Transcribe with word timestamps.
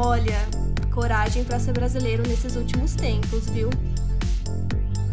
Olha, 0.00 0.46
coragem 0.92 1.42
para 1.42 1.58
ser 1.58 1.72
brasileiro 1.72 2.22
nesses 2.22 2.54
últimos 2.54 2.94
tempos, 2.94 3.50
viu? 3.50 3.68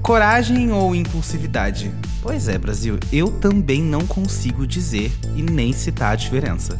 Coragem 0.03 0.71
ou 0.71 0.93
impulsividade? 0.93 1.91
Pois 2.21 2.47
é, 2.47 2.55
Brasil, 2.55 2.99
eu 3.11 3.31
também 3.31 3.81
não 3.81 4.05
consigo 4.05 4.67
dizer 4.67 5.11
e 5.35 5.41
nem 5.41 5.73
citar 5.73 6.13
a 6.13 6.15
diferença. 6.15 6.79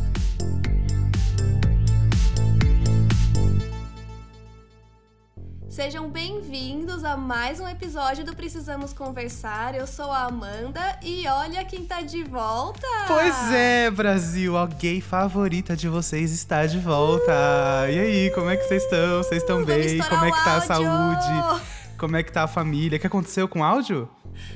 A 7.05 7.15
mais 7.15 7.59
um 7.59 7.67
episódio 7.67 8.25
do 8.25 8.35
Precisamos 8.35 8.91
Conversar. 8.91 9.75
Eu 9.75 9.85
sou 9.85 10.11
a 10.11 10.23
Amanda 10.23 10.97
e 11.03 11.27
olha 11.27 11.63
quem 11.63 11.85
tá 11.85 12.01
de 12.01 12.23
volta! 12.23 12.87
Pois 13.05 13.51
é, 13.53 13.91
Brasil, 13.91 14.57
a 14.57 14.65
gay 14.65 14.99
favorita 15.01 15.75
de 15.75 15.87
vocês 15.87 16.31
está 16.31 16.65
de 16.65 16.79
volta. 16.79 17.31
Uh! 17.31 17.91
E 17.91 17.99
aí, 17.99 18.31
como 18.31 18.49
é 18.49 18.57
que 18.57 18.63
vocês 18.63 18.83
estão? 18.83 19.17
Vocês 19.17 19.43
estão 19.43 19.63
bem? 19.63 19.99
Como 19.99 20.25
é 20.25 20.31
que 20.31 20.43
tá 20.43 20.55
a 20.57 20.61
saúde? 20.61 21.61
Como 21.95 22.15
é 22.15 22.23
que 22.23 22.31
tá 22.31 22.43
a 22.43 22.47
família? 22.47 22.97
O 22.97 22.99
que 22.99 23.07
aconteceu 23.07 23.47
com 23.47 23.59
o 23.59 23.63
áudio? 23.63 24.09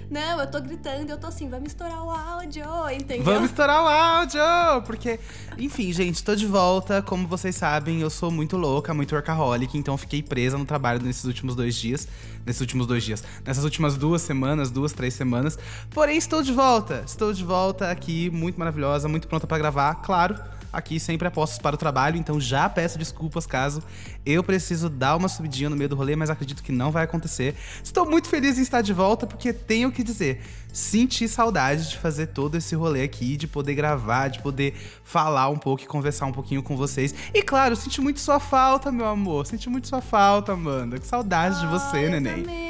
Não, 0.09 0.39
eu 0.39 0.49
tô 0.49 0.59
gritando, 0.61 1.09
eu 1.09 1.17
tô 1.17 1.27
assim, 1.27 1.49
vamos 1.49 1.69
estourar 1.69 2.03
o 2.03 2.09
áudio, 2.09 2.63
entendeu? 2.91 3.23
Vamos 3.23 3.49
estourar 3.49 3.83
o 3.83 3.88
áudio! 3.88 4.41
Porque, 4.85 5.19
enfim, 5.57 5.91
gente, 5.93 6.23
tô 6.23 6.35
de 6.35 6.45
volta. 6.45 7.02
Como 7.02 7.27
vocês 7.27 7.55
sabem, 7.55 8.02
eu 8.02 8.09
sou 8.09 8.31
muito 8.31 8.57
louca, 8.57 8.93
muito 8.93 9.13
workaholic, 9.13 9.77
então 9.77 9.97
fiquei 9.97 10.23
presa 10.23 10.57
no 10.57 10.65
trabalho 10.65 11.02
nesses 11.02 11.25
últimos 11.25 11.55
dois 11.55 11.75
dias. 11.75 12.07
Nesses 12.45 12.61
últimos 12.61 12.88
dois 12.88 13.03
dias. 13.03 13.23
Nessas 13.45 13.63
últimas 13.63 13.97
duas 13.97 14.21
semanas, 14.21 14.71
duas, 14.71 14.93
três 14.93 15.13
semanas. 15.13 15.57
Porém, 15.91 16.17
estou 16.17 16.41
de 16.41 16.52
volta. 16.52 17.03
Estou 17.05 17.33
de 17.33 17.43
volta 17.43 17.91
aqui, 17.91 18.30
muito 18.30 18.57
maravilhosa, 18.57 19.07
muito 19.07 19.27
pronta 19.27 19.45
para 19.45 19.57
gravar, 19.57 19.95
claro 19.95 20.58
aqui 20.71 20.99
sempre 20.99 21.27
apostos 21.27 21.59
para 21.59 21.75
o 21.75 21.77
trabalho, 21.77 22.17
então 22.17 22.39
já 22.39 22.69
peço 22.69 22.97
desculpas 22.97 23.45
caso 23.45 23.81
eu 24.25 24.43
preciso 24.43 24.89
dar 24.89 25.15
uma 25.15 25.27
subidinha 25.27 25.69
no 25.69 25.75
meio 25.75 25.89
do 25.89 25.95
rolê, 25.95 26.16
mas 26.16 26.30
acredito 26.30 26.61
que 26.61 26.71
não 26.71 26.91
vai 26.91 27.03
acontecer. 27.03 27.55
Estou 27.83 28.05
muito 28.05 28.27
feliz 28.27 28.57
em 28.57 28.61
estar 28.61 28.81
de 28.81 28.94
volta 28.94 29.25
porque 29.25 29.52
tenho 29.52 29.91
que 29.91 30.03
dizer, 30.03 30.41
senti 30.71 31.27
saudade 31.27 31.89
de 31.89 31.97
fazer 31.97 32.27
todo 32.27 32.55
esse 32.55 32.75
rolê 32.75 33.02
aqui, 33.03 33.35
de 33.35 33.47
poder 33.47 33.73
gravar, 33.75 34.27
de 34.27 34.39
poder 34.41 34.75
falar 35.03 35.49
um 35.49 35.57
pouco 35.57 35.83
e 35.83 35.85
conversar 35.85 36.25
um 36.25 36.31
pouquinho 36.31 36.61
com 36.61 36.77
vocês. 36.77 37.13
E 37.33 37.41
claro, 37.41 37.75
senti 37.75 38.01
muito 38.01 38.19
sua 38.19 38.39
falta, 38.39 38.91
meu 38.91 39.07
amor. 39.07 39.45
Senti 39.45 39.69
muito 39.69 39.88
sua 39.88 40.01
falta, 40.01 40.53
Amanda. 40.53 40.99
Que 40.99 41.07
saudade 41.07 41.57
ah, 41.57 41.59
de 41.59 41.67
você, 41.67 42.09
neném. 42.09 42.44
Também. 42.44 42.69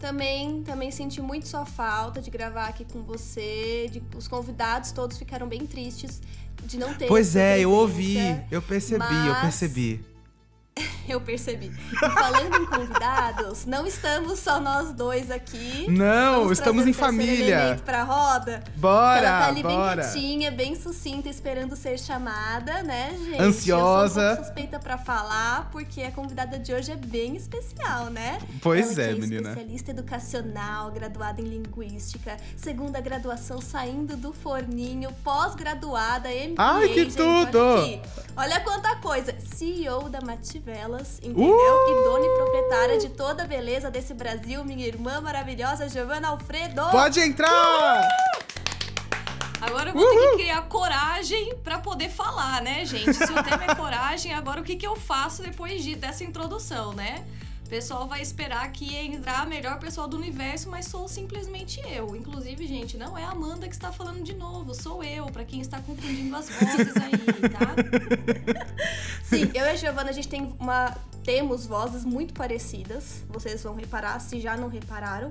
Também, 0.00 0.62
também 0.62 0.90
senti 0.90 1.20
muito 1.20 1.48
sua 1.48 1.64
falta 1.64 2.20
de 2.20 2.30
gravar 2.30 2.66
aqui 2.66 2.84
com 2.84 3.02
você. 3.02 3.88
De, 3.90 4.02
os 4.16 4.28
convidados 4.28 4.92
todos 4.92 5.16
ficaram 5.18 5.48
bem 5.48 5.66
tristes 5.66 6.20
de 6.64 6.78
não 6.78 6.94
ter. 6.94 7.06
Pois 7.06 7.36
é, 7.36 7.60
eu 7.60 7.70
ouvi, 7.70 8.16
eu 8.50 8.62
percebi, 8.62 9.26
eu 9.26 9.34
percebi. 9.40 10.15
eu 11.08 11.20
percebi. 11.20 11.72
E 11.92 11.96
falando 12.10 12.56
em 12.56 12.66
convidados, 12.66 13.64
não 13.64 13.86
estamos 13.86 14.38
só 14.38 14.60
nós 14.60 14.92
dois 14.92 15.30
aqui. 15.30 15.86
Não, 15.90 16.40
Vamos 16.40 16.58
estamos 16.58 16.86
em 16.86 16.92
família. 16.92 17.80
Pra 17.84 18.02
roda. 18.02 18.62
Bora, 18.76 19.26
Ela 19.26 19.38
tá 19.40 19.46
ali 19.48 19.62
bora. 19.62 20.02
bem 20.02 20.12
quietinha, 20.12 20.50
bem 20.50 20.74
sucinta, 20.74 21.28
esperando 21.28 21.74
ser 21.76 21.98
chamada, 21.98 22.82
né, 22.82 23.14
gente? 23.24 23.40
Ansiosa. 23.40 24.20
Eu 24.20 24.34
sou 24.34 24.42
um 24.42 24.44
suspeita 24.44 24.78
para 24.78 24.98
falar, 24.98 25.68
porque 25.70 26.02
a 26.02 26.10
convidada 26.10 26.58
de 26.58 26.72
hoje 26.72 26.92
é 26.92 26.96
bem 26.96 27.36
especial, 27.36 28.06
né? 28.06 28.38
Pois 28.60 28.98
Ela 28.98 29.08
é, 29.08 29.10
é 29.12 29.14
menina. 29.14 29.48
especialista 29.48 29.90
educacional, 29.92 30.90
graduada 30.90 31.40
em 31.40 31.44
linguística, 31.44 32.36
segunda 32.56 33.00
graduação 33.00 33.60
saindo 33.60 34.16
do 34.16 34.32
forninho, 34.32 35.10
pós-graduada, 35.24 36.28
MBA. 36.28 36.54
Ai, 36.58 36.88
que 36.88 37.04
gente, 37.04 37.16
tudo! 37.16 37.58
Olha, 37.58 38.02
olha 38.36 38.60
quanta 38.60 38.96
coisa. 38.96 39.34
CEO 39.40 40.08
da 40.08 40.20
Mativelas 40.66 41.20
entendeu? 41.22 41.54
Uh! 41.54 41.90
E 41.90 42.04
dona 42.04 42.26
e 42.26 42.36
proprietária 42.36 42.98
de 42.98 43.08
toda 43.10 43.44
a 43.44 43.46
beleza 43.46 43.88
desse 43.88 44.12
Brasil, 44.12 44.64
minha 44.64 44.84
irmã 44.84 45.20
maravilhosa, 45.20 45.88
Giovana 45.88 46.28
Alfredo. 46.28 46.82
Pode 46.90 47.20
entrar! 47.20 48.02
Uh! 48.02 48.36
Agora 49.60 49.90
eu 49.90 49.94
vou 49.94 50.02
Uhul. 50.02 50.12
ter 50.20 50.30
que 50.30 50.36
criar 50.42 50.62
coragem 50.62 51.54
para 51.64 51.78
poder 51.78 52.10
falar, 52.10 52.60
né, 52.62 52.84
gente? 52.84 53.14
Se 53.14 53.32
o 53.32 53.42
tema 53.42 53.64
é 53.68 53.74
coragem, 53.74 54.34
agora 54.34 54.60
o 54.60 54.64
que, 54.64 54.76
que 54.76 54.86
eu 54.86 54.96
faço 54.96 55.42
depois 55.42 55.82
de, 55.82 55.94
dessa 55.94 56.24
introdução, 56.24 56.92
né? 56.92 57.24
O 57.66 57.68
pessoal 57.68 58.06
vai 58.06 58.22
esperar 58.22 58.70
que 58.70 58.94
entrar 58.94 59.40
a 59.40 59.44
melhor 59.44 59.80
pessoa 59.80 60.06
do 60.06 60.16
universo, 60.16 60.70
mas 60.70 60.86
sou 60.86 61.08
simplesmente 61.08 61.80
eu. 61.80 62.14
Inclusive, 62.14 62.64
gente, 62.64 62.96
não 62.96 63.18
é 63.18 63.24
a 63.24 63.30
Amanda 63.30 63.66
que 63.66 63.74
está 63.74 63.90
falando 63.90 64.22
de 64.22 64.34
novo, 64.34 64.72
sou 64.72 65.02
eu, 65.02 65.26
para 65.26 65.44
quem 65.44 65.60
está 65.60 65.80
confundindo 65.80 66.36
as 66.36 66.48
vozes 66.48 66.96
aí, 66.96 67.48
tá? 67.50 67.74
Sim, 69.24 69.50
eu 69.52 69.64
e 69.64 69.68
a 69.68 69.74
Giovana, 69.74 70.10
a 70.10 70.12
gente 70.12 70.28
tem 70.28 70.54
uma. 70.60 70.96
Temos 71.24 71.66
vozes 71.66 72.04
muito 72.04 72.32
parecidas. 72.34 73.24
Vocês 73.28 73.64
vão 73.64 73.74
reparar, 73.74 74.20
se 74.20 74.40
já 74.40 74.56
não 74.56 74.68
repararam. 74.68 75.28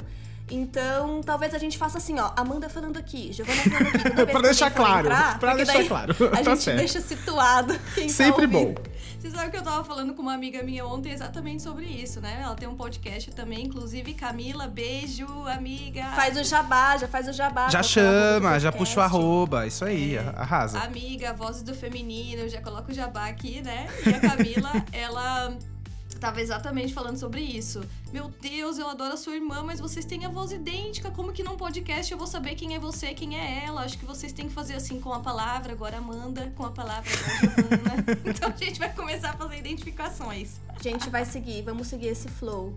Então, 0.49 1.21
talvez 1.21 1.53
a 1.55 1.57
gente 1.57 1.77
faça 1.77 1.97
assim, 1.97 2.19
ó, 2.19 2.31
Amanda 2.35 2.69
falando 2.69 2.97
aqui, 2.97 3.33
Giovana 3.33 3.61
falando 3.63 3.95
aqui. 3.95 4.25
Pra 4.31 4.41
deixar 4.41 4.71
claro, 4.71 5.07
entrar, 5.07 5.39
pra 5.39 5.55
deixar 5.55 5.87
claro. 5.87 6.13
A 6.31 6.37
tá 6.43 6.51
gente 6.51 6.63
certo. 6.63 6.77
deixa 6.77 7.01
situado 7.01 7.79
quem 7.95 8.07
tá 8.07 8.13
Sempre 8.13 8.47
tá 8.47 8.47
bom. 8.47 8.75
Você 9.19 9.31
sabe 9.31 9.49
que 9.49 9.57
eu 9.57 9.63
tava 9.63 9.83
falando 9.83 10.13
com 10.13 10.21
uma 10.21 10.35
amiga 10.35 10.61
minha 10.61 10.85
ontem 10.85 11.11
exatamente 11.11 11.63
sobre 11.63 11.85
isso, 11.85 12.21
né? 12.21 12.41
Ela 12.43 12.53
tem 12.53 12.67
um 12.67 12.75
podcast 12.75 13.31
também, 13.31 13.65
inclusive 13.65 14.13
Camila, 14.13 14.67
beijo, 14.67 15.25
amiga. 15.47 16.03
Faz 16.15 16.37
o 16.37 16.43
jabá, 16.43 16.95
já 16.95 17.07
faz 17.07 17.27
o 17.27 17.33
jabá. 17.33 17.67
Já 17.69 17.81
chama, 17.81 18.59
já 18.59 18.71
puxa 18.71 18.99
o 18.99 19.03
arroba, 19.03 19.65
isso 19.65 19.83
aí, 19.83 20.15
é. 20.15 20.33
arrasa. 20.35 20.79
Amiga, 20.79 21.33
vozes 21.33 21.63
do 21.63 21.73
feminino, 21.73 22.47
já 22.47 22.61
coloca 22.61 22.91
o 22.91 22.93
jabá 22.93 23.27
aqui, 23.27 23.63
né? 23.63 23.87
E 24.05 24.09
a 24.09 24.19
Camila, 24.19 24.71
ela 24.93 25.57
tava 26.19 26.41
exatamente 26.41 26.93
falando 26.93 27.17
sobre 27.17 27.41
isso. 27.41 27.81
Meu 28.11 28.29
Deus, 28.41 28.77
eu 28.77 28.87
adoro 28.87 29.13
a 29.13 29.17
sua 29.17 29.35
irmã, 29.35 29.63
mas 29.63 29.79
vocês 29.79 30.05
têm 30.05 30.25
a 30.25 30.29
voz 30.29 30.51
idêntica. 30.51 31.11
Como 31.11 31.31
que 31.31 31.43
num 31.43 31.57
podcast 31.57 32.11
eu 32.11 32.17
vou 32.17 32.27
saber 32.27 32.55
quem 32.55 32.75
é 32.75 32.79
você, 32.79 33.13
quem 33.13 33.37
é 33.37 33.65
ela? 33.65 33.81
Acho 33.81 33.97
que 33.97 34.05
vocês 34.05 34.31
têm 34.31 34.47
que 34.47 34.53
fazer 34.53 34.75
assim 34.75 34.99
com 34.99 35.13
a 35.13 35.19
palavra, 35.19 35.73
agora 35.73 35.97
Amanda, 35.97 36.51
com 36.55 36.65
a 36.65 36.71
palavra 36.71 37.11
agora 37.11 38.19
então 38.25 38.49
a 38.49 38.57
gente 38.57 38.79
vai 38.79 38.93
começar 38.93 39.31
a 39.31 39.33
fazer 39.33 39.57
identificações. 39.57 40.59
A 40.67 40.81
gente 40.81 41.09
vai 41.09 41.25
seguir, 41.25 41.61
vamos 41.61 41.87
seguir 41.87 42.07
esse 42.07 42.27
flow. 42.27 42.73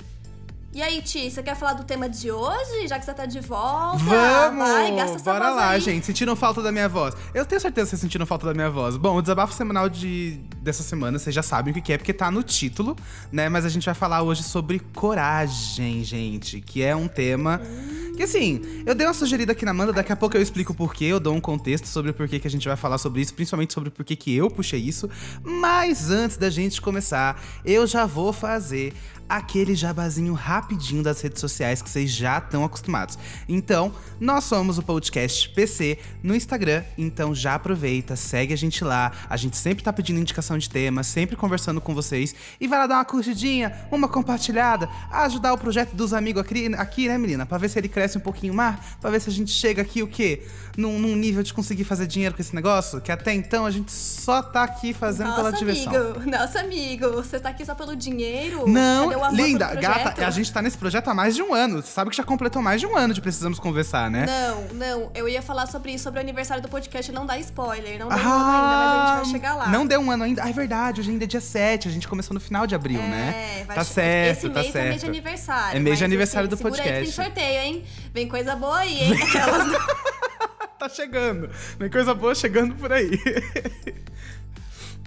E 0.71 0.83
aí, 0.83 1.01
Ti, 1.01 1.31
você 1.31 1.43
quer 1.43 1.57
falar 1.57 1.73
do 1.73 1.85
tema 1.85 2.11
de 2.11 2.31
hoje? 2.31 2.87
Já 2.87 2.99
que 2.99 3.05
você 3.05 3.15
tá 3.15 3.25
de 3.25 3.41
volta? 3.41 4.05
Vamos! 4.05 4.69
Vai, 4.69 4.95
gasta 4.95 5.17
essa 5.17 5.33
Bora 5.33 5.51
lá, 5.51 5.71
aí. 5.71 5.81
gente. 5.81 6.05
Sentiram 6.05 6.37
falta 6.37 6.63
da 6.63 6.71
minha 6.71 6.89
voz. 6.89 7.15
Eu 7.33 7.47
tenho 7.47 7.59
certeza 7.59 7.87
que 7.87 7.91
vocês 7.91 8.01
sentiram 8.01 8.27
falta 8.27 8.47
da 8.47 8.53
minha 8.53 8.69
voz. 8.69 8.99
Bom, 8.99 9.17
o 9.17 9.23
desabafo 9.23 9.55
semanal 9.55 9.89
de, 9.89 10.39
dessa 10.61 10.83
semana, 10.83 11.19
vocês 11.19 11.35
já 11.35 11.43
sabem 11.43 11.73
o 11.73 11.83
que 11.83 11.91
é, 11.91 11.97
porque 11.97 12.13
tá 12.13 12.31
no 12.31 12.43
título, 12.43 12.95
né? 13.33 13.49
Mas 13.49 13.65
a 13.65 13.71
gente 13.71 13.87
vai 13.87 13.95
falar 13.95 14.23
hoje 14.23 14.43
sobre 14.43 14.79
coragem, 14.95 16.05
gente. 16.05 16.61
Que 16.61 16.83
é 16.83 16.95
um 16.95 17.09
tema. 17.09 17.63
Hum 17.65 18.09
que 18.19 18.25
assim, 18.25 18.61
eu 18.85 18.97
dei 18.97 19.07
uma 19.07 19.15
sugerida 19.15 19.53
aqui 19.53 19.65
na 19.65 19.71
Amanda, 19.71 19.93
daqui 19.93 20.11
a 20.11 20.17
pouco 20.17 20.37
eu 20.37 20.43
explico 20.43 20.73
o 20.73 20.75
porquê, 20.75 21.05
eu 21.05 21.21
dou 21.21 21.37
um 21.37 21.41
contexto 21.41 21.87
sobre 21.87 22.11
o 22.11 22.15
porquê 22.15 22.41
que 22.41 22.49
a 22.49 22.51
gente 22.51 22.67
vai 22.67 22.77
falar 22.77 22.99
sobre 22.99 23.21
isso, 23.21 23.33
principalmente 23.33 23.73
sobre 23.73 23.91
o 23.91 23.93
porquê 23.93 24.17
que 24.17 24.35
eu 24.35 24.51
puxei 24.51 24.81
isso. 24.81 25.09
Mas 25.41 26.11
antes 26.11 26.37
da 26.37 26.51
gente 26.51 26.81
começar, 26.83 27.41
eu 27.65 27.87
já 27.87 28.07
vou 28.07 28.33
fazer 28.33 28.93
aquele 29.29 29.75
jabazinho 29.75 30.33
rapidinho 30.33 31.03
das 31.03 31.21
redes 31.21 31.41
sociais 31.41 31.83
que 31.83 31.91
vocês 31.91 32.11
já 32.11 32.39
estão 32.39 32.65
acostumados. 32.65 33.19
Então, 33.49 33.93
nós 34.19 34.45
somos 34.45 34.79
o 34.79 34.83
podcast 34.83 35.49
PC 35.51 35.99
no 36.23 36.35
Instagram, 36.35 36.83
então 36.97 37.35
já 37.35 37.55
aproveita, 37.55 38.17
segue 38.17 38.55
a 38.55 38.57
gente 38.57 38.83
lá. 38.83 39.13
A 39.29 39.37
gente 39.37 39.57
sempre 39.57 39.85
tá 39.85 39.93
pedindo 39.93 40.19
indicação 40.19 40.57
de 40.57 40.71
temas, 40.71 41.07
sempre 41.07 41.37
conversando 41.37 41.81
com 41.81 41.95
vocês 41.95 42.35
e 42.61 42.67
vai 42.67 42.79
lá 42.79 42.87
dar 42.87 42.95
uma 42.97 43.05
curtidinha, 43.05 43.87
uma 43.91 44.09
compartilhada, 44.09 44.89
ajudar 45.11 45.53
o 45.53 45.59
projeto 45.59 45.95
dos 45.95 46.15
amigos 46.15 46.43
aqui, 46.43 46.75
aqui 46.77 47.09
né, 47.09 47.19
menina, 47.19 47.45
para 47.45 47.59
ver 47.59 47.69
se 47.69 47.79
ele 47.79 47.89
cresce 47.89 48.17
um 48.17 48.21
pouquinho 48.21 48.55
mais, 48.55 48.79
para 49.01 49.11
ver 49.11 49.21
se 49.21 49.29
a 49.29 49.33
gente 49.33 49.51
chega 49.51 49.83
aqui 49.83 50.03
o 50.03 50.09
quê? 50.09 50.47
Num, 50.77 50.99
num, 50.99 51.17
nível 51.17 51.43
de 51.43 51.53
conseguir 51.53 51.85
fazer 51.85 52.07
dinheiro 52.07 52.35
com 52.35 52.41
esse 52.41 52.55
negócio, 52.55 53.01
que 53.01 53.11
até 53.11 53.35
então 53.35 53.67
a 53.67 53.71
gente 53.71 53.91
só 53.91 54.43
tá 54.43 54.63
aqui 54.63 54.95
fazendo 54.95 55.29
Nossa, 55.29 55.43
pela 55.43 55.53
diversão. 55.53 55.95
Amigo, 55.95 56.31
nossa 56.31 56.61
amigo, 56.61 57.11
você 57.11 57.41
tá 57.41 57.49
aqui 57.49 57.65
só 57.65 57.75
pelo 57.75 57.97
dinheiro? 57.97 58.69
Não, 58.69 59.18
linda, 59.33 59.75
gata, 59.75 60.27
a 60.27 60.31
gente 60.31 60.53
tá 60.53 60.63
nesse 60.63 60.77
projeto 60.77 61.09
há 61.09 61.15
mais 61.15 61.35
de 61.35 61.43
um 61.43 61.55
ano. 61.55 61.83
Você 61.83 61.93
sabe 61.93 62.11
que 62.11 62.17
já 62.17 62.25
completou 62.25 62.63
mais 62.63 62.81
de 62.81 62.87
um 62.87 62.97
ano 62.97 63.15
de 63.15 63.21
Precisamos 63.21 63.59
Conversar, 63.59 64.11
né? 64.11 64.27
Não, 64.27 64.63
não, 64.75 65.11
eu 65.15 65.29
ia 65.29 65.43
falar 65.43 65.67
sobre 65.67 65.93
isso, 65.93 66.05
sobre 66.05 66.21
o 66.21 66.23
aniversário 66.23 66.63
do 66.63 66.69
podcast, 66.69 67.11
não 67.13 67.27
dá 67.27 67.39
spoiler, 67.39 67.99
não 67.99 68.09
deu 68.09 68.19
ah, 68.19 68.23
um 68.23 68.33
ano 68.33 68.51
ainda, 68.51 68.77
mas 68.77 68.93
a 68.93 69.07
gente 69.07 69.25
vai 69.25 69.33
chegar 69.33 69.55
lá. 69.55 69.69
Não 69.69 69.87
deu 69.87 70.01
um 70.01 70.11
ano 70.11 70.25
ainda? 70.25 70.45
Ah, 70.45 70.51
é 70.51 70.53
verdade, 70.53 71.01
hoje 71.01 71.11
ainda 71.11 71.25
é 71.25 71.27
dia 71.27 71.41
7, 71.41 71.89
a 71.89 71.91
gente 71.91 72.09
começou 72.09 72.35
no 72.35 72.41
final 72.41 72.67
de 72.67 72.75
abril, 72.75 73.01
é, 73.01 73.09
né? 73.09 73.65
Vai 73.67 73.77
tá 73.77 73.85
certo, 73.85 74.39
esse 74.39 74.49
tá 74.49 74.61
mês 74.61 74.73
certo. 74.73 74.87
é 74.87 74.89
mês 74.91 75.01
de 75.01 75.07
aniversário. 75.07 75.77
É 75.77 75.81
mês 75.81 75.99
de 75.99 76.05
aniversário 76.05 76.49
assim, 76.49 76.57
do 76.57 76.63
podcast. 76.63 76.93
Aí 76.93 77.03
tem 77.03 77.13
sorteio, 77.13 77.61
hein? 77.61 77.85
Vem 78.13 78.29
coisa 78.29 78.57
boa 78.57 78.79
aí, 78.79 79.03
hein? 79.03 79.23
Aquelas... 79.23 79.67
tá 80.79 80.89
chegando. 80.89 81.51
Vem 81.79 81.91
coisa 81.91 82.15
boa 82.15 82.35
chegando 82.35 82.75
por 82.77 82.93
aí. 82.93 83.11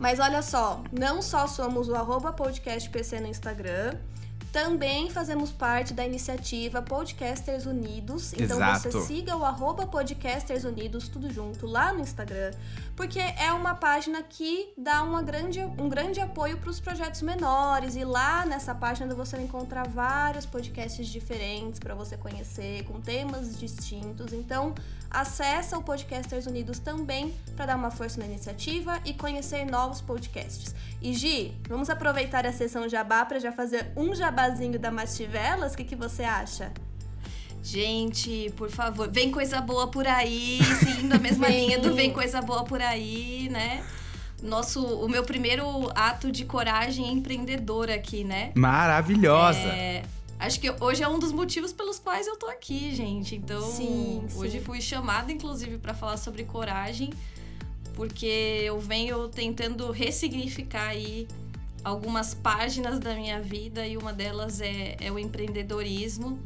Mas 0.02 0.20
olha 0.20 0.42
só, 0.42 0.82
não 0.92 1.22
só 1.22 1.46
somos 1.46 1.88
o 1.88 1.94
arroba 1.94 2.34
podcastpc 2.34 3.20
no 3.20 3.28
Instagram, 3.28 3.94
Também 4.52 5.10
fazemos 5.10 5.50
parte 5.50 5.94
da 5.94 6.06
iniciativa 6.06 6.82
Podcasters 6.82 7.66
Unidos. 7.66 8.34
Então 8.34 8.58
Exato. 8.58 8.92
você 8.92 9.02
siga 9.04 9.38
o 9.38 9.46
arroba 9.46 9.88
Podcasters 9.88 10.66
Unidos, 10.66 11.08
tudo 11.08 11.32
junto, 11.32 11.66
lá 11.66 11.94
no 11.94 12.02
Instagram. 12.02 12.52
Porque 13.02 13.18
é 13.18 13.52
uma 13.52 13.74
página 13.74 14.22
que 14.22 14.72
dá 14.78 15.02
uma 15.02 15.24
grande, 15.24 15.60
um 15.60 15.90
grande 15.90 16.20
apoio 16.20 16.56
para 16.60 16.70
os 16.70 16.80
projetos 16.80 17.24
menores. 17.24 17.96
E 17.96 18.06
lá 18.06 18.46
nessa 18.46 18.76
página 18.76 19.16
você 19.16 19.38
vai 19.38 19.46
encontrar 19.46 19.88
vários 19.88 20.46
podcasts 20.46 21.08
diferentes 21.08 21.80
para 21.80 21.96
você 21.96 22.16
conhecer, 22.16 22.84
com 22.84 23.02
temas 23.02 23.60
distintos. 23.60 24.32
Então 24.34 24.76
acessa 25.10 25.80
o 25.80 25.84
Podcasters 25.84 26.46
Unidos 26.46 26.78
também 26.78 27.34
para 27.56 27.66
dar 27.66 27.76
uma 27.76 27.90
força 27.90 28.20
na 28.20 28.28
iniciativa 28.28 29.02
e 29.04 29.16
conhecer 29.16 29.66
novos 29.66 30.00
podcasts. 30.00 30.76
E 31.02 31.12
Gi, 31.12 31.60
vamos 31.68 31.90
aproveitar 31.90 32.46
a 32.46 32.54
sessão 32.54 32.88
jabá 32.88 33.26
para 33.26 33.40
já 33.40 33.52
fazer 33.52 33.92
um 33.98 34.14
jabazinho 34.14 34.78
da 34.78 34.92
Mastivelas? 34.92 35.74
O 35.74 35.78
que, 35.78 35.86
que 35.86 35.96
você 35.96 36.22
acha? 36.24 36.72
Gente, 37.64 38.52
por 38.58 38.70
favor, 38.70 39.10
vem 39.10 39.32
coisa 39.32 39.62
boa 39.62 39.88
por 39.88 40.08
aí, 40.08 40.60
seguindo 40.80 41.14
a 41.14 41.20
mesma 41.20 41.48
linha 41.50 41.78
do 41.80 41.94
vem 41.94 42.12
coisa 42.12 42.42
boa 42.42 42.64
por 42.64 42.82
aí, 42.82 43.48
né? 43.52 43.86
Nosso, 44.42 44.84
o 44.84 45.08
meu 45.08 45.24
primeiro 45.24 45.92
ato 45.94 46.32
de 46.32 46.44
coragem 46.46 47.14
empreendedora 47.14 47.94
aqui, 47.94 48.24
né? 48.24 48.52
Maravilhosa. 48.56 49.60
É, 49.60 50.04
acho 50.40 50.60
que 50.60 50.74
hoje 50.80 51.04
é 51.04 51.08
um 51.08 51.20
dos 51.20 51.32
motivos 51.32 51.72
pelos 51.72 52.00
quais 52.00 52.26
eu 52.26 52.36
tô 52.36 52.48
aqui, 52.48 52.96
gente. 52.96 53.36
Então, 53.36 53.62
Sim, 53.62 54.26
hoje 54.36 54.58
sim. 54.58 54.66
fui 54.66 54.82
chamada, 54.82 55.32
inclusive, 55.32 55.78
para 55.78 55.94
falar 55.94 56.18
sobre 56.18 56.44
coragem, 56.44 57.12
porque 57.94 58.62
eu 58.64 58.80
venho 58.80 59.30
tentando 59.30 59.92
ressignificar 59.92 60.88
aí 60.88 61.28
algumas 61.84 62.34
páginas 62.34 63.00
da 63.00 63.14
minha 63.14 63.40
vida 63.40 63.86
e 63.86 63.98
uma 63.98 64.12
delas 64.12 64.60
é, 64.60 64.98
é 65.00 65.12
o 65.12 65.20
empreendedorismo. 65.20 66.40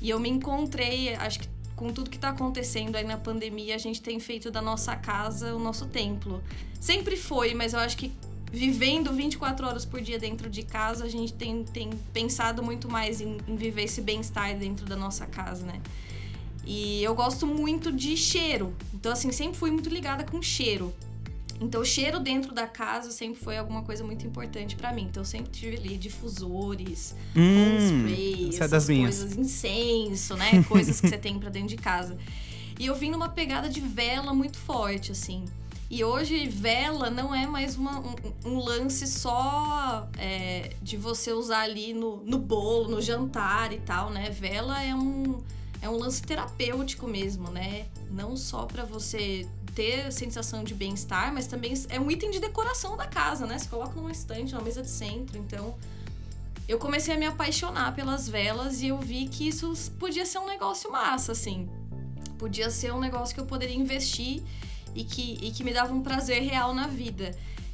E 0.00 0.10
eu 0.10 0.20
me 0.20 0.28
encontrei, 0.28 1.14
acho 1.14 1.40
que 1.40 1.48
com 1.74 1.92
tudo 1.92 2.10
que 2.10 2.18
tá 2.18 2.30
acontecendo 2.30 2.96
aí 2.96 3.04
na 3.04 3.16
pandemia, 3.16 3.74
a 3.76 3.78
gente 3.78 4.02
tem 4.02 4.18
feito 4.18 4.50
da 4.50 4.60
nossa 4.60 4.96
casa 4.96 5.54
o 5.54 5.58
nosso 5.58 5.86
templo. 5.86 6.42
Sempre 6.80 7.16
foi, 7.16 7.54
mas 7.54 7.72
eu 7.72 7.78
acho 7.78 7.96
que 7.96 8.12
vivendo 8.50 9.12
24 9.12 9.66
horas 9.66 9.84
por 9.84 10.00
dia 10.00 10.18
dentro 10.18 10.48
de 10.50 10.62
casa, 10.62 11.04
a 11.04 11.08
gente 11.08 11.32
tem, 11.34 11.64
tem 11.64 11.90
pensado 12.12 12.62
muito 12.62 12.90
mais 12.90 13.20
em, 13.20 13.38
em 13.46 13.56
viver 13.56 13.84
esse 13.84 14.00
bem-estar 14.00 14.56
dentro 14.56 14.86
da 14.86 14.96
nossa 14.96 15.26
casa, 15.26 15.64
né? 15.64 15.80
E 16.66 17.02
eu 17.02 17.14
gosto 17.14 17.46
muito 17.46 17.92
de 17.92 18.16
cheiro. 18.16 18.74
Então, 18.92 19.12
assim, 19.12 19.32
sempre 19.32 19.56
fui 19.56 19.70
muito 19.70 19.88
ligada 19.88 20.24
com 20.24 20.42
cheiro. 20.42 20.92
Então, 21.60 21.80
o 21.80 21.84
cheiro 21.84 22.20
dentro 22.20 22.54
da 22.54 22.66
casa 22.66 23.10
sempre 23.10 23.40
foi 23.42 23.58
alguma 23.58 23.82
coisa 23.82 24.04
muito 24.04 24.24
importante 24.26 24.76
pra 24.76 24.92
mim. 24.92 25.02
Então, 25.10 25.22
eu 25.22 25.24
sempre 25.26 25.50
tive 25.50 25.76
ali 25.76 25.96
difusores, 25.96 27.14
Hum, 27.34 27.76
spray, 27.78 28.48
essa 28.50 28.64
é 28.64 28.68
das 28.68 28.88
minhas. 28.88 29.18
coisas, 29.18 29.36
incenso, 29.38 30.36
né? 30.36 30.62
Coisas 30.68 31.00
que 31.00 31.08
você 31.08 31.18
tem 31.18 31.38
pra 31.38 31.50
dentro 31.50 31.68
de 31.70 31.76
casa. 31.76 32.16
E 32.78 32.86
eu 32.86 32.94
vim 32.94 33.10
numa 33.10 33.28
pegada 33.28 33.68
de 33.68 33.80
vela 33.80 34.32
muito 34.32 34.56
forte, 34.58 35.10
assim. 35.12 35.44
E 35.90 36.04
hoje, 36.04 36.46
vela 36.48 37.08
não 37.10 37.34
é 37.34 37.46
mais 37.46 37.74
uma- 37.76 37.98
um, 37.98 38.14
um 38.44 38.58
lance 38.58 39.06
só 39.06 40.06
é, 40.18 40.74
de 40.82 40.96
você 40.96 41.32
usar 41.32 41.62
ali 41.62 41.92
no, 41.94 42.18
no 42.24 42.38
bolo, 42.38 42.88
no 42.90 43.00
jantar 43.00 43.72
e 43.72 43.78
tal, 43.80 44.10
né? 44.10 44.28
Vela 44.30 44.82
é 44.82 44.94
um, 44.94 45.38
é 45.80 45.88
um 45.88 45.96
lance 45.96 46.22
terapêutico 46.22 47.08
mesmo, 47.08 47.50
né? 47.50 47.86
Não 48.10 48.36
só 48.36 48.66
pra 48.66 48.84
você 48.84 49.46
ter 49.78 50.10
sensação 50.10 50.64
de 50.64 50.74
bem-estar, 50.74 51.32
mas 51.32 51.46
também 51.46 51.72
é 51.88 52.00
um 52.00 52.10
item 52.10 52.32
de 52.32 52.40
decoração 52.40 52.96
da 52.96 53.06
casa, 53.06 53.46
né? 53.46 53.56
Você 53.56 53.68
coloca 53.68 53.94
numa 53.94 54.10
estante, 54.10 54.52
numa 54.52 54.64
mesa 54.64 54.82
de 54.82 54.90
centro, 54.90 55.38
então 55.38 55.76
eu 56.66 56.80
comecei 56.80 57.14
a 57.14 57.16
me 57.16 57.26
apaixonar 57.26 57.94
pelas 57.94 58.28
velas 58.28 58.82
e 58.82 58.88
eu 58.88 58.98
vi 58.98 59.28
que 59.28 59.46
isso 59.46 59.72
podia 59.96 60.26
ser 60.26 60.38
um 60.38 60.48
negócio 60.48 60.90
massa, 60.90 61.30
assim. 61.30 61.68
Podia 62.38 62.70
ser 62.70 62.92
um 62.92 62.98
negócio 62.98 63.32
que 63.32 63.40
eu 63.40 63.46
poderia 63.46 63.76
investir 63.76 64.42
e 64.96 65.04
que, 65.04 65.38
e 65.40 65.52
que 65.52 65.62
me 65.62 65.72
dava 65.72 65.94
um 65.94 66.02
prazer 66.02 66.42
real 66.42 66.74
na 66.74 66.88
vida. 66.88 67.30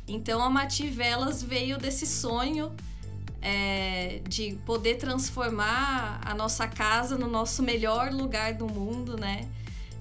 Então 0.06 0.42
a 0.42 0.50
Mati 0.50 0.86
Velas 0.88 1.42
veio 1.42 1.78
desse 1.78 2.06
sonho 2.06 2.70
é, 3.40 4.20
de 4.28 4.58
poder 4.66 4.96
transformar 4.96 6.20
a 6.22 6.34
nossa 6.34 6.68
casa 6.68 7.16
no 7.16 7.26
nosso 7.26 7.62
melhor 7.62 8.12
lugar 8.12 8.52
do 8.52 8.66
mundo, 8.66 9.16
né? 9.16 9.48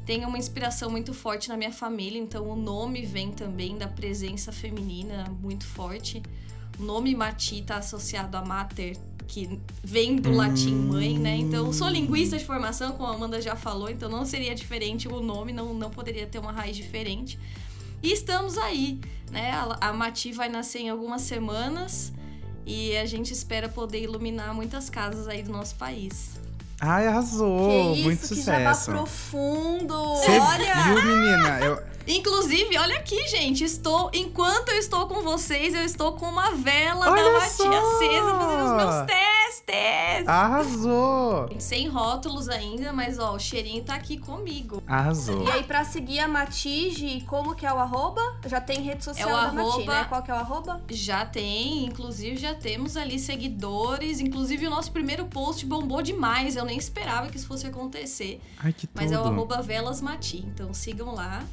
Tem 0.06 0.26
uma 0.26 0.38
inspiração 0.38 0.90
muito 0.90 1.14
forte 1.14 1.48
na 1.48 1.56
minha 1.56 1.72
família, 1.72 2.20
então 2.20 2.50
o 2.50 2.56
nome 2.56 3.06
vem 3.06 3.32
também 3.32 3.78
da 3.78 3.88
presença 3.88 4.52
feminina 4.52 5.26
muito 5.42 5.66
forte. 5.66 6.22
O 6.78 6.84
nome 6.84 7.16
Mati 7.16 7.60
está 7.60 7.78
associado 7.78 8.36
a 8.36 8.44
mater, 8.44 8.98
que 9.28 9.60
vem 9.82 10.18
do 10.18 10.32
latim 10.32 10.76
mãe, 10.76 11.18
né? 11.18 11.38
Então, 11.38 11.72
sou 11.72 11.88
linguista 11.88 12.38
de 12.38 12.44
formação, 12.44 12.92
como 12.92 13.08
a 13.08 13.16
Amanda 13.16 13.42
já 13.42 13.56
falou, 13.56 13.90
então 13.90 14.10
não 14.10 14.26
seria 14.26 14.54
diferente 14.54 15.08
o 15.08 15.22
nome, 15.22 15.54
não, 15.54 15.74
não 15.74 15.90
poderia 15.90 16.28
ter 16.28 16.40
uma 16.40 16.52
raiz 16.52 16.76
diferente. 16.76 17.40
E 18.02 18.12
estamos 18.12 18.58
aí, 18.58 19.00
né? 19.32 19.52
A, 19.52 19.90
a 19.90 19.94
Mati 19.94 20.34
vai 20.34 20.50
nascer 20.50 20.80
em 20.80 20.90
algumas 20.90 21.22
semanas 21.22 22.12
e 22.66 22.96
a 22.98 23.06
gente 23.06 23.32
espera 23.32 23.70
poder 23.70 24.04
iluminar 24.04 24.54
muitas 24.54 24.90
casas 24.90 25.28
aí 25.28 25.42
do 25.42 25.52
nosso 25.52 25.76
país. 25.76 26.33
Ai, 26.86 27.08
arrasou. 27.08 27.94
que 27.94 28.00
isso, 28.00 28.04
Muito 28.04 28.28
que 28.28 28.42
jabá 28.42 28.74
sucesso. 28.74 28.92
profundo! 28.92 30.16
Você 30.16 30.32
Olha! 30.38 30.74
viu, 30.84 31.06
menina? 31.06 31.60
Eu... 31.62 31.93
Inclusive, 32.08 32.78
olha 32.78 32.98
aqui, 32.98 33.28
gente, 33.28 33.64
estou 33.64 34.10
enquanto 34.14 34.70
eu 34.70 34.78
estou 34.78 35.08
com 35.08 35.22
vocês, 35.22 35.74
eu 35.74 35.84
estou 35.84 36.14
com 36.14 36.26
uma 36.28 36.52
vela 36.52 37.10
Olha 37.10 37.24
da 37.24 37.32
Mati 37.40 37.52
só! 37.54 37.64
acesa 37.70 38.32
fazendo 38.40 38.66
os 38.66 38.72
meus 38.74 39.06
testes. 39.06 40.28
Arrasou. 40.28 41.50
Sem 41.60 41.88
rótulos 41.88 42.50
ainda, 42.50 42.92
mas 42.92 43.18
ó, 43.20 43.34
o 43.36 43.40
cheirinho 43.40 43.84
tá 43.84 43.96
aqui 43.96 44.18
comigo. 44.18 44.84
Arrasou. 44.86 45.44
E 45.48 45.52
aí, 45.52 45.64
pra 45.64 45.84
seguir 45.86 46.20
a 46.20 46.28
Matige, 46.28 47.22
como 47.28 47.56
que 47.56 47.66
é 47.66 47.72
o 47.74 47.78
arroba? 47.80 48.22
Já 48.46 48.60
tem 48.60 48.82
rede 48.82 49.04
social 49.04 49.30
É 49.30 49.34
o 49.34 49.36
da 49.38 49.52
Mati, 49.54 49.70
arroba- 49.70 49.94
né? 49.94 50.06
Qual 50.10 50.22
que 50.24 50.32
é 50.32 50.34
o 50.34 50.38
arroba? 50.38 50.82
Já 50.90 51.26
tem, 51.26 51.86
inclusive 51.86 52.36
já 52.38 52.54
temos 52.54 52.98
ali 52.98 53.18
seguidores. 53.20 54.20
Inclusive 54.20 54.68
o 54.68 54.70
nosso 54.70 54.92
primeiro 54.92 55.26
post 55.26 55.66
bombou 55.66 56.02
demais. 56.02 56.56
Eu 56.56 56.66
nem 56.66 56.78
esperava 56.78 57.30
que 57.30 57.38
isso 57.38 57.48
fosse 57.48 57.66
acontecer. 57.66 58.42
Ai, 58.58 58.74
que 58.74 58.86
tudo. 58.88 59.02
Mas 59.02 59.12
é 59.12 59.20
o 59.20 59.24
arroba 59.24 59.62
velasmati. 59.62 60.38
Então 60.40 60.74
sigam 60.74 61.14
lá. 61.16 61.44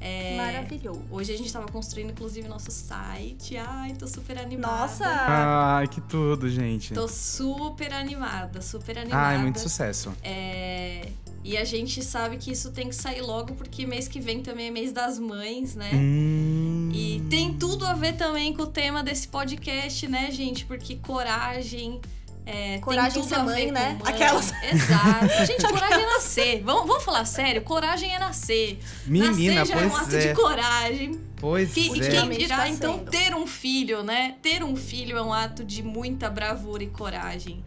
É, 0.00 0.36
Maravilhoso. 0.36 1.02
Hoje 1.10 1.32
a 1.32 1.36
gente 1.36 1.50
tava 1.52 1.66
construindo, 1.68 2.10
inclusive, 2.10 2.46
nosso 2.46 2.70
site. 2.70 3.56
Ai, 3.56 3.94
tô 3.94 4.06
super 4.06 4.38
animada. 4.38 4.76
Nossa! 4.76 5.06
Ai, 5.06 5.88
que 5.88 6.00
tudo, 6.02 6.48
gente. 6.50 6.92
Tô 6.92 7.08
super 7.08 7.92
animada, 7.92 8.60
super 8.60 8.98
animada. 8.98 9.26
Ai, 9.28 9.38
muito 9.38 9.58
sucesso. 9.60 10.12
É, 10.22 11.08
E 11.42 11.56
a 11.56 11.64
gente 11.64 12.02
sabe 12.02 12.36
que 12.38 12.50
isso 12.52 12.70
tem 12.70 12.88
que 12.88 12.94
sair 12.94 13.20
logo, 13.20 13.54
porque 13.54 13.86
mês 13.86 14.08
que 14.08 14.18
vem 14.20 14.42
também 14.42 14.68
é 14.68 14.70
mês 14.70 14.92
das 14.92 15.18
mães, 15.18 15.74
né? 15.74 15.90
Hum. 15.94 16.90
E 16.92 17.22
tem 17.30 17.52
tudo 17.54 17.86
a 17.86 17.92
ver 17.94 18.14
também 18.16 18.54
com 18.54 18.62
o 18.62 18.66
tema 18.66 19.02
desse 19.02 19.28
podcast, 19.28 20.06
né, 20.08 20.30
gente? 20.30 20.64
Porque 20.64 20.96
coragem. 20.96 22.00
É, 22.46 22.78
Coragem 22.78 23.12
tem 23.12 23.22
tudo 23.22 23.28
ser 23.28 23.40
a 23.40 23.44
mãe, 23.44 23.72
né? 23.72 23.98
mãe. 24.02 24.12
Aquelas. 24.12 24.52
Exato. 24.62 25.46
Gente, 25.46 25.62
coragem 25.66 26.02
é 26.02 26.06
nascer. 26.06 26.62
Vamos, 26.62 26.86
vamos 26.86 27.04
falar 27.04 27.24
sério? 27.24 27.62
Coragem 27.62 28.14
é 28.14 28.18
nascer. 28.18 28.78
Menina, 29.06 29.60
nascer 29.60 29.74
já 29.74 29.80
é 29.80 29.86
um 29.86 29.96
ato 29.96 30.16
é. 30.16 30.18
de 30.18 30.34
coragem. 30.34 31.20
Pois 31.36 31.72
Que, 31.72 31.80
e 31.80 31.84
é. 31.84 31.88
quem 31.88 32.02
Ultimamente 32.02 32.40
dirá, 32.40 32.56
tá 32.58 32.68
então, 32.68 32.98
sendo. 32.98 33.10
ter 33.10 33.34
um 33.34 33.46
filho, 33.46 34.02
né? 34.02 34.34
Ter 34.42 34.62
um 34.62 34.76
filho 34.76 35.16
é 35.16 35.22
um 35.22 35.32
ato 35.32 35.64
de 35.64 35.82
muita 35.82 36.28
bravura 36.28 36.82
e 36.84 36.88
coragem. 36.88 37.64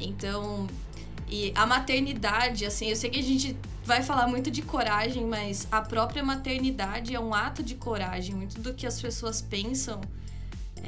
Então, 0.00 0.66
e 1.28 1.52
a 1.54 1.66
maternidade, 1.66 2.64
assim, 2.64 2.88
eu 2.88 2.96
sei 2.96 3.10
que 3.10 3.20
a 3.20 3.22
gente 3.22 3.56
vai 3.84 4.02
falar 4.02 4.26
muito 4.26 4.50
de 4.50 4.62
coragem, 4.62 5.24
mas 5.24 5.66
a 5.70 5.80
própria 5.80 6.22
maternidade 6.22 7.14
é 7.14 7.20
um 7.20 7.32
ato 7.32 7.62
de 7.62 7.74
coragem. 7.74 8.34
Muito 8.34 8.60
do 8.60 8.74
que 8.74 8.86
as 8.86 9.00
pessoas 9.00 9.40
pensam. 9.40 10.00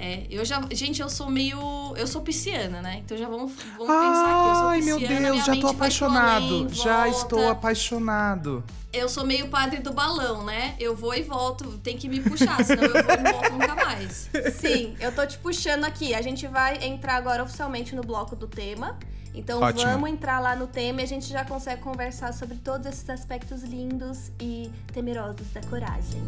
É, 0.02 0.26
eu 0.30 0.42
já. 0.47 0.62
Gente, 0.73 1.02
eu 1.02 1.11
sou 1.11 1.28
meio. 1.28 1.59
Eu 1.95 2.07
sou 2.07 2.23
pisciana, 2.23 2.80
né? 2.80 3.02
Então 3.04 3.19
já 3.19 3.28
vamos, 3.28 3.52
vamos 3.76 3.87
pensar 3.87 4.40
aqui. 4.40 4.49
Eu 4.49 4.54
sou 4.54 4.69
Ai, 4.69 4.80
meu 4.80 4.99
pisciana, 4.99 5.33
Deus, 5.33 5.45
já 5.45 5.57
tô 5.57 5.69
apaixonado. 5.69 6.45
além, 6.45 6.69
já 6.71 7.09
estou 7.09 7.49
apaixonado. 7.50 8.64
eu 8.95 9.11
sou 9.11 9.26
meio 9.26 9.49
padre 9.49 9.80
do 9.80 9.92
balão, 9.92 10.42
né? 10.42 10.75
Eu 10.80 10.97
vou 10.97 11.14
e 11.14 11.23
volto, 11.23 11.76
tem 11.78 11.99
que 11.99 12.09
me 12.09 12.19
puxar, 12.19 12.64
senão 12.64 12.83
eu 12.83 12.92
vou 12.92 13.14
e 13.14 13.16
não 13.19 13.33
volto 13.33 13.52
nunca 13.52 13.75
mais. 13.75 14.30
Sim, 14.59 14.97
eu 14.99 15.14
tô 15.14 15.26
te 15.26 15.37
puxando 15.37 15.85
aqui. 15.85 16.14
A 16.14 16.23
gente 16.23 16.47
vai 16.47 16.83
entrar 16.83 17.16
agora 17.16 17.42
oficialmente 17.42 17.95
no 17.95 18.02
bloco 18.02 18.35
do 18.35 18.49
tema. 18.49 18.99
Então 19.35 19.61
Ótimo. 19.61 19.85
vamos 19.92 20.09
entrar 20.09 20.40
lá 20.40 20.57
no 20.57 20.66
tema 20.66 21.02
e 21.02 21.04
a 21.04 21.07
gente 21.07 21.28
já 21.28 21.45
consegue 21.45 21.83
conversar 21.83 22.33
sobre 22.33 22.57
todos 22.57 22.87
esses 22.87 23.09
aspectos 23.11 23.62
lindos 23.62 24.33
e 24.40 24.71
temerosos 24.95 25.47
da 25.52 25.61
coragem. 25.61 26.23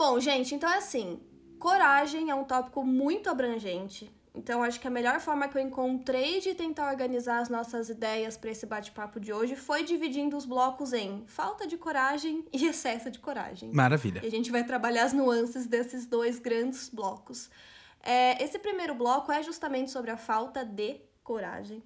Bom, 0.00 0.18
gente, 0.18 0.54
então 0.54 0.66
é 0.72 0.78
assim. 0.78 1.20
Coragem 1.58 2.30
é 2.30 2.34
um 2.34 2.42
tópico 2.42 2.82
muito 2.82 3.28
abrangente. 3.28 4.10
Então, 4.34 4.62
acho 4.62 4.80
que 4.80 4.86
a 4.86 4.90
melhor 4.90 5.20
forma 5.20 5.46
que 5.46 5.58
eu 5.58 5.60
encontrei 5.60 6.40
de 6.40 6.54
tentar 6.54 6.90
organizar 6.90 7.38
as 7.40 7.50
nossas 7.50 7.90
ideias 7.90 8.34
para 8.34 8.50
esse 8.50 8.64
bate-papo 8.64 9.20
de 9.20 9.30
hoje 9.30 9.54
foi 9.56 9.84
dividindo 9.84 10.38
os 10.38 10.46
blocos 10.46 10.94
em 10.94 11.22
falta 11.26 11.66
de 11.66 11.76
coragem 11.76 12.46
e 12.50 12.64
excesso 12.64 13.10
de 13.10 13.18
coragem. 13.18 13.72
Maravilha. 13.74 14.22
E 14.24 14.26
a 14.26 14.30
gente 14.30 14.50
vai 14.50 14.64
trabalhar 14.64 15.04
as 15.04 15.12
nuances 15.12 15.66
desses 15.66 16.06
dois 16.06 16.38
grandes 16.38 16.88
blocos. 16.88 17.50
É, 18.02 18.42
esse 18.42 18.58
primeiro 18.58 18.94
bloco 18.94 19.30
é 19.30 19.42
justamente 19.42 19.90
sobre 19.90 20.10
a 20.10 20.16
falta 20.16 20.64
de 20.64 20.98
coragem. 21.22 21.82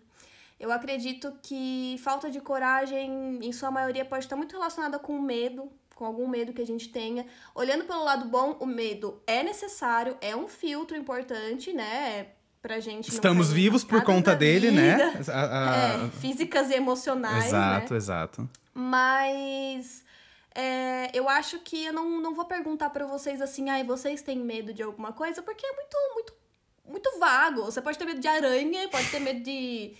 Eu 0.60 0.70
acredito 0.70 1.36
que 1.42 1.96
falta 1.98 2.30
de 2.30 2.40
coragem, 2.40 3.40
em 3.42 3.52
sua 3.52 3.72
maioria, 3.72 4.04
pode 4.04 4.24
estar 4.24 4.36
muito 4.36 4.52
relacionada 4.52 5.00
com 5.00 5.20
medo, 5.20 5.68
com 5.94 6.04
algum 6.04 6.28
medo 6.28 6.52
que 6.52 6.62
a 6.62 6.66
gente 6.66 6.88
tenha. 6.88 7.26
Olhando 7.54 7.84
pelo 7.84 8.04
lado 8.04 8.26
bom, 8.26 8.56
o 8.60 8.66
medo 8.66 9.22
é 9.26 9.42
necessário, 9.42 10.16
é 10.20 10.34
um 10.34 10.48
filtro 10.48 10.96
importante, 10.96 11.72
né? 11.72 12.28
Pra 12.60 12.80
gente 12.80 13.10
Estamos 13.10 13.52
vivos 13.52 13.84
por 13.84 14.02
conta 14.02 14.34
dele, 14.34 14.70
né? 14.70 15.20
A, 15.28 15.42
a... 15.42 16.06
É, 16.06 16.08
físicas 16.20 16.70
e 16.70 16.74
emocionais. 16.74 17.46
Exato, 17.46 17.92
né? 17.92 17.96
exato. 17.98 18.50
Mas 18.72 20.02
é, 20.54 21.10
eu 21.12 21.28
acho 21.28 21.58
que 21.58 21.84
eu 21.84 21.92
não, 21.92 22.20
não 22.20 22.34
vou 22.34 22.44
perguntar 22.44 22.88
para 22.90 23.06
vocês 23.06 23.42
assim, 23.42 23.68
ai, 23.68 23.84
vocês 23.84 24.22
têm 24.22 24.38
medo 24.38 24.72
de 24.72 24.82
alguma 24.82 25.12
coisa, 25.12 25.42
porque 25.42 25.66
é 25.66 25.72
muito, 25.72 25.96
muito, 26.14 26.34
muito 26.88 27.18
vago. 27.18 27.64
Você 27.64 27.82
pode 27.82 27.98
ter 27.98 28.04
medo 28.04 28.20
de 28.20 28.28
aranha, 28.28 28.88
pode 28.88 29.10
ter 29.10 29.20
medo 29.20 29.40
de 29.40 29.94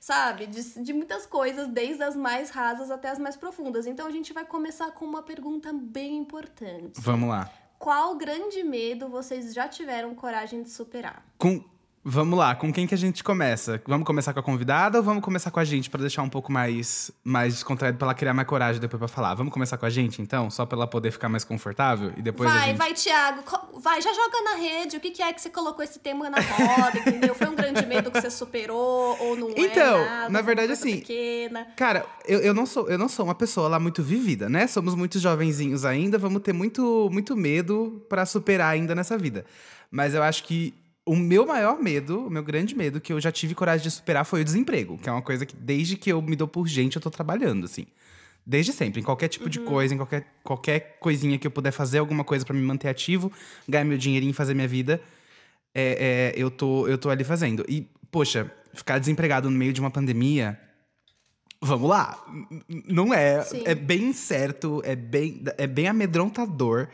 sabe? 0.00 0.46
De, 0.46 0.82
de 0.82 0.92
muitas 0.92 1.26
coisas, 1.26 1.68
desde 1.68 2.02
as 2.02 2.16
mais 2.16 2.50
rasas 2.50 2.90
até 2.90 3.10
as 3.10 3.18
mais 3.18 3.36
profundas. 3.36 3.86
Então 3.86 4.06
a 4.06 4.10
gente 4.10 4.32
vai 4.32 4.44
começar 4.44 4.90
com 4.92 5.04
uma 5.04 5.22
pergunta 5.22 5.72
bem 5.72 6.16
importante. 6.16 6.98
Vamos 6.98 7.28
lá. 7.28 7.48
Qual 7.78 8.16
grande 8.16 8.64
medo 8.64 9.08
vocês 9.08 9.54
já 9.54 9.68
tiveram 9.68 10.14
coragem 10.14 10.62
de 10.62 10.70
superar? 10.70 11.24
Com 11.38 11.62
Vamos 12.02 12.38
lá, 12.38 12.54
com 12.54 12.72
quem 12.72 12.86
que 12.86 12.94
a 12.94 12.98
gente 12.98 13.22
começa? 13.22 13.80
Vamos 13.86 14.06
começar 14.06 14.32
com 14.32 14.40
a 14.40 14.42
convidada 14.42 14.96
ou 14.96 15.04
vamos 15.04 15.22
começar 15.22 15.50
com 15.50 15.60
a 15.60 15.64
gente 15.64 15.90
para 15.90 16.00
deixar 16.00 16.22
um 16.22 16.30
pouco 16.30 16.50
mais 16.50 17.10
mais 17.22 17.52
descontraído 17.54 17.98
para 17.98 18.06
ela 18.06 18.14
criar 18.14 18.32
mais 18.32 18.48
coragem 18.48 18.80
depois 18.80 18.98
para 18.98 19.08
falar? 19.08 19.34
Vamos 19.34 19.52
começar 19.52 19.76
com 19.76 19.84
a 19.84 19.90
gente 19.90 20.22
então, 20.22 20.50
só 20.50 20.64
para 20.64 20.78
ela 20.78 20.86
poder 20.86 21.10
ficar 21.10 21.28
mais 21.28 21.44
confortável 21.44 22.10
e 22.16 22.22
depois 22.22 22.50
Vai, 22.50 22.68
gente... 22.68 22.78
vai, 22.78 22.94
Thiago. 22.94 23.42
Vai, 23.80 24.00
já 24.00 24.14
joga 24.14 24.42
na 24.42 24.54
rede. 24.54 24.96
O 24.96 25.00
que, 25.00 25.10
que 25.10 25.22
é 25.22 25.30
que 25.30 25.42
você 25.42 25.50
colocou 25.50 25.84
esse 25.84 25.98
tema 25.98 26.30
na 26.30 26.40
roda, 26.40 26.98
entendeu? 27.00 27.34
Foi 27.34 27.48
um 27.48 27.54
grande 27.54 27.84
medo 27.84 28.10
que 28.10 28.18
você 28.18 28.30
superou 28.30 29.18
ou 29.20 29.36
não 29.36 29.48
é 29.50 29.60
Então, 29.60 29.98
é 29.98 30.08
nada, 30.08 30.28
na 30.30 30.40
verdade 30.40 30.72
assim, 30.72 31.00
pequena. 31.00 31.66
cara, 31.76 32.06
eu, 32.26 32.40
eu 32.40 32.54
não 32.54 32.64
sou 32.64 32.88
eu 32.88 32.96
não 32.96 33.10
sou 33.10 33.26
uma 33.26 33.34
pessoa 33.34 33.68
lá 33.68 33.78
muito 33.78 34.02
vivida, 34.02 34.48
né? 34.48 34.66
Somos 34.66 34.94
muitos 34.94 35.20
jovenzinhos 35.20 35.84
ainda, 35.84 36.16
vamos 36.16 36.40
ter 36.40 36.54
muito 36.54 37.10
muito 37.12 37.36
medo 37.36 38.02
para 38.08 38.24
superar 38.24 38.72
ainda 38.72 38.94
nessa 38.94 39.18
vida. 39.18 39.44
Mas 39.90 40.14
eu 40.14 40.22
acho 40.22 40.44
que 40.44 40.72
o 41.06 41.16
meu 41.16 41.46
maior 41.46 41.80
medo, 41.80 42.26
o 42.26 42.30
meu 42.30 42.42
grande 42.42 42.74
medo 42.74 43.00
que 43.00 43.12
eu 43.12 43.20
já 43.20 43.32
tive 43.32 43.54
coragem 43.54 43.82
de 43.82 43.90
superar 43.90 44.24
foi 44.24 44.42
o 44.42 44.44
desemprego, 44.44 44.98
que 44.98 45.08
é 45.08 45.12
uma 45.12 45.22
coisa 45.22 45.46
que 45.46 45.56
desde 45.56 45.96
que 45.96 46.12
eu 46.12 46.20
me 46.20 46.36
dou 46.36 46.46
por 46.46 46.68
gente 46.68 46.96
eu 46.96 47.02
tô 47.02 47.10
trabalhando, 47.10 47.64
assim. 47.64 47.86
Desde 48.44 48.72
sempre, 48.72 49.00
em 49.00 49.04
qualquer 49.04 49.28
tipo 49.28 49.44
uhum. 49.44 49.50
de 49.50 49.60
coisa, 49.60 49.94
em 49.94 49.96
qualquer, 49.96 50.26
qualquer 50.42 50.98
coisinha 50.98 51.38
que 51.38 51.46
eu 51.46 51.50
puder 51.50 51.70
fazer 51.72 51.98
alguma 51.98 52.24
coisa 52.24 52.44
para 52.44 52.54
me 52.54 52.62
manter 52.62 52.88
ativo, 52.88 53.30
ganhar 53.68 53.84
meu 53.84 53.98
dinheirinho, 53.98 54.32
fazer 54.32 54.54
minha 54.54 54.68
vida, 54.68 55.00
é, 55.74 56.32
é, 56.34 56.40
eu, 56.40 56.50
tô, 56.50 56.86
eu 56.88 56.98
tô 56.98 57.10
ali 57.10 57.22
fazendo. 57.22 57.64
E, 57.68 57.86
poxa, 58.10 58.50
ficar 58.74 58.98
desempregado 58.98 59.50
no 59.50 59.56
meio 59.56 59.72
de 59.72 59.80
uma 59.80 59.90
pandemia, 59.90 60.58
vamos 61.60 61.88
lá, 61.88 62.24
não 62.86 63.12
é. 63.12 63.42
Sim. 63.42 63.62
É 63.64 63.74
bem 63.74 64.12
certo, 64.12 64.82
é 64.84 64.96
bem, 64.96 65.42
é 65.58 65.66
bem 65.66 65.86
amedrontador. 65.86 66.88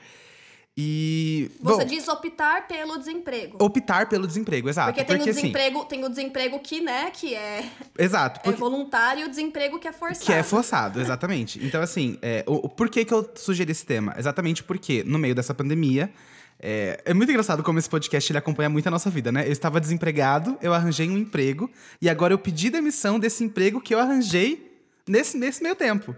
E. 0.77 1.51
Você 1.63 1.85
bom, 1.85 1.89
diz 1.89 2.07
optar 2.07 2.69
pelo 2.69 2.99
desemprego. 2.99 3.57
Optar 3.59 4.09
pelo 4.11 4.27
desemprego, 4.27 4.69
exato. 4.69 4.93
Porque 4.93 5.05
tem 5.05 5.17
porque, 5.17 5.31
o 5.31 5.33
assim, 5.33 5.41
desemprego, 5.41 5.79
assim, 5.79 5.89
tem 5.89 6.05
o 6.05 6.09
desemprego 6.11 6.59
que, 6.59 6.81
né, 6.83 7.11
que 7.11 7.35
é. 7.35 7.65
Exato. 7.99 8.41
É 8.41 8.43
porque, 8.43 8.57
é 8.57 8.61
voluntário 8.61 9.23
e 9.23 9.25
o 9.25 9.29
desemprego 9.29 9.79
que 9.79 9.89
é 9.89 9.93
forçado. 9.93 10.27
Que 10.27 10.33
é 10.35 10.43
forçado, 10.43 11.01
exatamente. 11.01 11.65
então, 11.65 11.81
assim, 11.81 12.19
é, 12.21 12.45
o, 12.47 12.67
o, 12.67 12.69
por 12.69 12.91
que, 12.91 13.07
que 13.07 13.15
eu 13.15 13.27
sugeri 13.37 13.73
esse 13.73 13.87
tema? 13.87 14.15
Exatamente 14.19 14.63
porque, 14.63 15.03
no 15.07 15.19
meio 15.19 15.35
dessa 15.35 15.55
pandemia. 15.55 16.13
É, 16.59 17.03
é 17.05 17.13
muito 17.13 17.29
engraçado 17.29 17.63
como 17.63 17.79
esse 17.79 17.89
podcast 17.89 18.33
ele 18.33 18.39
acompanha 18.39 18.71
muito 18.71 18.87
a 18.87 18.91
nossa 18.91 19.11
vida, 19.11 19.31
né? 19.31 19.47
Eu 19.47 19.53
estava 19.53 19.79
desempregado, 19.79 20.57
eu 20.63 20.73
arranjei 20.73 21.07
um 21.07 21.19
emprego, 21.19 21.71
e 22.01 22.09
agora 22.09 22.33
eu 22.33 22.39
pedi 22.39 22.71
demissão 22.71 23.19
desse 23.19 23.45
emprego 23.45 23.79
que 23.79 23.95
eu 23.95 23.99
arranjei 23.99 24.81
nesse, 25.07 25.37
nesse 25.37 25.63
meio 25.63 25.77
tempo. 25.77 26.17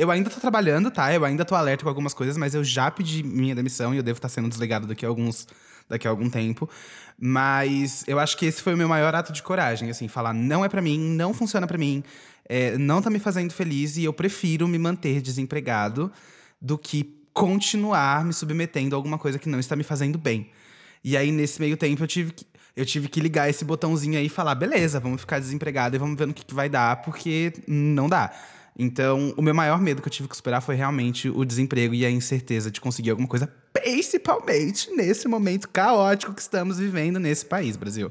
Eu 0.00 0.10
ainda 0.10 0.30
tô 0.30 0.40
trabalhando, 0.40 0.90
tá? 0.90 1.12
Eu 1.12 1.26
ainda 1.26 1.44
tô 1.44 1.54
alerta 1.54 1.82
com 1.82 1.88
algumas 1.90 2.14
coisas, 2.14 2.34
mas 2.34 2.54
eu 2.54 2.64
já 2.64 2.90
pedi 2.90 3.22
minha 3.22 3.54
demissão 3.54 3.92
e 3.92 3.98
eu 3.98 4.02
devo 4.02 4.16
estar 4.16 4.30
sendo 4.30 4.48
desligado 4.48 4.86
daqui 4.86 5.04
a 5.04 5.08
alguns 5.10 5.46
daqui 5.90 6.06
a 6.06 6.10
algum 6.10 6.30
tempo. 6.30 6.70
Mas 7.18 8.02
eu 8.06 8.18
acho 8.18 8.34
que 8.38 8.46
esse 8.46 8.62
foi 8.62 8.72
o 8.72 8.78
meu 8.78 8.88
maior 8.88 9.14
ato 9.14 9.30
de 9.30 9.42
coragem, 9.42 9.90
assim, 9.90 10.08
falar 10.08 10.32
não 10.32 10.64
é 10.64 10.70
para 10.70 10.80
mim, 10.80 10.98
não 10.98 11.34
funciona 11.34 11.66
para 11.66 11.76
mim, 11.76 12.02
é, 12.48 12.78
não 12.78 13.02
tá 13.02 13.10
me 13.10 13.18
fazendo 13.18 13.52
feliz 13.52 13.98
e 13.98 14.04
eu 14.04 14.12
prefiro 14.14 14.66
me 14.66 14.78
manter 14.78 15.20
desempregado 15.20 16.10
do 16.58 16.78
que 16.78 17.20
continuar 17.34 18.24
me 18.24 18.32
submetendo 18.32 18.96
a 18.96 18.98
alguma 18.98 19.18
coisa 19.18 19.38
que 19.38 19.50
não 19.50 19.60
está 19.60 19.76
me 19.76 19.84
fazendo 19.84 20.16
bem. 20.16 20.48
E 21.04 21.14
aí, 21.14 21.30
nesse 21.30 21.60
meio 21.60 21.76
tempo, 21.76 22.02
eu 22.02 22.08
tive 22.08 22.32
que, 22.32 22.46
eu 22.74 22.86
tive 22.86 23.06
que 23.06 23.20
ligar 23.20 23.50
esse 23.50 23.66
botãozinho 23.66 24.18
aí 24.18 24.26
e 24.26 24.30
falar: 24.30 24.54
beleza, 24.54 24.98
vamos 24.98 25.20
ficar 25.20 25.38
desempregado 25.38 25.94
e 25.94 25.98
vamos 25.98 26.16
ver 26.16 26.26
no 26.26 26.32
que, 26.32 26.46
que 26.46 26.54
vai 26.54 26.70
dar, 26.70 27.02
porque 27.02 27.52
não 27.68 28.08
dá. 28.08 28.32
Então, 28.82 29.34
o 29.36 29.42
meu 29.42 29.54
maior 29.54 29.78
medo 29.78 30.00
que 30.00 30.08
eu 30.08 30.12
tive 30.12 30.26
que 30.26 30.34
superar 30.34 30.62
foi 30.62 30.74
realmente 30.74 31.28
o 31.28 31.44
desemprego 31.44 31.92
e 31.92 32.06
a 32.06 32.10
incerteza 32.10 32.70
de 32.70 32.80
conseguir 32.80 33.10
alguma 33.10 33.28
coisa, 33.28 33.46
principalmente 33.74 34.90
nesse 34.92 35.28
momento 35.28 35.68
caótico 35.68 36.32
que 36.32 36.40
estamos 36.40 36.78
vivendo 36.78 37.20
nesse 37.20 37.44
país, 37.44 37.76
Brasil. 37.76 38.10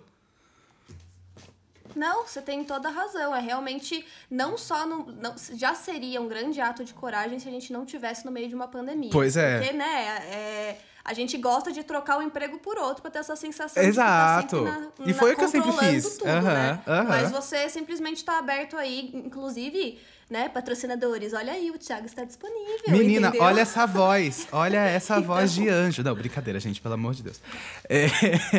Não, 1.95 2.23
você 2.23 2.39
tem 2.39 2.63
toda 2.63 2.88
a 2.88 2.91
razão. 2.91 3.35
É 3.35 3.41
realmente 3.41 4.05
não 4.29 4.59
só 4.59 4.85
no, 4.85 5.11
não, 5.11 5.33
já 5.55 5.73
seria 5.73 6.21
um 6.21 6.27
grande 6.27 6.61
ato 6.61 6.85
de 6.85 6.93
coragem 6.93 7.39
se 7.39 7.47
a 7.49 7.51
gente 7.51 7.73
não 7.73 7.83
tivesse 7.83 8.23
no 8.23 8.31
meio 8.31 8.47
de 8.47 8.53
uma 8.53 8.67
pandemia. 8.67 9.09
Pois 9.11 9.35
é. 9.35 9.57
Porque, 9.57 9.73
né, 9.73 10.05
é, 10.29 10.77
a 11.03 11.15
gente 11.15 11.35
gosta 11.38 11.71
de 11.71 11.83
trocar 11.83 12.17
o 12.17 12.19
um 12.19 12.21
emprego 12.21 12.59
por 12.59 12.77
outro 12.77 13.01
para 13.01 13.09
ter 13.09 13.17
essa 13.17 13.35
sensação 13.35 13.81
Exato. 13.81 14.57
de 14.57 14.63
que 14.63 14.69
tá 14.69 14.73
sempre 14.75 15.03
na, 15.03 15.09
e 15.09 15.13
foi 15.15 15.33
o 15.33 15.35
que 15.35 15.43
eu 15.43 15.47
sempre 15.47 15.71
fiz. 15.71 16.17
Tudo, 16.17 16.29
uhum, 16.29 16.41
né? 16.41 16.79
uhum. 16.85 17.07
Mas 17.07 17.31
você 17.31 17.67
simplesmente 17.69 18.17
está 18.17 18.38
aberto 18.38 18.77
aí, 18.77 19.11
inclusive 19.15 19.99
né, 20.29 20.48
patrocinadores, 20.48 21.33
olha 21.33 21.53
aí, 21.53 21.71
o 21.71 21.77
Thiago 21.77 22.05
está 22.05 22.24
disponível. 22.24 22.83
Menina, 22.89 23.29
entendeu? 23.29 23.45
olha 23.45 23.62
essa 23.62 23.86
voz, 23.88 24.48
olha 24.51 24.77
essa 24.86 25.15
então... 25.15 25.27
voz 25.27 25.53
de 25.53 25.67
anjo. 25.67 26.03
Não, 26.03 26.13
brincadeira, 26.13 26.59
gente, 26.59 26.79
pelo 26.79 26.93
amor 26.93 27.15
de 27.15 27.24
Deus. 27.24 27.41
É, 27.89 28.07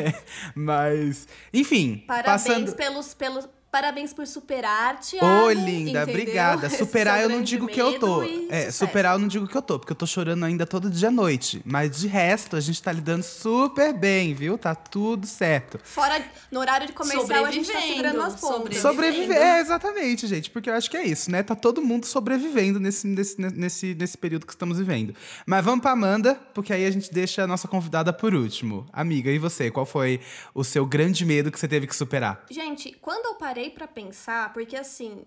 mas, 0.54 1.28
enfim. 1.54 2.02
Parabéns 2.06 2.42
passando... 2.42 2.74
pelos, 2.74 3.14
pelos, 3.14 3.48
Parabéns 3.70 4.12
por 4.12 4.26
superar, 4.26 4.98
Thiago. 4.98 5.44
Ô, 5.44 5.50
linda, 5.50 6.02
entendeu? 6.02 6.02
obrigada. 6.02 6.68
Superar 6.70 7.22
eu 7.22 7.28
não 7.28 7.40
digo 7.40 7.68
que 7.68 7.80
eu 7.80 8.00
tô. 8.00 8.22
É, 8.22 8.26
sucesso. 8.26 8.78
superar 8.78 9.14
eu 9.14 9.18
não 9.20 9.28
digo 9.28 9.46
que 9.46 9.56
eu 9.56 9.62
tô, 9.62 9.78
porque 9.78 9.92
eu 9.92 9.96
tô 9.96 10.06
chorando 10.06 10.44
ainda 10.44 10.66
todo 10.66 10.90
dia 10.90 11.06
à 11.06 11.10
noite. 11.10 11.62
Mas 11.64 11.96
de 11.96 12.08
resto, 12.08 12.56
a 12.56 12.60
gente 12.60 12.82
tá 12.82 12.90
lidando 12.90 13.22
super 13.22 13.92
bem, 13.92 14.34
viu? 14.34 14.58
Tá 14.58 14.74
tudo 14.74 15.24
certo. 15.24 15.78
Fora, 15.84 16.20
no 16.50 16.58
horário 16.58 16.88
de 16.88 16.92
comercial, 16.92 17.44
a 17.44 17.50
gente 17.52 17.70
tá 17.70 17.80
segurando 17.80 18.22
as 18.22 18.40
pontas. 18.40 18.76
Sobreviver, 18.78 19.36
é, 19.36 19.60
exatamente, 19.60 20.26
gente. 20.26 20.50
Porque 20.50 20.68
eu 20.68 20.74
acho 20.74 20.90
que 20.90 20.96
é 20.96 21.04
isso, 21.04 21.30
né? 21.30 21.44
Tá 21.44 21.54
todo 21.54 21.80
mundo 21.80 22.06
sobrevivendo 22.06 22.80
nesse, 22.80 23.06
nesse, 23.06 23.40
nesse, 23.40 23.94
nesse 23.94 24.18
período 24.18 24.46
que 24.46 24.52
estamos 24.52 24.78
vivendo. 24.78 25.14
Mas 25.46 25.64
vamos 25.64 25.80
pra 25.80 25.92
Amanda, 25.92 26.34
porque 26.54 26.72
aí 26.72 26.84
a 26.84 26.90
gente 26.90 27.12
deixa 27.12 27.44
a 27.44 27.46
nossa 27.46 27.68
convidada 27.68 28.12
por 28.12 28.34
último. 28.34 28.86
Amiga, 28.92 29.30
e 29.30 29.38
você? 29.38 29.70
Qual 29.70 29.86
foi 29.86 30.20
o 30.52 30.64
seu 30.64 30.84
grande 30.84 31.24
medo 31.24 31.52
que 31.52 31.60
você 31.60 31.68
teve 31.68 31.86
que 31.86 31.94
superar? 31.94 32.44
Gente, 32.50 32.96
quando 33.00 33.26
eu 33.26 33.34
parei 33.34 33.59
parei 33.60 33.70
para 33.70 33.86
pensar, 33.86 34.52
porque 34.52 34.76
assim, 34.76 35.22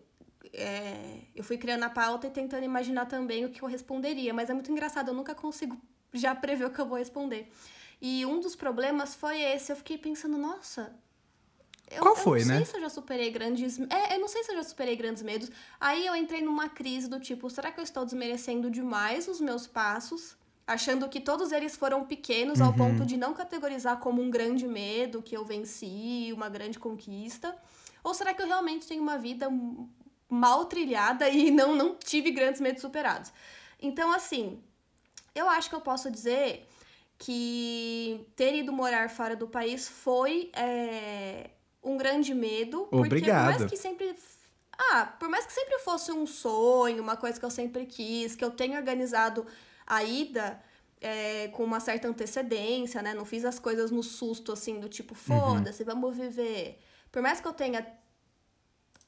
é, 0.51 1.19
eu 1.35 1.43
fui 1.43 1.57
criando 1.57 1.83
a 1.83 1.89
pauta 1.89 2.27
e 2.27 2.31
tentando 2.31 2.63
imaginar 2.63 3.05
também 3.05 3.45
o 3.45 3.49
que 3.49 3.61
eu 3.61 3.67
responderia, 3.67 4.33
mas 4.33 4.49
é 4.49 4.53
muito 4.53 4.71
engraçado, 4.71 5.09
eu 5.09 5.13
nunca 5.13 5.35
consigo 5.35 5.77
já 6.11 6.33
prever 6.33 6.65
o 6.65 6.71
que 6.71 6.79
eu 6.79 6.87
vou 6.87 6.97
responder. 6.97 7.51
E 8.01 8.25
um 8.25 8.39
dos 8.39 8.55
problemas 8.55 9.13
foi 9.13 9.39
esse, 9.41 9.71
eu 9.71 9.75
fiquei 9.75 9.97
pensando, 9.97 10.37
nossa, 10.37 10.93
eu, 11.91 12.01
Qual 12.01 12.15
foi, 12.15 12.41
eu 12.41 12.45
não 12.47 12.53
né? 12.55 12.57
sei 12.57 12.65
se 12.65 12.77
eu 12.77 12.81
já 12.81 12.89
superei 12.89 13.29
grandes. 13.29 13.79
É, 13.79 14.15
eu 14.15 14.19
não 14.19 14.27
sei 14.27 14.43
se 14.43 14.51
eu 14.51 14.55
já 14.55 14.63
superei 14.63 14.95
grandes 14.95 15.21
medos. 15.21 15.51
Aí 15.79 16.07
eu 16.07 16.15
entrei 16.15 16.41
numa 16.41 16.67
crise 16.67 17.07
do 17.07 17.19
tipo, 17.19 17.49
será 17.51 17.71
que 17.71 17.79
eu 17.79 17.83
estou 17.83 18.03
desmerecendo 18.03 18.71
demais 18.71 19.27
os 19.27 19.39
meus 19.39 19.67
passos? 19.67 20.35
Achando 20.65 21.07
que 21.07 21.19
todos 21.19 21.51
eles 21.51 21.75
foram 21.75 22.03
pequenos 22.03 22.59
uhum. 22.59 22.65
ao 22.65 22.73
ponto 22.73 23.05
de 23.05 23.15
não 23.15 23.33
categorizar 23.33 23.99
como 23.99 24.23
um 24.23 24.31
grande 24.31 24.65
medo 24.65 25.21
que 25.21 25.37
eu 25.37 25.45
venci, 25.45 26.31
uma 26.33 26.49
grande 26.49 26.79
conquista. 26.79 27.55
Ou 28.03 28.13
será 28.13 28.33
que 28.33 28.41
eu 28.41 28.47
realmente 28.47 28.87
tenho 28.87 29.01
uma 29.01 29.17
vida 29.17 29.47
mal 30.29 30.65
trilhada 30.65 31.29
e 31.29 31.49
não, 31.51 31.75
não 31.75 31.95
tive 31.95 32.31
grandes 32.31 32.59
medos 32.59 32.81
superados? 32.81 33.31
Então, 33.81 34.11
assim, 34.11 34.61
eu 35.33 35.49
acho 35.49 35.69
que 35.69 35.75
eu 35.75 35.81
posso 35.81 36.11
dizer 36.11 36.67
que 37.17 38.25
ter 38.35 38.55
ido 38.55 38.73
morar 38.73 39.09
fora 39.09 39.35
do 39.35 39.47
país 39.47 39.87
foi 39.87 40.51
é, 40.53 41.49
um 41.81 41.97
grande 41.97 42.33
medo. 42.33 42.87
Obrigado. 42.91 43.09
Porque 43.09 43.31
por 43.31 43.59
mais 43.59 43.71
que 43.71 43.77
sempre. 43.77 44.15
Ah, 44.77 45.05
por 45.19 45.29
mais 45.29 45.45
que 45.45 45.53
sempre 45.53 45.79
fosse 45.79 46.11
um 46.11 46.25
sonho, 46.25 47.01
uma 47.01 47.15
coisa 47.15 47.39
que 47.39 47.45
eu 47.45 47.51
sempre 47.51 47.85
quis, 47.85 48.35
que 48.35 48.43
eu 48.43 48.51
tenho 48.51 48.75
organizado 48.75 49.45
a 49.85 50.03
ida, 50.03 50.61
é, 50.99 51.47
com 51.49 51.63
uma 51.63 51.79
certa 51.79 52.07
antecedência, 52.07 53.01
né? 53.01 53.13
Não 53.13 53.23
fiz 53.23 53.45
as 53.45 53.59
coisas 53.59 53.91
no 53.91 54.01
susto, 54.01 54.51
assim, 54.51 54.79
do 54.79 54.89
tipo, 54.89 55.13
Uhum. 55.13 55.39
foda-se, 55.39 55.83
vamos 55.83 56.17
viver. 56.17 56.79
Por 57.13 57.21
mais 57.21 57.39
que 57.39 57.47
eu 57.47 57.53
tenha 57.53 57.85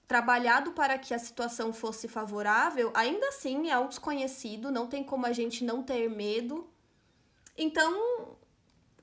trabalhado 0.07 0.73
para 0.73 0.95
que 0.95 1.11
a 1.11 1.17
situação 1.17 1.73
fosse 1.73 2.07
favorável, 2.07 2.91
ainda 2.93 3.29
assim 3.29 3.71
é 3.71 3.79
um 3.79 3.87
desconhecido, 3.87 4.71
não 4.71 4.85
tem 4.85 5.03
como 5.03 5.25
a 5.25 5.33
gente 5.33 5.63
não 5.63 5.81
ter 5.81 6.07
medo. 6.07 6.69
Então, 7.57 8.37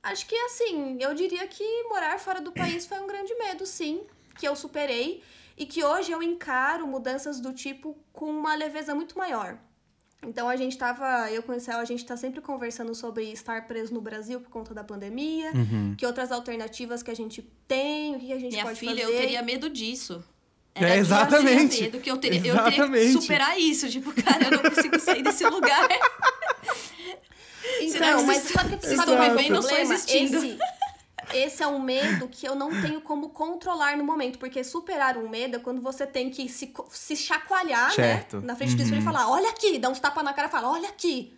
acho 0.04 0.24
que 0.24 0.36
assim, 0.36 0.98
eu 1.00 1.12
diria 1.14 1.48
que 1.48 1.64
morar 1.88 2.16
fora 2.20 2.40
do 2.40 2.52
país 2.52 2.86
foi 2.86 3.00
um 3.00 3.08
grande 3.08 3.34
medo, 3.34 3.66
sim, 3.66 4.06
que 4.38 4.46
eu 4.46 4.54
superei 4.54 5.20
e 5.56 5.66
que 5.66 5.82
hoje 5.82 6.12
eu 6.12 6.22
encaro 6.22 6.86
mudanças 6.86 7.40
do 7.40 7.52
tipo 7.52 7.98
com 8.12 8.30
uma 8.30 8.54
leveza 8.54 8.94
muito 8.94 9.18
maior. 9.18 9.58
Então 10.24 10.48
a 10.48 10.54
gente 10.56 10.78
tava, 10.78 11.30
eu 11.32 11.42
com 11.42 11.52
o 11.52 11.58
Céu, 11.60 11.78
a 11.78 11.84
gente 11.84 12.04
tá 12.04 12.16
sempre 12.16 12.40
conversando 12.40 12.94
sobre 12.94 13.24
estar 13.32 13.66
preso 13.66 13.92
no 13.92 14.00
Brasil 14.00 14.40
por 14.40 14.50
conta 14.50 14.72
da 14.72 14.84
pandemia, 14.84 15.50
Uhum. 15.52 15.94
que 15.98 16.06
outras 16.06 16.30
alternativas 16.30 17.02
que 17.02 17.10
a 17.10 17.14
gente 17.14 17.42
tem, 17.66 18.14
o 18.16 18.20
que 18.20 18.32
a 18.32 18.38
gente 18.38 18.52
Minha 18.52 18.64
pode 18.64 18.78
filha, 18.78 19.04
fazer. 19.04 19.16
eu 19.16 19.20
teria 19.20 19.42
medo 19.42 19.68
disso. 19.68 20.22
É, 20.74 20.80
disso, 20.86 20.96
exatamente. 21.00 21.62
Eu 21.62 21.68
tinha 21.68 21.82
medo, 21.90 22.00
que 22.00 22.10
eu 22.10 22.16
teria, 22.18 22.46
eu 22.52 22.64
teria 22.64 22.88
que 22.88 23.12
superar 23.12 23.58
isso. 23.58 23.90
Tipo, 23.90 24.12
cara, 24.22 24.44
eu 24.44 24.50
não 24.52 24.58
consigo 24.70 24.98
sair 25.00 25.22
desse 25.22 25.44
lugar. 25.44 25.88
Então, 27.80 27.90
Senão, 27.92 28.22
mas 28.26 28.38
vocês- 28.38 28.52
sabe 28.52 28.76
que 28.76 28.84
vocês 28.86 28.96
sabe 28.96 29.10
estão 29.12 29.24
é 29.24 29.30
vivendo, 29.30 29.54
eu 29.56 29.62
só 29.62 29.68
problema? 29.68 29.94
existindo. 29.94 30.36
Esse, 30.36 30.58
esse 31.34 31.62
é 31.62 31.66
um 31.66 31.80
medo 31.80 32.28
que 32.28 32.46
eu 32.46 32.54
não 32.54 32.70
tenho 32.80 33.00
como 33.00 33.30
controlar 33.30 33.96
no 33.96 34.04
momento, 34.04 34.38
porque 34.38 34.62
superar 34.62 35.16
um 35.16 35.28
medo 35.28 35.56
é 35.56 35.58
quando 35.58 35.80
você 35.80 36.06
tem 36.06 36.30
que 36.30 36.48
se, 36.48 36.72
se 36.90 37.16
chacoalhar, 37.16 37.92
Certo. 37.92 38.38
né? 38.38 38.46
Na 38.46 38.56
frente 38.56 38.74
do 38.74 38.82
espelho 38.82 39.00
e 39.00 39.04
falar, 39.04 39.28
olha 39.30 39.50
aqui, 39.50 39.78
dá 39.78 39.88
uns 39.88 40.00
tapas 40.00 40.24
na 40.24 40.32
cara 40.32 40.48
e 40.48 40.50
fala, 40.50 40.70
olha 40.70 40.88
aqui. 40.88 41.36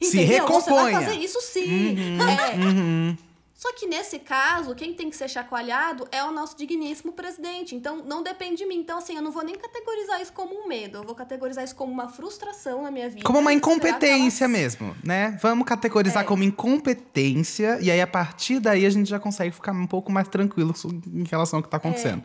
Se 0.00 0.18
Entendeu? 0.18 0.46
Você 0.46 0.70
vai 0.70 0.92
fazer 0.92 1.14
isso 1.14 1.40
sim. 1.40 1.96
É. 2.20 2.56
Uhum. 2.56 3.16
Só 3.56 3.72
que 3.72 3.86
nesse 3.86 4.18
caso, 4.18 4.74
quem 4.74 4.92
tem 4.92 5.08
que 5.08 5.16
ser 5.16 5.30
chacoalhado 5.30 6.06
é 6.12 6.22
o 6.22 6.30
nosso 6.30 6.54
digníssimo 6.58 7.12
presidente. 7.12 7.74
Então, 7.74 8.04
não 8.04 8.22
depende 8.22 8.56
de 8.56 8.66
mim. 8.66 8.76
Então, 8.76 8.98
assim, 8.98 9.16
eu 9.16 9.22
não 9.22 9.32
vou 9.32 9.42
nem 9.42 9.54
categorizar 9.54 10.20
isso 10.20 10.32
como 10.34 10.54
um 10.54 10.68
medo. 10.68 10.98
Eu 10.98 11.02
vou 11.04 11.14
categorizar 11.14 11.64
isso 11.64 11.74
como 11.74 11.90
uma 11.90 12.06
frustração 12.06 12.82
na 12.82 12.90
minha 12.90 13.08
vida. 13.08 13.22
Como 13.24 13.38
uma 13.38 13.54
incompetência 13.54 14.44
ela- 14.44 14.52
mesmo, 14.52 14.94
né? 15.02 15.38
Vamos 15.40 15.66
categorizar 15.66 16.22
É. 16.22 16.26
como 16.26 16.42
incompetência 16.42 17.78
e 17.80 17.90
aí 17.90 18.00
a 18.00 18.06
partir 18.06 18.60
daí 18.60 18.84
a 18.84 18.90
gente 18.90 19.08
já 19.08 19.18
consegue 19.18 19.50
ficar 19.54 19.72
um 19.72 19.86
pouco 19.86 20.12
mais 20.12 20.28
tranquilo 20.28 20.74
em 21.14 21.24
relação 21.24 21.58
ao 21.58 21.62
que 21.62 21.68
tá 21.70 21.78
acontecendo. 21.78 22.22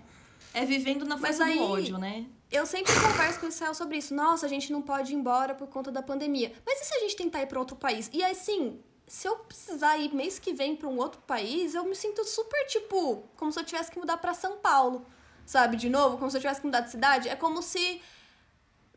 É 0.54 0.66
vivendo 0.66 1.06
na 1.06 1.18
força 1.18 1.46
aí- 1.46 1.58
do 1.58 1.64
ódio, 1.64 1.98
né? 1.98 2.26
Eu 2.52 2.66
sempre 2.66 2.92
converso 2.94 3.40
com 3.40 3.46
o 3.46 3.50
Israel 3.50 3.74
sobre 3.74 3.98
isso. 3.98 4.14
Nossa, 4.14 4.46
a 4.46 4.50
gente 4.50 4.70
não 4.70 4.82
pode 4.82 5.14
ir 5.14 5.16
embora 5.16 5.56
por 5.56 5.68
conta 5.70 5.90
da 5.90 6.02
pandemia. 6.02 6.52
Mas 6.66 6.82
e 6.82 6.86
se 6.86 6.94
a 6.94 7.00
gente 7.00 7.16
tentar 7.16 7.42
ir 7.42 7.46
para 7.46 7.58
outro 7.58 7.78
país? 7.78 8.10
E 8.12 8.22
assim, 8.22 8.78
se 9.12 9.27
eu 9.27 9.36
precisar 9.36 9.98
ir 9.98 10.15
mês 10.15 10.39
que 10.39 10.53
vem 10.53 10.74
para 10.74 10.88
um 10.88 10.98
outro 10.98 11.20
país, 11.27 11.75
eu 11.75 11.84
me 11.84 11.94
sinto 11.94 12.24
super, 12.24 12.65
tipo, 12.68 13.22
como 13.36 13.51
se 13.51 13.60
eu 13.60 13.63
tivesse 13.65 13.91
que 13.91 14.00
mudar 14.00 14.15
para 14.15 14.34
São 14.34 14.56
Paulo. 14.60 15.06
Sabe, 15.46 15.75
de 15.75 15.89
novo? 15.89 16.18
Como 16.18 16.32
se 16.32 16.38
eu 16.38 16.41
tivesse 16.41 16.62
que 16.62 16.65
mudar 16.65 16.80
de 16.80 16.91
cidade. 16.91 17.27
É 17.27 17.36
como 17.36 17.62
se. 17.62 18.01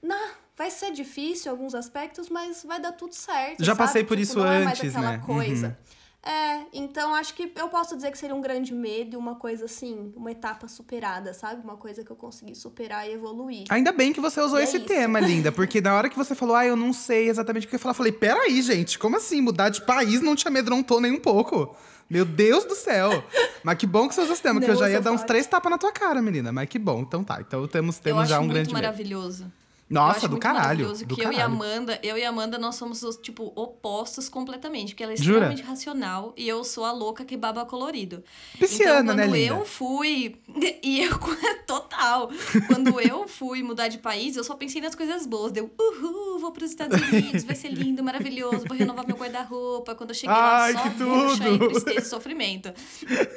Nah, 0.00 0.34
vai 0.56 0.70
ser 0.70 0.92
difícil 0.92 1.50
em 1.50 1.50
alguns 1.50 1.74
aspectos, 1.74 2.28
mas 2.28 2.62
vai 2.62 2.78
dar 2.78 2.92
tudo 2.92 3.12
certo. 3.12 3.58
Já 3.58 3.72
sabe? 3.74 3.78
passei 3.78 4.04
por 4.04 4.16
Tipo, 4.16 4.22
isso 4.22 4.38
não 4.38 4.46
é 4.46 4.62
mais 4.62 4.78
antes, 4.78 4.94
aquela 4.94 5.16
né? 5.16 5.22
coisa. 5.26 5.78
É, 6.26 6.62
então 6.72 7.14
acho 7.14 7.34
que 7.34 7.52
eu 7.54 7.68
posso 7.68 7.94
dizer 7.94 8.10
que 8.10 8.16
seria 8.16 8.34
um 8.34 8.40
grande 8.40 8.72
medo 8.72 9.12
e 9.14 9.16
uma 9.16 9.34
coisa 9.34 9.66
assim, 9.66 10.10
uma 10.16 10.30
etapa 10.30 10.66
superada, 10.66 11.34
sabe? 11.34 11.62
Uma 11.62 11.76
coisa 11.76 12.02
que 12.02 12.10
eu 12.10 12.16
consegui 12.16 12.54
superar 12.54 13.06
e 13.06 13.12
evoluir. 13.12 13.64
Ainda 13.68 13.92
bem 13.92 14.10
que 14.12 14.20
você 14.20 14.40
usou 14.40 14.58
E 14.58 14.62
é 14.62 14.64
esse 14.64 14.78
isso. 14.78 14.86
tema, 14.86 15.20
linda, 15.20 15.52
porque 15.52 15.82
na 15.82 15.94
hora 15.94 16.08
que 16.08 16.16
você 16.16 16.34
falou, 16.34 16.56
ah, 16.56 16.64
eu 16.64 16.76
não 16.76 16.94
sei 16.94 17.28
exatamente 17.28 17.66
o 17.66 17.68
que 17.68 17.74
eu 17.74 17.78
ia 17.78 17.82
falar, 17.82 17.90
eu 17.92 17.96
falei, 17.96 18.12
peraí, 18.12 18.62
gente, 18.62 18.98
como 18.98 19.16
assim? 19.18 19.42
Mudar 19.42 19.68
de 19.68 19.82
país 19.82 20.22
não 20.22 20.34
te 20.34 20.48
amedrontou 20.48 20.98
nem 20.98 21.12
um 21.12 21.20
pouco? 21.20 21.76
Meu 22.08 22.24
Deus 22.24 22.64
do 22.64 22.74
céu! 22.74 23.22
Mas 23.62 23.76
que 23.76 23.86
bom 23.86 24.08
que 24.08 24.14
você 24.14 24.22
usou 24.22 24.32
esse 24.32 24.42
tema, 24.42 24.60
que 24.60 24.70
eu 24.70 24.76
já 24.76 24.88
ia 24.88 25.00
dar 25.00 25.12
uns 25.12 25.24
três 25.24 25.46
tapas 25.46 25.70
na 25.70 25.76
tua 25.78 25.92
cara, 25.92 26.22
menina. 26.22 26.52
Mas 26.52 26.68
que 26.68 26.78
bom, 26.78 27.00
então 27.00 27.22
tá. 27.22 27.38
Então 27.40 27.66
temos, 27.68 27.98
temos 27.98 28.28
já 28.28 28.38
um 28.38 28.44
muito 28.44 28.52
grande 28.54 28.68
medo. 28.72 28.82
maravilhoso. 28.82 29.44
Eu 29.44 29.63
Nossa, 29.94 30.28
do 30.28 30.38
caralho. 30.38 30.92
Do 30.92 31.14
que 31.14 31.22
eu 31.22 31.32
e 31.32 31.36
caralho. 31.36 31.54
Amanda, 31.54 32.00
eu 32.02 32.18
e 32.18 32.24
a 32.24 32.28
Amanda, 32.28 32.58
nós 32.58 32.74
somos 32.74 33.02
os, 33.02 33.16
tipo, 33.16 33.52
opostos 33.54 34.28
completamente. 34.28 34.92
Porque 34.94 35.02
ela 35.02 35.12
é 35.12 35.16
Jura? 35.16 35.38
extremamente 35.38 35.62
racional 35.62 36.34
e 36.36 36.48
eu 36.48 36.64
sou 36.64 36.84
a 36.84 36.92
louca 36.92 37.24
que 37.24 37.36
baba 37.36 37.64
colorido. 37.64 38.24
Pisciana, 38.58 39.00
então, 39.00 39.14
né, 39.14 39.24
quando 39.24 39.34
linda? 39.36 39.54
eu 39.54 39.64
fui. 39.64 40.36
E 40.82 41.00
eu, 41.00 41.18
total. 41.66 42.30
Quando 42.66 43.00
eu 43.00 43.26
fui 43.26 43.62
mudar 43.62 43.88
de 43.88 43.98
país, 43.98 44.36
eu 44.36 44.44
só 44.44 44.54
pensei 44.54 44.82
nas 44.82 44.94
coisas 44.94 45.26
boas. 45.26 45.50
Deu, 45.50 45.70
uhul, 45.78 46.38
vou 46.38 46.52
para 46.52 46.64
os 46.64 46.70
Estados 46.70 47.00
Unidos, 47.00 47.44
vai 47.44 47.54
ser 47.54 47.68
lindo, 47.68 48.02
maravilhoso, 48.02 48.64
vou 48.66 48.76
renovar 48.76 49.06
meu 49.06 49.16
guarda-roupa. 49.16 49.94
Quando 49.94 50.10
eu 50.10 50.14
cheguei 50.14 50.36
Ai, 50.36 50.72
lá, 50.74 50.82
só 50.82 50.88
que 50.88 50.98
tudo! 50.98 51.68
tristeza 51.70 52.00
e 52.00 52.04
sofrimento. 52.04 52.72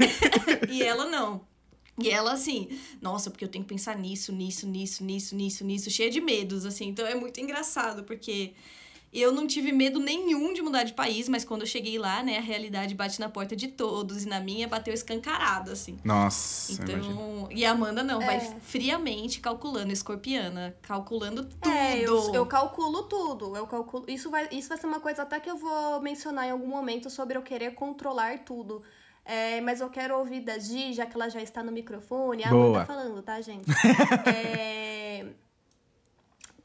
e 0.70 0.84
ela 0.84 1.06
não. 1.06 1.42
E 2.00 2.10
ela, 2.10 2.34
assim, 2.34 2.70
nossa, 3.02 3.32
porque 3.32 3.44
eu 3.44 3.50
tenho 3.50 3.64
que 3.64 3.70
pensar 3.70 3.98
nisso, 3.98 4.32
nisso, 4.32 4.68
nisso, 4.68 5.04
nisso, 5.04 5.36
nisso, 5.36 5.66
nisso, 5.66 5.90
cheia 5.90 6.10
de 6.12 6.22
medos, 6.22 6.66
assim. 6.66 6.90
Então 6.90 7.06
é 7.08 7.16
muito 7.16 7.40
engraçado, 7.42 8.04
porque 8.04 8.54
eu 9.12 9.32
não 9.32 9.48
tive 9.48 9.72
medo 9.72 10.00
nenhum 10.00 10.54
de 10.54 10.62
mudar 10.62 10.84
de 10.84 10.94
país, 10.94 11.28
mas 11.28 11.44
quando 11.44 11.62
eu 11.62 11.68
cheguei 11.68 11.98
lá, 11.98 12.22
né, 12.22 12.38
a 12.38 12.42
realidade 12.42 12.94
bate 12.94 13.20
na 13.20 13.28
porta 13.30 13.56
de 13.56 13.70
todos, 13.70 14.24
e 14.24 14.28
na 14.28 14.40
minha 14.40 14.68
bateu 14.68 14.94
escancarado, 14.94 15.72
assim. 15.72 15.98
Nossa, 16.04 16.74
imagina. 16.74 17.00
Então, 17.00 17.48
e 17.50 17.66
a 17.66 17.72
Amanda 17.72 18.04
não, 18.04 18.20
vai 18.20 18.36
É. 18.38 18.56
friamente 18.62 19.40
calculando, 19.40 19.92
escorpiana, 19.92 20.76
calculando 20.84 21.46
tudo. 21.46 21.68
É, 21.68 22.00
eu, 22.00 22.32
eu 22.36 22.46
calculo 22.46 23.04
tudo. 23.04 23.56
Eu 23.56 23.66
calculo. 23.66 24.06
Isso 24.08 24.30
vai, 24.30 24.48
isso 24.52 24.70
vai 24.70 24.78
ser 24.78 24.86
uma 24.86 25.00
coisa 25.00 25.24
até 25.24 25.40
que 25.40 25.50
eu 25.50 25.58
vou 25.58 26.00
mencionar 26.02 26.46
em 26.46 26.52
algum 26.52 26.68
momento 26.68 27.10
sobre 27.10 27.38
eu 27.38 27.42
querer 27.42 27.74
controlar 27.74 28.38
tudo. 28.40 28.84
É, 29.30 29.60
mas 29.60 29.82
eu 29.82 29.90
quero 29.90 30.18
ouvir 30.18 30.40
da 30.40 30.58
Gi, 30.58 30.94
já 30.94 31.06
que 31.06 31.14
ela 31.16 31.28
já 31.30 31.42
está 31.42 31.62
no 31.62 31.72
microfone. 31.72 32.46
A 32.46 32.50
Boa. 32.50 32.66
Amanda 32.68 32.86
falando, 32.86 33.22
tá, 33.22 33.42
gente? 33.42 33.66
É, 34.26 35.26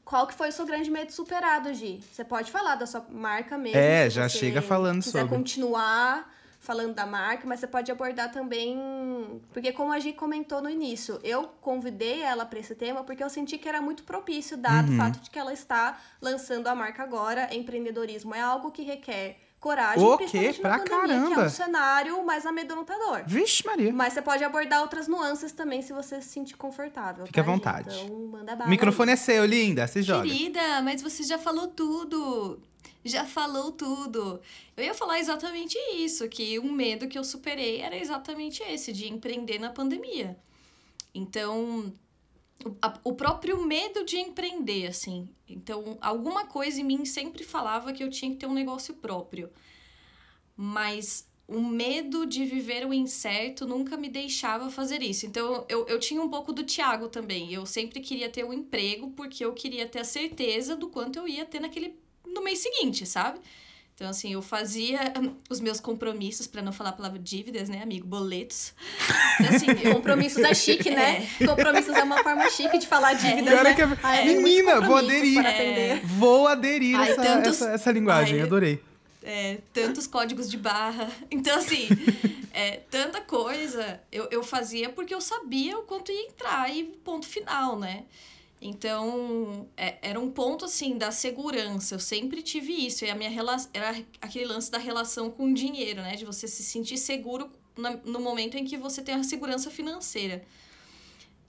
Qual 0.05 0.27
que 0.27 0.33
foi 0.33 0.49
o 0.49 0.51
seu 0.51 0.65
grande 0.65 0.91
medo 0.91 1.11
superado, 1.11 1.73
Gi? 1.73 2.01
Você 2.11 2.23
pode 2.23 2.51
falar 2.51 2.75
da 2.75 2.85
sua 2.85 3.05
marca 3.09 3.57
mesmo. 3.57 3.77
É, 3.77 4.09
já 4.09 4.29
chega 4.29 4.61
falando 4.61 5.01
quiser 5.03 5.21
sobre. 5.21 5.35
continuar 5.35 6.31
falando 6.59 6.93
da 6.93 7.05
marca, 7.05 7.45
mas 7.45 7.59
você 7.59 7.67
pode 7.67 7.91
abordar 7.91 8.31
também, 8.31 9.41
porque 9.51 9.73
como 9.73 9.91
a 9.91 9.99
Gi 9.99 10.13
comentou 10.13 10.61
no 10.61 10.69
início, 10.69 11.19
eu 11.21 11.45
convidei 11.59 12.21
ela 12.21 12.45
para 12.45 12.57
esse 12.57 12.73
tema 12.73 13.03
porque 13.03 13.21
eu 13.21 13.29
senti 13.29 13.57
que 13.57 13.67
era 13.67 13.81
muito 13.81 14.03
propício, 14.03 14.55
dado 14.55 14.87
Uhum. 14.87 14.93
o 14.93 14.97
fato 14.97 15.19
de 15.19 15.29
que 15.29 15.37
ela 15.37 15.51
está 15.51 15.99
lançando 16.21 16.67
a 16.67 16.75
marca 16.75 17.03
agora. 17.03 17.53
Empreendedorismo 17.53 18.33
é 18.33 18.39
algo 18.39 18.71
que 18.71 18.81
requer 18.81 19.39
coragem, 19.63 20.03
O 20.03 20.17
quê? 20.17 20.25
principalmente 20.25 20.59
Pra 20.59 20.69
na 20.71 20.77
pandemia, 20.79 21.07
que 21.07 21.13
é 21.13 21.17
caramba. 21.29 21.45
um 21.45 21.49
cenário 21.49 22.25
mais 22.25 22.45
amedrontador. 22.45 23.23
Vixe, 23.25 23.65
Maria. 23.65 23.93
Mas 23.93 24.11
você 24.11 24.21
pode 24.21 24.43
abordar 24.43 24.81
outras 24.81 25.07
nuances 25.07 25.53
também 25.53 25.81
se 25.81 25.93
você 25.93 26.21
se 26.21 26.27
sentir 26.27 26.57
confortável. 26.57 27.25
Fique 27.25 27.39
à 27.39 27.43
tá, 27.43 27.49
Gi? 27.49 27.55
vontade. 27.55 27.99
Então, 28.03 28.19
manda 28.27 28.55
bala 28.57 28.67
O 28.67 28.69
microfone 28.69 29.13
é 29.13 29.15
seu, 29.15 29.45
linda. 29.45 29.87
Se 29.87 30.01
joga. 30.01 30.23
Querida, 30.27 30.81
mas 30.81 31.01
você 31.01 31.23
já 31.23 31.39
falou 31.39 31.67
tudo. 31.67 32.59
Já 33.05 33.23
falou 33.25 33.71
tudo. 33.71 34.41
Eu 34.75 34.83
ia 34.83 34.93
falar 34.93 35.19
exatamente 35.19 35.77
isso, 35.95 36.27
que 36.27 36.59
um 36.59 36.71
medo 36.71 37.07
que 37.07 37.17
eu 37.17 37.23
superei 37.23 37.79
era 37.81 37.95
exatamente 37.97 38.61
esse, 38.63 38.91
de 38.91 39.07
empreender 39.11 39.59
na 39.59 39.69
pandemia. 39.69 40.37
Então, 41.15 41.93
o, 43.03 43.13
próprio 43.13 43.61
medo 43.65 44.05
de 44.05 44.17
empreender, 44.17 44.87
assim. 44.87 45.29
Então, 45.47 45.97
alguma 45.99 46.45
coisa 46.45 46.79
em 46.79 46.83
mim 46.83 47.05
sempre 47.05 47.43
falava 47.43 47.91
que 47.91 48.03
eu 48.03 48.09
tinha 48.09 48.31
que 48.31 48.37
ter 48.37 48.45
um 48.45 48.53
negócio 48.53 48.93
próprio. 48.95 49.49
Mas 50.55 51.27
o 51.47 51.59
medo 51.61 52.25
de 52.25 52.45
viver 52.45 52.85
o 52.85 52.93
incerto 52.93 53.67
nunca 53.67 53.97
me 53.97 54.09
deixava 54.09 54.69
fazer 54.69 55.01
isso. 55.01 55.25
Então, 55.25 55.65
eu, 55.67 55.85
eu 55.87 55.99
tinha 55.99 56.21
um 56.21 56.29
pouco 56.29 56.53
do 56.53 56.63
Tiago 56.63 57.09
também. 57.09 57.53
Eu 57.53 57.65
sempre 57.65 57.99
queria 57.99 58.29
ter 58.29 58.45
um 58.45 58.53
emprego 58.53 59.11
porque 59.11 59.43
eu 59.43 59.53
queria 59.53 59.87
ter 59.87 59.99
a 59.99 60.05
certeza 60.05 60.75
do 60.75 60.87
quanto 60.87 61.19
eu 61.19 61.27
ia 61.27 61.45
ter 61.45 61.59
naquele 61.59 61.95
no 62.25 62.41
mês 62.41 62.59
seguinte, 62.59 63.05
sabe? 63.05 63.39
Então, 64.03 64.11
assim, 64.11 64.33
eu 64.33 64.41
fazia 64.41 65.13
hum, 65.17 65.33
os 65.49 65.61
meus 65.61 65.79
compromissos, 65.79 66.45
para 66.45 66.61
não 66.61 66.73
falar 66.73 66.89
a 66.89 66.93
palavra 66.93 67.17
dívidas, 67.17 67.69
né, 67.69 67.81
amigo? 67.81 68.05
Boletos. 68.05 68.73
Então, 69.39 69.55
assim, 69.55 69.65
eu, 69.81 69.93
Compromissos 69.95 70.43
é 70.43 70.53
chique, 70.53 70.89
né? 70.89 71.25
Compromissos 71.37 71.95
é 71.95 72.03
uma 72.03 72.21
forma 72.21 72.49
chique 72.49 72.77
de 72.79 72.85
falar 72.85 73.13
dívidas, 73.13 73.53
é 73.53 73.63
né? 73.63 73.73
que 73.73 73.81
é- 73.81 73.97
Ah, 74.03 74.17
é, 74.17 74.25
Menina, 74.25 74.81
vou 74.81 74.97
aderir. 74.97 75.45
É. 75.45 76.01
Vou 76.03 76.49
aderir 76.49 76.97
Ai, 76.99 77.11
essa, 77.11 77.21
tantos- 77.21 77.61
essa, 77.61 77.69
essa 77.71 77.91
linguagem, 77.93 78.41
Ai, 78.41 78.45
adorei. 78.45 78.81
é, 79.23 79.59
tantos 79.71 80.05
códigos 80.05 80.51
de 80.51 80.57
barra. 80.57 81.09
Então, 81.31 81.57
assim, 81.57 81.87
é, 82.51 82.81
tanta 82.91 83.21
coisa 83.21 84.01
eu, 84.11 84.27
eu 84.29 84.43
fazia 84.43 84.89
porque 84.89 85.13
eu 85.15 85.21
sabia 85.21 85.79
o 85.79 85.83
quanto 85.83 86.11
ia 86.11 86.27
entrar 86.27 86.69
e 86.75 86.83
ponto 87.05 87.25
final, 87.25 87.79
né? 87.79 88.03
Então, 88.65 89.67
é- 89.75 89.97
era 90.01 90.17
um 90.17 90.31
ponto, 90.31 90.63
assim, 90.63 90.97
da 90.97 91.11
segurança. 91.11 91.95
Eu 91.95 91.99
sempre 91.99 92.41
tive 92.41 92.71
isso. 92.71 93.03
E 93.03 93.09
a 93.09 93.15
minha 93.15 93.29
relação... 93.29 93.69
Era 93.73 93.93
aquele 94.21 94.45
lance 94.45 94.71
da 94.71 94.77
relação 94.77 95.29
com 95.29 95.51
o 95.51 95.53
dinheiro, 95.53 96.01
né? 96.01 96.15
De 96.15 96.23
você 96.23 96.47
se 96.47 96.63
sentir 96.63 96.97
seguro 96.97 97.51
no 98.05 98.21
momento 98.21 98.55
em 98.55 98.63
que 98.63 98.77
você 98.77 99.01
tem 99.01 99.15
a 99.15 99.23
segurança 99.23 99.69
financeira. 99.69 100.45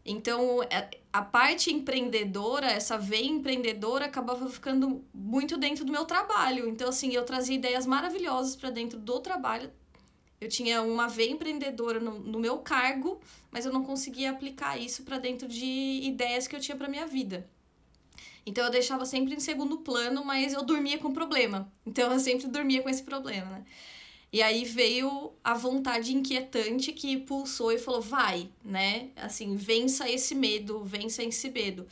Então, 0.05 0.63
é, 0.65 0.91
a 1.13 1.23
parte 1.23 1.73
empreendedora, 1.73 2.67
essa 2.67 2.99
veia 2.99 3.27
empreendedora, 3.27 4.07
acabava 4.07 4.51
ficando 4.51 5.05
muito 5.15 5.57
dentro 5.57 5.85
do 5.85 5.93
meu 5.93 6.05
trabalho. 6.05 6.69
Então, 6.69 6.89
assim, 6.89 7.13
eu 7.13 7.25
trazia 7.25 7.55
ideias 7.55 7.87
maravilhosas 7.87 8.57
para 8.57 8.71
dentro 8.71 8.99
do 8.99 9.21
trabalho. 9.21 9.71
Eu 10.45 10.49
tinha 10.49 10.83
uma 10.83 11.09
veia 11.09 11.31
empreendedora 11.31 11.99
no, 11.99 12.19
no 12.21 12.39
meu 12.39 12.59
cargo, 12.59 13.19
mas 13.51 13.65
eu 13.65 13.73
não 13.73 13.83
conseguia 13.83 14.31
aplicar 14.31 14.79
isso 14.79 15.03
para 15.03 15.19
dentro 15.19 15.49
de 15.49 16.01
ideias 16.03 16.47
que 16.47 16.55
eu 16.55 16.61
tinha 16.61 16.77
para 16.77 16.87
minha 16.87 17.07
vida. 17.07 17.49
Então 18.45 18.63
eu 18.65 18.71
deixava 18.71 19.07
sempre 19.07 19.35
em 19.35 19.41
segundo 19.41 19.79
plano, 19.79 20.23
mas 20.23 20.53
eu 20.53 20.63
dormia 20.63 20.99
com 20.99 21.15
problema. 21.15 21.73
Então 21.87 22.13
eu 22.13 22.21
sempre 22.21 22.47
dormia 22.47 22.83
com 22.83 22.91
esse 22.91 23.03
problema, 23.03 23.47
né? 23.47 23.65
E 24.31 24.43
aí 24.43 24.65
veio 24.65 25.33
a 25.43 25.55
vontade 25.55 26.15
inquietante 26.15 26.93
que 26.93 27.17
pulsou 27.17 27.73
e 27.73 27.79
falou: 27.79 28.03
vai, 28.03 28.51
né? 28.63 29.09
Assim, 29.17 29.57
vença 29.57 30.11
esse 30.11 30.35
medo, 30.35 30.85
vença 30.85 31.23
esse 31.25 31.51
medo. 31.51 31.87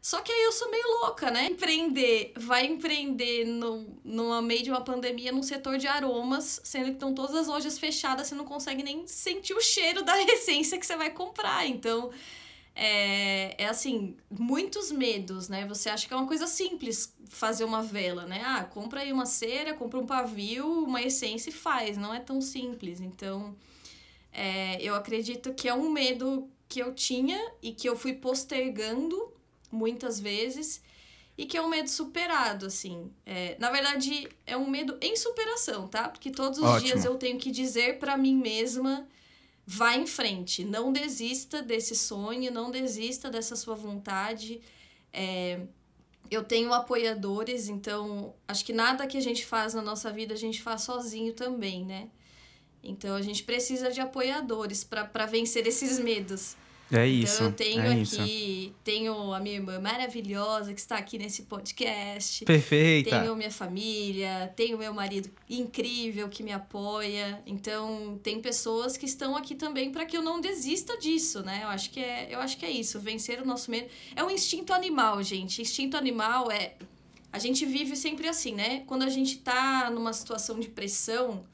Só 0.00 0.20
que 0.20 0.30
aí 0.30 0.44
eu 0.44 0.52
sou 0.52 0.70
meio 0.70 0.86
louca, 1.00 1.30
né? 1.30 1.46
Empreender, 1.46 2.32
vai 2.36 2.64
empreender 2.66 3.44
no, 3.44 3.86
no 4.04 4.40
meio 4.42 4.62
de 4.62 4.70
uma 4.70 4.80
pandemia 4.80 5.32
num 5.32 5.42
setor 5.42 5.76
de 5.76 5.86
aromas, 5.86 6.60
sendo 6.64 6.86
que 6.86 6.92
estão 6.92 7.12
todas 7.12 7.34
as 7.34 7.46
lojas 7.48 7.78
fechadas, 7.78 8.28
você 8.28 8.34
não 8.34 8.44
consegue 8.44 8.82
nem 8.82 9.06
sentir 9.06 9.54
o 9.54 9.60
cheiro 9.60 10.02
da 10.02 10.20
essência 10.22 10.78
que 10.78 10.86
você 10.86 10.96
vai 10.96 11.10
comprar. 11.10 11.66
Então, 11.66 12.10
é, 12.80 13.56
é 13.58 13.66
assim, 13.66 14.16
muitos 14.30 14.92
medos, 14.92 15.48
né? 15.48 15.66
Você 15.66 15.88
acha 15.88 16.06
que 16.06 16.14
é 16.14 16.16
uma 16.16 16.28
coisa 16.28 16.46
simples 16.46 17.12
fazer 17.28 17.64
uma 17.64 17.82
vela, 17.82 18.24
né? 18.24 18.40
Ah, 18.44 18.64
compra 18.64 19.00
aí 19.00 19.12
uma 19.12 19.26
cera, 19.26 19.74
compra 19.74 19.98
um 19.98 20.06
pavio, 20.06 20.84
uma 20.84 21.02
essência 21.02 21.50
e 21.50 21.52
faz. 21.52 21.96
Não 21.98 22.14
é 22.14 22.20
tão 22.20 22.40
simples. 22.40 23.00
Então, 23.00 23.56
é, 24.32 24.80
eu 24.80 24.94
acredito 24.94 25.52
que 25.54 25.68
é 25.68 25.74
um 25.74 25.90
medo 25.90 26.48
que 26.68 26.78
eu 26.80 26.94
tinha 26.94 27.38
e 27.60 27.72
que 27.72 27.88
eu 27.88 27.96
fui 27.96 28.12
postergando 28.12 29.32
muitas 29.70 30.18
vezes 30.18 30.82
e 31.36 31.46
que 31.46 31.56
é 31.56 31.62
um 31.62 31.68
medo 31.68 31.88
superado, 31.88 32.66
assim. 32.66 33.12
É, 33.24 33.56
na 33.60 33.70
verdade, 33.70 34.28
é 34.44 34.56
um 34.56 34.68
medo 34.68 34.98
em 35.00 35.16
superação, 35.16 35.86
tá? 35.86 36.08
Porque 36.08 36.30
todos 36.30 36.58
os 36.58 36.64
Ótimo. 36.64 36.86
dias 36.86 37.04
eu 37.04 37.14
tenho 37.14 37.38
que 37.38 37.50
dizer 37.50 37.98
para 37.98 38.16
mim 38.16 38.36
mesma 38.36 39.06
vá 39.70 39.94
em 39.94 40.06
frente, 40.06 40.64
não 40.64 40.90
desista 40.90 41.60
desse 41.60 41.94
sonho, 41.94 42.50
não 42.50 42.70
desista 42.70 43.28
dessa 43.30 43.54
sua 43.54 43.74
vontade. 43.74 44.62
É, 45.12 45.60
eu 46.30 46.42
tenho 46.42 46.72
apoiadores, 46.72 47.68
então 47.68 48.34
acho 48.48 48.64
que 48.64 48.72
nada 48.72 49.06
que 49.06 49.18
a 49.18 49.20
gente 49.20 49.44
faz 49.44 49.74
na 49.74 49.82
nossa 49.82 50.10
vida 50.10 50.32
a 50.32 50.38
gente 50.38 50.62
faz 50.62 50.82
sozinho 50.82 51.34
também, 51.34 51.84
né? 51.84 52.08
Então 52.82 53.14
a 53.14 53.20
gente 53.20 53.42
precisa 53.44 53.90
de 53.90 54.00
apoiadores 54.00 54.82
para 54.82 55.26
vencer 55.26 55.66
esses 55.68 55.98
medos. 55.98 56.56
É 56.90 57.06
isso. 57.06 57.44
Então 57.44 57.46
eu 57.46 57.52
tenho 57.52 57.82
é 57.82 57.92
aqui, 57.92 58.66
isso. 58.66 58.74
tenho 58.82 59.32
a 59.32 59.40
minha 59.40 59.56
irmã 59.56 59.78
maravilhosa 59.78 60.72
que 60.72 60.80
está 60.80 60.96
aqui 60.96 61.18
nesse 61.18 61.42
podcast. 61.42 62.44
Perfeita. 62.44 63.10
Tenho 63.10 63.36
minha 63.36 63.50
família, 63.50 64.52
tenho 64.56 64.78
meu 64.78 64.94
marido 64.94 65.30
incrível 65.48 66.28
que 66.28 66.42
me 66.42 66.52
apoia. 66.52 67.42
Então, 67.46 68.18
tem 68.22 68.40
pessoas 68.40 68.96
que 68.96 69.04
estão 69.04 69.36
aqui 69.36 69.54
também 69.54 69.92
para 69.92 70.06
que 70.06 70.16
eu 70.16 70.22
não 70.22 70.40
desista 70.40 70.96
disso, 70.96 71.42
né? 71.42 71.60
Eu 71.62 71.68
acho 71.68 71.90
que 71.90 72.00
é, 72.00 72.28
eu 72.30 72.40
acho 72.40 72.56
que 72.56 72.64
é 72.64 72.70
isso, 72.70 72.98
vencer 72.98 73.40
o 73.42 73.46
nosso 73.46 73.70
medo. 73.70 73.88
É 74.16 74.24
um 74.24 74.30
instinto 74.30 74.72
animal, 74.72 75.22
gente. 75.22 75.60
Instinto 75.60 75.96
animal 75.96 76.50
é 76.50 76.74
a 77.30 77.38
gente 77.38 77.66
vive 77.66 77.94
sempre 77.94 78.26
assim, 78.26 78.54
né? 78.54 78.82
Quando 78.86 79.02
a 79.02 79.08
gente 79.10 79.38
tá 79.38 79.90
numa 79.90 80.12
situação 80.14 80.58
de 80.58 80.68
pressão, 80.68 81.44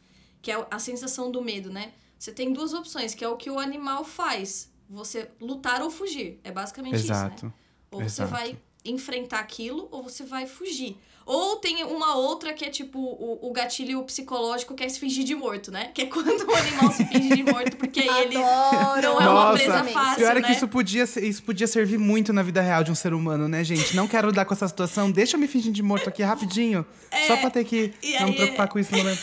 que 0.40 0.50
é 0.52 0.66
a 0.70 0.78
sensação 0.78 1.30
do 1.30 1.42
medo, 1.42 1.70
né? 1.70 1.92
Você 2.16 2.32
tem 2.32 2.52
duas 2.52 2.72
opções, 2.72 3.14
que 3.14 3.24
é 3.24 3.28
o 3.28 3.36
que 3.36 3.50
o 3.50 3.58
animal 3.58 4.04
faz. 4.04 4.72
Você 4.88 5.28
lutar 5.40 5.82
ou 5.82 5.90
fugir. 5.90 6.38
É 6.44 6.50
basicamente 6.52 6.94
Exato. 6.96 7.34
isso, 7.36 7.46
né? 7.46 7.52
Ou 7.90 8.02
Exato. 8.02 8.28
você 8.30 8.34
vai 8.36 8.56
enfrentar 8.84 9.38
aquilo 9.38 9.88
ou 9.90 10.02
você 10.02 10.24
vai 10.24 10.46
fugir. 10.46 10.96
Ou 11.24 11.56
tem 11.56 11.82
uma 11.84 12.16
outra 12.16 12.52
que 12.52 12.66
é 12.66 12.68
tipo 12.68 12.98
o, 12.98 13.48
o 13.48 13.50
gatilho 13.50 14.02
psicológico 14.02 14.74
que 14.74 14.84
é 14.84 14.88
se 14.90 15.00
fingir 15.00 15.24
de 15.24 15.34
morto, 15.34 15.70
né? 15.72 15.90
Que 15.94 16.02
é 16.02 16.06
quando 16.12 16.28
o 16.46 16.54
animal 16.54 16.92
se 16.92 17.02
finge 17.06 17.34
de 17.34 17.42
morto, 17.42 17.78
porque 17.78 18.00
aí 18.00 18.24
ele 18.24 18.34
não 18.34 19.20
é 19.22 19.28
uma 19.30 19.52
presa 19.54 19.84
fácil, 19.84 20.16
Pior 20.16 20.36
é 20.36 20.40
né? 20.40 20.46
que 20.46 20.52
isso 20.52 20.68
podia, 20.68 21.06
ser- 21.06 21.24
isso 21.24 21.42
podia 21.42 21.66
servir 21.66 21.98
muito 21.98 22.30
na 22.30 22.42
vida 22.42 22.60
real 22.60 22.84
de 22.84 22.90
um 22.90 22.94
ser 22.94 23.14
humano, 23.14 23.48
né, 23.48 23.64
gente? 23.64 23.96
Não 23.96 24.06
quero 24.06 24.28
lidar 24.28 24.44
com 24.44 24.52
essa 24.52 24.68
situação. 24.68 25.10
Deixa 25.10 25.36
eu 25.36 25.40
me 25.40 25.48
fingir 25.48 25.72
de 25.72 25.82
morto 25.82 26.10
aqui 26.10 26.22
rapidinho. 26.22 26.84
só 27.26 27.38
pra 27.38 27.48
ter 27.48 27.64
que 27.64 27.94
É, 28.02 28.20
não 28.20 28.28
me 28.28 28.34
preocupar 28.34 28.66
é- 28.66 28.70
com 28.70 28.78
isso 28.78 28.92
no 28.92 28.98
momento. 28.98 29.22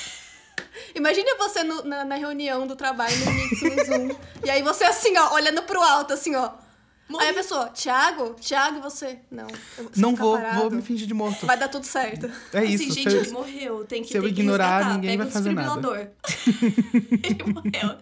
Imagina 0.96 1.36
você 1.38 1.63
no- 1.63 1.84
na, 1.84 2.04
na 2.06 2.15
reunião 2.15 2.65
do 2.67 2.76
trabalho, 2.76 3.15
no 3.17 3.86
Zoom. 3.86 4.15
e 4.46 4.50
aí 4.50 4.62
você 4.62 4.84
assim, 4.84 5.17
ó, 5.17 5.34
olhando 5.34 5.63
pro 5.63 5.82
alto, 5.82 6.13
assim, 6.13 6.36
ó. 6.36 6.52
Morri. 7.10 7.26
Aí 7.26 7.32
a 7.32 7.34
pessoa, 7.34 7.67
Thiago? 7.70 8.36
Thiago, 8.36 8.78
e 8.78 8.82
você? 8.82 9.20
Não. 9.30 9.48
eu- 9.78 9.89
você 9.91 10.00
Não 10.02 10.15
vou, 10.15 10.38
parado. 10.38 10.62
vou 10.62 10.72
me 10.72 10.82
fingir 10.82 11.06
de 11.06 11.13
morto. 11.13 11.46
Vai 11.46 11.58
dar 11.58 11.67
tudo 11.67 11.86
certo. 11.86 12.32
É 12.54 12.60
Assim, 12.60 12.74
isso. 12.74 12.84
gente, 12.94 13.10
se 13.10 13.17
eu- 13.17 13.22
ele 13.24 13.32
morreu. 13.32 13.84
Tem 13.86 14.02
que, 14.02 14.08
se 14.10 14.17
eu 14.17 14.24
tem 14.24 14.34
que 14.34 14.39
ignorar, 14.41 14.78
resgatar. 14.78 14.94
ninguém 14.96 15.10
Pega 15.12 15.24
vai 15.24 15.28
um 15.28 15.32
fazer 15.34 15.54
nada. 15.54 16.13
ele 17.24 17.44
morreu. 17.54 17.98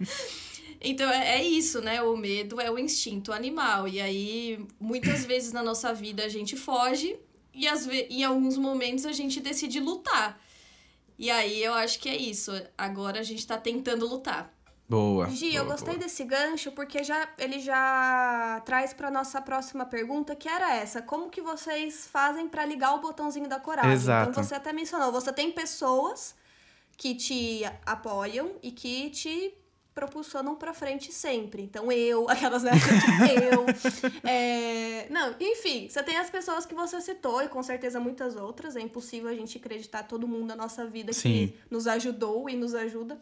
Então 0.81 1.09
é, 1.09 1.39
é 1.39 1.43
isso, 1.43 1.81
né? 1.81 2.01
O 2.03 2.15
medo 2.15 2.61
é 2.61 2.69
o 2.71 2.77
instinto 2.79 3.33
animal. 3.33 3.87
E 3.87 3.99
aí, 3.99 4.65
muitas 4.79 5.25
vezes 5.25 5.51
na 5.51 5.61
nossa 5.63 5.93
vida 5.93 6.23
a 6.23 6.29
gente 6.29 6.55
foge 6.55 7.17
e 7.53 7.67
às 7.67 7.85
ve 7.85 8.07
em 8.11 8.23
alguns 8.23 8.57
momentos 8.57 9.05
a 9.05 9.11
gente 9.11 9.39
decide 9.39 9.79
lutar. 9.79 10.39
E 11.19 11.29
aí 11.29 11.61
eu 11.61 11.73
acho 11.73 11.99
que 11.99 12.07
é 12.07 12.15
isso. 12.15 12.51
Agora 12.77 13.19
a 13.19 13.23
gente 13.23 13.45
tá 13.45 13.57
tentando 13.57 14.07
lutar. 14.07 14.51
Boa. 14.87 15.29
Gi, 15.29 15.53
eu 15.53 15.65
boa, 15.65 15.75
gostei 15.75 15.95
boa. 15.95 16.05
desse 16.05 16.23
gancho 16.23 16.71
porque 16.71 17.03
já, 17.03 17.27
ele 17.37 17.59
já 17.59 18.59
traz 18.65 18.93
pra 18.93 19.11
nossa 19.11 19.39
próxima 19.41 19.85
pergunta, 19.85 20.33
que 20.33 20.47
era 20.47 20.73
essa: 20.75 21.01
como 21.01 21.29
que 21.29 21.41
vocês 21.41 22.07
fazem 22.07 22.47
pra 22.47 22.65
ligar 22.65 22.95
o 22.95 23.01
botãozinho 23.01 23.49
da 23.49 23.59
coragem? 23.59 23.91
Exato. 23.91 24.31
Então 24.31 24.43
você 24.43 24.55
até 24.55 24.71
mencionou, 24.71 25.11
você 25.11 25.31
tem 25.33 25.51
pessoas 25.51 26.33
que 26.97 27.13
te 27.13 27.61
apoiam 27.85 28.53
e 28.63 28.71
que 28.71 29.09
te 29.09 29.53
propulsionam 29.99 30.55
pra 30.55 30.73
frente 30.73 31.11
sempre. 31.11 31.63
Então 31.63 31.91
eu, 31.91 32.27
aquelas 32.31 32.63
né, 32.63 32.71
eu. 33.51 33.65
é, 34.29 35.07
Não, 35.09 35.35
enfim, 35.39 35.89
você 35.89 36.01
tem 36.01 36.15
as 36.17 36.29
pessoas 36.29 36.65
que 36.65 36.73
você 36.73 37.01
citou 37.01 37.43
e 37.43 37.49
com 37.49 37.61
certeza 37.61 37.99
muitas 37.99 38.37
outras. 38.37 38.77
É 38.77 38.81
impossível 38.81 39.29
a 39.29 39.35
gente 39.35 39.57
acreditar 39.57 40.03
todo 40.03 40.25
mundo 40.27 40.47
na 40.47 40.55
nossa 40.55 40.85
vida 40.85 41.11
Sim. 41.11 41.21
que 41.47 41.55
nos 41.69 41.85
ajudou 41.85 42.49
e 42.49 42.55
nos 42.55 42.73
ajuda. 42.73 43.19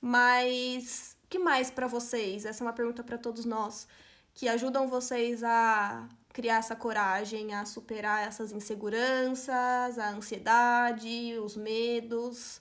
Mas 0.00 1.14
que 1.28 1.38
mais 1.38 1.70
pra 1.70 1.86
vocês? 1.86 2.46
Essa 2.46 2.62
é 2.62 2.66
uma 2.66 2.72
pergunta 2.72 3.02
pra 3.02 3.18
todos 3.18 3.44
nós 3.44 3.86
que 4.34 4.48
ajudam 4.48 4.88
vocês 4.88 5.44
a 5.44 6.08
criar 6.32 6.56
essa 6.56 6.74
coragem, 6.74 7.54
a 7.54 7.64
superar 7.64 8.26
essas 8.26 8.50
inseguranças, 8.50 9.98
a 9.98 10.10
ansiedade, 10.10 11.38
os 11.38 11.56
medos. 11.56 12.60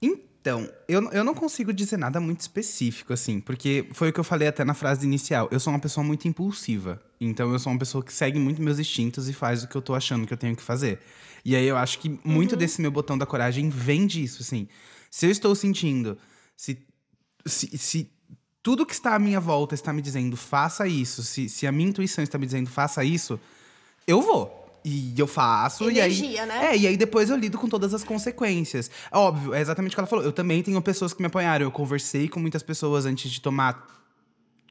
Então, 0.00 0.68
eu, 0.88 1.02
eu 1.10 1.24
não 1.24 1.34
consigo 1.34 1.72
dizer 1.72 1.96
nada 1.96 2.20
muito 2.20 2.40
específico, 2.40 3.12
assim, 3.12 3.40
porque 3.40 3.86
foi 3.92 4.10
o 4.10 4.12
que 4.12 4.20
eu 4.20 4.24
falei 4.24 4.48
até 4.48 4.64
na 4.64 4.74
frase 4.74 5.04
inicial. 5.06 5.48
Eu 5.50 5.60
sou 5.60 5.72
uma 5.72 5.78
pessoa 5.78 6.04
muito 6.04 6.26
impulsiva. 6.26 7.02
Então, 7.20 7.52
eu 7.52 7.58
sou 7.58 7.72
uma 7.72 7.78
pessoa 7.78 8.02
que 8.02 8.12
segue 8.12 8.38
muito 8.38 8.62
meus 8.62 8.78
instintos 8.78 9.28
e 9.28 9.32
faz 9.32 9.62
o 9.62 9.68
que 9.68 9.76
eu 9.76 9.82
tô 9.82 9.94
achando 9.94 10.26
que 10.26 10.32
eu 10.32 10.38
tenho 10.38 10.56
que 10.56 10.62
fazer. 10.62 11.00
E 11.44 11.54
aí, 11.54 11.66
eu 11.66 11.76
acho 11.76 11.98
que 11.98 12.18
muito 12.24 12.56
desse 12.56 12.80
meu 12.80 12.90
botão 12.90 13.18
da 13.18 13.26
coragem 13.26 13.68
vem 13.68 14.06
disso, 14.06 14.42
assim. 14.42 14.68
Se 15.10 15.26
eu 15.26 15.30
estou 15.30 15.54
sentindo, 15.54 16.16
se, 16.56 16.78
se, 17.44 17.76
se 17.76 18.10
tudo 18.62 18.86
que 18.86 18.92
está 18.92 19.14
à 19.14 19.18
minha 19.18 19.40
volta 19.40 19.74
está 19.74 19.92
me 19.92 20.02
dizendo 20.02 20.36
faça 20.36 20.86
isso, 20.86 21.22
se, 21.22 21.48
se 21.48 21.66
a 21.66 21.72
minha 21.72 21.88
intuição 21.88 22.22
está 22.22 22.38
me 22.38 22.46
dizendo 22.46 22.68
faça 22.68 23.04
isso, 23.04 23.40
eu 24.06 24.20
vou. 24.20 24.67
E 24.88 25.14
eu 25.18 25.26
faço, 25.26 25.90
e 25.90 26.00
aí. 26.00 26.10
Energia, 26.10 26.46
né? 26.46 26.70
É, 26.72 26.76
e 26.76 26.86
aí 26.86 26.96
depois 26.96 27.28
eu 27.28 27.36
lido 27.36 27.58
com 27.58 27.68
todas 27.68 27.92
as 27.92 28.02
consequências. 28.02 28.90
Óbvio, 29.12 29.52
é 29.52 29.60
exatamente 29.60 29.92
o 29.92 29.94
que 29.94 30.00
ela 30.00 30.06
falou. 30.06 30.24
Eu 30.24 30.32
também 30.32 30.62
tenho 30.62 30.80
pessoas 30.80 31.12
que 31.12 31.20
me 31.20 31.26
apoiaram. 31.26 31.66
Eu 31.66 31.70
conversei 31.70 32.26
com 32.26 32.40
muitas 32.40 32.62
pessoas 32.62 33.04
antes 33.04 33.30
de 33.30 33.40
tomar. 33.40 33.86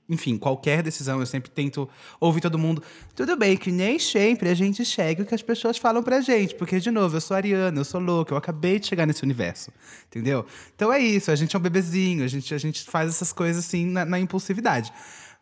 Enfim, 0.09 0.37
qualquer 0.37 0.81
decisão, 0.81 1.19
eu 1.19 1.25
sempre 1.25 1.51
tento 1.51 1.87
ouvir 2.19 2.41
todo 2.41 2.57
mundo. 2.57 2.81
Tudo 3.13 3.35
bem, 3.35 3.57
que 3.57 3.69
nem 3.69 3.99
sempre 3.99 4.49
a 4.49 4.55
gente 4.55 4.83
chega 4.85 5.21
o 5.21 5.25
que 5.25 5.35
as 5.35 5.41
pessoas 5.41 5.77
falam 5.77 6.01
pra 6.01 6.21
gente. 6.21 6.55
Porque, 6.55 6.79
de 6.79 6.89
novo, 6.89 7.17
eu 7.17 7.21
sou 7.21 7.35
ariana, 7.35 7.79
eu 7.79 7.85
sou 7.85 7.99
louca, 7.99 8.33
eu 8.33 8.37
acabei 8.37 8.79
de 8.79 8.87
chegar 8.87 9.05
nesse 9.05 9.21
universo. 9.21 9.69
Entendeu? 10.07 10.45
Então 10.75 10.91
é 10.91 10.99
isso, 10.99 11.29
a 11.29 11.35
gente 11.35 11.55
é 11.55 11.59
um 11.59 11.61
bebezinho, 11.61 12.23
a 12.23 12.27
gente, 12.27 12.55
a 12.55 12.57
gente 12.57 12.85
faz 12.85 13.09
essas 13.09 13.33
coisas 13.33 13.65
assim 13.65 13.85
na, 13.85 14.05
na 14.05 14.17
impulsividade. 14.17 14.91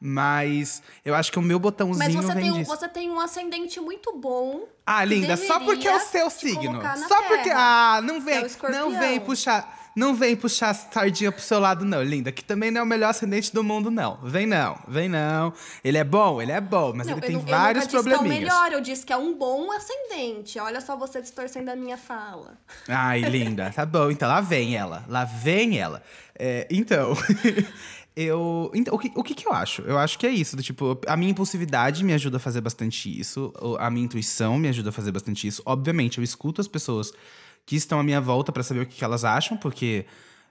Mas 0.08 0.84
eu 1.04 1.15
acho 1.15 1.32
que 1.32 1.39
o 1.39 1.41
meu 1.41 1.58
botãozinho 1.58 1.98
Mas 1.98 2.13
você 2.13 2.34
vem 2.36 2.44
tem, 2.44 2.52
um, 2.52 2.63
você 2.63 2.88
tem 2.88 3.10
um 3.10 3.20
ascendente 3.20 3.80
muito 3.80 4.15
bom. 4.15 4.68
Ah, 4.86 5.04
linda, 5.04 5.36
só 5.36 5.60
porque 5.60 5.88
é 5.88 5.96
o 5.96 6.00
seu 6.00 6.30
signo. 6.30 6.80
Só 7.08 7.24
porque. 7.24 7.50
terra. 7.50 7.96
Ah, 7.98 8.02
não 8.02 8.22
vem. 8.22 8.36
É 8.36 8.70
não 8.70 9.00
vem 9.00 9.20
puxar. 9.20 9.84
Não 9.96 10.13
vem 10.13 10.36
puxar 10.36 10.72
a 10.72 10.74
sardinha 10.74 11.32
pro 11.32 11.41
seu 11.41 11.58
lado, 11.58 11.86
não, 11.86 12.04
linda. 12.04 12.30
Que 12.30 12.44
também 12.44 12.70
não 12.70 12.82
é 12.82 12.84
o 12.84 12.86
melhor 12.86 13.10
ascendente 13.12 13.52
do 13.54 13.63
mundo, 13.63 13.89
não. 13.89 14.20
Vem 14.22 14.46
não, 14.46 14.78
vem 14.88 15.08
não. 15.08 15.54
Ele 15.84 15.98
é 15.98 16.04
bom, 16.04 16.41
ele 16.41 16.52
é 16.52 16.60
bom, 16.60 16.91
mas 16.94 17.08
Não, 17.08 17.13
ele 17.15 17.26
eu 17.26 17.28
tem 17.28 17.36
não- 17.38 17.41
vários 17.46 17.86
eu 17.86 17.89
disse 17.89 18.04
que 18.10 18.13
é 18.13 18.18
o 18.18 18.24
melhor, 18.24 18.72
eu 18.74 18.82
disse 18.82 19.06
que 19.06 19.13
é 19.13 19.18
um 19.18 19.34
bom 19.34 19.72
ascendente. 19.72 20.60
Olha 20.60 20.82
só 20.82 20.98
você 20.98 21.22
distorcendo 21.22 21.72
a 21.72 21.76
minha 21.78 21.98
fala. 21.98 22.58
Ai, 22.89 23.22
linda. 23.22 23.72
Tá 23.74 23.86
bom, 23.86 24.12
então 24.12 24.28
lá 24.28 24.41
vem 24.41 24.76
ela. 24.76 25.06
Lá 25.08 25.24
vem 25.24 25.80
ela. 25.80 26.04
É, 26.38 26.68
então, 26.70 27.13
Eu. 28.15 28.71
Então, 28.73 28.95
o 28.95 28.97
que, 28.97 29.12
o 29.13 29.23
que 29.23 29.36
que 29.36 29.47
eu 29.47 29.51
acho? 29.51 29.82
Eu 29.82 29.97
acho 29.97 30.17
que 30.17 30.25
é 30.25 30.30
isso. 30.30 30.56
Do, 30.56 30.63
tipo, 30.63 30.99
a 31.06 31.17
minha 31.17 31.32
impulsividade 31.32 32.04
me 32.04 32.13
ajuda 32.13 32.38
a 32.38 32.39
fazer 32.39 32.62
bastante 32.62 33.19
isso. 33.19 33.54
A 33.78 33.89
minha 33.89 34.06
intuição 34.06 34.58
me 34.58 34.69
ajuda 34.69 34.89
a 34.89 34.91
fazer 34.91 35.12
bastante 35.12 35.45
isso. 35.45 35.62
Obviamente, 35.65 36.17
eu 36.17 36.23
escuto 36.23 36.62
as 36.62 36.67
pessoas 36.67 37.12
que 37.65 37.75
estão 37.75 37.99
à 37.99 38.04
minha 38.04 38.21
volta 38.21 38.51
pra 38.51 38.63
saber 38.63 38.82
o 38.82 38.86
que, 38.86 38.95
que 38.95 39.04
elas 39.04 39.25
acham, 39.25 39.58
porque. 39.58 40.06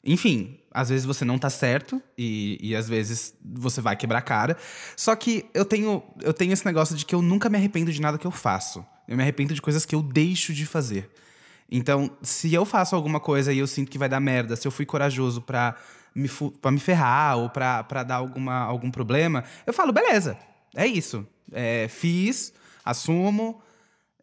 Enfim, 0.07 0.59
às 0.70 0.90
vezes 0.90 1.07
você 1.07 1.24
não 1.24 1.38
tá 1.38 1.48
certo 1.48 2.03
e, 2.18 2.59
e 2.61 2.77
às 2.77 2.87
vezes 2.87 3.35
você 3.42 3.81
vai 3.81 3.96
quebrar 3.96 4.18
a 4.18 4.22
cara. 4.22 4.55
Só 4.94 5.16
que 5.16 5.46
eu 5.55 5.64
tenho, 5.64 6.03
eu 6.20 6.35
tenho 6.35 6.53
esse 6.53 6.66
negócio 6.66 6.94
de 6.94 7.07
que 7.07 7.14
eu 7.14 7.22
nunca 7.22 7.48
me 7.48 7.57
arrependo 7.57 7.90
de 7.90 8.03
nada 8.03 8.18
que 8.18 8.27
eu 8.27 8.31
faço. 8.31 8.85
Eu 9.09 9.16
me 9.16 9.22
arrependo 9.22 9.55
de 9.55 9.62
coisas 9.62 9.87
que 9.87 9.94
eu 9.94 10.03
deixo 10.03 10.53
de 10.53 10.66
fazer. 10.66 11.11
Então, 11.77 12.09
se 12.23 12.55
eu 12.55 12.65
faço 12.65 12.95
alguma 12.95 13.19
coisa 13.19 13.53
e 13.53 13.59
eu 13.59 13.67
sinto 13.67 13.91
que 13.91 13.99
vai 13.99 14.09
dar 14.09 14.21
merda, 14.21 14.55
se 14.55 14.65
eu 14.65 14.71
fui 14.71 14.87
corajoso 14.87 15.43
pra 15.43 15.75
me, 16.15 16.31
me 16.71 16.79
ferrar 16.79 17.37
ou 17.37 17.51
pra, 17.51 17.83
pra 17.83 18.05
dar 18.05 18.15
alguma, 18.15 18.61
algum 18.61 18.93
problema, 18.93 19.43
eu 19.67 19.73
falo, 19.73 19.93
beleza, 19.93 20.39
é 20.77 20.87
isso. 20.87 21.27
É, 21.51 21.89
fiz, 21.89 22.55
assumo, 22.85 23.61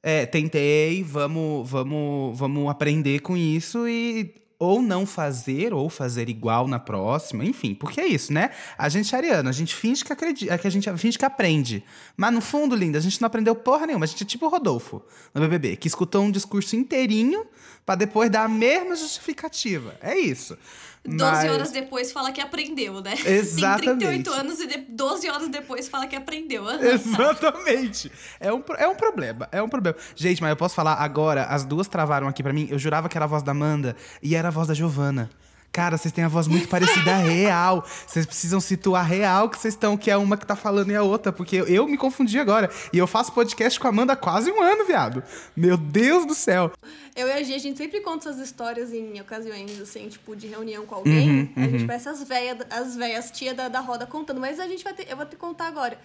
é, 0.02 0.26
tentei, 0.26 1.04
vamos, 1.04 1.70
vamos, 1.70 2.40
vamos 2.40 2.70
aprender 2.70 3.20
com 3.20 3.36
isso 3.36 3.86
e 3.86 4.34
ou 4.62 4.80
não 4.80 5.08
fazer, 5.08 5.74
ou 5.74 5.90
fazer 5.90 6.30
igual 6.30 6.68
na 6.68 6.78
próxima, 6.78 7.44
enfim, 7.44 7.74
porque 7.74 8.00
é 8.00 8.06
isso, 8.06 8.32
né? 8.32 8.52
A 8.78 8.90
gente 8.90 9.16
é 9.16 9.18
ariano, 9.18 9.50
a 9.50 9.52
gente 9.52 9.74
finge 9.74 10.06
que 10.06 10.14
acredita, 10.14 10.56
que 10.56 10.68
a 10.68 10.70
gente 10.70 10.98
finge 10.98 11.18
que 11.18 11.26
aprende. 11.26 11.84
Mas 12.16 12.32
no 12.32 12.42
fundo, 12.42 12.76
linda, 12.76 13.00
a 13.00 13.02
gente 13.02 13.20
não 13.20 13.26
aprendeu 13.26 13.56
porra 13.56 13.88
nenhuma. 13.88 14.06
A 14.06 14.08
gente 14.08 14.22
é 14.22 14.26
tipo 14.26 14.46
o 14.46 14.50
Rodolfo 14.50 15.02
no 15.34 15.42
BBB, 15.42 15.78
que 15.78 15.88
escutou 15.88 16.22
um 16.22 16.30
discurso 16.30 16.76
inteirinho 16.76 17.44
pra 17.84 17.96
depois 17.96 18.30
dar 18.30 18.44
a 18.44 18.48
mesma 18.48 18.96
justificativa. 18.96 19.96
É 20.00 20.16
isso. 20.16 20.56
12 21.04 21.18
Mas- 21.48 21.52
horas 21.52 21.72
depois 21.72 22.12
fala 22.12 22.32
que 22.32 22.40
aprendeu, 22.40 23.02
né? 23.02 23.14
Exatamente. 23.26 23.86
Tem 23.86 23.98
38 23.98 24.34
anos 24.34 24.60
e 24.60 24.68
de- 24.68 24.78
12 24.90 25.30
horas 25.30 25.50
depois 25.50 25.90
fala 25.90 26.06
que 26.06 26.16
aprendeu. 26.16 26.66
Exatamente. 26.70 28.12
É 28.40 28.54
um, 28.54 28.64
é 28.78 28.88
um 28.88 28.96
problema. 28.96 29.48
É 29.52 29.62
um 29.64 29.70
problema. 29.70 29.98
Gente, 30.16 30.42
mas 30.42 30.50
eu 30.52 30.56
posso 30.56 30.76
falar 30.76 30.94
agora, 30.96 31.46
as 31.46 31.66
duas 31.66 31.88
travaram 31.88 32.28
aqui 32.28 32.44
pra 32.44 32.54
mim. 32.54 32.68
Eu 32.70 32.78
jurava 32.78 33.10
que 33.10 33.18
era 33.18 33.26
a 33.26 33.28
voz 33.28 33.42
da 33.44 33.52
Amanda 33.52 33.96
e 34.22 34.36
era 34.36 34.50
a 34.50 34.52
voz 34.52 34.68
da 34.68 34.74
Giovana. 34.74 35.30
Cara, 35.72 35.98
vocês 35.98 36.12
têm 36.12 36.24
a 36.24 36.28
voz 36.28 36.48
muito 36.48 36.68
parecida 36.68 37.16
real. 37.24 37.86
Vocês 38.06 38.26
precisam 38.26 38.60
situar 38.60 39.06
real 39.06 39.50
que 39.50 39.58
vocês 39.58 39.74
estão, 39.74 39.96
que 39.96 40.12
é 40.12 40.18
uma 40.18 40.36
que 40.36 40.46
tá 40.46 40.56
falando 40.56 40.92
e 40.92 40.96
a 40.96 41.02
outra, 41.02 41.32
porque 41.32 41.56
eu, 41.56 41.68
eu 41.68 41.88
me 41.88 41.98
confundi 41.98 42.38
agora. 42.38 42.70
E 42.92 42.98
eu 42.98 43.08
faço 43.08 43.32
podcast 43.32 43.80
com 43.80 43.88
a 43.88 43.90
Amanda 43.90 44.14
há 44.14 44.16
quase 44.18 44.52
um 44.52 44.62
ano, 44.62 44.86
viado. 44.86 45.24
Meu 45.56 45.78
Deus 45.78 46.26
do 46.26 46.36
céu. 46.36 46.72
Eu 47.16 47.28
e 47.28 47.32
a 47.32 47.42
Gi, 47.44 47.54
a 47.54 47.58
gente 47.58 47.78
sempre 47.78 48.02
conta 48.02 48.30
essas 48.30 48.42
histórias 48.42 48.92
em 48.94 49.20
ocasiões, 49.22 49.80
assim, 49.80 50.10
tipo, 50.10 50.36
de 50.36 50.48
reunião 50.48 50.86
com 50.86 50.96
alguém. 50.96 51.52
Uhum, 51.56 51.64
A 51.64 51.68
gente 51.68 51.86
parece 51.86 52.10
as 52.10 52.24
velhas, 52.24 52.58
as 52.70 52.96
velhas 52.96 53.32
tia 53.32 53.54
da, 53.54 53.70
da 53.70 53.80
roda 53.80 54.06
contando, 54.06 54.40
mas 54.40 54.60
a 54.60 54.68
gente 54.68 54.84
vai 54.84 54.94
ter, 54.94 55.08
eu 55.10 55.16
vou 55.16 55.26
te 55.26 55.36
contar 55.36 55.68
agora. 55.68 55.98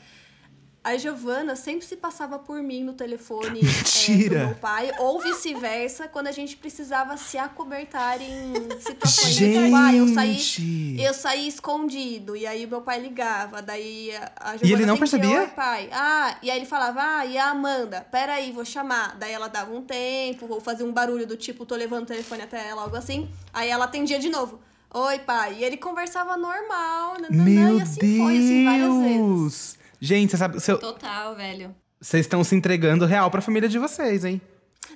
A 0.86 0.96
Giovana 0.96 1.56
sempre 1.56 1.84
se 1.84 1.96
passava 1.96 2.38
por 2.38 2.62
mim 2.62 2.84
no 2.84 2.92
telefone 2.92 3.58
é, 3.58 3.62
Mentira! 3.64 4.38
do 4.40 4.46
meu 4.46 4.54
pai, 4.54 4.92
ou 5.00 5.20
vice-versa, 5.20 6.06
quando 6.06 6.28
a 6.28 6.32
gente 6.32 6.56
precisava 6.56 7.16
se 7.16 7.36
acobertar 7.36 8.20
em 8.22 8.52
situações 8.80 9.34
de 9.34 9.52
tipo, 9.52 9.74
ah, 9.76 9.92
eu 9.92 10.06
saí, 10.14 10.34
Gente! 10.34 11.02
eu 11.02 11.12
saí 11.12 11.48
escondido, 11.48 12.36
e 12.36 12.46
aí 12.46 12.66
meu 12.68 12.82
pai 12.82 13.00
ligava, 13.00 13.60
daí 13.60 14.12
a- 14.38 14.52
Giovana 14.52 14.60
E 14.62 14.72
ele 14.72 14.86
não 14.86 14.96
percebia? 14.96 15.40
"Oi, 15.40 15.46
pai. 15.48 15.88
Ah, 15.92 16.36
e 16.40 16.50
aí 16.50 16.56
ele 16.58 16.66
falava, 16.66 17.00
ah, 17.02 17.26
e 17.26 17.36
a 17.36 17.50
Amanda? 17.50 18.06
Peraí, 18.10 18.52
vou 18.52 18.64
chamar. 18.64 19.16
Daí 19.18 19.32
ela 19.32 19.48
dava 19.48 19.72
um 19.74 19.82
tempo, 19.82 20.46
ou 20.48 20.60
fazia 20.60 20.86
um 20.86 20.92
barulho 20.92 21.26
do 21.26 21.36
tipo, 21.36 21.66
tô 21.66 21.74
levando 21.74 22.04
o 22.04 22.06
telefone 22.06 22.42
até 22.42 22.68
ela, 22.68 22.82
algo 22.82 22.94
assim. 22.96 23.28
Aí 23.52 23.68
ela 23.68 23.86
atendia 23.86 24.20
de 24.20 24.28
novo. 24.28 24.60
Oi, 24.94 25.18
pai. 25.18 25.56
E 25.58 25.64
ele 25.64 25.76
conversava 25.76 26.36
normal, 26.36 27.14
nananã, 27.20 27.44
Meu 27.44 27.78
e 27.78 27.82
assim 27.82 28.18
foi, 28.18 28.38
assim, 28.38 28.64
várias 28.64 28.94
vezes. 29.02 29.75
Gente, 30.00 30.30
você 30.30 30.36
sabe, 30.36 30.60
seu- 30.60 30.78
Total, 30.78 31.34
velho. 31.34 31.74
vocês 32.00 32.24
estão 32.26 32.42
se 32.44 32.54
entregando 32.54 33.06
real 33.06 33.30
pra 33.30 33.40
família 33.40 33.68
de 33.68 33.78
vocês, 33.78 34.24
hein? 34.24 34.40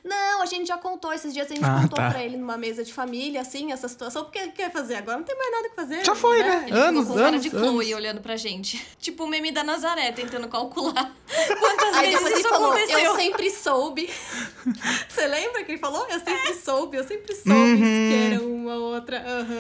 Não, 0.05 0.41
a 0.41 0.47
gente 0.47 0.69
já 0.69 0.79
contou, 0.79 1.13
esses 1.13 1.33
dias 1.35 1.51
a 1.51 1.55
gente 1.55 1.65
Ah, 1.65 1.81
contou 1.83 1.97
tá. 1.97 2.11
pra 2.11 2.25
ele 2.25 2.37
numa 2.37 2.57
mesa 2.57 2.83
de 2.85 2.93
família, 2.93 3.41
assim, 3.41 3.73
essa 3.73 3.87
situação, 3.89 4.25
porque 4.25 4.39
quer 4.49 4.71
fazer 4.71 4.95
agora, 4.95 5.19
não 5.19 5.25
tem 5.25 5.37
mais 5.37 5.51
nada 5.51 5.69
que 5.69 5.75
fazer. 5.75 6.05
Já 6.05 6.15
foi, 6.15 6.43
né? 6.43 6.65
Ele 6.69 6.79
Anos, 6.79 7.01
ficou 7.01 7.07
com 7.07 7.15
cara 7.23 7.29
anos, 7.37 7.43
de 7.43 7.49
anos. 7.49 7.61
Chloe 7.69 7.95
olhando 7.95 8.21
pra 8.21 8.37
gente. 8.37 8.87
Tipo 9.01 9.25
o 9.25 9.27
meme 9.27 9.51
da 9.51 9.63
Nazaré, 9.65 10.13
tentando 10.13 10.49
calcular 10.49 11.13
quantas 11.61 11.95
Aí 11.97 12.15
vezes 12.17 12.39
isso 12.39 12.49
falou, 12.49 12.69
aconteceu. 12.73 12.99
eu 13.01 13.17
sempre 13.17 13.51
soube. 13.51 14.09
Você 15.09 15.27
lembra 15.27 15.65
que 15.65 15.73
ele 15.73 15.79
falou? 15.79 16.07
Eu 16.09 16.21
sempre 16.21 16.55
soube, 16.55 16.97
eu 16.97 17.05
sempre 17.05 17.35
soube 17.35 17.51
Uhum. 17.53 17.79
que 17.79 18.33
era 18.35 18.43
uma 18.45 18.75
outra. 18.77 19.19
Aham. 19.19 19.51
Uhum. 19.51 19.60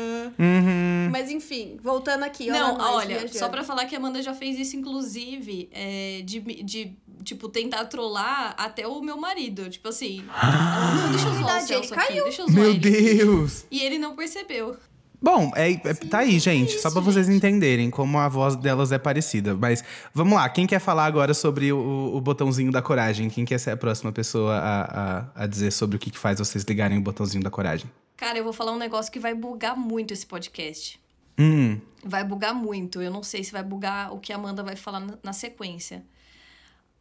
Enfim, 1.50 1.76
voltando 1.82 2.22
aqui. 2.22 2.46
Não, 2.46 2.78
nós, 2.78 2.94
olha, 2.94 3.18
viajando. 3.18 3.36
só 3.36 3.48
pra 3.48 3.64
falar 3.64 3.84
que 3.86 3.94
a 3.96 3.98
Amanda 3.98 4.22
já 4.22 4.32
fez 4.32 4.56
isso, 4.56 4.76
inclusive, 4.76 5.68
é, 5.72 6.22
de, 6.24 6.38
de, 6.62 6.92
tipo, 7.24 7.48
tentar 7.48 7.86
trollar 7.86 8.54
até 8.56 8.86
o 8.86 9.02
meu 9.02 9.16
marido. 9.16 9.68
Tipo 9.68 9.88
assim, 9.88 10.22
"Não, 10.24 11.10
deixa 11.10 11.26
eu 11.26 11.34
zoar 11.34 11.58
o 11.58 11.66
Celso 11.66 11.94
aqui, 11.94 12.06
caiu. 12.06 12.22
deixa 12.22 12.42
eu 12.42 12.46
zoar 12.46 12.56
Meu 12.60 12.70
ele. 12.70 12.78
Deus! 12.78 13.64
E 13.68 13.80
ele 13.82 13.98
não 13.98 14.14
percebeu. 14.14 14.76
Bom, 15.20 15.50
é, 15.56 15.72
é- 15.72 15.94
tá 15.94 16.18
aí, 16.20 16.38
gente. 16.38 16.78
só 16.78 16.88
isso, 16.88 16.92
pra 16.92 17.00
vocês 17.02 17.28
entenderem 17.28 17.90
como 17.90 18.16
a 18.16 18.28
voz 18.28 18.54
delas 18.54 18.92
é 18.92 18.98
parecida. 18.98 19.52
Mas 19.54 19.82
vamos 20.14 20.34
lá, 20.34 20.48
quem 20.48 20.68
quer 20.68 20.78
falar 20.78 21.04
agora 21.04 21.34
sobre 21.34 21.72
o, 21.72 22.12
o 22.14 22.20
botãozinho 22.20 22.70
da 22.70 22.80
coragem? 22.80 23.28
Quem 23.28 23.44
quer 23.44 23.58
ser 23.58 23.72
a 23.72 23.76
próxima 23.76 24.12
pessoa 24.12 24.54
a, 24.54 25.18
a, 25.18 25.42
a 25.42 25.46
dizer 25.48 25.72
sobre 25.72 25.96
o 25.96 25.98
que, 25.98 26.10
que 26.12 26.18
faz 26.18 26.38
vocês 26.38 26.62
ligarem 26.62 26.96
o 26.96 27.00
botãozinho 27.02 27.42
da 27.42 27.50
coragem? 27.50 27.90
Cara, 28.16 28.38
eu 28.38 28.44
vou 28.44 28.52
falar 28.52 28.70
um 28.70 28.78
negócio 28.78 29.10
que 29.10 29.18
vai 29.18 29.34
bugar 29.34 29.76
muito 29.76 30.14
esse 30.14 30.24
podcast. 30.24 31.00
Hum, 31.40 31.80
Vai 32.04 32.24
bugar 32.24 32.54
muito. 32.54 33.00
Eu 33.00 33.10
não 33.10 33.22
sei 33.22 33.44
se 33.44 33.52
vai 33.52 33.62
bugar 33.62 34.12
o 34.12 34.18
que 34.18 34.32
a 34.32 34.36
Amanda 34.36 34.62
vai 34.62 34.76
falar 34.76 35.00
na, 35.22 35.32
sequência. 35.32 36.04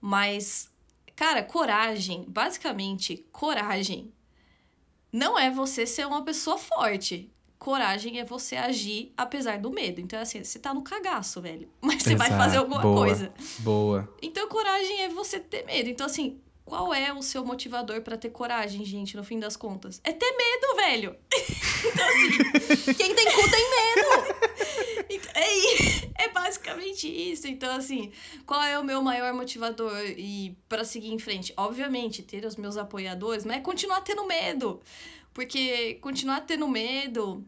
Mas, 0.02 0.70
cara, 1.16 1.44
coragem, 1.44 2.26
basicamente, 2.28 3.26
coragem 3.32 4.14
não 5.12 5.38
é 5.40 5.50
você 5.50 5.86
ser 5.86 6.06
uma 6.06 6.24
pessoa 6.24 6.58
forte. 6.58 7.32
Coragem 7.58 8.20
é 8.20 8.26
você 8.26 8.56
agir 8.56 9.14
apesar 9.18 9.60
do 9.60 9.70
medo. 9.70 10.00
Então, 10.00 10.20
assim, 10.20 10.44
você 10.44 10.60
tá 10.60 10.74
no 10.74 10.82
cagaço, 10.82 11.42
velho. 11.42 11.70
Mas 11.82 12.04
você 12.04 12.16
vai 12.16 12.28
exato. 12.28 12.44
fazer 12.44 12.58
alguma 12.58 12.82
Boa, 12.82 12.96
coisa. 12.96 13.34
Boa. 13.60 14.14
Então, 14.22 14.48
coragem 14.48 15.02
é 15.02 15.10
você 15.10 15.40
ter 15.40 15.66
medo. 15.66 15.90
Então, 15.90 16.06
assim, 16.06 16.40
qual 16.70 16.94
é 16.94 17.12
o 17.12 17.22
seu 17.24 17.44
motivador 17.44 18.02
pra 18.02 18.16
ter 18.16 18.30
coragem, 18.30 18.86
gente, 18.86 19.18
no 19.18 19.24
fim 19.24 19.40
das 19.40 19.58
contas? 19.58 20.00
É 20.04 20.14
ter 20.14 20.32
medo, 20.38 20.76
velho. 20.76 21.16
então, 21.84 22.08
assim, 22.08 22.94
Quem 22.94 23.16
tem 23.16 23.26
cu 23.26 23.50
tem 23.50 23.70
medo. 23.72 24.40
Então, 25.12 25.32
É, 25.34 26.26
é 26.26 26.30
basicamente 26.30 27.08
isso. 27.08 27.48
Então, 27.48 27.76
assim, 27.76 28.12
qual 28.46 28.62
é 28.62 28.78
o 28.78 28.84
meu 28.84 29.02
maior 29.02 29.34
motivador 29.34 29.92
e 30.06 30.56
para 30.70 30.86
seguir 30.86 31.12
em 31.12 31.18
frente? 31.18 31.52
Obviamente, 31.58 32.22
ter 32.22 32.46
os 32.46 32.56
meus 32.56 32.78
apoiadores, 32.78 33.44
mas 33.44 33.58
é 33.58 33.60
continuar 33.60 34.02
tendo 34.02 34.28
medo. 34.28 34.80
Porque 35.34 35.96
continuar 35.96 36.42
tendo 36.42 36.68
medo 36.68 37.44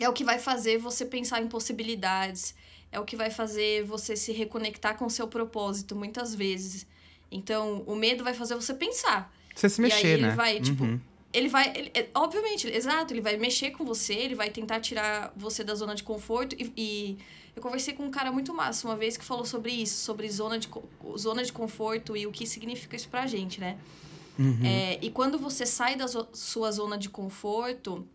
é 0.00 0.08
o 0.08 0.12
que 0.12 0.24
vai 0.24 0.40
fazer 0.40 0.78
você 0.78 1.06
pensar 1.06 1.40
em 1.40 1.46
possibilidades, 1.46 2.56
é 2.90 2.98
o 2.98 3.04
que 3.04 3.14
vai 3.14 3.30
fazer 3.30 3.84
você 3.84 4.16
se 4.16 4.32
reconectar 4.32 4.98
com 4.98 5.06
o 5.06 5.10
seu 5.10 5.28
propósito 5.28 5.94
muitas 5.94 6.34
vezes. 6.34 6.84
Então, 7.30 7.82
o 7.86 7.94
medo 7.96 8.22
vai 8.24 8.34
fazer 8.34 8.54
você 8.54 8.72
pensar. 8.74 9.32
Você 9.54 9.68
se 9.68 9.80
E 9.80 9.84
aí 9.84 9.90
mexer, 9.90 10.06
ele 10.08 10.22
né? 10.26 10.34
vai, 10.34 10.60
tipo, 10.60 10.84
Uhum. 10.84 11.00
Ele 11.32 11.48
vai, 11.48 11.68
ele- 11.76 11.90
é, 11.92 12.08
obviamente, 12.14 12.66
exato, 12.66 13.12
ele 13.12 13.20
vai 13.20 13.36
mexer 13.36 13.70
com 13.72 13.84
você, 13.84 14.14
ele 14.14 14.34
vai 14.34 14.48
tentar 14.48 14.80
tirar 14.80 15.32
você 15.36 15.62
da 15.62 15.74
zona 15.74 15.94
de 15.94 16.02
conforto. 16.02 16.56
E, 16.58 16.72
e 16.76 17.18
eu 17.54 17.60
conversei 17.60 17.92
com 17.92 18.04
um 18.04 18.10
cara 18.10 18.32
muito 18.32 18.54
massa 18.54 18.86
uma 18.88 18.96
vez 18.96 19.18
que 19.18 19.24
falou 19.24 19.44
sobre 19.44 19.70
isso, 19.70 19.96
sobre 20.02 20.30
zona 20.30 20.58
de, 20.58 20.66
zona 21.18 21.42
de 21.44 21.52
conforto 21.52 22.16
e 22.16 22.26
o 22.26 22.32
que 22.32 22.46
significa 22.46 22.96
isso 22.96 23.08
pra 23.10 23.26
gente, 23.26 23.60
né? 23.60 23.76
Uhum. 24.38 24.60
É, 24.64 24.98
e 25.02 25.10
quando 25.10 25.38
você 25.38 25.66
sai 25.66 25.94
da 25.94 26.06
zo- 26.06 26.28
sua 26.32 26.70
zona 26.72 26.96
de 26.96 27.10
conforto 27.10 28.06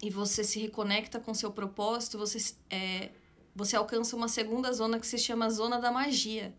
e 0.00 0.08
você 0.10 0.44
se 0.44 0.60
reconecta 0.60 1.18
com 1.18 1.34
seu 1.34 1.50
propósito, 1.50 2.18
você, 2.18 2.54
é, 2.68 3.10
você 3.56 3.74
alcança 3.74 4.14
uma 4.14 4.28
segunda 4.28 4.72
zona 4.72 5.00
que 5.00 5.06
se 5.08 5.18
chama 5.18 5.50
zona 5.50 5.80
da 5.80 5.90
magia. 5.90 6.54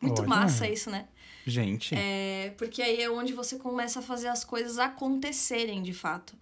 Muito 0.00 0.20
Olha. 0.20 0.28
massa 0.28 0.66
isso, 0.68 0.88
né? 0.90 1.06
Gente. 1.46 1.94
É, 1.94 2.52
porque 2.56 2.80
aí 2.82 3.02
é 3.02 3.10
onde 3.10 3.32
você 3.32 3.56
começa 3.58 3.98
a 3.98 4.02
fazer 4.02 4.28
as 4.28 4.44
coisas 4.44 4.78
acontecerem 4.78 5.82
de 5.82 5.92
fato. 5.92 6.34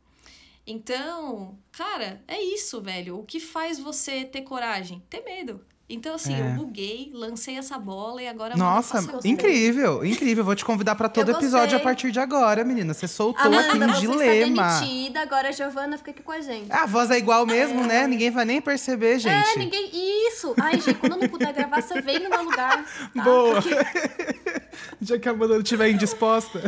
Então, 0.66 1.58
cara, 1.72 2.22
é 2.28 2.40
isso, 2.40 2.80
velho. 2.80 3.18
O 3.18 3.24
que 3.24 3.40
faz 3.40 3.80
você 3.80 4.24
ter 4.24 4.42
coragem? 4.42 5.02
Ter 5.10 5.22
medo. 5.24 5.60
Então, 5.88 6.14
assim, 6.14 6.32
É. 6.34 6.40
eu 6.40 6.52
buguei, 6.54 7.10
lancei 7.12 7.58
essa 7.58 7.76
bola 7.78 8.22
e 8.22 8.26
agora 8.28 8.56
Nossa, 8.56 8.98
incrível, 9.24 10.02
incrível. 10.04 10.42
Vou 10.44 10.54
te 10.54 10.64
convidar 10.64 10.94
pra 10.94 11.08
todo 11.08 11.32
episódio 11.32 11.76
a 11.76 11.80
partir 11.80 12.10
de 12.12 12.18
agora, 12.20 12.64
menina. 12.64 12.94
Você 12.94 13.06
soltou 13.06 13.44
Amanda, 13.44 13.68
aqui 13.68 13.76
um 13.76 13.88
você 13.92 14.00
dilema. 14.00 14.62
está 14.62 14.80
demitida, 14.80 15.20
agora 15.20 15.48
a 15.48 15.52
Giovana 15.52 15.98
fica 15.98 16.12
aqui 16.12 16.22
com 16.22 16.32
a 16.32 16.40
gente. 16.40 16.72
A 16.72 16.86
voz 16.86 17.10
é 17.10 17.18
igual 17.18 17.44
mesmo, 17.44 17.84
né? 17.84 18.06
Ninguém 18.06 18.30
vai 18.30 18.44
nem 18.46 18.62
perceber, 18.62 19.18
gente. 19.18 19.34
É, 19.54 19.58
ninguém. 19.58 19.90
Isso! 20.28 20.54
Ai, 20.58 20.80
gente, 20.80 20.94
quando 20.94 21.12
eu 21.14 21.18
não 21.18 21.28
puder 21.28 21.52
gravar, 21.52 21.82
você 21.82 22.00
vem 22.00 22.20
no 22.20 22.30
meu 22.30 22.44
lugar. 22.44 22.84
Tá? 23.14 23.22
Boa. 23.22 23.60
Já 25.00 25.18
que 25.18 25.28
a 25.28 25.32
Amanda 25.32 25.54
não 25.54 25.62
estiver 25.62 25.90
indisposta. 25.90 26.60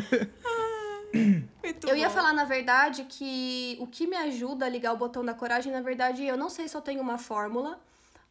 Eu 1.86 1.96
ia 1.96 2.10
falar, 2.10 2.32
na 2.32 2.44
verdade, 2.44 3.06
que 3.08 3.76
o 3.80 3.86
que 3.86 4.06
me 4.06 4.16
ajuda 4.16 4.66
a 4.66 4.68
ligar 4.68 4.92
o 4.92 4.96
botão 4.96 5.24
da 5.24 5.32
coragem, 5.32 5.72
na 5.72 5.80
verdade, 5.80 6.24
eu 6.24 6.36
não 6.36 6.50
sei 6.50 6.66
se 6.66 6.76
eu 6.76 6.80
tenho 6.80 7.00
uma 7.00 7.18
fórmula, 7.18 7.78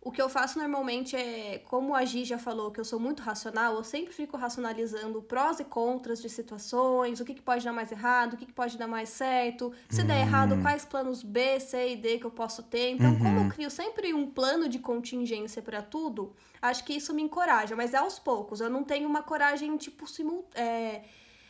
o 0.05 0.11
que 0.11 0.21
eu 0.21 0.27
faço 0.27 0.59
normalmente 0.59 1.15
é, 1.15 1.59
como 1.69 1.95
a 1.95 2.03
Gi 2.03 2.25
já 2.25 2.37
falou, 2.37 2.71
que 2.71 2.79
eu 2.79 2.83
sou 2.83 2.99
muito 2.99 3.23
racional, 3.23 3.75
eu 3.75 3.85
sempre 3.85 4.13
fico 4.13 4.35
racionalizando 4.35 5.21
prós 5.21 5.61
e 5.61 5.63
contras 5.63 6.21
de 6.21 6.29
situações, 6.29 7.21
o 7.21 7.25
que, 7.25 7.33
que 7.33 7.41
pode 7.41 7.63
dar 7.63 7.71
mais 7.71 7.89
errado, 7.89 8.33
o 8.33 8.37
que, 8.37 8.45
que 8.45 8.51
pode 8.51 8.77
dar 8.77 8.85
mais 8.87 9.07
certo, 9.07 9.71
se 9.89 10.01
Hum. 10.01 10.05
der 10.05 10.19
errado, 10.19 10.61
quais 10.61 10.83
planos 10.83 11.23
B, 11.23 11.57
C 11.61 11.93
e 11.93 11.95
D 11.95 12.19
que 12.19 12.25
eu 12.25 12.31
posso 12.31 12.61
ter. 12.63 12.91
Então, 12.91 13.15
como 13.17 13.39
Uhum. 13.39 13.45
eu 13.45 13.49
crio 13.51 13.71
sempre 13.71 14.13
um 14.13 14.27
plano 14.29 14.67
de 14.67 14.77
contingência 14.77 15.61
para 15.61 15.81
tudo, 15.81 16.33
acho 16.61 16.83
que 16.83 16.93
isso 16.93 17.13
me 17.13 17.21
encoraja, 17.21 17.73
mas 17.73 17.93
é 17.93 17.97
aos 17.97 18.19
poucos. 18.19 18.59
Eu 18.59 18.69
não 18.69 18.83
tenho 18.83 19.07
uma 19.07 19.23
coragem, 19.23 19.75
tipo, 19.77 20.05
simul 20.05 20.45
é, 20.53 21.01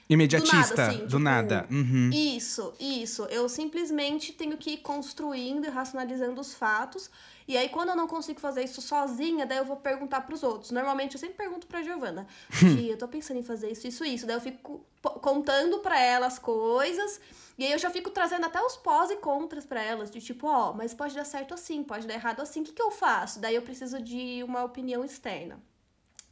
Imediatista, 0.10 0.88
assim, 0.89 0.98
do 1.00 1.06
tipo, 1.08 1.20
nada. 1.20 1.66
Uhum. 1.72 2.10
Isso, 2.13 2.74
isso. 2.80 3.24
Eu 3.32 3.48
simplesmente 3.48 4.34
tenho 4.34 4.58
que 4.58 4.72
ir 4.72 4.78
construindo 4.78 5.66
e 5.66 5.70
racionalizando 5.70 6.39
os 6.42 6.54
fatos. 6.54 7.10
E 7.47 7.58
aí, 7.58 7.69
quando 7.69 7.89
eu 7.89 7.95
não 7.95 8.08
consigo 8.08 8.39
fazer 8.39 8.63
isso 8.63 8.82
sozinha, 8.82 9.45
daí 9.45 9.58
eu 9.58 9.65
vou 9.65 9.77
perguntar 9.77 10.21
pros 10.21 10.43
outros. 10.43 10.71
Normalmente, 10.71 11.15
eu 11.15 11.19
sempre 11.19 11.36
pergunto 11.36 11.67
pra 11.67 11.82
Giovana. 11.82 12.27
Gi, 12.49 12.88
eu 12.89 12.97
tô 12.97 13.08
pensando 13.08 13.39
em 13.39 13.43
fazer 13.43 13.71
isso, 13.71 13.88
isso, 13.88 14.06
isso. 14.06 14.25
Daí 14.25 14.36
eu 14.36 14.41
fico 14.41 14.86
contando 15.01 15.79
pra 15.79 15.99
ela 15.99 16.27
as 16.27 16.39
coisas. 16.39 17.19
E 17.58 17.65
aí, 17.65 17.71
eu 17.71 17.79
já 17.79 17.89
fico 17.89 18.10
trazendo 18.10 18.45
até 18.45 18.62
os 18.62 18.77
pós 18.77 19.12
e 19.12 19.17
contras 19.17 19.65
pra 19.65 19.82
elas. 19.82 20.10
De 20.10 20.21
tipo, 20.21 20.47
ó, 20.47 20.73
mas 20.73 20.93
pode 20.93 21.15
dar 21.15 21.25
certo 21.25 21.53
assim, 21.53 21.84
pode 21.84 22.08
dar 22.08 22.13
errado 22.13 22.41
assim. 22.41 22.62
O 22.62 22.63
que, 22.63 22.71
que 22.71 22.82
eu 22.82 22.91
faço? 22.91 23.39
Daí 23.39 23.56
eu 23.56 23.62
preciso 23.62 24.01
de 24.01 24.43
uma 24.43 24.63
opinião 24.63 25.03
externa. 25.03 25.62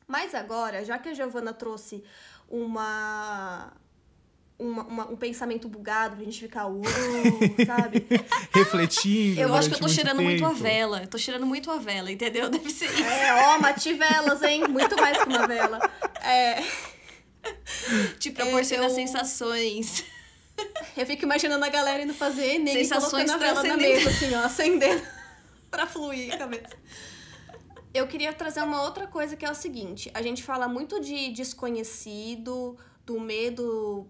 Mas 0.08 0.36
agora, 0.36 0.84
já 0.84 0.98
que 0.98 1.10
a 1.10 1.14
Giovana 1.14 1.54
trouxe 1.54 2.04
uma, 2.50 3.72
uma- 4.62 4.84
uma- 4.84 5.08
um 5.12 5.16
pensamento 5.16 5.68
bugado 5.68 6.16
pra 6.16 6.24
gente 6.26 6.40
ficar, 6.40 6.68
uou, 6.68 6.82
sabe? 7.66 8.06
Refletindo. 8.54 9.42
Eu 9.42 9.54
acho 9.56 9.70
que 9.70 9.76
eu 9.76 9.80
tô 9.80 9.88
cheirando 9.90 10.22
muito 10.22 10.46
a 10.46 10.54
vela. 10.54 11.02
Eu 11.02 11.08
tô 11.08 11.18
cheirando 11.18 11.46
muito 11.46 11.70
a 11.72 11.78
vela, 11.78 12.12
entendeu? 12.12 12.48
Deve 12.52 12.70
ser 12.70 12.86
isso. 12.86 13.04
É, 13.04 13.34
ó, 13.56 13.60
mativelas, 13.60 14.42
hein? 14.44 14.68
Muito 14.68 14.96
mais 14.96 15.18
que 15.18 15.28
uma 15.30 15.48
vela. 15.48 15.80
É, 16.24 16.64
Te 18.20 18.32
proporciona 18.32 18.86
eu- 18.86 18.90
sensações. 18.90 20.04
eu 20.96 21.06
fico 21.06 21.24
imaginando 21.24 21.66
a 21.66 21.70
galera 21.70 22.04
indo 22.04 22.14
fazer 22.14 22.56
Enem 22.56 22.76
e 22.76 22.86
Sensações 22.86 23.32
colocando 23.32 23.32
a 23.32 23.38
vela 23.62 23.64
na 23.64 23.78
mesa, 23.78 24.10
assim, 24.10 24.34
ó, 24.36 24.44
acendendo 24.46 25.02
pra 25.72 25.88
fluir 25.88 26.34
a 26.34 26.38
cabeça. 26.38 26.76
Eu 27.94 28.08
queria 28.08 28.32
trazer 28.32 28.62
uma 28.62 28.84
outra 28.84 29.08
coisa 29.08 29.36
que 29.36 29.44
é 29.46 29.52
o 29.52 29.56
seguinte: 29.56 30.10
a 30.14 30.22
gente 30.22 30.44
fala 30.44 30.68
muito 30.68 31.00
de 31.02 31.30
desconhecido, 31.32 32.78
do 33.06 33.20
medo 33.20 34.08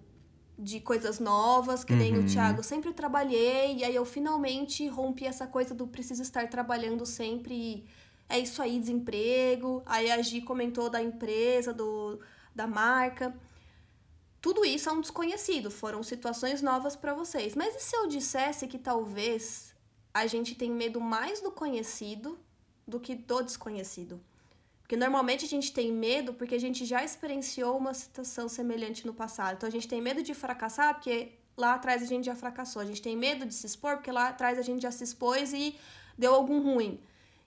de 0.62 0.80
coisas 0.80 1.20
novas, 1.20 1.84
que 1.84 1.94
nem 1.94 2.16
Uhum. 2.16 2.24
o 2.24 2.26
Thiago 2.28 2.64
sempre 2.64 2.94
trabalhei, 2.94 3.78
e 3.78 3.84
aí 3.84 3.96
eu 3.96 4.06
finalmente 4.06 4.88
rompi 4.88 5.26
essa 5.26 5.48
coisa 5.48 5.74
do 5.74 5.88
preciso 5.88 6.22
estar 6.22 6.48
trabalhando 6.50 7.04
sempre. 7.06 7.84
É 8.30 8.38
isso 8.40 8.62
aí, 8.62 8.80
desemprego. 8.80 9.82
Aí 9.86 10.12
a 10.12 10.22
Gi 10.22 10.42
comentou 10.42 10.88
da 10.90 11.02
empresa, 11.02 11.74
do, 11.74 12.20
da 12.56 12.68
marca. 12.68 13.36
Tudo 14.40 14.64
isso 14.64 14.88
é 14.88 14.92
um 14.92 15.02
desconhecido, 15.02 15.70
foram 15.72 16.02
situações 16.04 16.62
novas 16.62 16.96
para 16.96 17.14
vocês. 17.14 17.56
Mas 17.56 17.76
e 17.76 17.80
se 17.80 17.96
eu 17.96 18.08
dissesse 18.08 18.68
que 18.68 18.78
talvez 18.78 19.74
a 20.14 20.28
gente 20.28 20.56
tem 20.56 20.70
medo 20.72 21.02
mais 21.02 21.42
do 21.42 21.52
conhecido 21.52 22.40
do 22.88 23.00
que 23.00 23.16
do 23.16 23.42
desconhecido? 23.42 24.20
Porque 24.92 25.00
normalmente 25.00 25.46
a 25.46 25.48
gente 25.48 25.72
tem 25.72 25.90
medo 25.90 26.34
porque 26.34 26.54
a 26.54 26.60
gente 26.60 26.84
já 26.84 27.02
experienciou 27.02 27.78
uma 27.78 27.94
situação 27.94 28.50
semelhante 28.50 29.08
no 29.08 29.14
passado. 29.14 29.56
Então 29.56 29.70
a 29.70 29.72
gente 29.72 29.88
tem 29.88 30.02
medo 30.02 30.22
de 30.22 30.34
fracassar 30.34 30.94
porque 30.96 31.32
lá 31.56 31.76
atrás 31.76 32.04
a 32.04 32.06
gente 32.06 32.26
já 32.26 32.36
fracassou. 32.36 32.82
A 32.82 32.86
gente 32.86 33.02
tem 33.02 33.16
medo 33.16 33.46
de 33.46 33.54
se 33.54 33.66
expor 33.66 33.96
porque 33.96 34.12
lá 34.12 34.28
atrás 34.28 34.60
a 34.60 34.62
gente 34.62 34.82
já 34.82 34.92
se 34.92 35.02
expôs 35.02 35.54
e 35.54 35.78
deu 36.18 36.36
algum 36.36 36.62
ruim. 36.62 37.00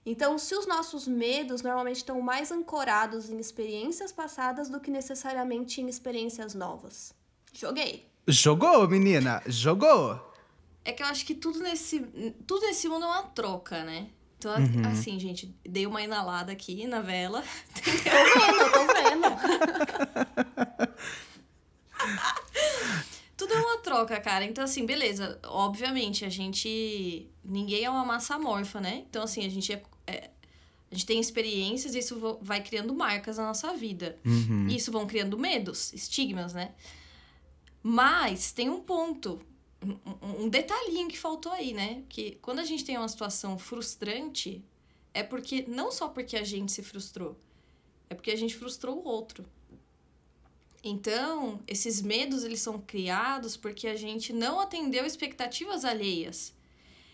Então, 0.03 0.39
se 0.39 0.55
os 0.55 0.65
nossos 0.65 1.07
medos 1.07 1.61
normalmente 1.61 1.97
estão 1.97 2.19
mais 2.19 2.51
ancorados 2.51 3.29
em 3.29 3.37
experiências 3.37 4.11
passadas 4.11 4.67
do 4.67 4.79
que 4.79 4.89
necessariamente 4.89 5.81
em 5.81 5.87
experiências 5.87 6.55
novas. 6.55 7.13
Joguei. 7.53 8.09
Jogou, 8.27 8.87
menina? 8.89 9.43
Jogou? 9.45 10.19
É 10.83 10.91
que 10.91 11.03
eu 11.03 11.07
acho 11.07 11.23
que 11.23 11.35
tudo 11.35 11.59
nesse, 11.59 11.99
tudo 12.47 12.65
nesse 12.65 12.89
mundo 12.89 13.05
é 13.05 13.07
uma 13.07 13.23
troca, 13.23 13.83
né? 13.83 14.09
Então, 14.49 14.81
Uhum. 14.83 14.87
assim, 14.91 15.19
gente, 15.19 15.53
dei 15.63 15.85
uma 15.87 16.01
inalada 16.01 16.51
aqui 16.51 16.85
na 16.87 17.01
vela. 17.01 17.43
Tô 17.83 17.91
vendo, 17.91 18.71
tô 18.71 18.85
vendo. 18.93 20.35
Tudo 23.37 23.53
é 23.53 23.57
uma 23.57 23.77
troca, 23.79 24.19
cara. 24.21 24.45
Então, 24.45 24.63
assim, 24.63 24.85
beleza. 24.85 25.39
Obviamente, 25.45 26.23
a 26.25 26.29
gente. 26.29 27.29
Ninguém 27.43 27.83
é 27.83 27.89
uma 27.89 28.05
massa 28.05 28.35
amorfa, 28.35 28.79
né? 28.79 29.03
Então, 29.09 29.23
assim, 29.23 29.45
a 29.45 29.49
gente 29.49 29.73
é. 29.73 29.83
é- 30.07 30.29
a 30.91 30.95
gente 30.95 31.07
tem 31.07 31.19
experiências 31.19 31.93
e 31.95 31.99
isso 31.99 32.37
vai 32.41 32.61
criando 32.63 32.93
marcas 32.95 33.37
na 33.37 33.47
nossa 33.47 33.73
vida. 33.73 34.17
Uhum. 34.23 34.67
E 34.69 34.75
isso 34.77 34.91
vão 34.91 35.05
criando 35.05 35.37
medos, 35.37 35.91
estigmas, 35.91 36.53
né? 36.53 36.71
Mas 37.83 38.51
tem 38.53 38.69
um 38.69 38.79
ponto, 38.79 39.41
um, 40.23 40.49
detalhinho 40.49 41.07
que 41.07 41.17
faltou 41.17 41.51
aí, 41.51 41.73
né? 41.73 42.03
Que 42.09 42.37
quando 42.41 42.59
a 42.59 42.63
gente 42.63 42.83
tem 42.83 42.97
uma 42.97 43.07
situação 43.07 43.57
frustrante, 43.57 44.63
é 45.13 45.23
porque 45.23 45.65
não 45.67 45.91
só 45.91 46.07
porque 46.09 46.35
a 46.35 46.43
gente 46.43 46.71
se 46.71 46.83
frustrou, 46.83 47.37
é 48.09 48.15
porque 48.15 48.31
a 48.31 48.35
gente 48.35 48.55
frustrou 48.55 48.97
o 48.97 49.07
outro. 49.07 49.45
Então, 50.83 51.59
esses 51.67 52.01
medos 52.01 52.43
eles 52.43 52.59
são 52.59 52.79
criados 52.79 53.57
porque 53.57 53.87
a 53.87 53.95
gente 53.95 54.31
não 54.31 54.59
atendeu 54.59 55.05
expectativas 55.05 55.83
alheias. 55.83 56.53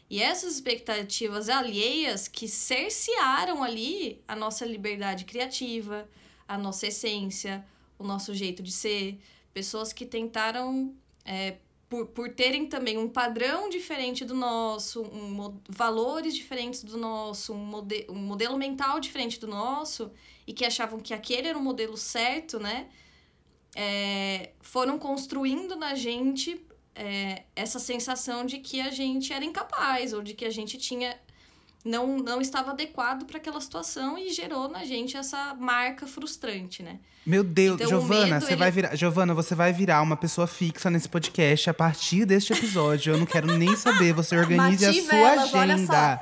E 0.10 0.22
essas 0.22 0.56
expectativas 0.56 1.48
alheias 1.48 2.28
que 2.28 2.46
cercearam 2.50 3.64
ali 3.64 4.22
a 4.28 4.36
nossa 4.36 4.66
liberdade 4.66 5.24
criativa, 5.24 6.06
a 6.46 6.58
nossa 6.58 6.88
essência, 6.88 7.66
o 7.98 8.04
nosso 8.04 8.34
jeito 8.34 8.62
de 8.62 8.74
ser. 8.74 9.18
Pessoas 9.54 9.94
que 9.94 10.06
tentaram, 10.06 10.94
é, 11.24 11.56
por, 11.92 12.08
por 12.08 12.30
terem 12.30 12.68
também 12.68 12.98
um 12.98 13.10
padrão 13.10 13.68
diferente 13.68 14.24
do 14.24 14.34
nosso, 14.34 15.02
um, 15.02 15.60
valores 15.68 16.34
diferentes 16.34 16.86
do 16.86 16.98
nosso, 16.98 17.54
um, 17.54 17.58
mode, 17.58 18.06
um 18.08 18.16
modelo 18.16 18.58
mental 18.58 18.98
diferente 18.98 19.38
do 19.38 19.46
nosso, 19.46 20.10
e 20.48 20.54
que 20.54 20.64
achavam 20.64 21.02
que 21.02 21.14
aquele 21.14 21.50
era 21.50 21.58
o 21.58 21.62
modelo 21.62 21.98
certo, 21.98 22.62
né? 22.62 22.88
É, 23.76 24.52
foram 24.62 24.98
construindo 24.98 25.76
na 25.76 25.94
gente 25.94 26.66
é, 26.96 27.44
essa 27.54 27.78
sensação 27.78 28.46
de 28.46 28.60
que 28.60 28.80
a 28.80 28.90
gente 28.90 29.34
era 29.34 29.44
incapaz 29.44 30.14
ou 30.14 30.22
de 30.22 30.34
que 30.34 30.46
a 30.46 30.50
gente 30.50 30.78
tinha 30.78 31.20
não, 31.86 32.18
não 32.18 32.40
estava 32.42 32.72
adequado 32.72 33.26
para 33.26 33.38
aquela 33.38 33.60
situação 33.62 34.18
e 34.18 34.30
gerou 34.32 34.70
na 34.70 34.86
gente 34.86 35.18
essa 35.18 35.54
marca 35.56 36.06
frustrante, 36.08 36.82
né? 36.84 36.98
Meu 37.26 37.44
Deus, 37.44 37.76
Então, 37.76 37.88
Giovana, 37.88 38.26
medo, 38.36 38.42
você 38.46 38.52
ele- 38.54 38.56
vai 38.56 38.72
virar. 38.72 38.96
Giovana, 38.96 39.34
você 39.34 39.54
vai 39.54 39.72
virar 39.72 40.02
uma 40.02 40.16
pessoa 40.18 40.48
fixa 40.48 40.90
nesse 40.90 41.08
podcast 41.08 41.70
a 41.70 41.74
partir 41.74 42.26
deste 42.26 42.52
episódio. 42.54 43.14
Eu 43.14 43.18
não 43.20 43.26
quero 43.28 43.48
nem 43.58 43.76
saber. 43.76 44.12
Você 44.14 44.36
organize 44.38 44.86
a 44.86 44.94
sua 44.94 45.30
agenda. 45.44 46.20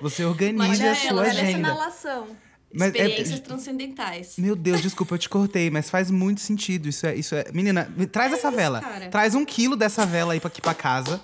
Você 0.00 0.24
organize 0.24 0.86
a 0.86 0.94
sua 0.94 1.08
ela, 1.08 1.20
olha 1.22 1.28
essa 1.30 1.40
agenda. 1.40 1.58
inalação. 1.58 2.26
Mas 2.72 2.94
é- 2.94 2.98
Experiências 2.98 3.40
transcendentais. 3.40 4.34
Meu 4.38 4.54
Deus, 4.56 4.80
desculpa, 4.80 5.14
eu 5.14 5.18
te 5.18 5.28
cortei, 5.28 5.70
mas 5.70 5.88
faz 5.90 6.10
muito 6.10 6.40
sentido. 6.40 6.88
Isso 6.88 7.06
é. 7.06 7.14
Isso 7.14 7.34
é... 7.34 7.44
Menina, 7.52 7.92
me- 7.96 8.06
traz 8.06 8.32
essa 8.32 8.50
vela. 8.50 8.80
cara. 8.80 9.08
Traz 9.08 9.34
um 9.34 9.44
quilo 9.44 9.76
dessa 9.76 10.04
vela 10.06 10.32
aí 10.32 10.40
aqui 10.42 10.60
pra 10.60 10.74
casa, 10.74 11.20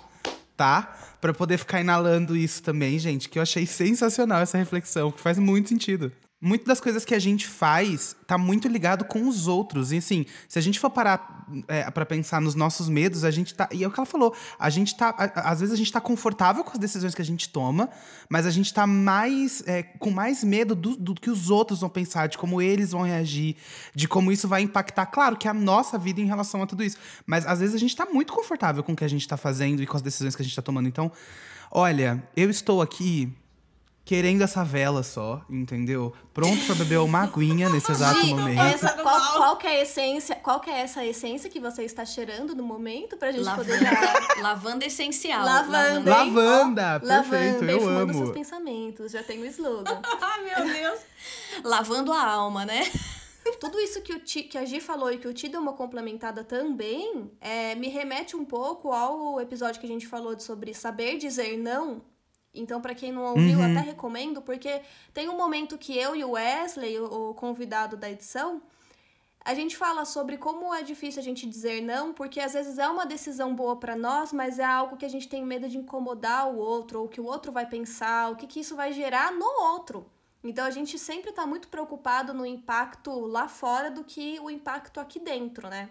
tá? 0.55 0.97
Eu 1.21 1.33
poder 1.33 1.57
ficar 1.57 1.81
inalando 1.81 2.35
isso 2.35 2.61
também, 2.61 2.97
gente. 2.99 3.27
Que 3.27 3.39
eu 3.39 3.43
achei 3.43 3.65
sensacional 3.65 4.41
essa 4.41 4.57
reflexão, 4.57 5.11
que 5.11 5.19
faz 5.19 5.37
muito 5.37 5.69
sentido. 5.69 6.11
Muitas 6.39 6.67
das 6.67 6.79
coisas 6.79 7.03
que 7.03 7.15
a 7.15 7.19
gente 7.19 7.47
faz 7.47 8.15
tá 8.27 8.37
muito 8.37 8.67
ligado 8.67 9.03
com 9.05 9.27
os 9.27 9.47
outros. 9.47 9.91
E 9.91 9.97
assim, 9.97 10.23
se 10.47 10.59
a 10.59 10.61
gente 10.61 10.79
for 10.79 10.91
parar 10.91 11.47
é, 11.67 11.89
para 11.89 12.05
pensar 12.05 12.39
nos 12.39 12.53
nossos 12.53 12.87
medos, 12.87 13.23
a 13.23 13.31
gente 13.31 13.55
tá. 13.55 13.67
E 13.71 13.83
é 13.83 13.87
o 13.87 13.91
que 13.91 13.99
ela 13.99 14.05
falou. 14.05 14.35
A 14.59 14.69
gente 14.69 14.95
tá. 14.95 15.15
às 15.35 15.61
vezes 15.61 15.73
a 15.73 15.75
gente 15.75 15.91
tá 15.91 15.99
confortável 15.99 16.63
com 16.63 16.73
as 16.73 16.77
decisões 16.77 17.15
que 17.15 17.23
a 17.23 17.25
gente 17.25 17.49
toma, 17.49 17.89
mas 18.29 18.45
a 18.45 18.51
gente 18.51 18.71
tá 18.71 18.85
mais. 18.85 19.63
é, 19.65 19.81
com 19.81 20.11
mais 20.11 20.43
medo 20.43 20.75
do, 20.75 20.95
do 20.95 21.15
que 21.15 21.31
os 21.31 21.49
outros 21.49 21.79
vão 21.79 21.89
pensar, 21.89 22.27
de 22.27 22.37
como 22.37 22.61
eles 22.61 22.91
vão 22.91 23.01
reagir, 23.01 23.55
de 23.95 24.07
como 24.07 24.31
isso 24.31 24.47
vai 24.47 24.61
impactar, 24.61 25.07
claro, 25.07 25.37
que 25.37 25.47
a 25.47 25.53
nossa 25.55 25.97
vida 25.97 26.21
em 26.21 26.25
relação 26.25 26.61
a 26.61 26.67
tudo 26.67 26.83
isso. 26.83 26.97
Mas 27.25 27.47
às 27.47 27.61
vezes 27.61 27.73
a 27.73 27.79
gente 27.79 27.95
tá 27.95 28.05
muito 28.05 28.31
confortável 28.31 28.83
com 28.83 28.91
o 28.91 28.95
que 28.95 29.03
a 29.03 29.09
gente 29.09 29.27
tá 29.27 29.37
fazendo 29.37 29.81
e 29.81 29.87
com 29.87 29.97
as 29.97 30.03
decisões 30.03 30.35
que 30.35 30.43
a 30.43 30.45
gente 30.45 30.55
tá 30.55 30.61
tomando. 30.61 30.87
Então, 30.87 31.11
olha, 31.71 32.23
eu 32.35 32.47
estou 32.47 32.79
aqui 32.79 33.35
querendo 34.07 34.41
essa 34.41 34.63
vela 34.63 35.03
só, 35.03 35.41
entendeu? 35.49 36.13
Pronto 36.33 36.65
pra 36.65 36.75
beber 36.75 36.97
uma 36.99 37.23
aguinha 37.23 37.67
nesse 37.67 37.91
exato 37.91 38.25
momento. 38.25 38.57
essa- 38.61 38.93
qual, 38.93 39.33
qual 39.33 39.57
que 39.57 39.67
é 39.67 39.71
a 39.71 39.81
essência? 39.81 40.35
Qual 40.35 40.61
que 40.61 40.69
é 40.69 40.79
essa 40.79 41.05
essência 41.05 41.49
que 41.49 41.59
você 41.59 41.83
está 41.83 42.05
cheirando 42.05 42.55
no 42.55 42.63
momento 42.63 43.17
pra 43.17 43.33
gente 43.33 43.43
poder 43.53 43.77
já... 43.79 43.91
Lavanda, 43.91 44.41
lavanda 44.41 44.85
essencial. 44.85 45.43
Lavanda, 45.43 46.09
hein? 46.09 46.31
Lavanda, 46.31 46.95
Ó, 46.95 46.99
perfeito, 46.99 47.07
lavanda, 47.25 47.71
eu 47.71 47.77
perfumando 47.79 48.11
amo. 48.11 48.13
seus 48.19 48.31
pensamentos, 48.31 49.11
já 49.11 49.21
tem 49.21 49.41
o 49.41 49.45
slogan. 49.45 50.01
Ai, 50.21 50.43
meu 50.45 50.73
Deus. 50.73 50.99
Lavando 51.65 52.13
a 52.13 52.23
alma, 52.25 52.65
né? 52.65 52.89
Tudo 53.59 53.77
isso 53.79 54.01
que, 54.01 54.13
o 54.13 54.19
Ti, 54.19 54.43
que 54.43 54.57
a 54.57 54.63
Gi 54.63 54.79
falou 54.79 55.11
e 55.11 55.17
que 55.17 55.27
o 55.27 55.33
Ti 55.33 55.49
deu 55.49 55.59
uma 55.61 55.73
complementada 55.73 56.45
também, 56.45 57.29
é, 57.41 57.75
me 57.75 57.89
remete 57.89 58.37
um 58.37 58.45
pouco 58.45 58.91
ao 58.93 59.39
episódio 59.41 59.81
que 59.81 59.85
a 59.85 59.89
gente 59.89 60.07
falou 60.07 60.33
de 60.33 60.43
sobre 60.43 60.73
saber 60.73 61.17
dizer 61.17 61.57
não 61.57 62.01
Então, 62.59 62.81
para 62.81 62.95
quem 62.95 63.11
não 63.11 63.23
ouviu, 63.23 63.59
Uhum. 63.59 63.71
até 63.71 63.79
recomendo, 63.79 64.41
porque 64.41 64.81
tem 65.13 65.29
um 65.29 65.37
momento 65.37 65.77
que 65.77 65.97
eu 65.97 66.15
e 66.15 66.23
o 66.23 66.31
Wesley, 66.31 66.99
o, 66.99 67.33
convidado 67.33 67.95
da 67.95 68.09
edição, 68.09 68.61
a 69.43 69.53
gente 69.53 69.77
fala 69.77 70.03
sobre 70.03 70.37
como 70.37 70.73
é 70.73 70.83
difícil 70.83 71.21
a 71.21 71.23
gente 71.23 71.47
dizer 71.47 71.81
não, 71.81 72.13
porque 72.13 72.39
às 72.39 72.53
vezes 72.53 72.77
é 72.77 72.87
uma 72.89 73.05
decisão 73.05 73.55
boa 73.55 73.77
para 73.77 73.95
nós, 73.95 74.33
mas 74.33 74.59
é 74.59 74.65
algo 74.65 74.97
que 74.97 75.05
a 75.05 75.09
gente 75.09 75.27
tem 75.29 75.45
medo 75.45 75.69
de 75.69 75.77
incomodar 75.77 76.49
o 76.49 76.57
outro, 76.57 76.99
ou 76.99 77.05
o 77.05 77.09
que 77.09 77.21
o 77.21 77.25
outro 77.25 77.51
vai 77.51 77.65
pensar, 77.65 78.31
o 78.31 78.35
que, 78.35 78.45
que 78.45 78.59
isso 78.59 78.75
vai 78.75 78.91
gerar 78.91 79.31
no 79.31 79.45
outro. 79.45 80.05
Então 80.43 80.65
a 80.65 80.69
gente 80.71 80.99
sempre 80.99 81.31
tá 81.31 81.45
muito 81.45 81.67
preocupado 81.69 82.33
no 82.33 82.45
impacto 82.45 83.11
lá 83.25 83.47
fora 83.47 83.89
do 83.89 84.03
que 84.03 84.39
o 84.39 84.49
impacto 84.49 84.99
aqui 84.99 85.19
dentro, 85.19 85.69
né? 85.69 85.89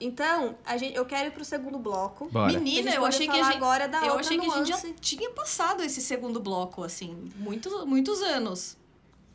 Então, 0.00 0.56
a 0.66 0.76
gente, 0.76 0.94
eu 0.94 1.06
quero 1.06 1.28
ir 1.28 1.30
pro 1.30 1.44
segundo 1.44 1.78
bloco. 1.78 2.28
Bora. 2.30 2.52
Menina, 2.52 2.90
eu 2.90 3.04
achei 3.06 3.26
que 3.26 3.38
a 3.40 3.42
gente, 3.42 3.56
agora 3.56 3.88
da 3.88 3.98
eu 4.00 4.12
outra 4.12 4.20
achei 4.20 4.38
que 4.38 4.46
a 4.46 4.54
gente 4.56 4.68
já 4.68 4.74
nuance. 4.76 4.94
tinha 5.00 5.30
passado 5.30 5.82
esse 5.82 6.02
segundo 6.02 6.38
bloco, 6.38 6.84
assim, 6.84 7.30
muitos, 7.36 7.84
muitos 7.86 8.20
anos. 8.20 8.76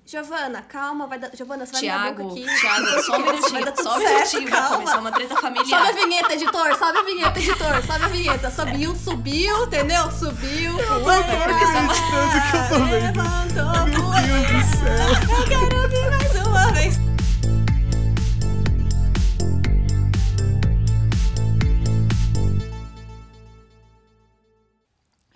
Giovana, 0.06 0.62
calma, 0.62 1.08
vai 1.08 1.18
dar. 1.18 1.36
Giovana, 1.36 1.66
você 1.66 1.72
vai 1.74 1.82
me 1.82 1.88
dar 1.88 2.26
aqui. 2.26 2.46
Tiago, 2.60 3.04
só 3.04 3.18
um 3.18 3.24
Vai 3.24 3.34
minutinho, 3.34 3.84
só 3.84 3.96
um 3.96 4.00
minutinho, 4.00 4.50
vai 4.50 4.70
começar 4.70 5.00
uma 5.00 5.12
treta 5.12 5.36
Sobe 5.36 5.48
a 5.48 5.64
familiar. 5.64 5.94
vinheta, 5.94 6.34
editor, 6.34 6.78
sobe 6.78 6.98
a 6.98 7.04
vinheta, 7.04 7.40
editor, 7.40 7.86
sobe 7.88 8.04
a 8.04 8.08
vinheta. 8.08 8.52
Subiu, 8.52 8.96
subiu, 8.96 9.64
entendeu? 9.66 10.12
Subiu. 10.12 10.80
Eu 10.80 11.02
tô 11.02 11.10
acreditando 11.10 11.94
que 11.94 12.58
eu 12.58 12.70
tô 12.70 12.86
vendo. 12.86 13.04
Levantou, 13.06 13.86
Meu 13.88 14.12
Deus 14.28 14.48
do 14.48 14.62
céu. 14.78 15.38
Eu 15.40 15.44
quero 15.48 15.82
ouvir 15.82 16.10
mais 16.12 16.48
uma 16.48 16.51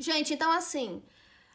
Gente, 0.05 0.35
então 0.35 0.51
assim, 0.51 1.01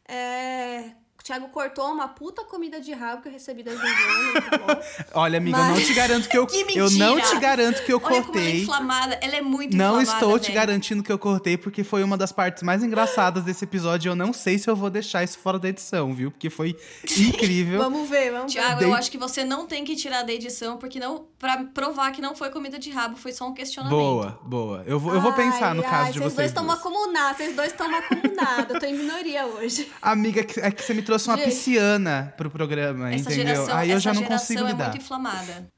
é... 0.08 0.96
o 1.20 1.22
Thiago 1.22 1.48
cortou 1.48 1.84
uma 1.92 2.08
puta 2.08 2.42
comida 2.44 2.80
de 2.80 2.92
rabo 2.92 3.20
que 3.22 3.28
eu 3.28 3.32
recebi 3.32 3.62
da 3.62 3.72
Giovana, 3.72 4.58
bom. 4.58 4.82
Olha, 5.20 5.36
amiga, 5.38 5.58
eu 5.58 5.64
não 5.64 5.74
Mas- 5.74 5.86
te 5.86 5.92
garanto 5.94 6.28
que 6.28 6.38
eu. 6.38 6.46
Que 6.46 6.64
eu 6.78 6.90
não 6.92 7.20
te 7.20 7.38
garanto 7.38 7.84
que 7.84 7.92
eu 7.92 7.98
Olha 7.98 8.02
como 8.04 8.14
ela 8.16 8.22
é 8.22 8.24
cortei. 8.24 8.62
inflamada, 8.62 9.18
ela 9.22 9.36
é 9.36 9.40
muito 9.42 9.76
Não 9.76 10.00
inflamada, 10.00 10.24
estou 10.26 10.38
te 10.38 10.50
garantindo 10.50 11.02
que 11.02 11.12
eu 11.12 11.18
cortei, 11.18 11.56
porque 11.58 11.84
foi 11.84 12.02
uma 12.02 12.16
das 12.16 12.32
partes 12.32 12.62
mais 12.62 12.82
engraçadas 12.82 13.44
desse 13.44 13.64
episódio. 13.64 14.10
Eu 14.10 14.16
não 14.16 14.32
sei 14.32 14.58
se 14.58 14.68
eu 14.70 14.74
vou 14.74 14.88
deixar 14.90 15.22
isso 15.22 15.38
fora 15.38 15.58
da 15.58 15.68
edição, 15.68 16.14
viu? 16.14 16.30
Porque 16.30 16.48
foi 16.48 16.74
incrível. 17.18 17.78
Vamos 17.78 18.08
ver, 18.08 18.30
vamos 18.32 18.52
ver. 18.54 18.60
Tiago, 18.60 18.78
Dei- 18.80 18.88
eu 18.88 18.94
acho 18.94 19.10
que 19.10 19.18
você 19.18 19.44
não 19.44 19.66
tem 19.66 19.84
que 19.84 19.94
tirar 19.96 20.22
da 20.22 20.32
edição, 20.32 20.78
porque 20.78 20.98
não. 20.98 21.28
Pra 21.38 21.64
provar 21.64 22.10
que 22.12 22.20
não 22.20 22.34
foi 22.36 22.50
comida 22.50 22.78
de 22.78 22.90
rabo, 22.90 23.16
foi 23.16 23.32
só 23.32 23.46
um 23.48 23.54
questionamento. 23.54 23.98
boa, 23.98 24.38
boa. 24.42 24.84
Eu 24.86 24.98
vou, 25.00 25.14
eu 25.14 25.20
vou 25.22 25.32
pensar 25.32 25.74
no 25.74 25.82
Ai, 25.82 25.88
caso 25.90 26.04
ai, 26.06 26.12
de 26.12 26.18
vocês 26.18 26.32
vocês. 26.32 26.34
dois 26.36 26.50
estão 26.50 26.64
duas. 26.66 26.76
macunados, 26.76 27.36
vocês 27.38 27.56
dois 27.56 27.72
estão 27.72 27.90
macunados. 27.90 28.74
Eu 28.74 28.78
tô 28.80 28.86
em 28.86 28.94
minoria 28.94 29.46
hoje. 29.46 29.90
Amiga, 30.02 30.40
é 30.40 30.70
que 30.70 30.82
você 30.82 30.92
me 30.92 31.00
trouxe 31.10 31.28
uma 31.28 31.36
Gente. 31.38 31.46
pisciana 31.46 32.32
pro 32.36 32.48
programa, 32.50 33.12
Essa 33.12 33.32
entendeu? 33.32 33.54
geração, 33.56 33.76
Aí 33.76 33.90
eu 33.90 33.96
essa 33.96 34.00
já 34.04 34.14
não 34.14 34.22
geração 34.22 34.38
consigo 34.46 34.64
é 34.64 34.70
lidar. 34.70 34.88
muito 34.90 35.02
inflamada. 35.02 35.72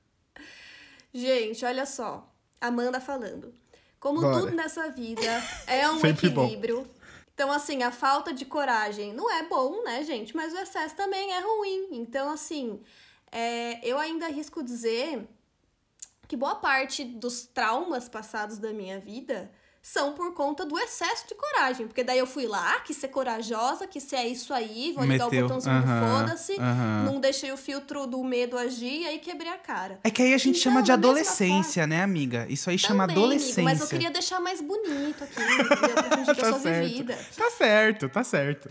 Gente, 1.15 1.65
olha 1.65 1.87
só. 1.87 2.31
Amanda 2.61 3.01
falando. 3.01 3.55
Como 3.99 4.21
Bora. 4.21 4.41
tudo 4.41 4.55
nessa 4.55 4.91
vida 4.91 5.43
é 5.67 5.89
um 5.91 5.99
Sempre 6.01 6.29
bom. 6.29 6.45
equilíbrio. 6.45 6.87
Então, 7.35 7.51
assim, 7.51 7.83
a 7.83 7.91
falta 7.91 8.33
de 8.33 8.45
coragem 8.45 9.15
não 9.15 9.31
é 9.31 9.43
bom, 9.49 9.83
né, 9.83 10.05
gente? 10.05 10.37
Mas 10.37 10.53
o 10.53 10.59
excesso 10.59 10.95
também 10.95 11.33
é 11.33 11.41
ruim. 11.41 11.89
Então, 11.93 12.31
assim, 12.31 12.81
é, 13.31 13.81
eu 13.87 13.99
ainda 13.99 14.27
arrisco 14.27 14.63
dizer 14.63 15.27
que 16.29 16.37
boa 16.37 16.57
parte 16.57 17.05
dos 17.05 17.47
traumas 17.47 18.07
passados 18.09 18.59
da 18.59 18.73
minha 18.73 19.01
vida 19.01 19.51
são 19.83 20.13
por 20.13 20.33
conta 20.33 20.65
do 20.65 20.79
excesso 20.79 21.27
de 21.27 21.35
coragem. 21.35 21.89
Porque 21.89 22.05
daí 22.05 22.19
eu 22.19 22.27
fui 22.27 22.47
lá, 22.47 22.79
quis 22.81 22.97
ser 22.97 23.09
corajosa, 23.09 23.85
quis 23.87 24.05
ser 24.05 24.23
isso 24.27 24.55
aí, 24.55 24.93
vou 24.95 25.05
ligar 25.05 25.25
Meteu, 25.25 25.41
o 25.41 25.43
botãozinho 25.49 25.75
aham, 25.75 26.19
foda-se, 26.19 26.53
aham. 26.59 27.03
não 27.11 27.21
deixei 27.21 27.51
o 27.51 27.57
filtro 27.57 28.07
do 28.07 28.23
medo 28.23 28.57
agir 28.57 29.01
e 29.03 29.07
aí 29.09 29.19
quebrei 29.19 29.51
a 29.51 29.59
cara. 29.59 29.99
É 30.05 30.11
que 30.11 30.23
aí 30.23 30.33
a 30.33 30.39
gente 30.39 30.61
Então, 30.61 30.63
chama 30.73 30.83
de 30.85 30.93
adolescência, 30.93 31.85
né, 31.87 32.01
amiga? 32.01 32.47
Isso 32.49 32.71
aí 32.71 32.79
chama 32.79 33.09
Também, 33.09 33.17
amigo, 33.17 33.33
adolescência. 33.35 33.63
mas 33.65 33.81
eu 33.81 33.89
queria 33.89 34.11
deixar 34.11 34.39
mais 34.41 34.61
bonito 34.61 35.25
aqui, 35.25 35.41
eu 35.41 36.35
Tá 36.37 36.51
sou 36.51 36.61
certo. 36.61 36.85
vivida. 36.87 37.19
Tá 37.37 37.51
certo, 37.51 38.09
tá 38.09 38.23
certo. 38.23 38.71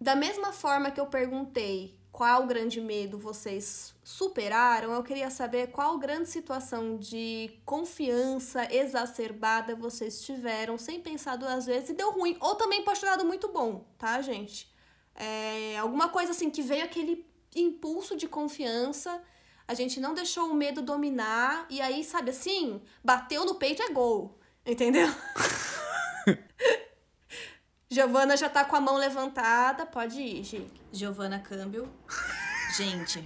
Da 0.00 0.16
mesma 0.16 0.52
forma 0.52 0.90
que 0.90 1.00
eu 1.00 1.06
perguntei 1.06 1.96
qual 2.16 2.46
grande 2.46 2.80
medo 2.80 3.18
vocês 3.18 3.94
superaram, 4.02 4.90
eu 4.94 5.02
queria 5.02 5.28
saber 5.28 5.66
qual 5.66 5.98
grande 5.98 6.30
situação 6.30 6.96
de 6.96 7.50
confiança 7.62 8.66
exacerbada 8.74 9.76
vocês 9.76 10.22
tiveram, 10.22 10.78
sem 10.78 10.98
pensar 10.98 11.36
duas 11.36 11.66
vezes, 11.66 11.90
e 11.90 11.92
deu 11.92 12.10
ruim. 12.12 12.34
Ou 12.40 12.54
também 12.54 12.82
pode 12.82 13.00
ter 13.00 13.04
dado 13.04 13.26
muito 13.26 13.48
bom, 13.48 13.84
tá, 13.98 14.22
gente? 14.22 14.66
É, 15.14 15.76
alguma 15.76 16.08
coisa 16.08 16.30
assim 16.30 16.48
que 16.48 16.62
veio 16.62 16.84
aquele 16.84 17.22
impulso 17.54 18.16
de 18.16 18.26
confiança, 18.26 19.22
a 19.68 19.74
gente 19.74 20.00
não 20.00 20.14
deixou 20.14 20.48
o 20.48 20.54
medo 20.54 20.80
dominar, 20.80 21.66
e 21.68 21.82
aí, 21.82 22.02
sabe 22.02 22.30
assim, 22.30 22.80
bateu 23.04 23.44
no 23.44 23.56
peito 23.56 23.82
é 23.82 23.90
gol, 23.90 24.38
entendeu? 24.64 25.08
Giovana 27.90 28.36
já 28.36 28.48
tá 28.48 28.64
com 28.64 28.74
a 28.74 28.80
mão 28.80 28.96
levantada, 28.96 29.86
pode 29.86 30.20
ir, 30.20 30.42
Gi. 30.44 30.66
Giovanna 30.96 31.38
Câmbio. 31.38 31.88
Gente. 32.76 33.22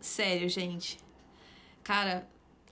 Sério, 0.00 0.48
gente. 0.48 0.98
Cara, 1.82 2.28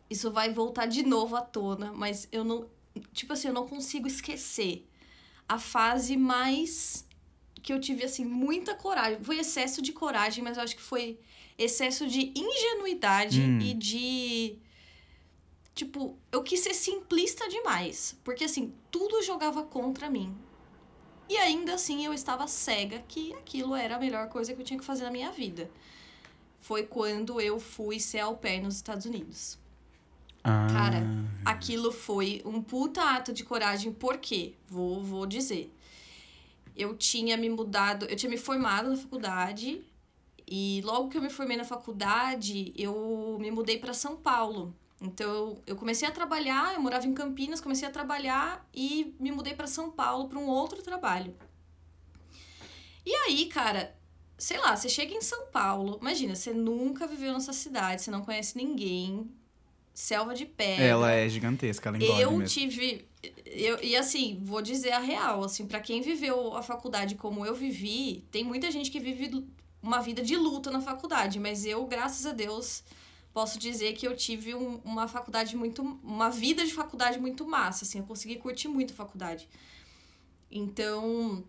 isso 0.09 0.31
vai 0.31 0.53
voltar 0.53 0.87
de 0.87 1.03
novo 1.03 1.37
à 1.37 1.43
tona, 1.43 1.93
mas 1.93 2.29
eu 2.31 2.45
não. 2.45 2.69
Tipo 3.13 3.33
assim, 3.35 3.49
eu 3.49 3.55
não 3.55 3.67
consigo 3.67 4.07
esquecer 4.07 4.87
a 5.49 5.59
fase 5.59 6.17
mais 6.17 7.07
que 7.63 7.73
eu 7.73 7.81
tive, 7.81 8.05
assim, 8.05 8.25
muita 8.25 8.75
coragem. 8.75 9.23
Foi 9.23 9.39
excesso 9.39 9.83
de 9.83 9.93
coragem, 9.93 10.43
mas 10.43 10.57
eu 10.57 10.63
acho 10.63 10.77
que 10.77 10.83
foi 10.83 11.19
excesso 11.59 12.07
de 12.07 12.33
ingenuidade 12.37 13.41
Hum. 13.41 13.59
e 13.61 13.75
de. 13.75 14.59
Tipo, 15.75 16.17
eu 16.33 16.43
quis 16.43 16.61
ser 16.61 16.73
simplista 16.75 17.49
demais. 17.49 18.17
Porque, 18.25 18.45
assim, 18.45 18.73
tudo 18.91 19.23
jogava 19.23 19.63
contra 19.65 20.09
mim. 20.09 20.35
E 21.29 21.37
ainda 21.37 21.75
assim 21.75 22.05
eu 22.05 22.13
estava 22.13 22.47
cega 22.47 23.03
que 23.09 23.35
aquilo 23.35 23.75
era 23.75 23.97
a 23.97 23.99
melhor 23.99 24.29
coisa 24.29 24.55
que 24.55 24.61
eu 24.61 24.65
tinha 24.65 24.79
que 24.79 24.85
fazer 24.85 25.05
na 25.05 25.11
minha 25.11 25.31
vida. 25.33 25.71
Foi 26.61 26.85
quando 26.85 27.41
eu 27.41 27.59
fui 27.59 27.99
ser 27.99 28.21
au 28.21 28.37
pair 28.37 28.61
nos 28.61 28.77
Estados 28.77 29.07
Unidos. 29.07 29.59
Ah, 30.43 30.69
Cara, 30.71 31.03
aquilo 31.45 31.91
foi 31.91 32.41
um 32.45 32.63
puta 32.63 33.03
ato 33.03 33.33
de 33.33 33.45
coragem, 33.45 33.93
por 33.93 34.19
quê? 34.19 34.55
Vou, 34.69 35.03
vou 35.03 35.27
dizer. 35.27 35.73
Eu 36.77 36.97
tinha 36.97 37.37
me 37.37 37.49
mudado, 37.49 38.05
eu 38.07 38.15
tinha 38.17 38.31
me 38.31 38.37
formado 38.37 38.89
na 38.89 38.97
faculdade 38.97 39.83
e 40.47 40.81
logo 40.85 41.09
que 41.09 41.19
eu 41.19 41.23
me 41.23 41.31
formei 41.31 41.57
na 41.57 41.65
faculdade, 41.65 42.73
eu 42.77 43.37
me 43.41 43.51
mudei 43.51 43.79
para 43.79 43.93
São 43.93 44.17
Paulo. 44.17 44.73
Então 45.01 45.59
eu, 45.67 45.77
comecei 45.77 46.09
a 46.09 46.11
trabalhar, 46.11 46.75
eu 46.75 46.81
morava 46.81 47.07
em 47.07 47.13
Campinas, 47.13 47.61
comecei 47.61 47.87
a 47.87 47.91
trabalhar 47.91 48.67
e 48.73 49.15
me 49.21 49.31
mudei 49.31 49.55
para 49.55 49.67
São 49.67 49.91
Paulo 49.91 50.29
para 50.29 50.39
um 50.39 50.47
outro 50.47 50.83
trabalho. 50.83 51.35
E 53.05 53.15
aí, 53.15 53.47
cara, 53.47 53.95
sei 54.39 54.59
lá, 54.59 54.75
você 54.75 54.89
chega 54.89 55.15
em 55.15 55.21
São 55.21 55.47
Paulo, 55.47 55.99
imagina, 56.01 56.35
você 56.35 56.53
nunca 56.53 57.07
viveu 57.07 57.33
nessa 57.33 57.53
cidade, 57.53 58.03
você 58.03 58.11
não 58.11 58.23
conhece 58.23 58.57
ninguém, 58.57 59.31
selva 59.95 60.35
de 60.35 60.47
pedra. 60.47 60.85
ela 60.85 61.13
é 61.13 61.29
gigantesca, 61.29 61.89
ela 61.89 61.99
engole 61.99 62.21
Eu 62.21 62.31
mesmo. 62.33 62.47
tive. 62.47 63.07
Eu, 63.45 63.83
e 63.83 63.97
assim, 63.97 64.39
vou 64.43 64.63
dizer 64.63 64.93
a 64.93 64.99
real, 64.99 65.45
assim, 65.45 65.67
para 65.67 65.81
quem 65.81 66.01
viveu 66.01 66.57
a 66.57 66.63
faculdade 66.63 67.15
como 67.17 67.45
eu 67.45 67.55
vivi, 67.55 68.25
tem 68.31 68.45
muita 68.45 68.71
gente 68.71 68.91
que 68.91 69.01
vive 69.01 69.47
uma 69.83 70.01
vida 70.01 70.23
de 70.23 70.37
luta 70.37 70.71
na 70.71 70.81
faculdade, 70.81 71.39
mas 71.39 71.65
eu, 71.65 71.85
graças 71.87 72.27
a 72.27 72.33
Deus, 72.33 72.83
posso 73.37 73.59
dizer 73.59 73.93
que 73.93 74.09
eu 74.09 74.17
tive 74.17 74.55
um- 74.55 74.81
uma 74.83 75.07
faculdade 75.07 75.55
muito. 75.55 75.83
uma 76.03 76.31
vida 76.31 76.65
de 76.65 76.73
faculdade 76.73 77.19
muito 77.21 77.47
massa, 77.47 77.85
assim, 77.85 77.99
eu 77.99 78.07
consegui 78.07 78.37
curtir 78.37 78.67
muito 78.67 78.95
a 78.95 78.97
faculdade. 78.97 79.47
Então, 80.51 81.45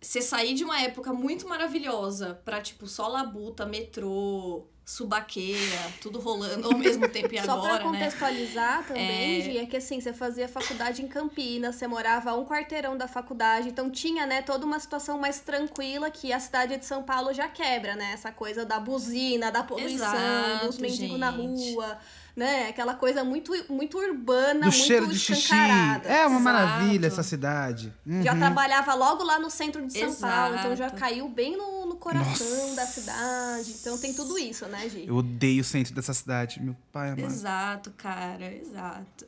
você 0.00 0.22
sair 0.22 0.54
de 0.54 0.62
uma 0.62 0.80
época 0.80 1.12
muito 1.12 1.48
maravilhosa 1.48 2.40
pra, 2.44 2.60
tipo, 2.62 2.86
só 2.86 3.08
labuta, 3.08 3.66
metrô, 3.66 4.68
subaqueira, 4.88 5.92
tudo 6.00 6.18
rolando 6.18 6.66
ao 6.66 6.78
mesmo 6.78 7.06
tempo 7.12 7.34
e 7.34 7.38
Só 7.38 7.44
pra 7.44 7.52
agora, 7.54 7.72
né? 7.74 7.82
contextualizar 7.82 8.86
também, 8.86 9.38
É. 9.38 9.44
Gi, 9.44 9.58
é 9.58 9.66
que 9.66 9.76
assim, 9.76 10.00
você 10.00 10.14
fazia 10.14 10.48
faculdade 10.48 11.02
em 11.02 11.06
Campinas, 11.06 11.74
você 11.74 11.86
morava 11.86 12.30
a 12.30 12.34
um 12.34 12.46
quarteirão 12.46 12.96
da 12.96 13.06
faculdade, 13.06 13.68
então 13.68 13.90
tinha, 13.90 14.24
né, 14.24 14.40
toda 14.40 14.64
uma 14.64 14.80
situação 14.80 15.18
mais 15.18 15.40
tranquila 15.40 16.10
que 16.10 16.32
a 16.32 16.40
cidade 16.40 16.78
de 16.78 16.86
São 16.86 17.02
Paulo 17.02 17.34
já 17.34 17.46
quebra, 17.48 17.94
né? 17.96 18.12
Essa 18.14 18.32
coisa 18.32 18.64
da 18.64 18.80
buzina, 18.80 19.52
da 19.52 19.62
poluição, 19.62 20.06
Exato, 20.08 20.66
dos 20.68 20.78
mendigos 20.78 21.18
na 21.18 21.28
rua, 21.28 21.98
né? 22.38 22.68
Aquela 22.68 22.94
coisa 22.94 23.24
muito, 23.24 23.52
muito 23.68 23.98
urbana, 23.98 24.60
Do 24.60 24.66
muito 24.66 24.72
cheiro 24.72 25.06
de 25.08 25.18
xixi. 25.18 25.42
escancarada. 25.42 26.08
É 26.08 26.26
uma 26.26 26.38
Exato. 26.38 26.42
maravilha 26.44 27.06
essa 27.08 27.22
cidade. 27.24 27.92
Já 28.22 28.32
Uhum. 28.32 28.38
trabalhava 28.38 28.94
logo 28.94 29.24
lá 29.24 29.38
no 29.40 29.50
centro 29.50 29.84
de 29.84 29.92
São 29.98 30.14
Paulo, 30.14 30.54
então 30.56 30.76
já 30.76 30.86
Exato. 30.86 31.00
caiu 31.00 31.28
bem 31.28 31.56
no, 31.56 31.86
no 31.86 31.96
coração 31.96 32.46
Nossa. 32.68 32.76
da 32.76 32.86
cidade. 32.86 33.72
Então 33.80 33.98
tem 33.98 34.14
tudo 34.14 34.38
isso, 34.38 34.64
né, 34.66 34.88
Gi? 34.88 35.04
Eu 35.08 35.16
odeio 35.16 35.62
o 35.62 35.64
centro 35.64 35.92
dessa 35.92 36.14
cidade, 36.14 36.62
meu 36.62 36.76
pai 36.92 37.08
amado. 37.10 37.24
Exato, 37.26 37.92
cara, 37.96 38.54
exato. 38.54 39.26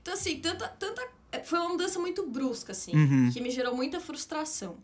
Então, 0.00 0.14
assim, 0.14 0.38
tanta, 0.40 0.66
tanta. 0.68 1.06
Foi 1.44 1.58
uma 1.58 1.68
mudança 1.68 1.98
muito 1.98 2.26
brusca, 2.26 2.72
assim, 2.72 2.96
Uhum. 2.96 3.30
que 3.30 3.42
me 3.42 3.50
gerou 3.50 3.76
muita 3.76 4.00
frustração. 4.00 4.76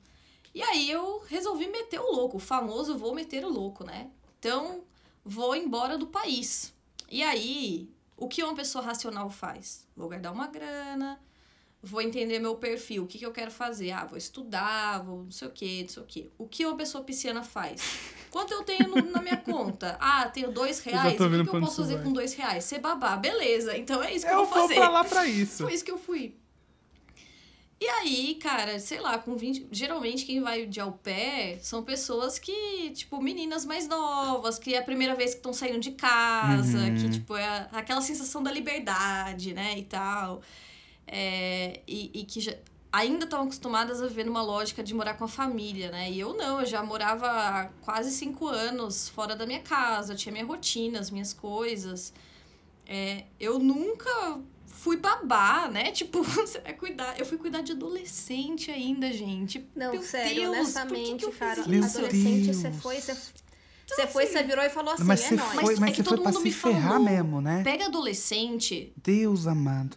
E 0.55 0.61
aí 0.63 0.91
eu 0.91 1.25
resolvi 1.31 1.67
meter 1.69 1.99
o 1.99 2.13
louco, 2.13 2.37
o 2.37 2.41
famoso 2.41 2.99
vou 2.99 3.15
meter 3.15 3.43
o 3.43 3.49
louco, 3.49 3.83
né? 3.85 4.09
Então, 4.39 4.83
vou 5.25 5.57
embora 5.57 5.97
do 5.97 6.07
país. 6.07 6.74
E 7.11 7.23
aí, 7.23 7.91
o 8.17 8.29
que 8.29 8.43
uma 8.43 8.55
pessoa 8.55 8.85
racional 8.85 9.29
faz? 9.31 9.87
Vou 9.97 10.09
guardar 10.09 10.33
uma 10.33 10.47
grana, 10.47 11.21
vou 11.83 12.01
entender 12.01 12.39
meu 12.39 12.57
perfil, 12.57 13.05
o 13.05 13.07
que, 13.07 13.19
que 13.19 13.27
eu 13.27 13.33
quero 13.33 13.51
fazer? 13.51 13.91
Ah, 13.91 14.05
vou 14.05 14.17
estudar, 14.17 15.03
vou 15.05 15.25
não 15.25 15.31
sei 15.31 15.49
o 15.49 15.51
que, 15.51 15.83
não 15.83 15.89
sei 15.89 16.03
o 16.03 16.07
que. 16.07 16.33
O 16.39 16.49
que 16.49 16.65
uma 16.65 16.77
pessoa 16.77 17.05
pisciana 17.05 17.43
faz? 17.43 17.83
Quanto 18.31 18.53
eu 18.53 18.65
tenho 18.65 18.89
no, 18.89 19.11
na 19.11 19.23
minha 19.23 19.37
conta? 19.37 19.97
Ah, 20.01 20.29
tenho 20.29 20.51
dois 20.51 20.81
reais. 20.81 21.15
O 21.15 21.17
que, 21.17 21.29
que 21.45 21.51
eu 21.51 21.61
posso 21.61 21.77
fazer 21.77 22.03
com 22.03 22.13
dois 22.13 22.35
reais? 22.35 22.65
Ser 22.65 22.79
babá, 22.79 23.17
beleza. 23.17 23.77
Então 23.77 24.03
é 24.03 24.13
isso 24.13 24.27
que 24.27 24.33
eu, 24.33 24.39
eu 24.39 24.47
vou 24.47 24.63
fazer. 24.63 24.75
Eu 24.75 24.81
vou 24.81 24.87
pra 24.87 24.89
lá 24.89 25.05
pra 25.05 25.27
isso. 25.27 25.63
Foi 25.63 25.75
isso 25.75 25.85
que 25.85 25.91
eu 25.91 25.99
fui. 25.99 26.37
E 27.81 27.89
aí, 27.89 28.37
cara, 28.37 28.79
sei 28.79 29.01
lá, 29.01 29.19
com 29.19 29.37
20. 29.37 29.69
Geralmente 29.71 30.25
quem 30.25 30.41
vai 30.41 30.67
de 30.67 30.81
ao 30.81 30.93
pé 30.93 31.59
são 31.61 31.83
pessoas 31.83 32.39
que, 32.39 32.91
tipo, 32.91 33.21
meninas 33.21 33.65
mais 33.65 33.89
novas, 33.89 34.59
que 34.59 34.75
é 34.75 34.79
a 34.79 34.83
primeira 34.83 35.15
vez 35.15 35.33
que 35.33 35.39
estão 35.39 35.53
saindo 35.53 35.81
de 35.81 35.91
casa, 35.93 36.79
uhum. 36.79 36.95
que, 36.95 37.11
tipo, 37.11 37.37
é 37.37 37.69
aquela 37.73 38.01
sensação 38.01 38.43
da 38.43 38.51
liberdade, 38.51 39.53
né, 39.53 39.79
e 39.79 39.83
tal. 39.85 40.41
É, 41.07 41.81
e, 41.87 42.11
e 42.15 42.25
que 42.25 42.41
já, 42.41 42.55
ainda 42.95 43.25
estão 43.25 43.43
acostumadas 43.43 44.01
a 44.01 44.07
viver 44.07 44.25
numa 44.25 44.41
lógica 44.41 44.83
de 44.83 44.95
morar 44.95 45.15
com 45.15 45.25
a 45.25 45.29
família, 45.29 45.91
né? 45.91 46.11
E 46.13 46.21
eu 46.21 46.33
não, 46.33 46.61
eu 46.61 46.67
já 46.67 46.81
morava 46.83 47.27
há 47.27 47.65
quase 47.83 48.13
cinco 48.13 48.47
anos 48.47 49.09
fora 49.09 49.35
da 49.35 49.45
minha 49.45 49.61
casa, 49.61 50.15
tinha 50.15 50.33
minha 50.33 50.45
rotina, 50.45 51.01
as 51.01 51.11
minhas 51.11 51.33
coisas. 51.33 52.15
É, 52.87 53.25
eu 53.41 53.59
nunca 53.59 54.41
fui 54.85 54.99
babá, 54.99 55.69
né? 55.69 55.91
Tipo, 56.05 56.23
você 56.23 56.61
vai 56.61 56.75
cuidar. 56.75 57.19
Eu 57.19 57.25
fui 57.25 57.39
cuidar 57.39 57.63
de 57.63 57.73
adolescente 57.73 58.71
ainda, 58.71 59.11
gente. 59.11 59.67
Não, 59.75 59.93
Meu 59.93 60.03
sério, 60.03 60.35
Deus, 60.35 60.57
honestamente, 60.59 61.31
cara. 61.33 61.63
Adolescente, 61.63 62.45
Deus. 62.45 62.57
você 62.59 62.71
foi, 62.71 63.01
você. 63.01 63.13
Então, 63.13 63.97
você 63.97 64.07
foi, 64.07 64.25
assim, 64.25 64.33
você 64.33 64.43
virou 64.43 64.65
e 64.65 64.71
falou 64.71 64.95
assim, 64.95 65.05
mas 65.05 65.33
é 65.33 65.35
nóis. 65.35 65.61
foi, 65.61 65.77
mas 65.77 65.91
é 65.93 65.95
você 65.95 66.05
foi 66.05 66.21
pra 66.21 66.33
se 66.33 66.51
ferrar 66.51 66.93
falou, 66.93 67.05
mesmo, 67.05 67.41
né? 67.41 67.63
Pega 67.63 67.87
adolescente. 67.87 68.93
Deus 69.03 69.47
amado. 69.47 69.97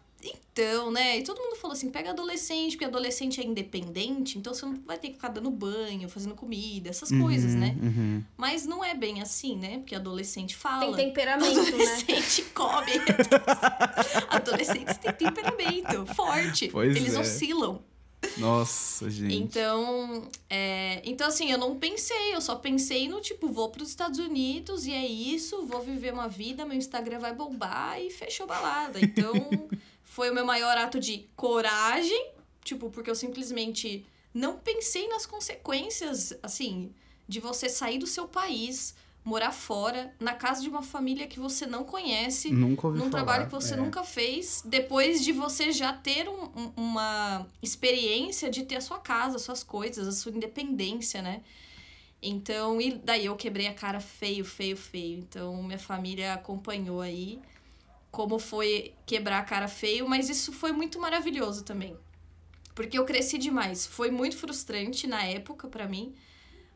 Então, 0.51 0.89
né? 0.91 1.19
E 1.19 1.23
todo 1.23 1.39
mundo 1.39 1.55
falou 1.55 1.73
assim: 1.73 1.89
pega 1.89 2.09
adolescente, 2.09 2.71
porque 2.71 2.85
adolescente 2.85 3.39
é 3.39 3.43
independente, 3.43 4.37
então 4.37 4.53
você 4.53 4.65
não 4.65 4.75
vai 4.85 4.97
ter 4.97 5.09
que 5.09 5.13
ficar 5.15 5.29
dando 5.29 5.49
banho, 5.51 6.09
fazendo 6.09 6.33
comida, 6.35 6.89
essas 6.89 7.11
Uhum, 7.11 7.21
coisas, 7.21 7.53
né? 7.55 7.75
uhum. 7.81 8.23
Mas 8.35 8.65
não 8.65 8.83
é 8.83 8.93
bem 8.95 9.21
assim, 9.21 9.55
né? 9.55 9.77
Porque 9.77 9.93
adolescente 9.95 10.55
fala. 10.55 10.95
Tem 10.95 11.07
temperamento, 11.07 11.53
né? 11.61 11.67
Adolescente 11.67 12.41
come. 12.55 12.91
Adolescentes 14.29 14.97
têm 14.97 15.13
temperamento 15.13 16.05
forte. 16.15 16.69
Pois 16.69 16.95
Eles 16.95 17.15
é. 17.15 17.19
oscilam. 17.19 17.81
Nossa, 18.37 19.09
gente. 19.11 19.35
Então, 19.35 20.27
é, 20.49 21.01
então, 21.05 21.27
assim, 21.27 21.51
eu 21.51 21.57
não 21.57 21.77
pensei, 21.77 22.33
eu 22.33 22.41
só 22.41 22.55
pensei 22.55 23.07
no 23.07 23.21
tipo, 23.21 23.47
vou 23.47 23.69
para 23.69 23.83
os 23.83 23.89
Estados 23.89 24.17
Unidos 24.19 24.87
e 24.87 24.91
é 24.91 25.05
isso, 25.05 25.65
vou 25.67 25.81
viver 25.81 26.13
uma 26.13 26.27
vida, 26.27 26.65
meu 26.65 26.75
Instagram 26.75 27.19
vai 27.19 27.33
bombar 27.33 28.01
e 28.01 28.09
fechou 28.09 28.47
balada. 28.47 28.99
Então, 28.99 29.69
foi 30.09 30.29
o 30.31 30.33
meu 30.33 30.45
maior 30.45 30.77
ato 30.77 30.99
de 31.01 31.27
coragem, 31.35 32.31
tipo, 32.63 32.89
porque 32.89 33.09
eu 33.09 33.15
simplesmente 33.15 34.05
não 34.33 34.57
pensei 34.57 35.07
nas 35.09 35.25
consequências, 35.25 36.33
assim, 36.41 36.91
de 37.27 37.39
você 37.41 37.67
sair 37.67 37.97
do 37.99 38.07
seu 38.07 38.25
país, 38.27 38.95
morar 39.23 39.51
fora, 39.51 40.15
na 40.19 40.33
casa 40.33 40.61
de 40.61 40.69
uma 40.69 40.81
família 40.81 41.27
que 41.27 41.37
você 41.39 41.65
não 41.65 41.83
conhece, 41.83 42.49
Nunca 42.49 42.87
ouvi 42.87 42.99
num 42.99 43.11
falar. 43.11 43.23
trabalho 43.25 43.45
que 43.47 43.51
você 43.51 43.73
é. 43.73 43.77
nunca 43.77 44.01
fez, 44.01 44.63
depois 44.65 45.23
de 45.25 45.33
você 45.33 45.73
já 45.73 45.91
ter 45.91 46.29
um- 46.29 46.45
um- 46.55 46.71
uma 46.77 47.45
experiência 47.61 48.49
de 48.49 48.63
ter 48.63 48.77
a 48.77 48.81
sua 48.81 48.99
casa, 48.99 49.37
suas 49.37 49.61
coisas, 49.61 50.07
a 50.07 50.11
sua 50.13 50.31
independência, 50.31 51.21
né? 51.21 51.41
Então, 52.21 52.79
e 52.81 52.93
daí 52.93 53.25
eu 53.25 53.35
quebrei 53.35 53.67
a 53.67 53.73
cara 53.73 53.99
feio, 53.99 54.45
feio, 54.45 54.77
feio. 54.77 55.19
Então, 55.19 55.61
minha 55.61 55.77
família 55.77 56.33
acompanhou 56.33 57.01
aí 57.01 57.39
como 58.17 58.39
foi 58.39 58.95
quebrar 59.05 59.37
a 59.37 59.43
cara 59.43 59.67
feio, 59.67 60.09
mas 60.09 60.27
isso 60.27 60.51
foi 60.51 60.71
muito 60.71 60.99
maravilhoso 60.99 61.63
também. 61.63 61.95
Porque 62.73 62.97
eu 62.97 63.05
cresci 63.05 63.37
demais. 63.37 63.85
Foi 63.85 64.09
muito 64.09 64.35
frustrante 64.37 65.05
na 65.05 65.21
época 65.23 65.67
pra 65.67 65.87
mim, 65.87 66.15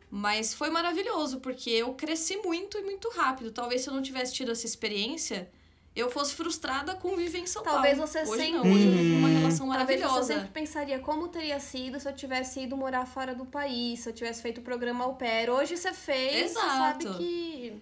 mas 0.09 0.53
foi 0.53 0.69
maravilhoso, 0.69 1.39
porque 1.39 1.71
eu 1.71 1.95
cresci 1.95 2.37
muito 2.37 2.77
e 2.77 2.83
muito 2.83 3.09
rápido. 3.09 3.51
Talvez 3.51 3.81
se 3.81 3.89
eu 3.89 3.93
não 3.95 4.03
tivesse 4.03 4.33
tido 4.35 4.51
essa 4.51 4.67
experiência, 4.67 5.49
eu 5.95 6.11
fosse 6.11 6.35
frustrada 6.35 6.93
com 6.95 7.15
viver 7.17 7.39
em 7.39 7.47
São 7.47 7.63
Talvez 7.63 7.97
Paulo. 7.97 8.07
você 8.11 8.19
Hoje 8.21 8.43
sempre- 8.43 8.51
não, 8.51 8.61
hoje 8.73 8.85
eu 8.87 8.91
vivo 8.93 9.17
uma 9.17 9.27
relação 9.29 9.67
Talvez 9.67 9.99
você 9.99 10.05
maravilhosa. 10.05 10.33
sempre 10.35 10.49
pensaria 10.51 10.99
como 10.99 11.27
teria 11.27 11.59
sido 11.59 11.99
se 11.99 12.07
eu 12.07 12.13
tivesse 12.15 12.59
ido 12.61 12.77
morar 12.77 13.05
fora 13.07 13.33
do 13.33 13.45
país, 13.47 14.01
se 14.01 14.09
eu 14.09 14.13
tivesse 14.13 14.43
feito 14.43 14.59
o 14.59 14.63
programa 14.63 15.05
au 15.05 15.15
pair. 15.15 15.49
Hoje 15.49 15.75
você 15.75 15.91
fez, 15.91 16.51
você 16.51 16.59
sabe 16.59 17.03
Exato. 17.05 17.17
que, 17.17 17.81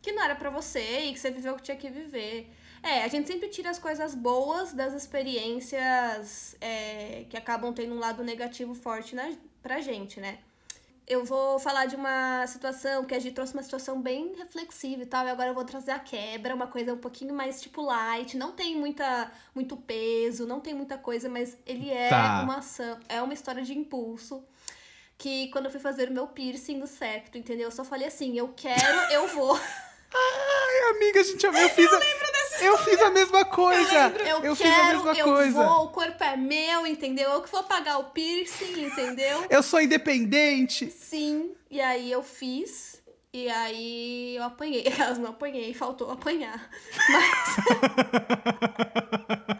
que 0.00 0.12
não 0.12 0.22
era 0.22 0.36
pra 0.36 0.48
você 0.50 1.06
e 1.06 1.12
que 1.12 1.18
você 1.18 1.30
viveu 1.32 1.54
o 1.54 1.56
que 1.56 1.62
tinha 1.64 1.76
que 1.76 1.90
viver. 1.90 2.50
É, 2.84 3.02
a 3.02 3.08
gente 3.08 3.26
sempre 3.26 3.48
tira 3.48 3.70
as 3.70 3.78
coisas 3.78 4.14
boas 4.14 4.74
das 4.74 4.92
experiências 4.92 6.54
é, 6.60 7.24
que 7.30 7.36
acabam 7.36 7.72
tendo 7.72 7.94
um 7.94 7.98
lado 7.98 8.22
negativo 8.22 8.74
forte 8.74 9.14
na, 9.14 9.32
pra 9.62 9.80
gente, 9.80 10.20
né? 10.20 10.38
Eu 11.06 11.24
vou 11.24 11.58
falar 11.58 11.86
de 11.86 11.96
uma 11.96 12.46
situação 12.46 13.04
que 13.04 13.14
a 13.14 13.18
gente 13.18 13.34
trouxe 13.34 13.52
uma 13.54 13.62
situação 13.62 14.00
bem 14.00 14.34
reflexiva 14.36 15.02
e 15.02 15.06
tal, 15.06 15.26
e 15.26 15.30
agora 15.30 15.50
eu 15.50 15.54
vou 15.54 15.64
trazer 15.64 15.90
a 15.92 15.98
quebra, 15.98 16.54
uma 16.54 16.66
coisa 16.66 16.94
um 16.94 16.98
pouquinho 16.98 17.34
mais 17.34 17.60
tipo 17.60 17.82
light, 17.82 18.36
não 18.36 18.52
tem 18.52 18.76
muita 18.76 19.30
muito 19.54 19.76
peso, 19.76 20.46
não 20.46 20.60
tem 20.60 20.72
muita 20.74 20.96
coisa, 20.98 21.28
mas 21.28 21.56
ele 21.66 21.90
é 21.90 22.08
Tá. 22.10 22.42
uma 22.42 22.56
ação, 22.58 22.98
é 23.08 23.20
uma 23.22 23.34
história 23.34 23.62
de 23.62 23.76
impulso. 23.76 24.42
Que 25.16 25.48
quando 25.48 25.66
eu 25.66 25.70
fui 25.70 25.80
fazer 25.80 26.08
o 26.10 26.12
meu 26.12 26.26
piercing 26.26 26.80
do 26.80 26.86
septo, 26.86 27.38
entendeu? 27.38 27.66
Eu 27.68 27.70
só 27.70 27.84
falei 27.84 28.08
assim, 28.08 28.36
eu 28.36 28.48
quero, 28.56 29.12
eu 29.12 29.28
vou. 29.28 29.58
Ai, 30.14 30.90
amiga, 30.90 31.20
a 31.20 31.24
gente, 31.24 31.44
eu, 31.44 31.68
fiz 31.70 31.92
a, 31.92 32.64
eu 32.64 32.78
fiz 32.78 33.00
a 33.00 33.10
mesma 33.10 33.44
coisa. 33.44 34.12
Eu, 34.42 34.54
fiz 34.54 34.70
a 34.70 34.74
quero, 34.74 35.04
mesma 35.04 35.18
eu 35.18 35.24
coisa. 35.24 35.64
vou, 35.64 35.84
o 35.86 35.88
corpo 35.88 36.22
é 36.22 36.36
meu, 36.36 36.86
entendeu? 36.86 37.30
Eu 37.30 37.42
que 37.42 37.50
vou 37.50 37.64
pagar 37.64 37.98
o 37.98 38.04
piercing, 38.04 38.84
entendeu? 38.84 39.44
Eu 39.50 39.62
sou 39.62 39.80
independente. 39.80 40.90
Sim, 40.90 41.52
e 41.70 41.80
aí 41.80 42.10
eu 42.10 42.22
fiz. 42.22 43.02
E 43.32 43.48
aí 43.50 44.36
eu 44.36 44.44
apanhei. 44.44 44.84
Elas 44.96 45.18
não 45.18 45.30
apanhei, 45.30 45.74
faltou 45.74 46.10
apanhar. 46.10 46.68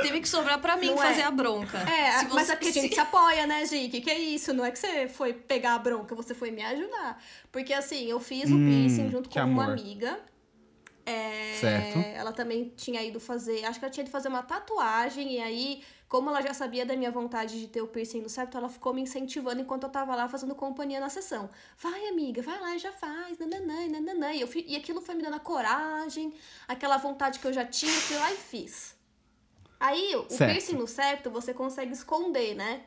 Teve 0.00 0.20
que 0.20 0.28
sobrar 0.28 0.60
pra 0.60 0.76
mim 0.76 0.86
Não 0.88 0.96
fazer 0.98 1.22
é. 1.22 1.24
a 1.24 1.30
bronca. 1.30 1.78
É, 1.78 2.12
Se 2.20 2.28
mas 2.28 2.46
você 2.46 2.52
é 2.52 2.56
porque 2.56 2.68
a 2.78 2.82
gente 2.82 2.94
se- 2.94 3.00
apoia, 3.00 3.46
né, 3.46 3.64
Gi? 3.66 3.88
Que 3.88 4.00
que 4.00 4.10
é 4.10 4.18
isso? 4.18 4.52
Não 4.52 4.64
é 4.64 4.70
que 4.70 4.78
você 4.78 5.08
foi 5.08 5.32
pegar 5.32 5.74
a 5.74 5.78
bronca, 5.78 6.14
você 6.14 6.34
foi 6.34 6.50
me 6.50 6.62
ajudar. 6.62 7.22
Porque 7.50 7.72
assim, 7.72 8.06
eu 8.06 8.20
fiz 8.20 8.50
o 8.50 8.54
Hum, 8.54 8.66
piercing 8.68 9.10
junto 9.10 9.28
com 9.28 9.38
uma 9.40 9.64
amor. 9.64 9.72
amiga. 9.72 10.20
É, 11.04 11.54
Certo. 11.58 11.98
Ela 12.14 12.32
também 12.32 12.72
tinha 12.76 13.02
ido 13.02 13.18
fazer. 13.18 13.64
Acho 13.64 13.78
que 13.78 13.84
ela 13.84 13.90
tinha 13.92 14.02
ido 14.04 14.10
fazer 14.10 14.28
uma 14.28 14.42
tatuagem. 14.42 15.32
E 15.36 15.40
aí, 15.40 15.82
como 16.06 16.28
ela 16.28 16.42
já 16.42 16.52
sabia 16.52 16.84
da 16.84 16.94
minha 16.94 17.10
vontade 17.10 17.58
de 17.58 17.66
ter 17.66 17.80
o 17.80 17.86
piercing 17.86 18.20
no 18.20 18.28
septo, 18.28 18.58
ela 18.58 18.68
ficou 18.68 18.92
me 18.92 19.00
incentivando 19.00 19.60
enquanto 19.62 19.84
eu 19.84 19.88
tava 19.88 20.14
lá 20.14 20.28
fazendo 20.28 20.54
companhia 20.54 21.00
na 21.00 21.08
sessão. 21.08 21.48
Vai, 21.78 22.08
amiga, 22.08 22.42
vai 22.42 22.60
lá 22.60 22.76
e 22.76 22.78
já 22.78 22.92
faz. 22.92 23.38
Nananã, 23.38 23.88
nananã. 23.88 24.32
E, 24.34 24.42
eu 24.42 24.48
e 24.66 24.76
aquilo 24.76 25.00
foi 25.00 25.14
me 25.14 25.22
dando 25.22 25.36
a 25.36 25.40
coragem, 25.40 26.34
aquela 26.68 26.98
vontade 26.98 27.38
que 27.38 27.46
eu 27.46 27.52
já 27.54 27.64
tinha, 27.64 27.90
eu 27.92 28.00
fui 28.02 28.16
lá 28.18 28.30
e 28.30 28.36
fiz. 28.36 28.94
Aí, 29.80 30.14
o 30.16 30.28
Certo. 30.30 30.50
piercing 30.50 30.76
no 30.76 30.86
septo 30.86 31.30
você 31.30 31.54
consegue 31.54 31.92
esconder, 31.92 32.54
né? 32.54 32.82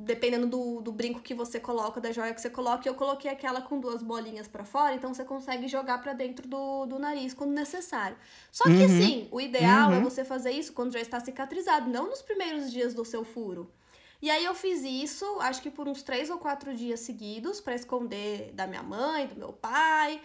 Dependendo 0.00 0.46
do, 0.46 0.80
do 0.80 0.92
brinco 0.92 1.20
que 1.20 1.34
você 1.34 1.58
coloca, 1.58 2.00
da 2.00 2.12
joia 2.12 2.32
que 2.32 2.40
você 2.40 2.48
coloca. 2.48 2.88
Eu 2.88 2.94
coloquei 2.94 3.28
aquela 3.30 3.60
com 3.60 3.80
duas 3.80 4.00
bolinhas 4.00 4.46
pra 4.46 4.64
fora, 4.64 4.94
então 4.94 5.12
você 5.12 5.24
consegue 5.24 5.66
jogar 5.66 5.98
pra 5.98 6.12
dentro 6.12 6.46
do, 6.46 6.86
do 6.86 6.98
nariz 7.00 7.34
quando 7.34 7.50
necessário. 7.52 8.16
Só 8.52 8.64
que 8.64 8.70
Uhum. 8.78 8.84
assim, 8.84 9.28
o 9.32 9.40
ideal 9.40 9.92
é 9.92 9.96
Uhum. 9.96 10.04
você 10.04 10.24
fazer 10.24 10.52
isso 10.52 10.72
quando 10.72 10.92
já 10.92 11.00
está 11.00 11.18
cicatrizado, 11.18 11.90
não 11.90 12.08
nos 12.08 12.22
primeiros 12.22 12.70
dias 12.70 12.94
do 12.94 13.04
seu 13.04 13.24
furo. 13.24 13.72
E 14.22 14.30
aí 14.30 14.44
eu 14.44 14.54
fiz 14.54 14.82
isso, 14.84 15.24
acho 15.40 15.60
que 15.62 15.70
por 15.70 15.88
uns 15.88 16.02
três 16.02 16.30
ou 16.30 16.38
quatro 16.38 16.74
dias 16.74 17.00
seguidos, 17.00 17.60
pra 17.60 17.74
esconder 17.74 18.52
da 18.52 18.66
minha 18.68 18.82
mãe, 18.84 19.26
do 19.26 19.34
meu 19.36 19.52
pai. 19.52 20.20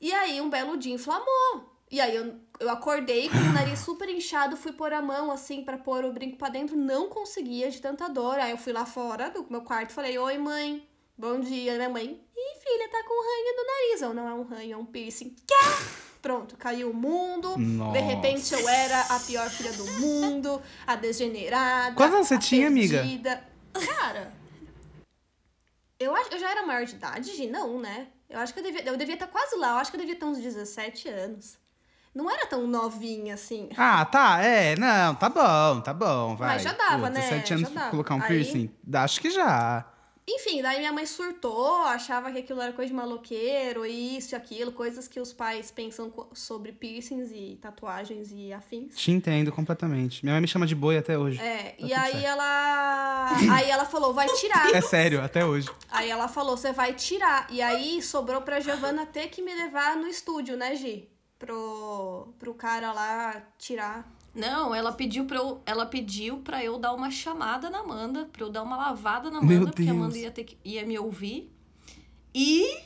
E 0.00 0.12
aí 0.12 0.40
um 0.40 0.48
belo 0.50 0.76
dia 0.76 0.94
inflamou. 0.94 1.71
E 1.92 2.00
aí 2.00 2.16
eu, 2.16 2.34
eu 2.58 2.70
acordei 2.70 3.28
com 3.28 3.36
o 3.36 3.52
nariz 3.52 3.80
super 3.84 4.08
inchado, 4.08 4.56
fui 4.56 4.72
pôr 4.72 4.94
a 4.94 5.02
mão 5.02 5.30
assim 5.30 5.62
pra 5.62 5.76
pôr 5.76 6.06
o 6.06 6.12
brinco 6.12 6.38
pra 6.38 6.48
dentro, 6.48 6.74
não 6.74 7.10
conseguia 7.10 7.70
de 7.70 7.82
tanta 7.82 8.08
dor. 8.08 8.38
Aí 8.38 8.50
eu 8.50 8.56
fui 8.56 8.72
lá 8.72 8.86
fora 8.86 9.28
do 9.28 9.46
meu 9.50 9.60
quarto 9.60 9.90
e 9.90 9.92
falei: 9.92 10.16
Oi, 10.16 10.38
mãe, 10.38 10.88
bom 11.18 11.38
dia. 11.38 11.74
Minha 11.74 11.90
mãe, 11.90 12.04
ih, 12.04 12.60
filha, 12.64 12.88
tá 12.88 13.04
com 13.06 13.22
ranho 13.22 13.56
no 13.56 13.66
nariz. 13.66 14.00
Eu, 14.00 14.14
não 14.14 14.26
é 14.26 14.32
um 14.32 14.42
ranho, 14.42 14.72
é 14.72 14.76
um 14.78 14.86
piercing. 14.86 15.36
Quê? 15.46 15.54
Pronto, 16.22 16.56
caiu 16.56 16.90
o 16.90 16.94
mundo. 16.94 17.58
Nossa. 17.58 17.92
De 17.92 17.98
repente 17.98 18.54
eu 18.54 18.66
era 18.66 19.00
a 19.02 19.20
pior 19.20 19.50
filha 19.50 19.72
do 19.72 19.84
mundo, 20.00 20.62
a 20.86 20.96
degenerada. 20.96 21.94
Quantos 21.94 22.14
anos 22.14 22.28
você 22.28 22.38
tinha, 22.38 22.68
amiga? 22.68 23.00
perdida. 23.00 23.44
Cara, 23.74 24.32
eu, 26.00 26.16
eu 26.16 26.38
já 26.38 26.50
era 26.50 26.64
maior 26.64 26.86
de 26.86 26.94
idade? 26.94 27.46
Não, 27.48 27.78
né? 27.78 28.08
Eu 28.30 28.38
acho 28.38 28.54
que 28.54 28.60
eu 28.60 28.64
devia, 28.64 28.82
eu 28.84 28.96
devia 28.96 29.14
estar 29.14 29.26
quase 29.26 29.56
lá. 29.56 29.72
Eu 29.72 29.76
acho 29.76 29.90
que 29.90 29.96
eu 29.98 30.00
devia 30.00 30.16
ter 30.16 30.24
uns 30.24 30.38
17 30.38 31.08
anos. 31.08 31.60
Não 32.14 32.30
era 32.30 32.46
tão 32.46 32.66
novinha 32.66 33.34
assim. 33.34 33.68
Ah, 33.76 34.04
tá, 34.04 34.42
é, 34.42 34.76
não, 34.76 35.14
tá 35.14 35.28
bom, 35.28 35.80
tá 35.80 35.92
bom, 35.94 36.36
vai. 36.36 36.54
Mas 36.54 36.62
já 36.62 36.72
dava, 36.72 37.06
Pô, 37.08 37.12
né? 37.12 37.20
17 37.20 37.54
anos 37.54 37.68
Já 37.68 37.74
dava. 37.74 37.90
colocar 37.90 38.14
um 38.14 38.20
Aí- 38.22 38.28
piercing? 38.28 38.70
Acho 38.94 39.20
que 39.20 39.30
já. 39.30 39.86
Enfim, 40.28 40.62
daí 40.62 40.78
minha 40.78 40.92
mãe 40.92 41.04
surtou, 41.04 41.82
achava 41.82 42.30
que 42.30 42.38
aquilo 42.38 42.60
era 42.62 42.72
coisa 42.72 42.88
de 42.90 42.94
maloqueiro, 42.94 43.84
isso 43.84 44.34
e 44.34 44.36
aquilo, 44.36 44.70
coisas 44.70 45.08
que 45.08 45.18
os 45.18 45.32
pais 45.32 45.72
pensam 45.72 46.12
sobre 46.32 46.70
piercings 46.70 47.32
e 47.32 47.58
tatuagens 47.60 48.30
e 48.32 48.52
afins. 48.52 48.94
Te 48.94 49.10
entendo 49.10 49.50
completamente. 49.50 50.24
Minha 50.24 50.34
mãe 50.34 50.42
me 50.42 50.46
chama 50.46 50.64
de 50.64 50.76
boi 50.76 50.96
até 50.96 51.18
hoje. 51.18 51.40
É, 51.40 51.74
e 51.76 51.82
tudo 51.88 51.94
aí 51.94 52.12
certo. 52.12 52.24
ela. 52.24 53.28
Aí 53.52 53.68
ela 53.68 53.84
falou, 53.84 54.14
vai 54.14 54.28
tirar. 54.28 54.72
É 54.72 54.80
sério, 54.80 55.20
até 55.24 55.44
hoje. 55.44 55.68
Aí 55.90 56.08
ela 56.08 56.28
falou, 56.28 56.56
você 56.56 56.70
vai 56.72 56.94
tirar. 56.94 57.48
E 57.50 57.60
aí 57.60 58.00
sobrou 58.00 58.40
pra 58.42 58.60
Giovana 58.60 59.04
ter 59.04 59.26
que 59.26 59.42
me 59.42 59.52
levar 59.52 59.96
no 59.96 60.06
estúdio, 60.06 60.56
né, 60.56 60.76
Gi? 60.76 61.08
Pro, 61.42 62.28
pro 62.38 62.54
cara 62.54 62.92
lá 62.92 63.42
tirar. 63.58 64.08
Não, 64.32 64.72
ela 64.72 64.92
pediu 64.92 65.24
pra 65.24 65.38
eu, 65.38 65.60
ela 65.66 65.84
pediu 65.84 66.38
para 66.38 66.64
eu 66.64 66.78
dar 66.78 66.94
uma 66.94 67.10
chamada 67.10 67.68
na 67.68 67.80
Amanda, 67.80 68.28
pra 68.32 68.44
eu 68.44 68.48
dar 68.48 68.62
uma 68.62 68.76
lavada 68.76 69.28
na 69.28 69.42
Meu 69.42 69.56
Amanda, 69.56 69.72
porque 69.72 69.82
a 69.82 69.86
Deus. 69.86 69.96
Amanda 69.96 70.18
ia 70.18 70.30
ter 70.30 70.44
que, 70.44 70.56
ia 70.64 70.86
me 70.86 70.96
ouvir 70.96 71.52
e 72.32 72.78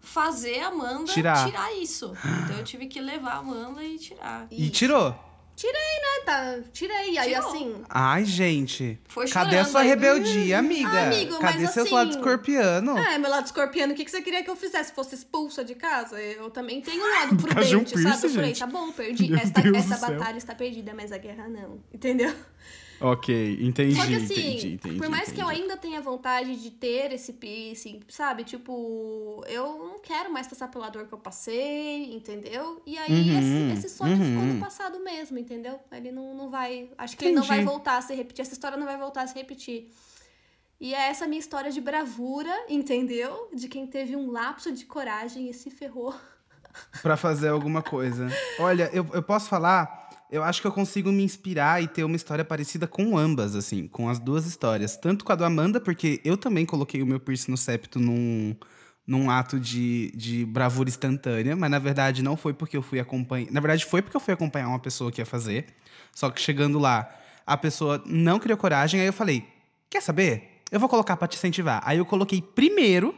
fazer 0.00 0.60
a 0.60 0.68
Amanda 0.68 1.10
Tirar. 1.14 1.74
isso. 1.74 2.12
Então 2.44 2.58
eu 2.58 2.64
tive 2.64 2.88
que 2.88 3.00
levar 3.00 3.36
a 3.36 3.38
Amanda 3.38 3.82
e 3.82 3.98
tirar. 3.98 4.46
E 4.50 4.68
tirou. 4.68 5.18
É, 5.62 6.20
tá, 6.24 6.58
tirei. 6.72 7.16
Aí 7.18 7.28
Tirou. 7.32 7.48
assim, 7.48 7.74
Ai, 7.88 8.24
gente. 8.24 8.98
Foi 9.06 9.28
Cadê 9.28 9.58
a 9.58 9.64
sua 9.64 9.80
aí. 9.80 9.88
rebeldia, 9.88 10.58
amiga? 10.58 10.88
Amigo, 11.04 11.38
Cadê 11.38 11.58
mas 11.62 11.70
seus 11.70 11.86
assim- 11.86 11.94
lados 11.94 12.16
escorpiano? 12.16 12.98
É, 12.98 13.18
meu 13.18 13.30
lado 13.30 13.46
escorpiano, 13.46 13.92
o 13.92 13.96
que, 13.96 14.04
que 14.04 14.10
você 14.10 14.20
queria 14.22 14.42
que 14.42 14.50
eu 14.50 14.56
fizesse? 14.56 14.92
Fosse 14.92 15.14
expulsa 15.14 15.64
de 15.64 15.74
casa? 15.74 16.20
Eu 16.20 16.50
também 16.50 16.80
tenho 16.80 17.02
um 17.02 17.06
lado 17.20 17.34
um 17.34 17.36
prudente, 17.36 17.90
sabe? 18.02 18.26
Eu 18.26 18.30
falei, 18.30 18.52
tá 18.54 18.66
bom, 18.66 18.90
perdi. 18.92 19.28
Meu 19.30 19.38
essa 19.76 19.96
céu. 19.96 20.10
batalha 20.18 20.38
está 20.38 20.54
perdida, 20.54 20.92
mas 20.94 21.12
a 21.12 21.18
guerra 21.18 21.48
não. 21.48 21.78
Entendeu? 21.92 22.34
Ok, 23.06 23.58
entendi, 23.60 23.94
Só 23.96 24.06
que 24.06 24.14
assim, 24.14 24.32
entendi, 24.32 24.72
entendi. 24.74 24.96
por 24.96 25.10
mais 25.10 25.30
que 25.30 25.38
eu 25.38 25.44
entendi. 25.44 25.60
ainda 25.62 25.76
tenha 25.76 26.00
vontade 26.00 26.56
de 26.56 26.70
ter 26.70 27.12
esse 27.12 27.34
piercing, 27.34 28.00
sabe? 28.08 28.44
Tipo, 28.44 29.44
eu 29.46 29.78
não 29.78 29.98
quero 29.98 30.32
mais 30.32 30.46
passar 30.46 30.68
pela 30.68 30.88
dor 30.88 31.06
que 31.06 31.12
eu 31.12 31.18
passei, 31.18 32.14
entendeu? 32.14 32.80
E 32.86 32.96
aí 32.96 33.12
Uhum, 33.30 33.70
esse, 33.72 33.86
esse 33.86 33.96
sonho 33.96 34.16
ficou 34.16 34.42
uhum. 34.42 34.54
no 34.54 34.60
passado 34.60 34.98
mesmo, 35.00 35.38
entendeu? 35.38 35.78
Ele 35.92 36.10
não, 36.10 36.34
não 36.34 36.48
vai. 36.48 36.88
Acho 36.96 37.14
que 37.14 37.26
ele 37.26 37.34
não 37.34 37.42
vai 37.42 37.58
Entendi. 37.58 37.70
voltar 37.70 37.98
a 37.98 38.00
se 38.00 38.14
repetir. 38.14 38.40
Essa 38.40 38.54
história 38.54 38.78
não 38.78 38.86
vai 38.86 38.96
voltar 38.96 39.22
a 39.22 39.26
se 39.26 39.34
repetir. 39.34 39.90
E 40.80 40.94
é 40.94 41.08
essa 41.08 41.26
minha 41.26 41.38
história 41.40 41.70
de 41.70 41.80
bravura, 41.82 42.52
entendeu? 42.70 43.50
De 43.54 43.68
quem 43.68 43.86
teve 43.86 44.16
um 44.16 44.30
lapso 44.30 44.72
de 44.72 44.86
coragem 44.86 45.50
e 45.50 45.52
se 45.54 45.70
ferrou. 45.70 46.14
Pra 47.02 47.16
fazer 47.16 47.48
alguma 47.48 47.82
coisa. 47.82 48.26
Olha, 48.58 48.90
eu, 48.92 49.06
eu 49.12 49.22
posso 49.22 49.48
falar. 49.48 50.03
Eu 50.34 50.42
acho 50.42 50.60
que 50.60 50.66
eu 50.66 50.72
consigo 50.72 51.12
me 51.12 51.22
inspirar 51.22 51.80
e 51.80 51.86
ter 51.86 52.02
uma 52.02 52.16
história 52.16 52.44
parecida 52.44 52.88
com 52.88 53.16
ambas, 53.16 53.54
assim, 53.54 53.86
com 53.86 54.08
as 54.08 54.18
duas 54.18 54.46
histórias. 54.46 54.96
Tanto 54.96 55.24
com 55.24 55.30
a 55.30 55.36
do 55.36 55.44
Amanda, 55.44 55.80
porque 55.80 56.20
eu 56.24 56.36
também 56.36 56.66
coloquei 56.66 57.00
o 57.00 57.06
meu 57.06 57.20
piercing 57.20 57.52
no 57.52 57.56
septo 57.56 58.00
num, 58.00 58.56
num 59.06 59.30
ato 59.30 59.60
de, 59.60 60.10
de 60.10 60.44
bravura 60.44 60.88
instantânea, 60.88 61.54
mas 61.54 61.70
na 61.70 61.78
verdade 61.78 62.20
não 62.20 62.36
foi 62.36 62.52
porque 62.52 62.76
eu 62.76 62.82
fui 62.82 62.98
acompanhar. 62.98 63.52
Na 63.52 63.60
verdade, 63.60 63.84
foi 63.84 64.02
porque 64.02 64.16
eu 64.16 64.20
fui 64.20 64.34
acompanhar 64.34 64.66
uma 64.66 64.80
pessoa 64.80 65.12
que 65.12 65.20
ia 65.20 65.24
fazer. 65.24 65.66
Só 66.12 66.28
que 66.28 66.40
chegando 66.40 66.80
lá, 66.80 67.08
a 67.46 67.56
pessoa 67.56 68.02
não 68.04 68.40
criou 68.40 68.58
coragem, 68.58 69.00
aí 69.00 69.06
eu 69.06 69.12
falei: 69.12 69.46
quer 69.88 70.02
saber? 70.02 70.62
Eu 70.68 70.80
vou 70.80 70.88
colocar 70.88 71.16
pra 71.16 71.28
te 71.28 71.36
incentivar. 71.36 71.80
Aí 71.86 71.98
eu 71.98 72.04
coloquei 72.04 72.42
primeiro, 72.42 73.14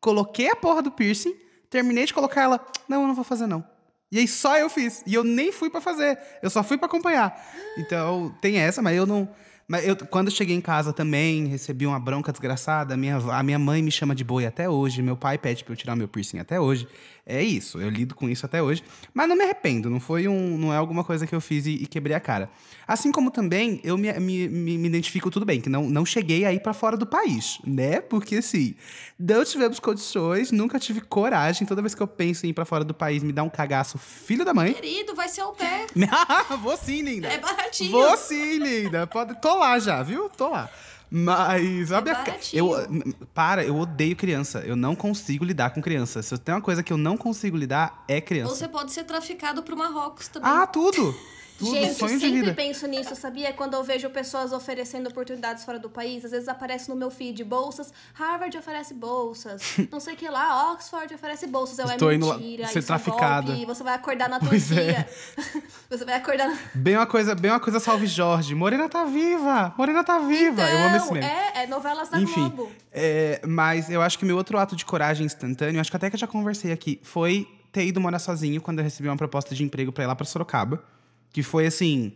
coloquei 0.00 0.48
a 0.48 0.56
porra 0.56 0.80
do 0.80 0.90
piercing, 0.90 1.34
terminei 1.68 2.06
de 2.06 2.14
colocar 2.14 2.40
ela. 2.40 2.66
Não, 2.88 3.02
eu 3.02 3.08
não 3.08 3.14
vou 3.14 3.22
fazer, 3.22 3.46
não. 3.46 3.73
E 4.10 4.18
aí 4.18 4.28
só 4.28 4.56
eu 4.56 4.70
fiz. 4.70 5.02
E 5.06 5.14
eu 5.14 5.24
nem 5.24 5.50
fui 5.50 5.70
pra 5.70 5.80
fazer. 5.80 6.18
Eu 6.42 6.50
só 6.50 6.62
fui 6.62 6.76
pra 6.76 6.86
acompanhar. 6.86 7.34
Então, 7.78 8.34
tem 8.40 8.58
essa, 8.58 8.80
mas 8.80 8.96
eu 8.96 9.06
não. 9.06 9.28
Mas 9.66 9.86
eu, 9.86 9.96
quando 9.96 10.28
eu 10.28 10.32
cheguei 10.32 10.54
em 10.54 10.60
casa 10.60 10.92
também, 10.92 11.46
recebi 11.46 11.86
uma 11.86 11.98
bronca 11.98 12.30
desgraçada. 12.30 12.94
A 12.94 12.96
minha, 12.96 13.16
a 13.16 13.42
minha 13.42 13.58
mãe 13.58 13.82
me 13.82 13.90
chama 13.90 14.14
de 14.14 14.22
boi 14.22 14.46
até 14.46 14.68
hoje. 14.68 15.02
Meu 15.02 15.16
pai 15.16 15.38
pede 15.38 15.64
pra 15.64 15.72
eu 15.72 15.76
tirar 15.76 15.96
meu 15.96 16.06
piercing 16.06 16.38
até 16.38 16.60
hoje. 16.60 16.86
É 17.26 17.42
isso, 17.42 17.80
eu 17.80 17.88
lido 17.88 18.14
com 18.14 18.28
isso 18.28 18.44
até 18.44 18.62
hoje. 18.62 18.84
Mas 19.14 19.26
não 19.26 19.34
me 19.34 19.44
arrependo, 19.44 19.88
não 19.88 19.98
foi 19.98 20.28
um. 20.28 20.58
Não 20.58 20.72
é 20.72 20.76
alguma 20.76 21.02
coisa 21.02 21.26
que 21.26 21.34
eu 21.34 21.40
fiz 21.40 21.64
e, 21.64 21.70
e 21.70 21.86
quebrei 21.86 22.14
a 22.14 22.20
cara. 22.20 22.50
Assim 22.86 23.10
como 23.10 23.30
também 23.30 23.80
eu 23.82 23.96
me, 23.96 24.12
me, 24.20 24.48
me, 24.48 24.86
identifico 24.86 25.30
tudo 25.30 25.46
bem, 25.46 25.58
que 25.58 25.70
não, 25.70 25.88
não 25.88 26.04
cheguei 26.04 26.44
aí 26.44 26.60
pra 26.60 26.74
fora 26.74 26.98
do 26.98 27.06
país, 27.06 27.58
né? 27.66 28.02
Porque 28.02 28.36
assim, 28.36 28.74
não 29.18 29.42
tivemos 29.42 29.80
condições, 29.80 30.52
nunca 30.52 30.78
tive 30.78 31.00
coragem. 31.00 31.66
Toda 31.66 31.80
vez 31.80 31.94
que 31.94 32.02
eu 32.02 32.06
penso 32.06 32.44
em 32.44 32.50
ir 32.50 32.52
pra 32.52 32.66
fora 32.66 32.84
do 32.84 32.92
país, 32.92 33.22
me 33.22 33.32
dá 33.32 33.42
um 33.42 33.48
cagaço, 33.48 33.96
filho 33.96 34.44
da 34.44 34.52
mãe. 34.52 34.74
Querido, 34.74 35.14
vai 35.14 35.28
ser 35.28 35.40
ao 35.40 35.54
pé. 35.54 35.86
Vou 36.60 36.76
sim, 36.76 37.00
linda. 37.00 37.28
É 37.28 37.38
baratinho. 37.38 37.90
Vou 37.90 38.16
sim, 38.18 38.58
linda. 38.58 39.06
Pode... 39.06 39.40
Tô 39.40 39.56
lá 39.56 39.78
já, 39.78 40.02
viu? 40.02 40.28
Tô 40.28 40.50
lá. 40.50 40.68
Mas, 41.16 41.92
olha, 41.92 41.98
a 41.98 42.02
minha 42.02 42.14
ca- 42.16 42.24
baratinho. 42.24 42.58
eu, 42.76 43.14
para, 43.32 43.64
eu 43.64 43.76
odeio 43.76 44.16
criança. 44.16 44.58
Eu 44.66 44.74
não 44.74 44.96
consigo 44.96 45.44
lidar 45.44 45.70
com 45.70 45.80
criança. 45.80 46.20
Se 46.22 46.36
tenho 46.38 46.56
uma 46.56 46.62
coisa 46.62 46.82
que 46.82 46.92
eu 46.92 46.96
não 46.96 47.16
consigo 47.16 47.56
lidar, 47.56 48.02
é 48.08 48.20
criança. 48.20 48.52
Você 48.52 48.66
pode 48.66 48.90
ser 48.90 49.04
traficado 49.04 49.62
pro 49.62 49.76
Marrocos 49.76 50.26
também. 50.26 50.50
Ah, 50.50 50.66
tudo! 50.66 51.14
Tudo, 51.58 51.70
Gente, 51.70 51.94
sonho 51.94 52.14
de 52.18 52.20
sempre 52.20 52.40
vida. 52.40 52.52
penso 52.54 52.86
nisso, 52.88 53.14
sabia? 53.14 53.52
Quando 53.52 53.74
eu 53.74 53.84
vejo 53.84 54.10
pessoas 54.10 54.52
oferecendo 54.52 55.08
oportunidades 55.08 55.64
fora 55.64 55.78
do 55.78 55.88
país, 55.88 56.24
às 56.24 56.32
vezes 56.32 56.48
aparece 56.48 56.88
no 56.88 56.96
meu 56.96 57.10
feed 57.12 57.44
bolsas, 57.44 57.92
Harvard 58.12 58.56
oferece 58.58 58.92
bolsas, 58.92 59.62
não 59.90 60.00
sei 60.00 60.14
o 60.14 60.16
que 60.16 60.28
lá, 60.28 60.72
Oxford 60.72 61.14
oferece 61.14 61.46
bolsas. 61.46 61.78
Eu, 61.78 61.88
é 61.88 61.92
Estou 61.92 62.08
lá 62.10 62.36
mentira, 62.38 62.66
ser 62.66 62.80
é 62.80 62.82
traficada. 62.82 63.46
golpe, 63.52 63.66
você 63.66 63.84
vai 63.84 63.94
acordar 63.94 64.28
na 64.28 64.40
Pois 64.44 64.72
é. 64.72 65.04
Turquia. 65.04 65.62
você 65.88 66.04
vai 66.04 66.14
acordar 66.14 66.48
na... 66.48 66.58
Bem 66.74 66.96
uma 66.96 67.06
coisa, 67.06 67.34
bem 67.36 67.50
uma 67.52 67.60
coisa 67.60 67.78
salve 67.78 68.06
Jorge. 68.08 68.52
Morena 68.54 68.88
tá 68.88 69.04
viva! 69.04 69.72
Morena 69.78 70.02
tá 70.02 70.18
viva! 70.18 70.62
eu 70.62 70.78
amo 70.86 70.96
esse 70.96 71.04
Então, 71.06 71.14
meme. 71.14 71.26
é, 71.26 71.62
é 71.62 71.66
novelas 71.68 72.08
da 72.08 72.18
Enfim, 72.20 72.48
Globo. 72.48 72.72
é, 72.92 73.40
mas 73.46 73.88
eu 73.88 74.02
acho 74.02 74.18
que 74.18 74.24
meu 74.24 74.36
outro 74.36 74.58
ato 74.58 74.74
de 74.74 74.84
coragem 74.84 75.24
instantâneo, 75.24 75.80
acho 75.80 75.90
que 75.90 75.96
até 75.96 76.10
que 76.10 76.16
eu 76.16 76.20
já 76.20 76.26
conversei 76.26 76.72
aqui, 76.72 76.98
foi 77.02 77.46
ter 77.70 77.84
ido 77.86 78.00
morar 78.00 78.18
sozinho 78.18 78.60
quando 78.60 78.78
eu 78.80 78.84
recebi 78.84 79.08
uma 79.08 79.16
proposta 79.16 79.54
de 79.54 79.62
emprego 79.62 79.92
pra 79.92 80.02
ir 80.04 80.06
lá 80.08 80.14
pra 80.16 80.24
Sorocaba. 80.26 80.82
Que 81.34 81.42
foi 81.42 81.66
assim: 81.66 82.14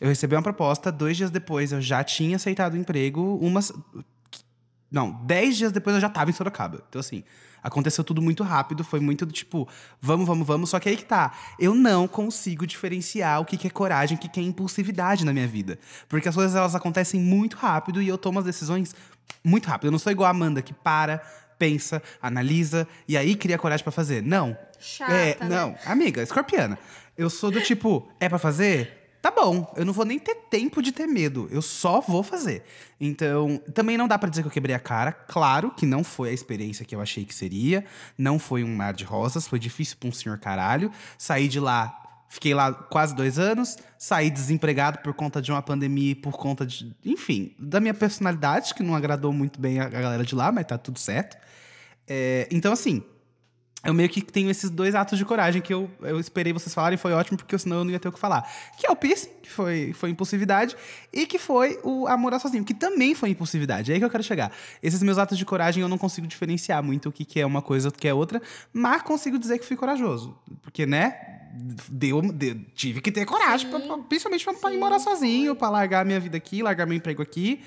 eu 0.00 0.08
recebi 0.08 0.34
uma 0.34 0.42
proposta, 0.42 0.90
dois 0.90 1.16
dias 1.16 1.30
depois 1.30 1.72
eu 1.72 1.82
já 1.82 2.02
tinha 2.02 2.36
aceitado 2.36 2.72
o 2.72 2.76
emprego, 2.78 3.38
umas. 3.42 3.70
Não, 4.90 5.12
dez 5.24 5.56
dias 5.58 5.72
depois 5.72 5.94
eu 5.94 6.00
já 6.00 6.08
tava 6.08 6.30
em 6.30 6.32
Sorocaba. 6.32 6.82
Então, 6.88 7.00
assim, 7.00 7.22
aconteceu 7.62 8.02
tudo 8.02 8.22
muito 8.22 8.42
rápido, 8.42 8.82
foi 8.82 8.98
muito 8.98 9.26
do 9.26 9.32
tipo, 9.32 9.68
vamos, 10.00 10.26
vamos, 10.26 10.46
vamos. 10.46 10.70
Só 10.70 10.80
que 10.80 10.88
aí 10.88 10.96
que 10.96 11.04
tá. 11.04 11.32
Eu 11.58 11.74
não 11.74 12.08
consigo 12.08 12.66
diferenciar 12.66 13.40
o 13.40 13.44
que 13.44 13.56
que 13.56 13.66
é 13.66 13.70
coragem, 13.70 14.16
o 14.16 14.20
que 14.20 14.28
que 14.28 14.40
é 14.40 14.42
impulsividade 14.42 15.24
na 15.24 15.32
minha 15.32 15.46
vida. 15.46 15.78
Porque 16.08 16.28
as 16.28 16.34
coisas 16.34 16.56
elas 16.56 16.74
acontecem 16.74 17.20
muito 17.20 17.56
rápido 17.56 18.00
e 18.00 18.08
eu 18.08 18.16
tomo 18.16 18.38
as 18.38 18.44
decisões 18.44 18.94
muito 19.44 19.66
rápido. 19.66 19.88
Eu 19.88 19.92
não 19.92 19.98
sou 19.98 20.10
igual 20.10 20.28
a 20.28 20.30
Amanda, 20.30 20.62
que 20.62 20.72
para, 20.72 21.18
pensa, 21.58 22.02
analisa 22.22 22.88
e 23.06 23.16
aí 23.16 23.34
cria 23.34 23.58
coragem 23.58 23.84
pra 23.84 23.92
fazer. 23.92 24.22
Não. 24.22 24.56
Chata, 24.78 25.12
é, 25.12 25.36
né? 25.40 25.46
não, 25.46 25.76
amiga, 25.84 26.22
escorpiana. 26.22 26.78
Eu 27.16 27.28
sou 27.28 27.50
do 27.50 27.60
tipo, 27.60 28.10
é 28.18 28.28
pra 28.28 28.38
fazer? 28.38 29.00
Tá 29.22 29.30
bom, 29.30 29.70
eu 29.76 29.84
não 29.84 29.92
vou 29.92 30.06
nem 30.06 30.18
ter 30.18 30.34
tempo 30.48 30.80
de 30.80 30.92
ter 30.92 31.06
medo, 31.06 31.46
eu 31.50 31.60
só 31.60 32.00
vou 32.00 32.22
fazer. 32.22 32.64
Então, 32.98 33.58
também 33.74 33.98
não 33.98 34.08
dá 34.08 34.18
pra 34.18 34.30
dizer 34.30 34.40
que 34.40 34.48
eu 34.48 34.52
quebrei 34.52 34.74
a 34.74 34.78
cara. 34.78 35.12
Claro 35.12 35.70
que 35.70 35.84
não 35.84 36.02
foi 36.02 36.30
a 36.30 36.32
experiência 36.32 36.86
que 36.86 36.94
eu 36.94 37.02
achei 37.02 37.26
que 37.26 37.34
seria, 37.34 37.84
não 38.16 38.38
foi 38.38 38.64
um 38.64 38.74
mar 38.74 38.94
de 38.94 39.04
rosas, 39.04 39.46
foi 39.46 39.58
difícil 39.58 39.98
pra 40.00 40.08
um 40.08 40.12
senhor 40.12 40.38
caralho. 40.38 40.90
Saí 41.18 41.48
de 41.48 41.60
lá, 41.60 41.94
fiquei 42.30 42.54
lá 42.54 42.72
quase 42.72 43.14
dois 43.14 43.38
anos, 43.38 43.76
saí 43.98 44.30
desempregado 44.30 45.00
por 45.00 45.12
conta 45.12 45.42
de 45.42 45.52
uma 45.52 45.60
pandemia 45.60 46.12
e 46.12 46.14
por 46.14 46.38
conta 46.38 46.64
de, 46.64 46.96
enfim, 47.04 47.54
da 47.58 47.78
minha 47.78 47.92
personalidade, 47.92 48.72
que 48.72 48.82
não 48.82 48.94
agradou 48.94 49.34
muito 49.34 49.60
bem 49.60 49.80
a 49.80 49.88
galera 49.88 50.24
de 50.24 50.34
lá, 50.34 50.50
mas 50.50 50.64
tá 50.64 50.78
tudo 50.78 50.98
certo. 50.98 51.36
É, 52.08 52.48
então, 52.50 52.72
assim, 52.72 53.04
eu 53.84 53.94
meio 53.94 54.08
que 54.08 54.20
tenho 54.20 54.50
esses 54.50 54.68
dois 54.68 54.94
atos 54.94 55.18
de 55.18 55.24
coragem 55.24 55.62
que 55.62 55.72
eu, 55.72 55.90
eu 56.02 56.20
esperei 56.20 56.52
vocês 56.52 56.74
falarem, 56.74 56.98
foi 56.98 57.12
ótimo, 57.12 57.38
porque 57.38 57.56
senão 57.58 57.78
eu 57.78 57.84
não 57.84 57.90
ia 57.90 57.98
ter 57.98 58.08
o 58.08 58.12
que 58.12 58.18
falar. 58.18 58.46
Que 58.78 58.86
é 58.86 58.90
o 58.90 58.96
piercing, 58.96 59.30
que 59.42 59.50
foi, 59.50 59.92
foi 59.94 60.10
impulsividade, 60.10 60.76
e 61.12 61.26
que 61.26 61.38
foi 61.38 61.78
o 61.82 62.06
a 62.06 62.16
morar 62.16 62.38
sozinho, 62.38 62.64
que 62.64 62.74
também 62.74 63.14
foi 63.14 63.30
impulsividade. 63.30 63.90
É 63.90 63.94
aí 63.94 63.98
que 64.00 64.04
eu 64.04 64.10
quero 64.10 64.22
chegar. 64.22 64.52
Esses 64.82 65.02
meus 65.02 65.16
atos 65.18 65.38
de 65.38 65.44
coragem 65.44 65.82
eu 65.82 65.88
não 65.88 65.96
consigo 65.98 66.26
diferenciar 66.26 66.82
muito 66.82 67.08
o 67.08 67.12
que, 67.12 67.24
que 67.24 67.40
é 67.40 67.46
uma 67.46 67.62
coisa 67.62 67.88
e 67.88 67.90
o 67.90 67.92
que 67.92 68.06
é 68.06 68.12
outra, 68.14 68.40
mas 68.72 69.00
consigo 69.02 69.38
dizer 69.38 69.58
que 69.58 69.64
fui 69.64 69.76
corajoso. 69.76 70.36
Porque, 70.62 70.84
né? 70.84 71.38
Deu, 71.88 72.22
deu- 72.22 72.60
tive 72.74 73.00
que 73.00 73.10
ter 73.10 73.24
coragem, 73.26 73.68
pra- 73.70 73.80
pra- 73.80 73.98
principalmente 73.98 74.44
pra, 74.44 74.54
pra 74.54 74.72
ir 74.72 74.78
morar 74.78 74.98
sozinho, 75.00 75.56
pra 75.56 75.68
largar 75.68 76.04
minha 76.04 76.20
vida 76.20 76.36
aqui, 76.36 76.62
largar 76.62 76.86
meu 76.86 76.96
emprego 76.96 77.22
aqui. 77.22 77.60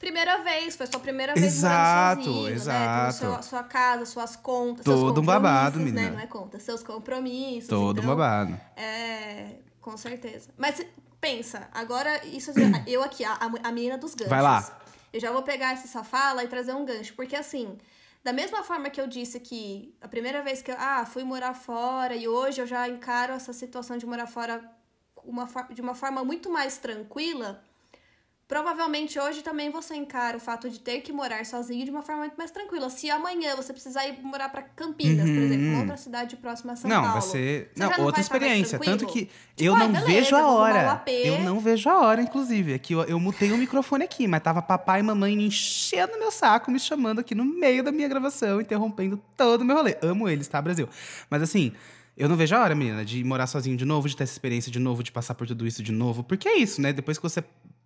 Primeira 0.00 0.38
vez, 0.42 0.74
foi 0.76 0.86
sua 0.86 0.98
primeira 0.98 1.34
vez 1.34 1.44
Exato, 1.46 2.24
sozinho, 2.24 2.48
exato. 2.48 3.04
né? 3.04 3.12
Seu- 3.12 3.42
sua 3.42 3.62
casa, 3.62 4.06
suas 4.06 4.34
contas, 4.34 4.84
Todo 4.84 4.98
seus 5.14 5.18
um 5.18 5.22
babado, 5.22 5.78
né? 5.78 5.84
menina. 5.84 6.10
Não 6.10 6.18
é 6.18 6.26
conta, 6.26 6.58
seus 6.58 6.82
compromissos. 6.82 7.68
Todo 7.68 7.98
um 7.98 8.02
então, 8.02 8.16
babado. 8.16 8.58
É, 8.76 9.56
com 9.80 9.96
certeza. 9.98 10.48
Mas 10.56 10.80
pensa, 11.20 11.68
agora 11.72 12.26
isso 12.26 12.50
eu 12.88 13.02
aqui, 13.02 13.22
a, 13.24 13.38
a 13.62 13.70
menina 13.70 13.98
dos 13.98 14.14
ganchos. 14.14 14.30
Vai 14.30 14.40
lá. 14.42 14.80
Eu 15.12 15.20
já 15.20 15.30
vou 15.30 15.42
pegar 15.42 15.72
essa 15.74 16.02
fala 16.02 16.42
e 16.42 16.48
trazer 16.48 16.72
um 16.74 16.84
gancho, 16.84 17.12
porque 17.14 17.36
assim, 17.36 17.76
Da 18.24 18.32
mesma 18.32 18.62
forma 18.62 18.88
que 18.90 19.00
eu 19.00 19.06
disse 19.06 19.38
que 19.40 19.94
a 20.00 20.06
primeira 20.08 20.42
vez 20.42 20.60
que 20.62 20.70
eu 20.70 20.76
ah, 20.78 21.04
fui 21.06 21.24
morar 21.24 21.52
fora 21.54 22.14
e 22.14 22.26
hoje 22.28 22.60
eu 22.62 22.66
já 22.66 22.88
encaro 22.88 23.32
essa 23.34 23.52
situação 23.52 23.96
de 23.98 24.06
morar 24.06 24.26
fora 24.26 24.62
uma, 25.24 25.46
de 25.70 25.80
uma 25.82 25.94
forma 25.94 26.22
muito 26.24 26.50
mais 26.50 26.76
tranquila, 26.78 27.62
Provavelmente 28.50 29.16
hoje 29.16 29.42
também 29.42 29.70
você 29.70 29.94
encara 29.94 30.36
o 30.36 30.40
fato 30.40 30.68
de 30.68 30.80
ter 30.80 31.02
que 31.02 31.12
morar 31.12 31.46
sozinho 31.46 31.84
de 31.84 31.90
uma 31.92 32.02
forma 32.02 32.22
muito 32.22 32.34
mais 32.36 32.50
tranquila. 32.50 32.90
Se 32.90 33.08
amanhã 33.08 33.54
você 33.54 33.72
precisar 33.72 34.08
ir 34.08 34.20
morar 34.24 34.48
para 34.48 34.62
Campinas, 34.62 35.28
uhum. 35.28 35.34
por 35.36 35.42
exemplo, 35.44 35.66
uma 35.68 35.78
outra 35.78 35.96
cidade 35.96 36.34
próxima 36.34 36.72
a 36.72 36.76
São 36.76 36.90
não, 36.90 36.96
Paulo. 37.00 37.20
Vai 37.20 37.22
ser... 37.22 37.70
Não, 37.76 37.86
outra 37.86 38.10
vai 38.10 38.20
experiência. 38.22 38.76
Tanto 38.80 39.06
que 39.06 39.26
tipo, 39.26 39.32
eu 39.56 39.76
não 39.76 39.92
beleza, 39.92 40.04
vejo 40.04 40.34
a 40.34 40.50
hora. 40.50 41.00
Eu 41.06 41.38
não 41.44 41.60
vejo 41.60 41.88
a 41.88 42.00
hora, 42.00 42.20
inclusive. 42.20 42.74
Aqui 42.74 42.92
eu, 42.92 43.04
eu 43.04 43.20
mutei 43.20 43.52
o 43.52 43.56
microfone 43.56 44.02
aqui, 44.02 44.26
mas 44.26 44.42
tava 44.42 44.60
papai 44.60 44.98
e 44.98 45.04
mamãe 45.04 45.36
me 45.36 45.46
enchendo 45.46 46.18
meu 46.18 46.32
saco, 46.32 46.72
me 46.72 46.80
chamando 46.80 47.20
aqui 47.20 47.36
no 47.36 47.44
meio 47.44 47.84
da 47.84 47.92
minha 47.92 48.08
gravação, 48.08 48.60
interrompendo 48.60 49.16
todo 49.36 49.60
o 49.60 49.64
meu 49.64 49.76
rolê. 49.76 49.96
Amo 50.02 50.28
eles, 50.28 50.48
tá, 50.48 50.60
Brasil? 50.60 50.88
Mas 51.30 51.40
assim. 51.40 51.72
Eu 52.18 52.28
não 52.28 52.36
vejo 52.36 52.54
a 52.54 52.60
hora, 52.60 52.74
menina, 52.74 53.02
de 53.02 53.24
morar 53.24 53.46
sozinho 53.46 53.78
de 53.78 53.84
novo, 53.86 54.06
de 54.06 54.14
ter 54.14 54.24
essa 54.24 54.34
experiência 54.34 54.70
de 54.70 54.78
novo, 54.78 55.02
de 55.02 55.10
passar 55.10 55.34
por 55.34 55.46
tudo 55.46 55.66
isso 55.66 55.82
de 55.82 55.90
novo. 55.90 56.22
Porque 56.22 56.46
é 56.46 56.58
isso, 56.58 56.82
né? 56.82 56.92
Depois 56.92 57.16
que 57.16 57.22
você 57.22 57.42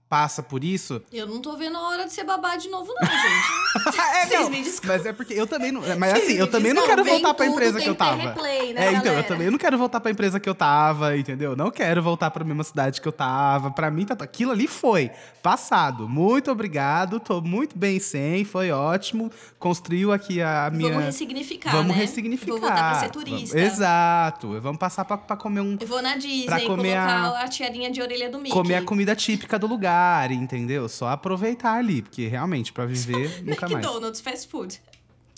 passa 0.08 0.42
por 0.42 0.62
isso. 0.62 1.02
Eu 1.12 1.26
não 1.26 1.40
tô 1.40 1.56
vendo 1.56 1.76
a 1.76 1.88
hora 1.88 2.04
de 2.04 2.12
ser 2.12 2.24
babá 2.24 2.56
de 2.56 2.68
novo, 2.68 2.92
não, 2.94 3.08
gente. 3.08 3.98
é, 3.98 4.26
Vocês 4.26 4.40
não, 4.40 4.50
me 4.50 4.62
desculpem. 4.62 4.96
Mas 4.96 5.06
é 5.06 5.12
porque 5.12 5.34
eu 5.34 5.46
também 5.46 5.72
não. 5.72 5.82
Mas 5.98 6.14
assim, 6.14 6.34
eu 6.34 6.46
também 6.46 6.72
não 6.72 6.86
quero 6.86 7.04
voltar 7.04 7.34
pra 7.34 7.46
empresa 7.46 7.80
que 7.80 7.88
eu 7.88 7.94
tava. 7.94 8.22
Replay, 8.22 8.72
né, 8.72 8.86
é, 8.86 8.92
então, 8.92 9.12
eu 9.12 9.24
também 9.24 9.50
não 9.50 9.58
quero 9.58 9.76
voltar 9.78 10.00
pra 10.00 10.10
empresa 10.10 10.38
que 10.38 10.48
eu 10.48 10.54
tava, 10.54 11.16
entendeu? 11.16 11.56
Não 11.56 11.70
quero 11.70 12.02
voltar 12.02 12.30
pra 12.30 12.44
mesma 12.44 12.64
cidade 12.64 13.00
que 13.00 13.08
eu 13.08 13.12
tava. 13.12 13.70
Pra 13.70 13.90
mim, 13.90 14.04
tá, 14.04 14.14
aquilo 14.22 14.52
ali 14.52 14.66
foi 14.66 15.10
passado. 15.42 16.08
Muito 16.08 16.50
obrigado, 16.50 17.18
tô 17.18 17.40
muito 17.40 17.76
bem 17.76 17.98
sem, 17.98 18.44
foi 18.44 18.70
ótimo. 18.70 19.30
Construiu 19.58 20.12
aqui 20.12 20.40
a 20.40 20.70
minha. 20.72 20.90
Vamos 20.90 21.06
ressignificar. 21.06 21.72
Vamos 21.72 21.96
né? 21.96 22.02
ressignificar. 22.02 22.52
vou 22.52 22.60
voltar 22.60 22.90
pra 22.90 23.00
ser 23.00 23.10
turista. 23.10 23.56
Vamos... 23.56 23.72
Exato. 23.72 24.60
Vamos 24.60 24.78
passar 24.78 25.04
pra, 25.04 25.16
pra 25.16 25.36
comer 25.36 25.60
um. 25.60 25.76
Eu 25.80 25.86
vou 25.86 26.02
na 26.02 26.16
Disney, 26.16 26.46
pra 26.46 26.60
comer 26.60 26.94
colocar 26.94 27.40
a... 27.40 27.44
a 27.44 27.48
tiarinha 27.48 27.90
de 27.90 28.00
orelha 28.00 28.30
do 28.30 28.38
Mickey. 28.38 28.52
Comer 28.52 28.76
a 28.76 28.82
comida 28.82 29.16
típica 29.16 29.58
do 29.58 29.66
lugar 29.66 29.93
entendeu? 30.34 30.88
Só 30.88 31.08
aproveitar 31.08 31.74
ali, 31.74 32.02
porque 32.02 32.26
realmente, 32.26 32.72
para 32.72 32.86
viver, 32.86 33.42
nunca 33.44 33.68
mais. 33.68 33.84
McDonald's, 33.84 34.20
fast 34.20 34.48
food. 34.48 34.80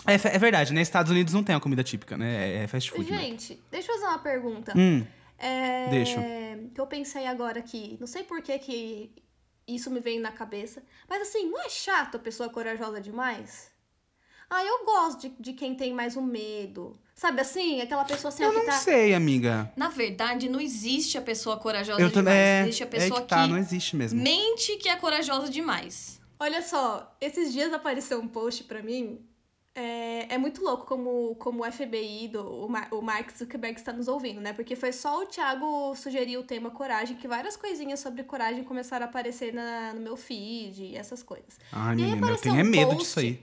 É, 0.07 0.15
é 0.15 0.39
verdade, 0.39 0.73
né? 0.73 0.81
Estados 0.81 1.11
Unidos 1.11 1.35
não 1.35 1.43
tem 1.43 1.55
a 1.55 1.61
comida 1.61 1.83
típica, 1.83 2.17
né? 2.17 2.49
É, 2.49 2.63
é 2.65 2.67
fast 2.67 2.91
food. 2.91 3.11
Né? 3.11 3.19
Gente, 3.19 3.55
né? 3.55 3.59
deixa 3.71 3.91
eu 3.91 3.95
fazer 3.97 4.07
uma 4.07 4.19
pergunta. 4.19 4.73
Hum, 4.77 5.05
é, 5.39 5.89
deixa. 5.89 6.21
Que 6.75 6.81
eu 6.81 6.87
pensei 6.87 7.27
agora 7.27 7.59
aqui. 7.59 7.97
Não 8.01 8.07
sei 8.07 8.23
por 8.23 8.41
que, 8.41 8.59
que 8.59 9.11
isso 9.67 9.91
me 9.91 10.01
veio 10.01 10.21
na 10.21 10.31
cabeça. 10.31 10.83
Mas 11.09 11.23
assim, 11.23 11.51
não 11.51 11.61
é 11.61 11.69
chato 11.69 12.17
a 12.17 12.21
pessoa 12.21 12.49
corajosa 12.49 13.01
demais? 13.01 13.71
Ah, 14.49 14.65
eu 14.65 14.85
gosto 14.85 15.21
de, 15.23 15.35
de 15.41 15.53
quem 15.53 15.75
tem 15.75 15.93
mais 15.93 16.17
o 16.17 16.23
medo. 16.23 16.97
Sabe 17.15 17.41
assim? 17.41 17.81
Aquela 17.81 18.05
pessoa 18.05 18.29
assim, 18.29 18.43
Eu 18.43 18.53
não 18.53 18.67
tá... 18.67 18.73
sei, 18.73 19.15
amiga. 19.15 19.73
Na 19.75 19.89
verdade, 19.89 20.49
não 20.49 20.61
existe 20.61 21.17
a 21.17 21.23
pessoa 21.23 21.57
corajosa 21.57 22.01
eu 22.01 22.11
demais. 22.11 22.15
Também, 22.15 22.39
é, 22.39 22.63
existe 22.63 22.83
a 22.83 22.87
pessoa 22.87 23.21
é 23.21 23.23
que, 23.23 23.29
tá, 23.29 23.47
não 23.47 23.57
existe 23.57 23.97
mesmo. 23.97 24.23
mente 24.23 24.77
que 24.77 24.89
é 24.89 24.97
corajosa 24.97 25.51
demais. 25.51 26.21
Olha 26.39 26.61
só, 26.61 27.17
esses 27.19 27.53
dias 27.53 27.73
apareceu 27.73 28.21
um 28.21 28.29
post 28.29 28.65
pra 28.65 28.83
mim. 28.83 29.19
É, 29.75 30.35
é 30.35 30.39
muito 30.39 30.63
louco 30.63 30.87
como, 30.87 31.35
como 31.37 31.67
o 31.67 31.73
FBI, 31.73 32.29
do, 32.29 32.65
o, 32.65 32.69
Mar, 32.69 32.89
o 32.91 33.03
Mark 33.03 33.31
Zuckerberg 33.37 33.79
está 33.79 33.93
nos 33.93 34.09
ouvindo, 34.09 34.41
né? 34.41 34.53
Porque 34.53 34.77
foi 34.77 34.93
só 34.93 35.23
o 35.23 35.27
Thiago 35.27 35.95
sugerir 35.95 36.37
o 36.39 36.43
tema 36.43 36.71
coragem, 36.71 37.17
que 37.17 37.29
várias 37.29 37.57
coisinhas 37.57 38.01
sobre 38.01 38.25
coragem 38.25 38.65
começaram 38.65 39.07
a 39.07 39.09
aparecer 39.09 39.53
na, 39.53 39.93
no 39.95 40.01
meu 40.01 40.17
feed 40.17 40.83
e 40.83 40.97
essas 40.97 41.23
coisas. 41.23 41.59
Ai, 41.73 41.97
menina, 41.97 42.29
eu 42.29 42.37
tenho 42.39 42.55
um 42.55 42.59
é 42.59 42.63
medo 42.63 42.89
post, 42.89 43.05
disso 43.05 43.21
aí 43.21 43.43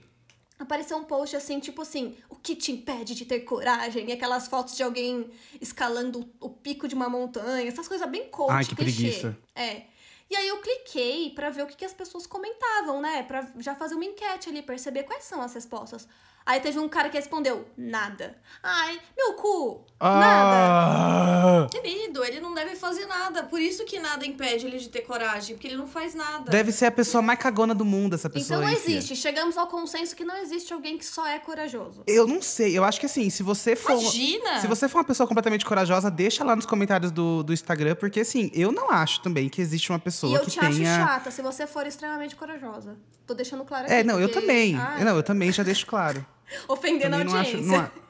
apareceu 0.58 0.96
um 0.96 1.04
post 1.04 1.36
assim, 1.36 1.58
tipo 1.60 1.82
assim, 1.82 2.16
o 2.28 2.36
que 2.36 2.54
te 2.54 2.72
impede 2.72 3.14
de 3.14 3.24
ter 3.24 3.40
coragem? 3.40 4.08
E 4.08 4.12
aquelas 4.12 4.48
fotos 4.48 4.76
de 4.76 4.82
alguém 4.82 5.30
escalando 5.60 6.28
o 6.40 6.48
pico 6.48 6.86
de 6.86 6.94
uma 6.94 7.08
montanha, 7.08 7.68
essas 7.68 7.88
coisas 7.88 8.08
bem 8.08 8.28
coach, 8.28 8.50
Ai, 8.52 8.64
que 8.64 8.74
clichê. 8.74 9.02
preguiça. 9.02 9.38
É. 9.54 9.82
E 10.30 10.36
aí 10.36 10.48
eu 10.48 10.58
cliquei 10.58 11.30
para 11.30 11.50
ver 11.50 11.62
o 11.62 11.66
que, 11.66 11.76
que 11.76 11.84
as 11.84 11.92
pessoas 11.92 12.26
comentavam, 12.26 13.00
né? 13.00 13.22
Pra 13.24 13.46
já 13.58 13.74
fazer 13.74 13.94
uma 13.94 14.04
enquete 14.04 14.48
ali, 14.48 14.62
perceber 14.62 15.02
quais 15.02 15.24
são 15.24 15.40
as 15.42 15.52
respostas. 15.54 16.08
Aí 16.46 16.60
teve 16.60 16.78
um 16.78 16.88
cara 16.88 17.08
que 17.08 17.16
respondeu, 17.16 17.66
nada. 17.76 18.38
Ai, 18.62 19.00
meu 19.16 19.34
cu, 19.34 19.84
ah. 20.06 20.20
nada. 20.20 21.68
Querido, 21.70 22.24
ele 22.24 22.40
não 22.40 22.54
deve 22.54 22.76
fazer 22.76 23.06
nada. 23.06 23.42
Por 23.44 23.60
isso 23.60 23.84
que 23.84 23.98
nada 23.98 24.26
impede 24.26 24.66
ele 24.66 24.78
de 24.78 24.88
ter 24.88 25.02
coragem, 25.02 25.56
porque 25.56 25.68
ele 25.68 25.76
não 25.76 25.86
faz 25.86 26.14
nada. 26.14 26.50
Deve 26.50 26.72
ser 26.72 26.86
a 26.86 26.90
pessoa 26.90 27.22
mais 27.22 27.38
cagona 27.38 27.74
do 27.74 27.84
mundo, 27.84 28.14
essa 28.14 28.28
pessoa. 28.28 28.58
Então 28.58 28.68
não 28.68 28.76
existe. 28.76 29.16
Chegamos 29.16 29.56
ao 29.56 29.66
consenso 29.66 30.14
que 30.14 30.24
não 30.24 30.36
existe 30.36 30.72
alguém 30.72 30.98
que 30.98 31.04
só 31.04 31.26
é 31.26 31.38
corajoso. 31.38 32.02
Eu 32.06 32.26
não 32.26 32.42
sei. 32.42 32.76
Eu 32.76 32.84
acho 32.84 33.00
que 33.00 33.06
assim, 33.06 33.30
se 33.30 33.42
você 33.42 33.76
for. 33.76 33.92
Imagina! 33.92 34.60
Se 34.60 34.66
você 34.66 34.88
for 34.88 34.98
uma 34.98 35.04
pessoa 35.04 35.26
completamente 35.26 35.64
corajosa, 35.64 36.10
deixa 36.10 36.44
lá 36.44 36.54
nos 36.54 36.66
comentários 36.66 37.10
do, 37.10 37.42
do 37.42 37.52
Instagram, 37.52 37.94
porque 37.94 38.20
assim, 38.20 38.50
eu 38.54 38.72
não 38.72 38.90
acho 38.90 39.20
também 39.20 39.48
que 39.48 39.60
existe 39.60 39.90
uma 39.90 39.98
pessoa 39.98 40.32
e 40.32 40.34
eu 40.34 40.40
que 40.42 40.50
te 40.50 40.60
tenha. 40.60 40.70
acho 40.70 41.08
chata 41.08 41.30
se 41.30 41.42
você 41.42 41.66
for 41.66 41.86
extremamente 41.86 42.36
corajosa. 42.36 42.96
Tô 43.26 43.34
deixando 43.34 43.64
claro 43.64 43.84
é, 43.84 43.86
aqui. 43.86 43.94
É, 43.94 44.04
não, 44.04 44.18
porque... 44.18 44.36
eu 44.36 44.40
também. 44.40 44.76
Ai. 44.76 45.04
Não, 45.04 45.16
eu 45.16 45.22
também 45.22 45.50
já 45.50 45.62
deixo 45.62 45.86
claro. 45.86 46.24
Ofendendo 46.68 47.16
a 47.16 47.18
audiência. 47.20 47.60
Não, 47.60 47.74
acho, 47.74 47.92
não, 47.96 48.03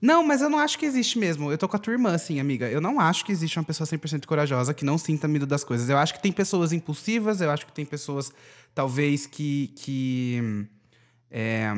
não, 0.00 0.22
mas 0.24 0.40
eu 0.40 0.48
não 0.48 0.58
acho 0.58 0.78
que 0.78 0.86
existe 0.86 1.18
mesmo. 1.18 1.52
Eu 1.52 1.58
tô 1.58 1.68
com 1.68 1.76
a 1.76 1.78
tua 1.78 1.92
irmã, 1.92 2.14
assim, 2.14 2.40
amiga. 2.40 2.68
Eu 2.70 2.80
não 2.80 2.98
acho 2.98 3.24
que 3.24 3.32
existe 3.32 3.58
uma 3.58 3.64
pessoa 3.64 3.86
100% 3.86 4.24
corajosa 4.26 4.72
que 4.72 4.84
não 4.84 4.96
sinta 4.96 5.28
medo 5.28 5.46
das 5.46 5.62
coisas. 5.62 5.88
Eu 5.88 5.98
acho 5.98 6.14
que 6.14 6.22
tem 6.22 6.32
pessoas 6.32 6.72
impulsivas, 6.72 7.40
eu 7.40 7.50
acho 7.50 7.66
que 7.66 7.72
tem 7.72 7.84
pessoas, 7.84 8.32
talvez, 8.74 9.26
que. 9.26 9.72
que 9.76 10.66
é, 11.30 11.70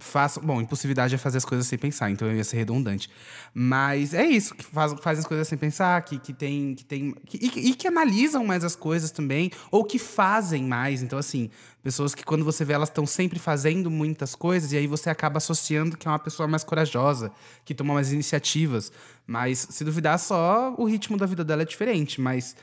façam. 0.00 0.42
Bom, 0.42 0.60
impulsividade 0.60 1.14
é 1.14 1.18
fazer 1.18 1.38
as 1.38 1.44
coisas 1.44 1.66
sem 1.66 1.78
pensar, 1.78 2.10
então 2.10 2.26
eu 2.28 2.36
ia 2.36 2.44
ser 2.44 2.56
redundante. 2.56 3.08
Mas 3.54 4.14
é 4.14 4.24
isso, 4.24 4.54
que 4.54 4.64
faz, 4.64 4.92
fazem 5.00 5.20
as 5.20 5.26
coisas 5.26 5.46
sem 5.46 5.56
pensar, 5.56 6.02
que, 6.02 6.18
que 6.18 6.32
tem. 6.32 6.74
Que 6.74 6.84
tem 6.84 7.14
que, 7.26 7.38
e, 7.38 7.70
e, 7.70 7.74
que 7.74 7.86
analisam 7.86 8.44
mais 8.44 8.64
as 8.64 8.74
coisas 8.74 9.10
também, 9.10 9.50
ou 9.70 9.84
que 9.84 9.98
fazem 9.98 10.64
mais. 10.64 11.02
Então, 11.02 11.18
assim, 11.18 11.50
pessoas 11.82 12.14
que 12.14 12.24
quando 12.24 12.44
você 12.44 12.64
vê, 12.64 12.72
elas 12.72 12.88
estão 12.88 13.06
sempre 13.06 13.38
fazendo 13.38 13.90
muitas 13.90 14.34
coisas, 14.34 14.72
e 14.72 14.76
aí 14.76 14.86
você 14.86 15.10
acaba 15.10 15.38
associando 15.38 15.96
que 15.96 16.08
é 16.08 16.10
uma 16.10 16.18
pessoa 16.18 16.48
mais 16.48 16.64
corajosa, 16.64 17.30
que 17.64 17.74
toma 17.74 17.94
mais 17.94 18.12
iniciativas. 18.12 18.90
Mas, 19.26 19.66
se 19.70 19.84
duvidar, 19.84 20.18
só 20.18 20.74
o 20.76 20.84
ritmo 20.84 21.16
da 21.16 21.26
vida 21.26 21.44
dela 21.44 21.62
é 21.62 21.66
diferente. 21.66 22.20
Mas 22.20 22.56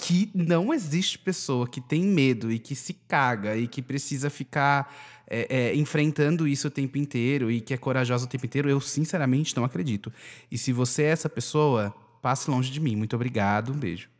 que 0.00 0.30
não 0.34 0.72
existe 0.72 1.18
pessoa 1.18 1.68
que 1.68 1.80
tem 1.80 2.02
medo 2.02 2.50
e 2.50 2.58
que 2.58 2.74
se 2.74 2.94
caga 2.94 3.56
e 3.56 3.68
que 3.68 3.82
precisa 3.82 4.30
ficar 4.30 4.92
é, 5.30 5.46
é, 5.48 5.74
enfrentando 5.76 6.48
isso 6.48 6.66
o 6.66 6.70
tempo 6.70 6.98
inteiro 6.98 7.50
e 7.50 7.60
que 7.60 7.72
é 7.72 7.78
corajosa 7.78 8.26
o 8.26 8.28
tempo 8.28 8.44
inteiro, 8.44 8.68
eu 8.68 8.80
sinceramente 8.80 9.56
não 9.56 9.64
acredito. 9.64 10.12
E 10.50 10.58
se 10.58 10.72
você 10.72 11.04
é 11.04 11.10
essa 11.10 11.28
pessoa, 11.28 11.94
passe 12.20 12.50
longe 12.50 12.70
de 12.70 12.80
mim. 12.80 12.96
Muito 12.96 13.14
obrigado, 13.14 13.72
um 13.72 13.78
beijo. 13.78 14.10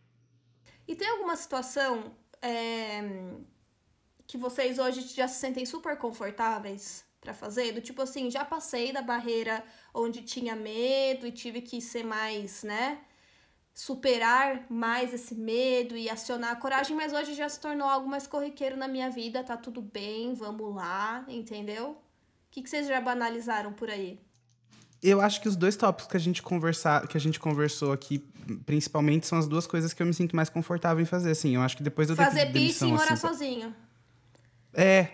E 0.87 0.95
tem 0.95 1.09
alguma 1.09 1.37
situação 1.37 2.13
é, 2.41 3.03
que 4.27 4.39
vocês 4.39 4.79
hoje 4.79 5.03
já 5.15 5.27
se 5.27 5.41
sentem 5.41 5.67
super 5.67 5.97
confortáveis 5.97 7.05
para 7.21 7.35
fazer? 7.35 7.73
Do 7.73 7.81
tipo 7.81 8.01
assim, 8.01 8.31
já 8.31 8.45
passei 8.45 8.93
da 8.93 9.03
barreira 9.03 9.65
onde 9.93 10.23
tinha 10.23 10.55
medo 10.55 11.27
e 11.27 11.33
tive 11.33 11.61
que 11.61 11.81
ser 11.81 12.05
mais, 12.05 12.63
né? 12.63 13.01
Superar 13.81 14.67
mais 14.69 15.15
esse 15.15 15.35
medo 15.35 15.97
e 15.97 16.11
acionar 16.11 16.51
a 16.51 16.57
coragem, 16.57 16.95
mas 16.95 17.15
hoje 17.15 17.33
já 17.33 17.49
se 17.49 17.59
tornou 17.59 17.89
algo 17.89 18.07
mais 18.07 18.27
corriqueiro 18.27 18.77
na 18.77 18.87
minha 18.87 19.09
vida, 19.09 19.43
tá 19.43 19.57
tudo 19.57 19.81
bem, 19.81 20.35
vamos 20.35 20.75
lá, 20.75 21.25
entendeu? 21.27 21.93
O 21.93 21.97
que, 22.51 22.61
que 22.61 22.69
vocês 22.69 22.87
já 22.87 23.01
banalizaram 23.01 23.73
por 23.73 23.89
aí? 23.89 24.21
Eu 25.03 25.23
acho 25.23 25.41
que 25.41 25.49
os 25.49 25.57
dois 25.57 25.77
tópicos 25.77 26.11
que 26.11 26.17
a 26.19 26.21
gente 26.21 26.43
conversar, 26.43 27.09
que 27.09 27.17
a 27.17 27.21
gente 27.21 27.41
conversou 27.41 27.91
aqui, 27.91 28.19
principalmente, 28.67 29.27
são 29.27 29.39
as 29.39 29.49
duas 29.49 29.67
coisas 29.67 29.95
que 29.95 30.03
eu 30.03 30.07
me 30.07 30.13
sinto 30.13 30.37
mais 30.37 30.51
confortável 30.51 31.03
em 31.03 31.07
fazer. 31.07 31.31
Assim, 31.31 31.55
eu 31.55 31.63
acho 31.63 31.79
que 31.79 31.83
depois 31.83 32.11
eu 32.11 32.17
fazer 32.17 32.53
pizza 32.53 32.87
e 32.87 32.91
morar 32.91 33.15
assim, 33.15 33.29
sozinho. 33.29 33.75
É, 34.75 35.05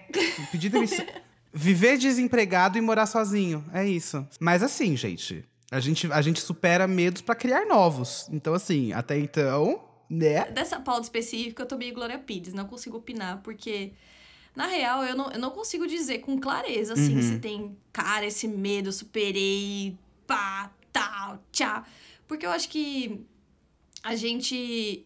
pedir 0.50 0.70
demissão. 0.70 1.06
Viver 1.54 1.98
desempregado 1.98 2.76
e 2.76 2.80
morar 2.80 3.06
sozinho. 3.06 3.64
É 3.72 3.86
isso. 3.86 4.26
Mas 4.40 4.60
assim, 4.60 4.96
gente, 4.96 5.46
a 5.70 5.80
gente, 5.80 6.10
a 6.12 6.22
gente 6.22 6.40
supera 6.40 6.86
medos 6.86 7.22
para 7.22 7.34
criar 7.34 7.66
novos. 7.66 8.28
Então, 8.30 8.54
assim, 8.54 8.92
até 8.92 9.18
então, 9.18 9.84
né? 10.08 10.50
Dessa 10.50 10.78
pauta 10.78 11.02
específica, 11.02 11.62
eu 11.62 11.66
tô 11.66 11.76
meio 11.76 11.94
Glória 11.94 12.18
Pires, 12.18 12.54
não 12.54 12.66
consigo 12.66 12.98
opinar, 12.98 13.42
porque. 13.42 13.92
Na 14.54 14.66
real, 14.66 15.04
eu 15.04 15.14
não, 15.14 15.30
eu 15.30 15.38
não 15.38 15.50
consigo 15.50 15.86
dizer 15.86 16.20
com 16.20 16.38
clareza, 16.38 16.94
assim, 16.94 17.16
uhum. 17.16 17.22
se 17.22 17.38
tem, 17.40 17.76
cara, 17.92 18.24
esse 18.24 18.48
medo, 18.48 18.90
superei, 18.90 19.98
pá, 20.26 20.72
tal, 20.90 21.44
tchá. 21.52 21.84
Porque 22.26 22.46
eu 22.46 22.50
acho 22.50 22.68
que 22.70 23.20
a 24.02 24.14
gente. 24.14 25.04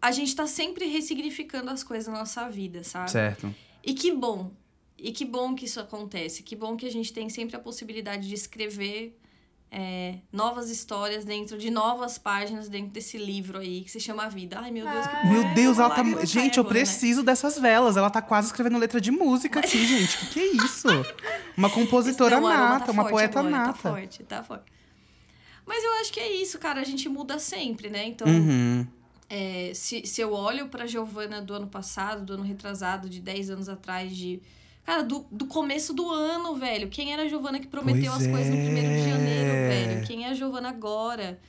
A 0.00 0.12
gente 0.12 0.34
tá 0.34 0.46
sempre 0.46 0.86
ressignificando 0.86 1.70
as 1.70 1.82
coisas 1.82 2.06
na 2.06 2.20
nossa 2.20 2.48
vida, 2.48 2.84
sabe? 2.84 3.10
Certo. 3.10 3.54
E 3.84 3.92
que 3.92 4.12
bom. 4.12 4.52
E 4.96 5.12
que 5.12 5.24
bom 5.24 5.54
que 5.54 5.64
isso 5.64 5.80
acontece. 5.80 6.42
Que 6.42 6.56
bom 6.56 6.76
que 6.76 6.86
a 6.86 6.90
gente 6.90 7.12
tem 7.12 7.28
sempre 7.28 7.56
a 7.56 7.58
possibilidade 7.58 8.28
de 8.28 8.34
escrever 8.34 9.18
é, 9.70 10.18
novas 10.32 10.70
histórias 10.70 11.24
dentro 11.24 11.58
de 11.58 11.70
novas 11.70 12.18
páginas 12.18 12.68
dentro 12.68 12.92
desse 12.92 13.18
livro 13.18 13.58
aí 13.58 13.82
que 13.82 13.90
se 13.90 13.98
chama 14.00 14.28
Vida. 14.28 14.58
Ai, 14.60 14.70
meu 14.70 14.88
Deus, 14.88 15.06
que 15.06 15.16
Ai, 15.16 15.28
Meu 15.32 15.42
é, 15.42 15.54
Deus, 15.54 15.78
ela 15.78 15.90
tá. 15.90 16.02
Gente, 16.24 16.58
eu 16.58 16.64
né? 16.64 16.70
preciso 16.70 17.22
dessas 17.22 17.58
velas. 17.58 17.96
Ela 17.96 18.08
tá 18.08 18.22
quase 18.22 18.48
escrevendo 18.48 18.78
letra 18.78 19.00
de 19.00 19.10
música 19.10 19.60
aqui, 19.60 19.78
gente. 19.84 20.16
Que 20.18 20.26
que 20.26 20.40
é 20.40 20.46
isso? 20.64 20.88
Uma 21.56 21.68
compositora 21.68 22.40
Não, 22.40 22.48
nata, 22.48 22.86
tá 22.86 22.92
uma 22.92 23.08
poeta 23.08 23.40
agora, 23.40 23.56
nata. 23.56 23.72
Tá 23.72 23.78
forte, 23.90 24.22
tá 24.24 24.42
forte. 24.42 24.64
Mas 25.66 25.82
eu 25.82 25.92
acho 26.00 26.12
que 26.12 26.20
é 26.20 26.32
isso, 26.32 26.58
cara. 26.58 26.80
A 26.80 26.84
gente 26.84 27.08
muda 27.08 27.38
sempre, 27.40 27.90
né? 27.90 28.06
Então, 28.06 28.26
Uhum. 28.28 28.86
é, 29.28 29.72
se, 29.74 30.06
se 30.06 30.20
eu 30.20 30.32
olho 30.32 30.68
pra 30.68 30.86
Giovana 30.86 31.42
do 31.42 31.52
ano 31.52 31.66
passado, 31.66 32.24
do 32.24 32.34
ano 32.34 32.44
retrasado, 32.44 33.08
de 33.08 33.20
10 33.20 33.50
anos 33.50 33.68
atrás, 33.68 34.16
de. 34.16 34.40
Cara, 34.86 35.02
do, 35.02 35.26
do 35.32 35.46
começo 35.46 35.92
do 35.92 36.08
ano, 36.08 36.54
velho. 36.54 36.88
Quem 36.88 37.12
era 37.12 37.24
a 37.24 37.28
Giovana 37.28 37.58
que 37.58 37.66
prometeu 37.66 38.12
Pois 38.12 38.24
as 38.24 38.30
coisas 38.30 38.54
no 38.54 38.62
primeiro 38.62 38.88
de 38.88 39.10
janeiro, 39.10 39.50
é. 39.50 39.68
velho? 39.68 40.06
Quem 40.06 40.24
é 40.24 40.28
a 40.30 40.34
Giovana 40.34 40.68
agora? 40.68 41.40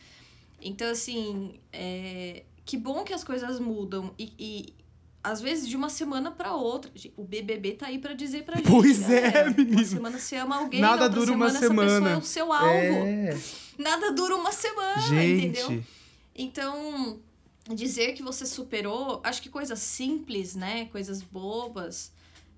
Então, 0.59 0.89
assim, 0.89 1.59
é, 1.71 2.41
que 2.65 2.75
bom 2.75 3.03
que 3.03 3.13
as 3.13 3.23
coisas 3.23 3.59
mudam. 3.59 4.11
E, 4.17 4.33
e, 4.39 4.73
às 5.23 5.39
vezes 5.39 5.67
de 5.67 5.75
uma 5.75 5.87
semana 5.87 6.31
pra 6.31 6.53
outra. 6.55 6.91
O 7.15 7.23
BBB 7.23 7.73
tá 7.73 7.87
aí 7.87 7.99
pra 7.99 8.13
dizer 8.13 8.43
pra 8.43 8.57
gente. 8.57 8.71
Pois 8.71 9.07
é, 9.09 9.29
galera. 9.29 9.51
menino. 9.51 9.77
Uma 9.77 9.85
semana 9.85 10.19
você 10.19 10.35
ama 10.37 10.55
alguém, 10.57 10.81
Nada 10.81 11.07
dura 11.07 11.31
uma 11.31 11.49
semana, 11.51 11.59
essa 11.59 11.69
pessoa 11.69 11.89
semana. 11.89 12.15
é 12.15 12.17
o 12.17 12.23
seu 12.23 12.51
alvo. 12.53 12.71
É. 12.73 13.37
Nada 13.77 14.11
dura 14.13 14.35
uma 14.35 14.51
semana, 14.51 15.01
Gente. 15.01 15.45
entendeu? 15.45 15.83
Então, 16.35 17.19
dizer 17.69 18.13
que 18.13 18.23
você 18.23 18.45
superou, 18.45 19.21
acho 19.23 19.41
que 19.41 19.49
coisas 19.49 19.77
simples, 19.79 20.55
né? 20.55 20.85
Coisas 20.85 21.21
bobas, 21.21 22.11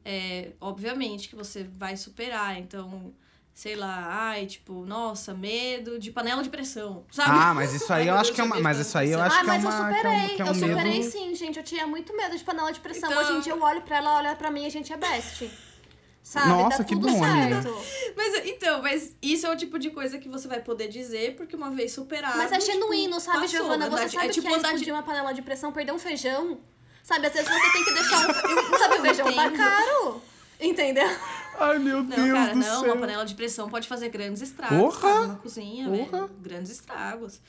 é, 0.05 0.51
obviamente 0.59 1.29
que 1.29 1.35
você 1.35 1.63
vai 1.63 1.95
superar. 1.97 2.57
Então, 2.59 3.13
sei 3.53 3.75
lá, 3.75 4.07
ai, 4.09 4.45
tipo, 4.45 4.85
nossa, 4.85 5.33
medo 5.33 5.99
de 5.99 6.11
panela 6.11 6.41
de 6.41 6.49
pressão, 6.49 7.03
sabe? 7.11 7.29
Ah, 7.31 7.53
mas 7.53 7.73
isso 7.73 7.91
aí 7.91 8.07
eu 8.07 8.15
acho 8.15 8.31
que 8.33 8.39
é 8.39 8.43
uma. 8.43 8.59
Mas 8.59 8.77
medo 8.77 8.87
isso 8.87 8.97
aí 8.97 9.11
eu 9.11 9.21
acho 9.21 9.35
ah, 9.35 9.39
que 9.39 9.45
é 9.45 9.47
mas 9.47 9.63
uma. 9.63 9.71
eu 9.71 9.77
que 9.77 9.83
é 9.83 9.85
um- 9.85 9.93
superei. 9.95 10.13
é 10.39 10.43
um 10.43 10.47
eu 10.47 10.53
medo- 10.55 10.67
superei 10.69 11.03
sim, 11.03 11.35
gente. 11.35 11.57
Eu 11.57 11.63
tinha 11.63 11.85
muito 11.87 12.15
medo 12.15 12.37
de 12.37 12.43
panela 12.43 12.71
de 12.71 12.79
pressão. 12.79 13.09
Então- 13.11 13.21
Hoje 13.23 13.33
em 13.33 13.39
dia 13.41 13.53
eu 13.53 13.61
olho 13.61 13.81
pra 13.81 13.97
ela, 13.97 14.17
olha 14.17 14.35
pra 14.35 14.49
mim 14.49 14.63
e 14.63 14.65
a 14.65 14.71
gente 14.71 14.91
é 14.93 14.97
best. 14.97 15.49
Sabe? 16.21 16.49
Nossa, 16.49 16.79
Dá 16.79 16.83
que 16.83 16.93
tudo 16.93 17.07
bom, 17.07 17.23
amiga. 17.23 17.61
certo. 17.63 17.75
Mas 18.15 18.45
então, 18.45 18.81
mas 18.83 19.15
isso 19.21 19.47
é 19.47 19.51
o 19.51 19.55
tipo 19.57 19.79
de 19.79 19.89
coisa 19.89 20.19
que 20.19 20.29
você 20.29 20.47
vai 20.47 20.61
poder 20.61 20.87
dizer, 20.87 21.35
porque 21.35 21.55
uma 21.55 21.71
vez 21.71 21.91
superado. 21.93 22.37
Mas 22.37 22.51
é 22.51 22.59
tipo, 22.59 22.71
genuíno, 22.71 23.19
sabe, 23.19 23.39
passou, 23.41 23.59
Giovana? 23.61 23.89
Você 23.89 24.03
É 24.03 24.07
sabe 24.09 24.29
tipo 24.29 24.47
que 24.47 24.53
é 24.53 24.57
andar 24.57 24.67
de- 24.69 24.75
explodir 24.75 24.93
uma 24.93 25.01
panela 25.01 25.31
de 25.33 25.41
pressão, 25.41 25.71
perder 25.71 25.91
um 25.91 25.97
feijão? 25.97 26.59
Sabe, 27.10 27.26
às 27.26 27.34
vezes 27.34 27.49
você 27.49 27.72
tem 27.72 27.84
que 27.86 27.91
deixar 27.91 28.20
um... 28.20 28.34
Sabe, 28.78 28.95
o 28.99 29.01
feijão 29.01 29.34
tá 29.34 29.49
caro. 29.49 30.22
Entendeu? 30.62 31.10
Ai, 31.57 31.80
meu 31.80 32.03
Não, 32.03 32.16
Deus 32.16 32.32
cara, 32.32 32.53
do 32.53 32.60
não, 32.60 32.82
céu. 32.82 32.93
uma 32.93 32.97
panela 32.97 33.26
de 33.26 33.34
pressão 33.34 33.68
pode 33.68 33.88
fazer 33.88 34.10
grandes 34.10 34.43
estragos 34.43 34.78
Porra! 34.78 35.28
na 35.28 35.36
cozinha, 35.38 35.89
Porra! 35.89 36.28
velho. 36.28 36.39
Grandes 36.39 36.72
estragos. 36.72 37.41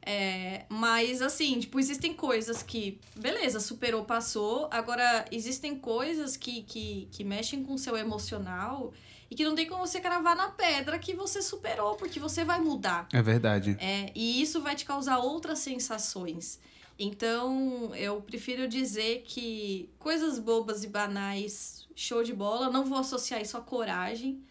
É, 0.00 0.64
mas, 0.70 1.20
assim, 1.20 1.60
tipo, 1.60 1.78
existem 1.78 2.14
coisas 2.14 2.62
que, 2.62 2.98
beleza, 3.14 3.60
superou, 3.60 4.02
passou. 4.02 4.66
Agora, 4.70 5.26
existem 5.30 5.76
coisas 5.76 6.34
que, 6.38 6.62
que, 6.62 7.06
que 7.12 7.22
mexem 7.22 7.62
com 7.62 7.74
o 7.74 7.78
seu 7.78 7.98
emocional 7.98 8.94
e 9.30 9.34
que 9.34 9.44
não 9.44 9.54
tem 9.54 9.68
como 9.68 9.86
você 9.86 10.00
cravar 10.00 10.34
na 10.34 10.48
pedra 10.48 10.98
que 10.98 11.12
você 11.14 11.42
superou, 11.42 11.96
porque 11.96 12.18
você 12.18 12.46
vai 12.46 12.58
mudar. 12.60 13.06
É 13.12 13.20
verdade. 13.20 13.76
É, 13.78 14.10
e 14.14 14.40
isso 14.40 14.62
vai 14.62 14.74
te 14.74 14.86
causar 14.86 15.18
outras 15.18 15.58
sensações. 15.58 16.58
Então, 17.02 17.94
eu 17.94 18.20
prefiro 18.20 18.68
dizer 18.68 19.22
que 19.26 19.88
coisas 19.98 20.38
bobas 20.38 20.84
e 20.84 20.86
banais, 20.86 21.86
show 21.96 22.22
de 22.22 22.34
bola, 22.34 22.68
não 22.68 22.84
vou 22.84 22.98
associar 22.98 23.40
isso 23.40 23.56
à 23.56 23.60
coragem, 23.62 24.42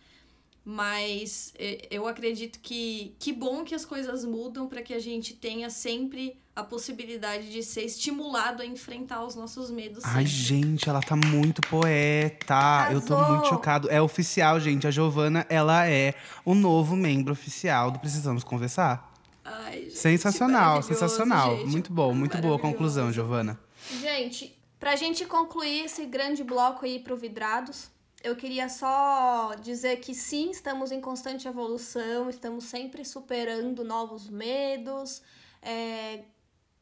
mas 0.66 1.54
eu 1.91 2.08
acredito 2.08 2.60
que 2.60 3.16
que 3.20 3.32
bom 3.32 3.64
que 3.64 3.76
as 3.76 3.86
coisas 3.86 4.26
mudam 4.26 4.68
para 4.68 4.82
que 4.82 4.95
a 4.95 5.00
gente 5.00 5.36
tenha 5.36 5.70
sempre 5.70 6.39
a 6.56 6.64
possibilidade 6.64 7.52
de 7.52 7.62
ser 7.62 7.84
estimulado 7.84 8.64
a 8.64 8.66
enfrentar 8.66 9.24
os 9.24 9.36
nossos 9.36 9.70
medos. 9.70 10.04
Ai, 10.04 10.26
sempre. 10.26 10.30
gente, 10.30 10.89
ela 10.89 11.02
tá 11.02 11.16
muito 11.16 11.62
poeta. 11.62 12.89
Eu 12.91 13.00
tô 13.00 13.16
muito 13.16 13.47
chocado. 13.47 13.89
É 13.91 14.02
oficial, 14.02 14.60
gente. 14.60 14.88
A 14.88 14.91
Giovana, 14.91 15.45
ela 15.50 15.88
é 15.88 16.16
o 16.43 16.56
novo 16.56 16.95
membro 16.95 17.32
oficial 17.32 17.91
do 17.91 18.00
Precisamos 18.00 18.43
Conversar. 18.43 19.09
Ai, 19.66 19.82
gente, 19.84 19.97
Sensacional, 19.97 20.82
sensacional. 20.84 21.58
gente. 21.58 21.70
Muito 21.70 21.91
bom, 21.93 22.14
muito 22.14 22.38
boa 22.38 22.60
conclusão, 22.60 23.12
Giovana. 23.12 23.60
Gente, 24.00 24.58
pra 24.80 24.95
gente 24.95 25.26
concluir 25.26 25.86
esse 25.86 26.06
grande 26.06 26.43
bloco 26.43 26.86
aí 26.86 27.00
pro 27.00 27.18
Vidrados, 27.18 27.89
eu 28.24 28.36
queria 28.36 28.68
só 28.70 29.56
dizer 29.62 29.97
que 29.97 30.14
sim, 30.14 30.52
estamos 30.52 30.91
em 30.91 31.00
constante 31.02 31.47
evolução, 31.47 32.30
estamos 32.30 32.66
sempre 32.66 33.04
superando 33.06 33.84
novos 33.84 34.30
medos, 34.30 35.22
é, 35.62 36.24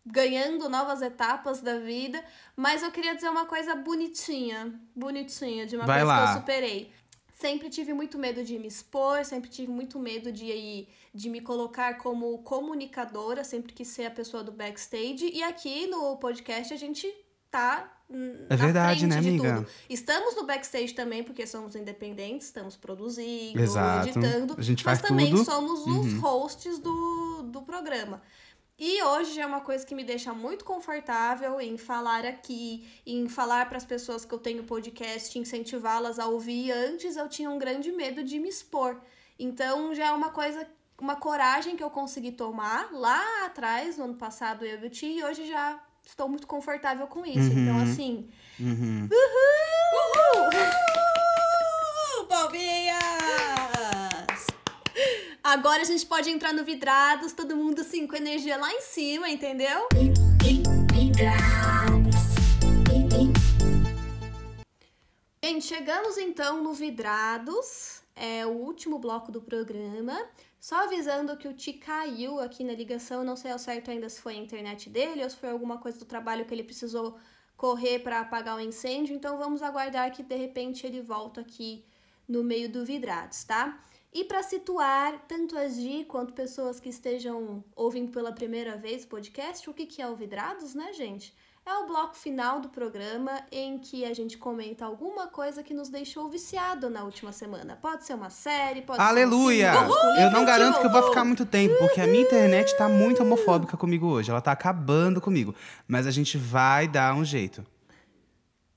ganhando 0.05 0.69
novas 0.69 1.01
etapas 1.01 1.61
da 1.61 1.77
vida, 1.79 2.23
mas 2.55 2.81
eu 2.81 2.91
queria 2.91 3.13
dizer 3.13 3.29
uma 3.29 3.45
coisa 3.45 3.75
bonitinha, 3.75 4.73
bonitinha, 4.95 5.65
de 5.65 5.75
uma 5.75 5.85
Vai 5.85 5.99
coisa 5.99 6.13
lá. 6.13 6.23
que 6.25 6.29
eu 6.33 6.39
superei. 6.39 6.91
Sempre 7.39 7.69
tive 7.69 7.93
muito 7.93 8.17
medo 8.17 8.43
de 8.43 8.57
me 8.57 8.67
expor, 8.67 9.23
sempre 9.23 9.47
tive 9.47 9.71
muito 9.71 9.99
medo 9.99 10.31
de, 10.31 10.87
de 11.13 11.29
me 11.29 11.39
colocar 11.39 11.99
como 11.99 12.39
comunicadora, 12.39 13.43
sempre 13.43 13.73
quis 13.73 13.89
ser 13.89 14.07
a 14.07 14.11
pessoa 14.11 14.43
do 14.43 14.51
backstage. 14.51 15.29
E 15.31 15.43
aqui 15.43 15.85
no 15.85 16.17
podcast 16.17 16.73
a 16.73 16.77
gente 16.77 17.07
tá. 17.51 17.93
É 18.09 18.15
na 18.49 18.55
verdade, 18.55 19.01
frente 19.01 19.13
né, 19.13 19.21
de 19.21 19.27
amiga? 19.29 19.55
tudo. 19.57 19.67
Estamos 19.87 20.35
no 20.35 20.47
backstage 20.47 20.95
também, 20.95 21.23
porque 21.23 21.45
somos 21.45 21.75
independentes, 21.75 22.47
estamos 22.47 22.75
produzindo, 22.75 23.61
Exato. 23.61 24.09
editando. 24.09 24.55
A 24.57 24.61
gente 24.63 24.83
mas 24.83 24.97
faz 24.99 25.07
também 25.07 25.29
tudo. 25.29 25.45
somos 25.45 25.81
os 25.81 26.13
Uhum. 26.13 26.19
hosts 26.19 26.79
do, 26.79 27.43
do 27.51 27.61
programa. 27.61 28.19
E 28.79 29.01
hoje 29.01 29.39
é 29.39 29.45
uma 29.45 29.61
coisa 29.61 29.83
que 29.83 29.95
me 29.95 30.03
deixa 30.03 30.33
muito 30.33 30.63
confortável 30.63 31.59
em 31.59 31.77
falar 31.77 32.23
aqui, 32.25 32.87
em 33.05 33.27
falar 33.27 33.67
para 33.67 33.77
as 33.77 33.85
pessoas 33.85 34.23
que 34.23 34.31
eu 34.31 34.37
tenho 34.37 34.63
podcast, 34.63 35.37
incentivá-las 35.39 36.19
a 36.19 36.27
ouvir. 36.27 36.71
Antes 36.71 37.17
eu 37.17 37.27
tinha 37.27 37.49
um 37.49 37.57
grande 37.57 37.91
medo 37.91 38.23
de 38.23 38.39
me 38.39 38.49
expor. 38.49 39.01
Então 39.39 39.95
já 39.95 40.07
é 40.07 40.11
uma 40.11 40.29
coisa, 40.29 40.67
uma 40.99 41.15
coragem 41.15 41.75
que 41.75 41.83
eu 41.83 41.89
consegui 41.89 42.31
tomar 42.31 42.89
lá 42.91 43.45
atrás, 43.45 43.97
no 43.97 44.03
ano 44.05 44.15
passado, 44.15 44.63
eu 44.63 44.79
e 44.83 44.87
o 44.87 44.89
Ti, 44.91 45.07
e 45.07 45.23
hoje 45.23 45.47
já 45.47 45.81
estou 46.05 46.29
muito 46.29 46.45
confortável 46.45 47.07
com 47.07 47.25
isso. 47.25 47.51
Uhum. 47.51 47.63
Então, 47.63 47.79
assim, 47.79 48.29
Uhum. 48.59 49.07
Uh, 52.21 52.25
Palminhas! 52.27 52.97
Agora 55.47 55.81
a 55.81 55.85
gente 55.85 56.05
pode 56.05 56.29
entrar 56.29 56.51
no 56.51 56.65
Vidrados, 56.65 57.31
todo 57.31 57.55
mundo 57.55 57.79
assim, 57.79 58.05
com 58.05 58.17
energia 58.17 58.57
lá 58.57 58.69
em 58.73 58.81
cima, 58.81 59.29
entendeu? 59.29 59.87
Gente, 65.41 65.65
chegamos 65.65 66.17
então 66.17 66.61
no 66.61 66.73
Vidrados, 66.73 68.01
é 68.13 68.45
o 68.45 68.49
último 68.49 68.99
bloco 68.99 69.31
do 69.31 69.41
programa. 69.41 70.21
Só 70.59 70.83
avisando 70.83 71.37
que 71.37 71.47
o 71.47 71.53
Ti 71.53 71.73
caiu 71.73 72.41
aqui 72.41 72.61
na 72.65 72.73
ligação, 72.73 73.23
não 73.23 73.37
sei 73.37 73.51
ao 73.51 73.59
certo 73.59 73.89
ainda 73.89 74.09
se 74.09 74.19
foi 74.19 74.33
a 74.33 74.37
internet 74.37 74.89
dele 74.89 75.23
ou 75.23 75.29
se 75.29 75.37
foi 75.37 75.49
alguma 75.49 75.77
coisa 75.77 75.97
do 75.97 76.03
trabalho 76.03 76.43
que 76.43 76.53
ele 76.53 76.63
precisou 76.63 77.17
correr 77.55 77.99
para 77.99 78.19
apagar 78.19 78.57
o 78.57 78.59
incêndio, 78.59 79.15
então 79.15 79.37
vamos 79.37 79.61
aguardar 79.61 80.11
que 80.11 80.21
de 80.21 80.35
repente 80.35 80.85
ele 80.85 81.01
volta 81.01 81.39
aqui 81.39 81.85
no 82.27 82.43
meio 82.43 82.69
do 82.69 82.83
Vidrados, 82.83 83.45
tá? 83.45 83.81
E 84.13 84.23
para 84.23 84.41
situar 84.41 85.25
tanto 85.27 85.57
a 85.57 85.67
Gi 85.67 86.05
quanto 86.05 86.33
pessoas 86.33 86.79
que 86.79 86.89
estejam 86.89 87.63
ouvindo 87.75 88.11
pela 88.11 88.31
primeira 88.31 88.77
vez 88.77 89.03
o 89.03 89.07
podcast, 89.07 89.69
o 89.69 89.73
que, 89.73 89.85
que 89.85 90.01
é 90.01 90.07
o 90.07 90.15
Vidrados, 90.15 90.73
né, 90.73 90.93
gente? 90.93 91.35
É 91.65 91.73
o 91.79 91.85
bloco 91.85 92.15
final 92.15 92.61
do 92.61 92.69
programa 92.69 93.41
em 93.51 93.77
que 93.77 94.05
a 94.05 94.13
gente 94.13 94.37
comenta 94.37 94.85
alguma 94.85 95.27
coisa 95.27 95.61
que 95.61 95.73
nos 95.73 95.89
deixou 95.89 96.29
viciado 96.29 96.89
na 96.89 97.03
última 97.03 97.33
semana. 97.33 97.75
Pode 97.75 98.05
ser 98.05 98.13
uma 98.13 98.29
série, 98.29 98.83
pode 98.83 99.01
Aleluia! 99.01 99.73
ser 99.73 99.79
um 99.79 100.15
Eu 100.15 100.31
não 100.31 100.45
garanto 100.45 100.79
que 100.79 100.85
eu 100.85 100.91
vou 100.91 101.03
ficar 101.03 101.25
muito 101.25 101.45
tempo, 101.45 101.75
porque 101.77 101.99
a 101.99 102.07
minha 102.07 102.23
internet 102.23 102.73
tá 102.77 102.87
muito 102.87 103.21
homofóbica 103.21 103.75
comigo 103.75 104.07
hoje. 104.07 104.31
Ela 104.31 104.39
tá 104.39 104.53
acabando 104.53 105.19
comigo. 105.19 105.53
Mas 105.85 106.07
a 106.07 106.11
gente 106.11 106.37
vai 106.37 106.87
dar 106.87 107.13
um 107.13 107.25
jeito. 107.25 107.65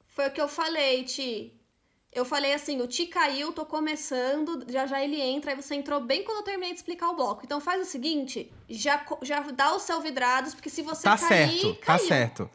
Foi 0.09 0.27
o 0.27 0.33
que 0.33 0.41
eu 0.41 0.49
falei, 0.49 1.05
Ti. 1.05 1.60
Eu 2.13 2.25
falei 2.25 2.53
assim, 2.53 2.81
o 2.81 2.89
Ti 2.89 3.07
caiu, 3.07 3.53
tô 3.53 3.65
começando, 3.65 4.65
já 4.69 4.85
já 4.85 5.03
ele 5.03 5.21
entra, 5.21 5.53
aí 5.53 5.57
você 5.57 5.77
entrou 5.77 6.01
bem 6.01 6.25
quando 6.25 6.39
eu 6.39 6.43
terminei 6.43 6.73
de 6.73 6.79
explicar 6.79 7.09
o 7.11 7.15
bloco. 7.15 7.43
Então 7.45 7.61
faz 7.61 7.81
o 7.81 7.89
seguinte, 7.89 8.53
já, 8.69 9.05
já 9.23 9.41
dá 9.41 9.75
o 9.75 9.79
seu 9.79 10.01
vidrados, 10.01 10.53
porque 10.55 10.69
se 10.69 10.83
você 10.83 11.05
Tá 11.05 11.17
cair, 11.17 11.61
certo, 11.61 11.75
tá 11.77 11.87
caiu. 11.87 12.09
certo. 12.09 12.51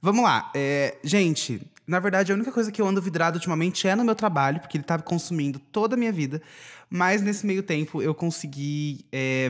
Vamos 0.00 0.22
lá. 0.22 0.50
é, 0.54 0.98
gente, 1.02 1.60
na 1.86 1.98
verdade, 1.98 2.30
a 2.30 2.34
única 2.34 2.52
coisa 2.52 2.70
que 2.70 2.82
eu 2.82 2.86
ando 2.86 3.00
vidrado 3.00 3.36
ultimamente 3.36 3.88
é 3.88 3.96
no 3.96 4.04
meu 4.04 4.14
trabalho, 4.14 4.60
porque 4.60 4.76
ele 4.76 4.84
tá 4.84 4.98
consumindo 4.98 5.58
toda 5.58 5.94
a 5.94 5.98
minha 5.98 6.12
vida. 6.12 6.42
Mas 6.90 7.22
nesse 7.22 7.46
meio 7.46 7.62
tempo 7.62 8.02
eu 8.02 8.14
consegui 8.14 9.06
é, 9.10 9.48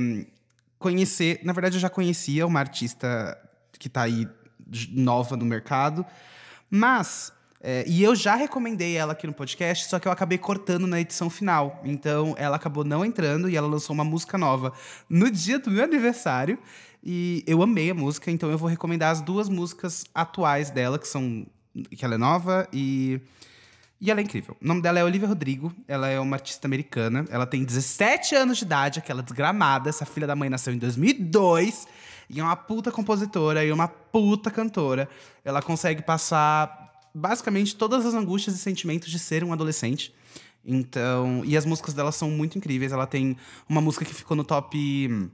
conhecer. 0.78 1.40
Na 1.42 1.52
verdade, 1.52 1.76
eu 1.76 1.80
já 1.80 1.90
conhecia 1.90 2.46
uma 2.46 2.60
artista 2.60 3.36
que 3.76 3.88
tá 3.88 4.02
aí 4.02 4.28
nova 4.92 5.36
no 5.36 5.44
mercado. 5.44 6.06
Mas 6.70 7.32
É, 7.60 7.84
e 7.88 8.02
eu 8.02 8.14
já 8.14 8.36
recomendei 8.36 8.96
ela 8.96 9.12
aqui 9.12 9.26
no 9.26 9.32
podcast, 9.32 9.88
só 9.88 9.98
que 9.98 10.06
eu 10.06 10.12
acabei 10.12 10.38
cortando 10.38 10.86
na 10.86 11.00
edição 11.00 11.28
final. 11.28 11.80
Então 11.84 12.34
ela 12.38 12.56
acabou 12.56 12.84
não 12.84 13.04
entrando 13.04 13.48
e 13.48 13.56
ela 13.56 13.66
lançou 13.66 13.94
uma 13.94 14.04
música 14.04 14.38
nova 14.38 14.72
no 15.08 15.30
dia 15.30 15.58
do 15.58 15.70
meu 15.70 15.84
aniversário. 15.84 16.58
E 17.02 17.44
eu 17.46 17.62
amei 17.62 17.90
a 17.90 17.94
música, 17.94 18.30
então 18.30 18.50
eu 18.50 18.58
vou 18.58 18.68
recomendar 18.68 19.10
as 19.10 19.20
duas 19.20 19.48
músicas 19.48 20.04
atuais 20.14 20.70
dela, 20.70 20.98
que 20.98 21.08
são. 21.08 21.46
que 21.90 22.04
ela 22.04 22.14
é 22.14 22.18
nova 22.18 22.68
e. 22.72 23.20
E 24.00 24.12
ela 24.12 24.20
é 24.20 24.22
incrível. 24.22 24.56
O 24.62 24.66
nome 24.66 24.80
dela 24.80 25.00
é 25.00 25.04
Olivia 25.04 25.26
Rodrigo. 25.26 25.74
Ela 25.88 26.06
é 26.08 26.20
uma 26.20 26.36
artista 26.36 26.68
americana. 26.68 27.24
Ela 27.30 27.44
tem 27.44 27.64
17 27.64 28.32
anos 28.36 28.58
de 28.58 28.64
idade, 28.64 29.00
aquela 29.00 29.24
desgramada. 29.24 29.88
Essa 29.88 30.04
filha 30.06 30.24
da 30.24 30.36
mãe 30.36 30.48
nasceu 30.48 30.72
em 30.72 30.78
2002. 30.78 31.84
E 32.30 32.38
é 32.38 32.42
uma 32.44 32.54
puta 32.54 32.92
compositora 32.92 33.64
e 33.64 33.72
uma 33.72 33.88
puta 33.88 34.52
cantora. 34.52 35.08
Ela 35.44 35.60
consegue 35.60 36.00
passar 36.00 36.87
basicamente 37.18 37.76
todas 37.76 38.06
as 38.06 38.14
angústias 38.14 38.54
e 38.54 38.58
sentimentos 38.58 39.10
de 39.10 39.18
ser 39.18 39.44
um 39.44 39.52
adolescente. 39.52 40.14
Então, 40.64 41.42
e 41.44 41.56
as 41.56 41.64
músicas 41.64 41.94
dela 41.94 42.12
são 42.12 42.30
muito 42.30 42.58
incríveis. 42.58 42.92
Ela 42.92 43.06
tem 43.06 43.36
uma 43.68 43.80
música 43.80 44.04
que 44.04 44.14
ficou 44.14 44.36
no 44.36 44.44
top 44.44 45.30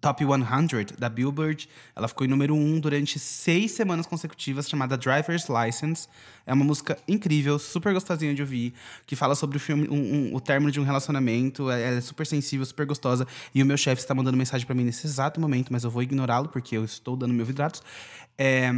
Top 0.00 0.22
100 0.22 0.98
da 0.98 1.08
Billboard. 1.08 1.68
Ela 1.94 2.06
ficou 2.06 2.24
em 2.24 2.30
número 2.30 2.54
1 2.54 2.78
durante 2.78 3.18
seis 3.18 3.72
semanas 3.72 4.06
consecutivas, 4.06 4.68
chamada 4.68 4.96
Driver's 4.96 5.48
License. 5.48 6.06
É 6.46 6.52
uma 6.52 6.64
música 6.64 6.96
incrível, 7.08 7.58
super 7.58 7.92
gostosinha 7.92 8.34
de 8.34 8.42
ouvir, 8.42 8.72
que 9.04 9.16
fala 9.16 9.34
sobre 9.34 9.56
o 9.56 9.60
filme, 9.60 9.88
um, 9.88 9.94
um, 9.94 10.34
o 10.34 10.40
término 10.40 10.70
de 10.70 10.78
um 10.78 10.84
relacionamento. 10.84 11.70
É, 11.70 11.96
é 11.96 12.00
super 12.00 12.26
sensível, 12.26 12.64
super 12.64 12.86
gostosa. 12.86 13.26
E 13.54 13.62
o 13.62 13.66
meu 13.66 13.76
chefe 13.76 14.00
está 14.00 14.14
mandando 14.14 14.36
mensagem 14.36 14.64
para 14.66 14.76
mim 14.76 14.84
nesse 14.84 15.06
exato 15.06 15.40
momento, 15.40 15.72
mas 15.72 15.82
eu 15.82 15.90
vou 15.90 16.02
ignorá-lo 16.02 16.48
porque 16.48 16.76
eu 16.76 16.84
estou 16.84 17.16
dando 17.16 17.34
meu 17.34 17.46
vidratos. 17.46 17.82
É, 18.38 18.70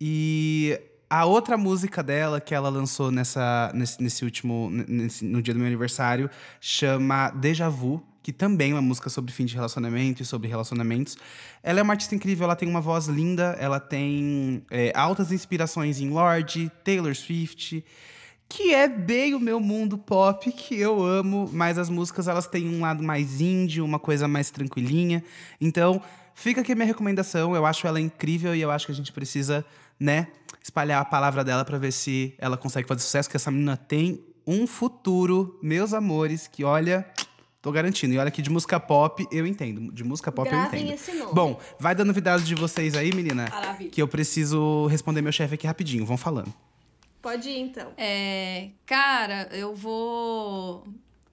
e 0.00 0.78
a 1.10 1.24
outra 1.24 1.58
música 1.58 2.04
dela 2.04 2.40
que 2.40 2.54
ela 2.54 2.68
lançou 2.68 3.10
nessa, 3.10 3.72
nesse, 3.74 4.00
nesse 4.00 4.24
último. 4.24 4.70
Nesse, 4.70 5.24
no 5.24 5.42
dia 5.42 5.52
do 5.52 5.58
meu 5.58 5.66
aniversário 5.66 6.30
chama 6.60 7.30
Deja 7.30 7.68
Vu, 7.68 8.00
que 8.22 8.32
também 8.32 8.70
é 8.70 8.74
uma 8.74 8.82
música 8.82 9.10
sobre 9.10 9.32
fim 9.32 9.44
de 9.44 9.56
relacionamento 9.56 10.22
e 10.22 10.24
sobre 10.24 10.46
relacionamentos. 10.48 11.16
Ela 11.64 11.80
é 11.80 11.82
uma 11.82 11.94
artista 11.94 12.14
incrível, 12.14 12.44
ela 12.44 12.54
tem 12.54 12.68
uma 12.68 12.80
voz 12.80 13.06
linda, 13.08 13.56
ela 13.58 13.80
tem 13.80 14.62
é, 14.70 14.92
altas 14.94 15.32
inspirações 15.32 16.00
em 16.00 16.10
Lorde, 16.10 16.70
Taylor 16.84 17.14
Swift, 17.16 17.84
que 18.48 18.74
é 18.74 18.88
bem 18.88 19.34
o 19.34 19.40
meu 19.40 19.58
mundo 19.58 19.96
pop 19.98 20.50
que 20.52 20.74
eu 20.74 21.02
amo, 21.02 21.48
mas 21.52 21.78
as 21.78 21.88
músicas 21.88 22.28
elas 22.28 22.46
têm 22.46 22.68
um 22.68 22.80
lado 22.80 23.02
mais 23.02 23.40
indie, 23.40 23.80
uma 23.80 23.98
coisa 23.98 24.28
mais 24.28 24.50
tranquilinha. 24.50 25.24
Então, 25.60 26.02
fica 26.34 26.60
aqui 26.60 26.72
a 26.72 26.74
minha 26.74 26.86
recomendação, 26.86 27.54
eu 27.54 27.64
acho 27.66 27.86
ela 27.86 28.00
incrível 28.00 28.54
e 28.54 28.60
eu 28.60 28.70
acho 28.70 28.86
que 28.86 28.92
a 28.92 28.94
gente 28.94 29.12
precisa, 29.12 29.64
né, 30.00 30.28
espalhar 30.62 31.00
a 31.00 31.04
palavra 31.04 31.44
dela 31.44 31.64
para 31.64 31.78
ver 31.78 31.92
se 31.92 32.34
ela 32.38 32.56
consegue 32.56 32.88
fazer 32.88 33.02
sucesso, 33.02 33.28
que 33.28 33.36
essa 33.36 33.50
menina 33.50 33.76
tem 33.76 34.24
um 34.46 34.66
futuro, 34.66 35.58
meus 35.62 35.92
amores, 35.92 36.48
que 36.48 36.64
olha, 36.64 37.06
Tô 37.62 37.70
garantindo. 37.70 38.14
E 38.14 38.18
olha 38.18 38.30
que 38.30 38.40
de 38.40 38.48
música 38.48 38.80
pop 38.80 39.26
eu 39.30 39.46
entendo. 39.46 39.92
De 39.92 40.02
música 40.02 40.32
pop 40.32 40.48
Gravem 40.48 40.80
eu 40.80 40.86
entendo. 40.86 40.94
esse 40.94 41.12
nome. 41.12 41.34
Bom, 41.34 41.60
vai 41.78 41.94
dando 41.94 42.08
novidades 42.08 42.46
de 42.46 42.54
vocês 42.54 42.94
aí, 42.94 43.14
menina. 43.14 43.48
Maravilha. 43.50 43.90
Que 43.90 44.00
eu 44.00 44.08
preciso 44.08 44.86
responder 44.86 45.20
meu 45.20 45.32
chefe 45.32 45.54
aqui 45.54 45.66
rapidinho. 45.66 46.06
Vão 46.06 46.16
falando. 46.16 46.52
Pode 47.20 47.50
ir, 47.50 47.58
então. 47.58 47.92
É, 47.98 48.70
cara, 48.86 49.48
eu 49.52 49.74
vou. 49.74 50.86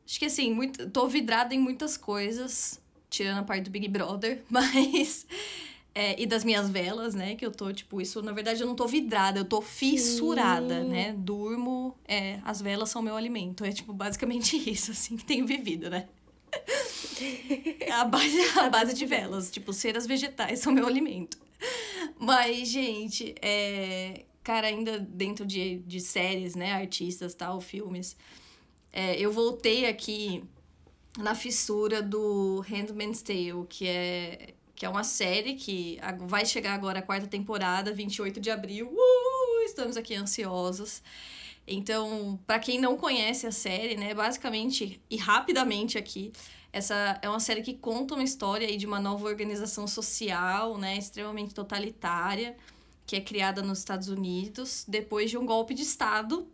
Acho 0.05 0.19
que 0.19 0.25
assim, 0.25 0.53
muito, 0.53 0.89
tô 0.89 1.07
vidrada 1.07 1.55
em 1.55 1.59
muitas 1.59 1.95
coisas, 1.95 2.79
tirando 3.09 3.39
a 3.39 3.43
parte 3.43 3.63
do 3.63 3.69
Big 3.69 3.87
Brother, 3.87 4.43
mas. 4.49 5.25
É, 5.97 6.15
e 6.21 6.27
das 6.27 6.43
minhas 6.43 6.69
velas, 6.69 7.15
né? 7.15 7.33
Que 7.33 7.43
eu 7.43 7.49
tô, 7.49 7.73
tipo, 7.73 7.99
isso, 7.99 8.21
na 8.21 8.31
verdade, 8.31 8.61
eu 8.61 8.67
não 8.67 8.75
tô 8.75 8.85
vidrada, 8.85 9.39
eu 9.39 9.45
tô 9.45 9.63
fissurada, 9.63 10.83
Sim. 10.83 10.89
né? 10.89 11.15
Durmo, 11.17 11.97
é, 12.07 12.39
as 12.45 12.61
velas 12.61 12.91
são 12.91 13.01
meu 13.01 13.15
alimento. 13.15 13.65
É, 13.65 13.71
tipo, 13.71 13.91
basicamente 13.93 14.55
isso, 14.69 14.91
assim, 14.91 15.17
que 15.17 15.25
tenho 15.25 15.47
vivido, 15.47 15.89
né? 15.89 16.07
a 17.91 18.05
base, 18.05 18.39
a 18.59 18.69
base 18.69 18.93
de 18.93 19.07
velas, 19.07 19.49
tipo, 19.49 19.73
ceras 19.73 20.05
vegetais 20.05 20.59
são 20.59 20.71
meu 20.71 20.85
alimento. 20.85 21.39
Mas, 22.19 22.69
gente, 22.69 23.33
é, 23.41 24.25
cara, 24.43 24.67
ainda 24.67 24.99
dentro 24.99 25.47
de, 25.47 25.79
de 25.79 25.99
séries, 25.99 26.53
né, 26.53 26.73
artistas, 26.73 27.33
tal, 27.33 27.59
filmes, 27.59 28.15
é, 28.93 29.19
eu 29.19 29.31
voltei 29.31 29.87
aqui 29.87 30.43
na 31.17 31.33
fissura 31.33 32.03
do 32.03 32.63
Handmaid's 32.69 33.23
Tale, 33.23 33.65
que 33.67 33.87
é, 33.87 34.53
que 34.77 34.85
é 34.85 34.89
uma 34.89 35.03
série 35.03 35.55
que 35.55 35.99
vai 36.27 36.45
chegar 36.45 36.75
agora 36.75 36.99
a 36.99 37.01
quarta 37.01 37.25
temporada, 37.25 37.91
28 37.91 38.39
de 38.39 38.51
abril. 38.51 38.87
Uh, 38.93 39.65
estamos 39.65 39.97
aqui 39.97 40.13
ansiosos. 40.13 41.01
Então, 41.67 42.39
pra 42.45 42.59
quem 42.59 42.79
não 42.79 42.95
conhece 42.95 43.47
a 43.47 43.51
série, 43.51 43.97
né, 43.97 44.13
basicamente 44.13 45.01
e 45.09 45.17
rapidamente 45.17 45.97
aqui, 45.97 46.31
essa 46.71 47.19
é 47.23 47.27
uma 47.27 47.39
série 47.39 47.63
que 47.63 47.73
conta 47.73 48.13
uma 48.13 48.23
história 48.23 48.67
aí 48.67 48.77
de 48.77 48.85
uma 48.85 48.99
nova 48.99 49.25
organização 49.25 49.87
social, 49.87 50.77
né, 50.77 50.95
extremamente 50.95 51.55
totalitária, 51.55 52.55
que 53.07 53.15
é 53.15 53.19
criada 53.19 53.63
nos 53.63 53.79
Estados 53.79 54.09
Unidos 54.09 54.85
depois 54.87 55.31
de 55.31 55.39
um 55.39 55.45
golpe 55.45 55.73
de 55.73 55.81
estado 55.81 56.47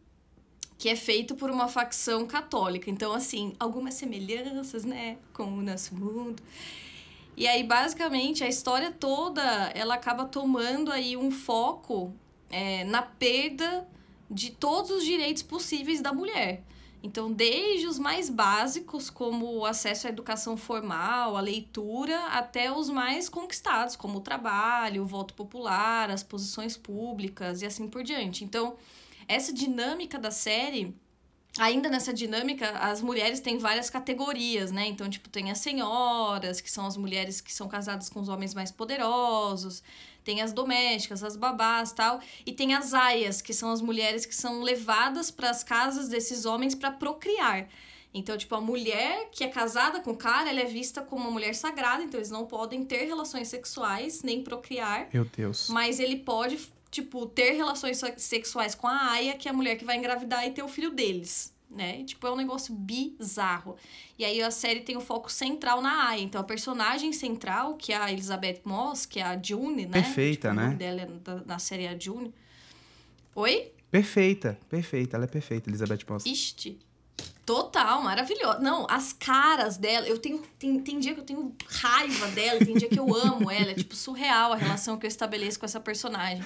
que 0.78 0.88
é 0.88 0.96
feito 0.96 1.36
por 1.36 1.52
uma 1.52 1.68
facção 1.68 2.26
católica. 2.26 2.90
Então, 2.90 3.12
assim, 3.12 3.54
algumas 3.60 3.96
semelhanças, 3.96 4.86
né, 4.86 5.18
com 5.34 5.44
o 5.44 5.62
nosso 5.62 5.94
mundo. 5.94 6.42
E 7.36 7.48
aí, 7.48 7.64
basicamente, 7.64 8.44
a 8.44 8.48
história 8.48 8.92
toda, 8.92 9.42
ela 9.74 9.96
acaba 9.96 10.26
tomando 10.26 10.92
aí 10.92 11.18
um 11.18 11.32
foco 11.32 12.14
é, 12.50 12.84
na 12.84 13.02
perda 13.02 13.88
de 14.30 14.52
todos 14.52 14.92
os 14.92 15.04
direitos 15.04 15.42
possíveis 15.42 16.02
da 16.02 16.14
mulher. 16.14 16.64
Então, 17.02 17.30
desde 17.34 17.86
os 17.86 18.00
mais 18.00 18.30
básicos, 18.30 19.10
como 19.10 19.58
o 19.58 19.66
acesso 19.66 20.08
à 20.08 20.10
educação 20.10 20.56
formal, 20.56 21.36
a 21.36 21.42
leitura, 21.42 22.28
até 22.28 22.72
os 22.72 22.90
mais 22.90 23.28
conquistados, 23.28 23.98
como 23.98 24.20
o 24.20 24.22
trabalho, 24.22 25.04
o 25.04 25.06
voto 25.06 25.34
popular, 25.34 26.10
as 26.10 26.24
posições 26.24 26.78
públicas 26.78 27.62
e 27.62 27.66
assim 27.66 27.90
por 27.90 28.04
diante. 28.04 28.46
Então, 28.46 28.78
essa 29.28 29.52
dinâmica 29.52 30.18
da 30.18 30.32
série, 30.32 30.96
ainda 31.58 31.90
nessa 31.90 32.14
dinâmica, 32.14 32.70
as 32.80 33.02
mulheres 33.02 33.40
têm 33.40 33.58
várias 33.58 33.90
categorias, 33.90 34.72
né? 34.72 34.88
Então, 34.88 35.10
tipo, 35.10 35.30
tem 35.30 35.52
as 35.52 35.60
senhoras, 35.60 36.60
que 36.60 36.72
são 36.72 36.86
as 36.86 36.98
mulheres 36.98 37.42
que 37.42 37.54
são 37.54 37.68
casadas 37.68 38.10
com 38.10 38.20
os 38.20 38.30
homens 38.30 38.54
mais 38.54 38.72
poderosos, 38.72 39.84
tem 40.24 40.42
as 40.42 40.54
domésticas, 40.54 41.24
as 41.24 41.36
babás 41.36 41.92
tal, 41.92 42.20
e 42.46 42.52
tem 42.52 42.74
as 42.74 42.94
aias, 42.94 43.42
que 43.42 43.54
são 43.54 43.72
as 43.72 43.82
mulheres 43.82 44.26
que 44.26 44.36
são 44.36 44.62
levadas 44.62 45.30
para 45.30 45.50
as 45.50 45.64
casas 45.64 46.08
desses 46.08 46.46
homens 46.46 46.74
para 46.74 46.92
procriar. 46.92 47.68
Então, 48.14 48.38
tipo, 48.38 48.54
a 48.54 48.62
mulher 48.62 49.30
que 49.32 49.44
é 49.44 49.48
casada 49.48 50.00
com 50.00 50.12
o 50.12 50.18
cara, 50.18 50.50
ela 50.50 50.60
é 50.60 50.66
vista 50.66 51.02
como 51.02 51.24
uma 51.24 51.32
mulher 51.32 51.56
sagrada, 51.56 52.04
então 52.04 52.20
eles 52.20 52.30
não 52.30 52.46
podem 52.46 52.86
ter 52.86 53.06
relações 53.06 53.48
sexuais 53.48 54.22
nem 54.22 54.44
procriar. 54.44 55.08
Meu 55.12 55.26
Deus. 55.26 55.68
Mas 55.70 56.00
ele 56.00 56.18
pode, 56.18 56.60
tipo, 56.94 57.26
ter 57.26 57.52
relações 57.54 57.98
se- 57.98 58.14
sexuais 58.18 58.76
com 58.76 58.88
a 58.88 59.12
Aya, 59.14 59.34
que 59.36 59.48
é 59.48 59.52
a 59.52 59.54
mulher 59.54 59.76
que 59.78 59.84
vai 59.84 59.98
engravidar 59.98 60.46
e 60.48 60.52
ter 60.52 60.62
o 60.64 60.68
filho 60.68 60.92
deles. 60.92 61.52
Né? 61.70 62.02
E, 62.02 62.04
tipo, 62.04 62.28
é 62.28 62.32
um 62.32 62.36
negócio 62.36 62.72
bizarro. 62.72 63.76
E 64.20 64.24
aí 64.24 64.40
a 64.44 64.52
série 64.52 64.82
tem 64.82 64.96
o 64.96 65.02
foco 65.02 65.32
central 65.32 65.82
na 65.82 66.10
Aya. 66.10 66.22
Então, 66.22 66.40
a 66.40 66.44
personagem 66.44 67.12
central, 67.12 67.76
que 67.78 67.92
é 67.92 67.98
a 67.98 68.12
Elizabeth 68.12 68.62
Moss, 68.64 69.08
que 69.08 69.20
é 69.20 69.24
a 69.24 69.42
June, 69.42 69.88
né? 69.88 70.02
Perfeita, 70.04 70.50
Tipo, 70.50 70.54
O 70.54 70.56
né? 70.56 70.64
nome 70.66 70.76
dela 70.76 71.02
é 71.02 71.06
da- 71.08 71.44
na 71.44 71.58
série 71.58 71.86
é 71.86 71.90
a 71.90 71.98
June. 72.00 72.32
Oi? 73.36 73.72
Perfeita, 73.90 74.60
perfeita. 74.70 75.18
Ela 75.18 75.26
é 75.26 75.28
perfeita, 75.28 75.68
Elizabeth 75.70 76.02
Moss. 76.08 76.26
Ixi. 76.28 76.78
Total, 77.46 78.02
maravilhosa. 78.02 78.60
Não, 78.60 78.88
as 78.90 79.12
caras 79.12 79.76
dela, 79.76 80.08
eu 80.08 80.18
tenho. 80.18 80.42
Tem, 80.58 80.80
tem 80.80 80.98
dia 81.00 81.14
que 81.14 81.20
eu 81.20 81.26
tenho 81.26 81.54
raiva 81.68 82.28
dela, 82.28 82.64
tem 82.66 82.74
dia 82.76 82.88
que 82.88 83.00
eu 83.00 83.14
amo 83.14 83.52
ela. 83.52 83.72
É 83.72 83.74
tipo 83.74 83.96
surreal 83.96 84.54
a 84.54 84.56
relação 84.56 84.98
que 84.98 85.06
eu 85.06 85.10
estabeleço 85.10 85.60
com 85.60 85.66
essa 85.66 85.80
personagem. 85.80 86.44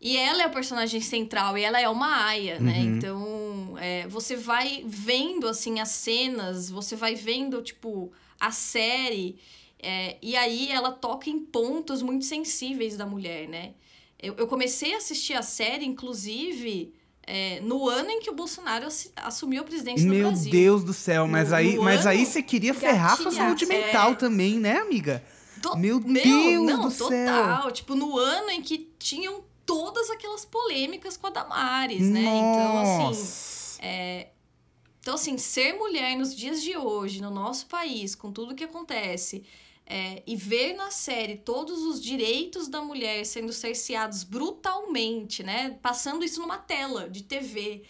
E 0.00 0.16
ela 0.16 0.42
é 0.42 0.46
o 0.46 0.50
personagem 0.50 1.00
central 1.00 1.56
e 1.56 1.62
ela 1.62 1.80
é 1.80 1.88
uma 1.88 2.26
aia, 2.26 2.60
né? 2.60 2.80
Uhum. 2.80 2.96
Então, 2.96 3.74
é, 3.78 4.06
você 4.06 4.36
vai 4.36 4.84
vendo, 4.86 5.48
assim, 5.48 5.80
as 5.80 5.88
cenas, 5.88 6.70
você 6.70 6.94
vai 6.94 7.14
vendo, 7.14 7.62
tipo, 7.62 8.12
a 8.38 8.50
série. 8.50 9.38
é, 9.82 10.16
e 10.22 10.36
aí 10.36 10.70
ela 10.70 10.92
toca 10.92 11.30
em 11.30 11.40
pontos 11.40 12.02
muito 12.02 12.24
sensíveis 12.26 12.96
da 12.96 13.06
mulher, 13.06 13.48
né? 13.48 13.72
Eu, 14.22 14.34
eu 14.36 14.46
comecei 14.46 14.94
a 14.94 14.98
assistir 14.98 15.34
a 15.34 15.42
série, 15.42 15.84
inclusive, 15.86 16.92
é, 17.26 17.60
no 17.60 17.88
ano 17.88 18.08
em 18.10 18.20
que 18.20 18.30
o 18.30 18.34
Bolsonaro 18.34 18.86
assumiu 19.16 19.62
a 19.62 19.64
presidência 19.64 20.06
do 20.06 20.14
Meu 20.14 20.28
Brasil. 20.28 20.50
Deus 20.52 20.84
do 20.84 20.92
céu, 20.92 21.26
mas 21.26 21.50
No- 21.50 21.56
aí, 21.56 21.76
no 21.76 21.82
mas 21.82 22.06
aí 22.06 22.24
você 22.24 22.42
queria 22.42 22.72
ferrar 22.72 23.16
sua 23.16 23.30
saúde 23.32 23.66
mental 23.66 24.12
É. 24.12 24.14
também, 24.14 24.58
né, 24.58 24.78
amiga? 24.78 25.22
Meu 25.76 25.98
Meu, 26.00 26.22
Deus 26.22 26.64
não, 26.66 26.80
do 26.82 26.90
céu. 26.92 27.08
total. 27.08 27.72
Tipo, 27.72 27.94
no 27.96 28.16
ano 28.16 28.50
em 28.50 28.62
que 28.62 28.88
tinham 28.98 29.42
todas 29.64 30.08
aquelas 30.10 30.44
polêmicas 30.44 31.16
com 31.16 31.26
a 31.26 31.30
Damares, 31.30 32.08
né? 32.08 32.20
Então, 32.20 32.80
assim, 32.82 33.02
Nossa. 33.02 33.78
Então, 35.00 35.14
assim, 35.14 35.38
ser 35.38 35.72
mulher 35.74 36.16
nos 36.16 36.34
dias 36.34 36.60
de 36.62 36.76
hoje, 36.76 37.20
no 37.22 37.30
nosso 37.30 37.66
país, 37.66 38.14
com 38.16 38.32
tudo 38.32 38.54
que 38.56 38.64
acontece, 38.64 39.44
é, 39.86 40.22
e 40.26 40.34
ver 40.34 40.74
na 40.74 40.90
série 40.90 41.36
todos 41.36 41.82
os 41.84 42.02
direitos 42.02 42.66
da 42.66 42.82
mulher 42.82 43.24
sendo 43.24 43.52
cerceados 43.52 44.24
brutalmente, 44.24 45.44
né? 45.44 45.78
Passando 45.80 46.24
isso 46.24 46.40
numa 46.40 46.58
tela 46.58 47.08
de 47.08 47.22
TV, 47.22 47.84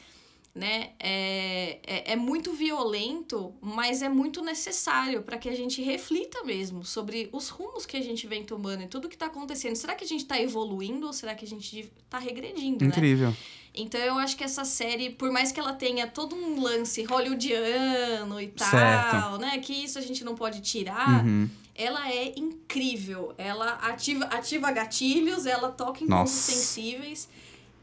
né? 0.55 0.91
É, 1.01 1.81
é, 1.87 2.13
é 2.13 2.17
muito 2.17 2.53
violento, 2.53 3.55
mas 3.63 4.03
é 4.03 4.11
muito 4.11 4.43
necessário 4.43 5.23
para 5.23 5.39
que 5.39 5.49
a 5.49 5.55
gente 5.55 5.81
reflita 5.83 6.45
mesmo 6.45 6.85
sobre 6.85 7.31
os 7.33 7.49
rumos 7.49 7.87
que 7.87 7.97
a 7.97 8.03
gente 8.03 8.27
vem 8.27 8.45
tomando 8.45 8.83
e 8.83 8.87
tudo 8.87 9.09
que 9.09 9.15
está 9.15 9.27
acontecendo. 9.27 9.75
Será 9.75 9.95
que 9.95 10.05
a 10.05 10.09
gente 10.09 10.23
está 10.23 10.41
evoluindo 10.41 11.07
ou 11.07 11.15
será 11.15 11.35
que 11.35 11.47
a 11.47 11.49
gente 11.49 11.91
está 12.05 12.19
regredindo, 12.19 12.85
Incrível. 12.85 13.31
né? 13.31 13.37
Então 13.77 14.01
eu 14.01 14.19
acho 14.19 14.37
que 14.37 14.43
essa 14.45 14.65
série, 14.65 15.11
por 15.11 15.31
mais 15.31 15.53
que 15.53 15.61
ela 15.61 15.73
tenha 15.75 16.07
todo 16.07 16.35
um 16.35 16.61
lance 16.63 17.03
hollywoodiano 17.05 18.41
e 18.41 18.49
tal, 18.49 18.71
Certo. 18.71 19.39
né? 19.39 19.59
Que 19.59 19.73
isso 19.73 19.99
a 19.99 20.03
gente 20.03 20.25
não 20.25 20.35
pode 20.35 20.61
tirar. 20.61 21.25
Uhum. 21.25 21.49
Ela 21.75 22.11
é 22.11 22.33
incrível. 22.39 23.35
Ela 23.37 23.73
ativa, 23.83 24.25
ativa 24.27 24.71
gatilhos, 24.73 25.45
ela 25.45 25.71
toca 25.71 26.03
em 26.03 26.07
pontos 26.07 26.33
sensíveis. 26.33 27.29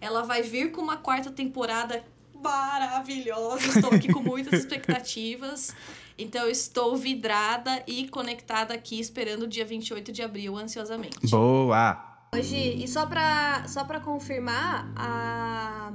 Ela 0.02 0.24
vai 0.24 0.42
vir 0.42 0.72
com 0.72 0.82
uma 0.82 0.98
quarta 0.98 1.30
temporada 1.32 2.04
maravilhosa. 2.34 3.68
Estou 3.68 3.92
aqui 3.94 4.12
com 4.12 4.22
muitas 4.22 4.54
expectativas. 4.60 5.74
Então, 6.18 6.48
estou 6.50 6.96
vidrada 6.96 7.84
e 7.88 8.08
conectada 8.08 8.74
aqui, 8.74 9.00
esperando 9.00 9.44
o 9.44 9.48
dia 9.48 9.66
28 9.66 10.12
de 10.12 10.22
abril, 10.22 10.58
ansiosamente. 10.58 11.28
Boa! 11.28 12.13
Hoje, 12.34 12.58
e 12.58 12.88
só 12.88 13.06
pra, 13.06 13.64
só 13.68 13.84
pra 13.84 14.00
confirmar, 14.00 14.92
a 14.96 15.94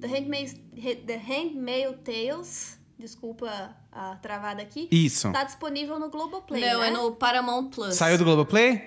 The 0.00 0.06
Handmaid's, 0.06 0.54
The 1.06 1.16
Handmaid's 1.16 1.98
Tales, 2.04 2.80
desculpa 2.98 3.76
a 3.92 4.16
travada 4.16 4.62
aqui, 4.62 4.88
Isso. 4.90 5.30
tá 5.32 5.44
disponível 5.44 5.98
no 5.98 6.08
Globoplay, 6.10 6.60
Não, 6.60 6.80
né? 6.80 6.88
é 6.88 6.90
no 6.90 7.12
Paramount 7.12 7.70
Plus. 7.70 7.94
Saiu 7.94 8.16
do 8.16 8.24
Globoplay? 8.24 8.82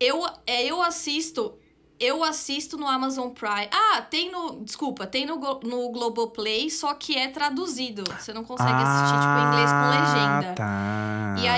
Eu, 0.00 0.26
é, 0.46 0.64
eu 0.64 0.82
assisto. 0.82 1.58
Eu 2.00 2.24
assisto 2.24 2.76
no 2.76 2.88
Amazon 2.88 3.28
Prime. 3.28 3.68
Ah, 3.70 4.02
tem 4.02 4.28
no. 4.32 4.64
Desculpa, 4.64 5.06
tem 5.06 5.24
no, 5.24 5.36
no 5.36 5.92
Globoplay, 5.92 6.68
só 6.68 6.94
que 6.94 7.16
é 7.16 7.28
traduzido. 7.28 8.02
Você 8.18 8.32
não 8.32 8.42
consegue 8.42 8.72
assistir, 8.72 9.20
tipo, 9.20 9.38
em 9.38 9.46
inglês 9.46 9.70
com 9.70 9.90
legenda. 9.90 10.50
Ah, 10.50 10.54
tá. 10.54 10.81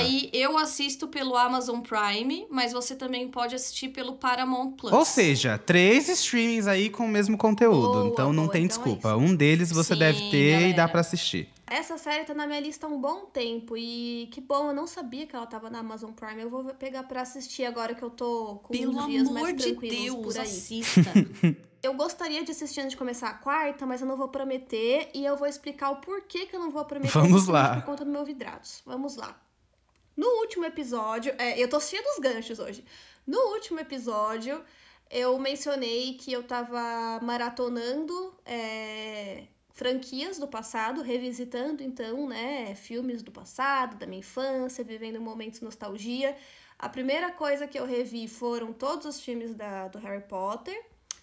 E 0.05 0.07
aí, 0.07 0.31
eu 0.33 0.57
assisto 0.59 1.09
pelo 1.09 1.37
Amazon 1.37 1.81
Prime, 1.81 2.47
mas 2.51 2.73
você 2.73 2.95
também 2.95 3.29
pode 3.29 3.55
assistir 3.55 3.89
pelo 3.89 4.15
Paramount 4.15 4.73
Plus. 4.73 4.93
Ou 4.93 5.05
seja, 5.05 5.59
três 5.59 6.09
streamings 6.09 6.67
aí 6.67 6.91
com 6.91 7.05
o 7.05 7.09
mesmo 7.09 7.37
conteúdo. 7.39 7.93
Boa, 7.93 8.07
então 8.09 8.33
não 8.33 8.45
boa, 8.45 8.53
tem 8.53 8.65
então 8.65 8.77
é 8.77 8.85
desculpa. 8.85 9.09
isso. 9.11 9.19
um 9.19 9.35
deles 9.35 9.71
você 9.71 9.95
Sim, 9.95 9.99
deve 10.01 10.31
ter 10.31 10.59
e 10.61 10.71
dá 10.71 10.77
galera. 10.77 10.89
pra 10.89 11.01
assistir. 11.01 11.49
Essa 11.67 11.97
série 11.97 12.25
tá 12.25 12.35
na 12.35 12.47
minha 12.47 12.61
lista 12.61 12.87
há 12.87 12.91
um 12.91 13.01
bom 13.01 13.25
tempo 13.25 13.75
e 13.77 14.29
que 14.31 14.41
bom, 14.41 14.69
eu 14.69 14.75
não 14.75 14.87
sabia 14.87 15.27
que 15.27 15.35
ela 15.35 15.47
tava 15.47 15.71
na 15.71 15.79
Amazon 15.79 16.11
Prime. 16.13 16.43
Eu 16.43 16.51
vou 16.51 16.65
pegar 16.75 17.05
pra 17.05 17.23
assistir 17.23 17.65
agora 17.65 17.95
que 17.95 18.03
eu 18.03 18.11
tô 18.11 18.57
com 18.63 18.73
Pelo 18.73 18.93
uns 18.99 19.07
dias 19.07 19.29
amor 19.29 19.43
mais 19.43 19.57
de 19.57 19.73
tranquilos 19.73 19.99
Deus, 19.99 20.17
por 20.27 20.37
aí. 20.37 20.43
assista. 20.47 21.11
Eu 21.83 21.93
gostaria 21.93 22.43
de 22.43 22.51
assistir 22.51 22.81
antes 22.81 22.93
de 22.93 22.97
começar 22.97 23.29
a 23.29 23.35
quarta, 23.35 23.85
mas 23.85 24.01
eu 24.01 24.07
não 24.07 24.17
vou 24.17 24.29
prometer 24.29 25.11
e 25.13 25.23
eu 25.23 25.37
vou 25.37 25.47
explicar 25.47 25.91
o 25.91 25.97
porquê 25.97 26.47
que 26.47 26.57
eu 26.57 26.61
não 26.61 26.71
vou 26.71 26.83
prometer. 26.87 27.13
Vamos 27.13 27.47
lá. 27.47 27.75
Por 27.77 27.83
conta 27.85 28.07
do 28.07 28.11
meu 28.11 28.25
vidrados. 28.25 28.81
Vamos 28.87 29.17
lá. 29.17 29.37
No 30.17 30.27
último 30.41 30.65
episódio, 30.65 31.35
é, 31.39 31.61
eu 31.61 31.69
tô 31.69 31.81
cheia 31.81 32.03
dos 32.03 32.19
ganchos 32.19 32.59
hoje. 32.59 32.85
No 33.27 33.39
último 33.55 33.81
episódio, 33.81 34.65
eu 35.11 35.39
mencionei 35.39 36.15
que 36.15 36.33
eu 36.33 36.43
tava 36.43 37.21
maratonando 37.23 38.35
é, 38.45 39.45
franquias 39.71 40.39
do 40.39 40.47
passado, 40.47 41.03
revisitando 41.03 41.83
então, 41.83 42.29
né, 42.29 42.75
filmes 42.75 43.23
do 43.23 43.33
passado, 43.33 43.97
da 43.97 44.07
minha 44.07 44.21
infância, 44.21 44.85
vivendo 44.85 45.21
momentos 45.21 45.59
de 45.59 45.65
nostalgia. 45.65 46.37
A 46.79 46.89
primeira 46.89 47.31
coisa 47.33 47.67
que 47.67 47.79
eu 47.79 47.85
revi 47.85 48.29
foram 48.29 48.73
todos 48.73 49.07
os 49.07 49.21
filmes 49.21 49.55
da, 49.55 49.89
do 49.89 49.99
Harry 49.99 50.23
Potter. 50.23 50.81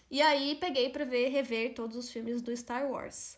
E 0.10 0.22
aí 0.22 0.56
peguei 0.56 0.90
pra 0.90 1.06
ver, 1.06 1.30
rever 1.30 1.74
todos 1.74 1.96
os 1.96 2.12
filmes 2.12 2.42
do 2.42 2.56
Star 2.56 2.90
Wars. 2.90 3.38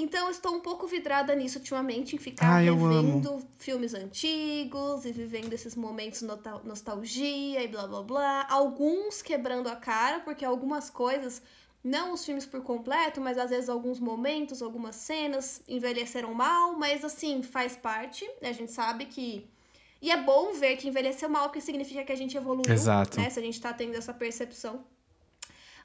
Então 0.00 0.26
eu 0.26 0.30
estou 0.30 0.54
um 0.54 0.60
pouco 0.60 0.86
vidrada 0.86 1.34
nisso 1.34 1.58
ultimamente, 1.58 2.14
em 2.14 2.18
ficar 2.18 2.64
eu 2.64 2.76
revendo 2.76 3.42
filmes 3.58 3.94
antigos 3.94 5.04
e 5.04 5.10
vivendo 5.10 5.52
esses 5.52 5.74
momentos 5.74 6.22
nota- 6.22 6.60
nostalgia 6.64 7.62
e 7.62 7.66
blá 7.66 7.84
blá 7.86 8.02
blá. 8.02 8.46
Alguns 8.48 9.20
quebrando 9.22 9.68
a 9.68 9.74
cara, 9.74 10.20
porque 10.20 10.44
algumas 10.44 10.88
coisas, 10.88 11.42
não 11.82 12.12
os 12.12 12.24
filmes 12.24 12.46
por 12.46 12.62
completo, 12.62 13.20
mas 13.20 13.36
às 13.38 13.50
vezes 13.50 13.68
alguns 13.68 13.98
momentos, 13.98 14.62
algumas 14.62 14.94
cenas 14.94 15.62
envelheceram 15.66 16.32
mal, 16.32 16.76
mas 16.78 17.04
assim, 17.04 17.42
faz 17.42 17.76
parte. 17.76 18.24
A 18.40 18.52
gente 18.52 18.70
sabe 18.70 19.06
que. 19.06 19.48
E 20.00 20.12
é 20.12 20.16
bom 20.16 20.52
ver 20.52 20.76
que 20.76 20.86
envelheceu 20.86 21.28
mal, 21.28 21.46
porque 21.48 21.60
significa 21.60 22.04
que 22.04 22.12
a 22.12 22.16
gente 22.16 22.36
evoluiu. 22.36 22.72
Exato. 22.72 23.18
Né? 23.20 23.28
Se 23.30 23.40
a 23.40 23.42
gente 23.42 23.60
tá 23.60 23.72
tendo 23.72 23.96
essa 23.96 24.14
percepção. 24.14 24.84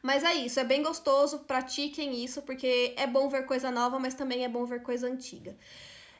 Mas 0.04 0.22
é 0.26 0.34
isso, 0.34 0.60
é 0.60 0.66
bem 0.66 0.84
gostoso, 0.84 1.39
pratiquem 1.39 2.22
isso, 2.26 2.41
porque 2.41 2.93
é 2.97 3.08
bom 3.08 3.30
ver 3.30 3.45
coisa 3.45 3.72
nova, 3.72 3.97
mas 3.97 4.14
também 4.14 4.43
é 4.43 4.49
bom 4.49 4.66
ver 4.66 4.84
coisa 4.84 5.08
antiga. 5.08 5.56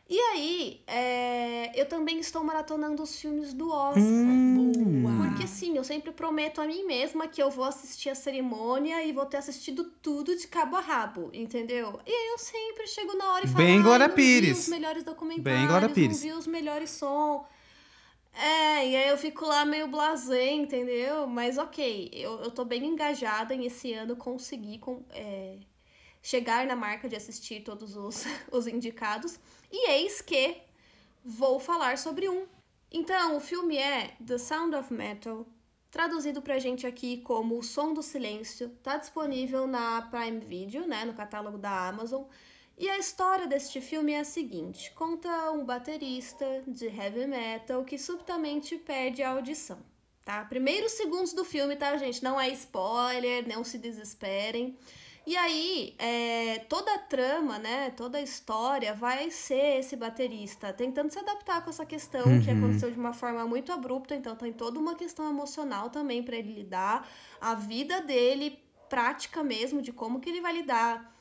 E 0.10 0.18
aí, 0.18 0.82
é, 0.88 1.72
eu 1.80 1.86
também 1.88 2.20
estou 2.20 2.44
maratonando 2.44 3.04
os 3.04 3.20
filmes 3.20 3.54
do 3.54 3.70
Oscar. 3.70 4.02
Hum. 4.04 5.02
Boa. 5.02 5.28
Porque 5.28 5.46
sim, 5.48 5.76
eu 5.76 5.84
sempre 5.84 6.12
prometo 6.12 6.62
a 6.62 6.66
mim 6.66 6.86
mesma 6.86 7.28
que 7.28 7.42
eu 7.44 7.50
vou 7.50 7.66
assistir 7.66 8.10
a 8.10 8.16
cerimônia 8.16 9.04
e 9.04 9.12
vou 9.12 9.26
ter 9.26 9.38
assistido 9.38 9.84
tudo 10.02 10.36
de 10.36 10.48
cabo 10.48 10.78
a 10.78 10.82
rabo, 10.82 11.30
entendeu? 11.34 12.00
E 12.06 12.12
aí 12.12 12.28
eu 12.32 12.38
sempre 12.38 12.88
chego 12.88 13.18
na 13.18 13.34
hora 13.34 13.46
e 13.46 13.48
falo, 13.50 13.66
Bem 13.66 13.78
"Ai, 13.78 13.84
Glória 13.84 14.08
não 14.08 14.16
Pires." 14.16 14.46
vi 14.58 14.62
os 14.64 14.68
melhores 14.70 15.04
documentários, 15.04 15.60
Bem 15.60 15.68
Glória 15.68 15.90
Pires. 15.90 16.18
não 16.24 16.30
vi 16.32 16.32
os 16.40 16.48
melhores 16.48 16.90
som. 16.92 17.46
É, 18.34 18.88
e 18.88 18.96
aí 18.96 19.10
eu 19.10 19.18
fico 19.18 19.46
lá 19.46 19.64
meio 19.64 19.88
blasé, 19.88 20.52
entendeu? 20.52 21.28
Mas 21.28 21.58
ok, 21.58 22.10
eu, 22.14 22.42
eu 22.42 22.52
tô 22.52 22.66
bem 22.66 22.86
engajada 22.86 23.54
em 23.54 23.66
esse 23.66 23.94
ano 23.94 24.16
conseguir 24.16 24.80
com, 24.80 25.04
é, 25.12 25.60
chegar 26.22 26.66
na 26.66 26.76
marca 26.76 27.08
de 27.08 27.16
assistir 27.16 27.62
todos 27.62 27.96
os, 27.96 28.26
os 28.52 28.66
indicados. 28.66 29.40
E 29.72 29.90
eis 29.92 30.22
que 30.22 30.58
vou 31.24 31.60
falar 31.60 31.98
sobre 31.98 32.28
um. 32.28 32.48
Então, 32.92 33.38
o 33.38 33.40
filme 33.40 33.78
é 33.78 34.16
The 34.26 34.38
Sound 34.38 34.76
of 34.76 34.94
Metal, 34.94 35.46
traduzido 35.92 36.42
pra 36.42 36.60
gente 36.60 36.88
aqui 36.88 37.18
como 37.18 37.58
O 37.58 37.64
Som 37.64 37.94
do 37.94 38.02
Silêncio. 38.02 38.70
Tá 38.82 38.98
disponível 38.98 39.68
na 39.68 40.02
Prime 40.04 40.40
Video, 40.40 40.88
né, 40.88 41.06
no 41.06 41.14
catálogo 41.14 41.58
da 41.58 41.88
Amazon. 41.88 42.24
E 42.78 42.90
a 42.90 42.98
história 42.98 43.48
deste 43.48 43.80
filme 43.80 44.14
é 44.14 44.20
a 44.20 44.24
seguinte: 44.24 44.92
conta 44.96 45.52
um 45.52 45.64
baterista 45.64 46.64
de 46.68 46.86
heavy 46.88 47.28
metal 47.28 47.84
que 47.84 47.98
subitamente 47.98 48.78
perde 48.78 49.22
a 49.22 49.30
audição. 49.32 49.78
Tá? 50.26 50.44
Primeiros 50.46 50.94
segundos 50.94 51.34
do 51.34 51.44
filme, 51.44 51.76
tá, 51.76 51.98
gente? 51.98 52.24
Não 52.24 52.40
é 52.40 52.50
spoiler, 52.50 53.48
não 53.48 53.64
se 53.64 53.78
desesperem. 53.78 54.78
E 55.26 55.38
aí, 55.38 55.96
é, 55.98 56.60
toda 56.68 56.94
a 56.96 56.98
trama, 56.98 57.58
né, 57.58 57.92
toda 57.92 58.18
a 58.18 58.22
história 58.22 58.94
vai 58.94 59.32
ser 59.32 59.80
esse 59.80 59.96
baterista 59.96 60.74
tentando 60.74 61.12
se 61.12 61.20
adaptar 61.20 61.64
com 61.64 61.70
essa 61.70 61.86
questão 61.86 62.24
que 62.42 62.52
Uhum. 62.52 62.58
aconteceu 62.58 62.92
de 62.92 63.00
uma 63.00 63.14
forma 63.14 63.46
muito 63.46 63.72
abrupta, 63.72 64.16
então 64.16 64.36
tem 64.36 64.52
toda 64.52 64.78
uma 64.78 64.96
questão 64.96 65.30
emocional 65.30 65.90
também 65.90 66.22
para 66.24 66.36
ele 66.36 66.54
lidar, 66.54 67.08
a 67.40 67.56
vida 67.56 68.02
dele 68.02 68.60
prática 68.90 69.42
mesmo 69.44 69.82
de 69.82 69.94
como 69.94 70.20
que 70.20 70.30
ele 70.30 70.42
vai 70.42 70.52
lidar 70.54 71.13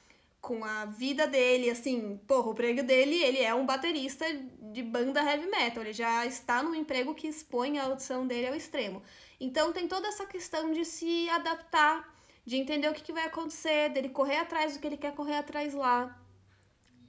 com 0.43 0.65
a 0.65 0.87
vida 0.87 1.25
dele, 1.29 1.71
assim, 1.71 2.21
porra, 2.27 2.49
o 2.49 2.51
emprego 2.51 2.83
dele, 2.83 3.15
ele 3.15 3.39
é 3.39 3.55
um 3.55 3.65
baterista 3.65 4.27
de 4.61 4.83
banda 4.83 5.23
heavy 5.23 5.47
metal, 5.47 5.85
ele 5.85 5.93
já 5.93 6.27
está 6.27 6.61
num 6.65 6.75
emprego 6.75 7.15
que 7.15 7.29
expõe 7.29 7.79
a 7.79 7.85
audição 7.85 8.27
dele 8.27 8.49
ao 8.49 8.55
extremo. 8.57 9.01
Então 9.41 9.73
tem 9.73 9.87
toda 9.87 10.09
essa 10.09 10.27
questão 10.27 10.73
de 10.73 10.85
se 10.85 11.31
adaptar, 11.31 12.13
de 12.45 12.57
entender 12.57 12.89
o 12.89 12.93
que, 12.93 13.05
que 13.05 13.13
vai 13.13 13.25
acontecer, 13.27 13.91
dele 13.91 14.09
correr 14.09 14.39
atrás 14.39 14.75
do 14.75 14.81
que 14.81 14.87
ele 14.89 14.97
quer 14.97 15.15
correr 15.15 15.37
atrás 15.37 15.75
lá. 15.75 16.21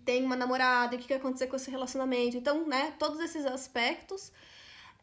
Tem 0.05 0.23
uma 0.23 0.35
namorada, 0.35 0.95
o 0.95 0.99
que, 0.99 1.07
que 1.07 1.13
vai 1.13 1.17
acontecer 1.17 1.47
com 1.47 1.55
esse 1.55 1.71
relacionamento. 1.71 2.37
Então, 2.37 2.67
né, 2.67 2.93
todos 2.99 3.19
esses 3.19 3.45
aspectos. 3.47 4.31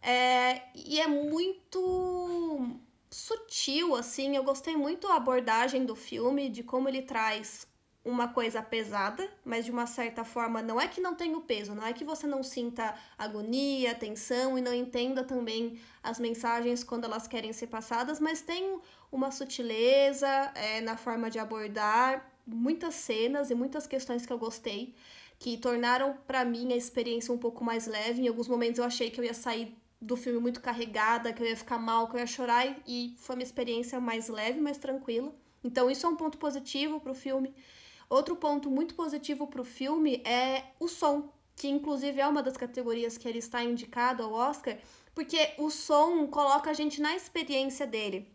É, 0.01 0.63
e 0.75 1.01
é 1.01 1.09
muito 1.09 2.79
sutil, 3.11 3.97
assim. 3.97 4.37
Eu 4.37 4.45
gostei 4.45 4.77
muito 4.77 5.09
da 5.09 5.17
abordagem 5.17 5.85
do 5.85 5.97
filme, 5.97 6.49
de 6.49 6.63
como 6.63 6.89
ele 6.89 7.03
traz 7.03 7.67
uma 8.05 8.29
coisa 8.29 8.63
pesada, 8.63 9.29
mas 9.45 9.65
de 9.67 9.71
uma 9.71 9.87
certa 9.87 10.25
forma 10.25 10.63
não 10.63 10.81
é 10.81 10.89
que 10.89 11.01
não 11.01 11.15
tenha 11.15 11.37
o 11.37 11.43
peso, 11.43 11.75
não 11.75 11.87
é 11.87 11.93
que 11.93 12.05
você 12.05 12.27
não 12.27 12.43
sinta 12.43 12.95
agonia, 13.19 13.95
tensão 13.95 14.57
e 14.57 14.63
não 14.63 14.73
entenda 14.73 15.23
também 15.23 15.79
as 16.03 16.19
mensagens 16.19 16.83
quando 16.83 17.05
elas 17.05 17.29
querem 17.29 17.53
ser 17.53 17.67
passadas, 17.67 18.19
mas 18.19 18.41
tem 18.41 18.81
uma 19.13 19.31
sutileza 19.31 20.27
é, 20.55 20.81
na 20.81 20.97
forma 20.97 21.31
de 21.31 21.39
abordar 21.39 22.31
muitas 22.47 22.95
cenas 22.95 23.51
e 23.51 23.55
muitas 23.55 23.87
questões 23.87 24.25
que 24.25 24.33
eu 24.33 24.39
gostei, 24.39 24.95
que 25.39 25.59
tornaram 25.59 26.17
para 26.27 26.45
mim 26.45 26.73
a 26.73 26.77
experiência 26.77 27.33
um 27.33 27.39
pouco 27.39 27.63
mais 27.63 27.87
leve. 27.87 28.23
Em 28.23 28.29
alguns 28.29 28.49
momentos 28.49 28.79
eu 28.79 28.85
achei 28.85 29.11
que 29.11 29.21
eu 29.21 29.25
ia 29.25 29.35
sair 29.35 29.77
do 30.01 30.17
filme 30.17 30.39
muito 30.39 30.61
carregada, 30.61 31.33
que 31.33 31.43
eu 31.43 31.47
ia 31.47 31.57
ficar 31.57 31.79
mal, 31.79 32.09
que 32.09 32.17
eu 32.17 32.21
ia 32.21 32.27
chorar, 32.27 32.67
e 32.87 33.15
foi 33.19 33.37
uma 33.37 33.43
experiência 33.43 34.01
mais 34.01 34.29
leve, 34.29 34.59
mais 34.61 34.79
tranquila. 34.79 35.35
Então 35.63 35.91
isso 35.91 36.07
é 36.07 36.09
um 36.09 36.17
ponto 36.17 36.39
positivo 36.39 37.01
pro 37.01 37.15
filme. 37.15 37.55
Outro 38.11 38.35
ponto 38.35 38.69
muito 38.69 38.97
positivo 38.97 39.47
pro 39.47 39.63
filme 39.63 40.21
é 40.25 40.65
o 40.81 40.89
som, 40.89 41.33
que 41.55 41.69
inclusive 41.69 42.21
é 42.21 42.27
uma 42.27 42.43
das 42.43 42.57
categorias 42.57 43.17
que 43.17 43.29
ele 43.29 43.39
está 43.39 43.63
indicado 43.63 44.25
ao 44.25 44.33
Oscar, 44.33 44.77
porque 45.15 45.53
o 45.59 45.71
som 45.71 46.27
coloca 46.27 46.71
a 46.71 46.75
gente 46.75 47.01
na 47.01 47.15
experiência 47.15 47.87
dele. 47.87 48.29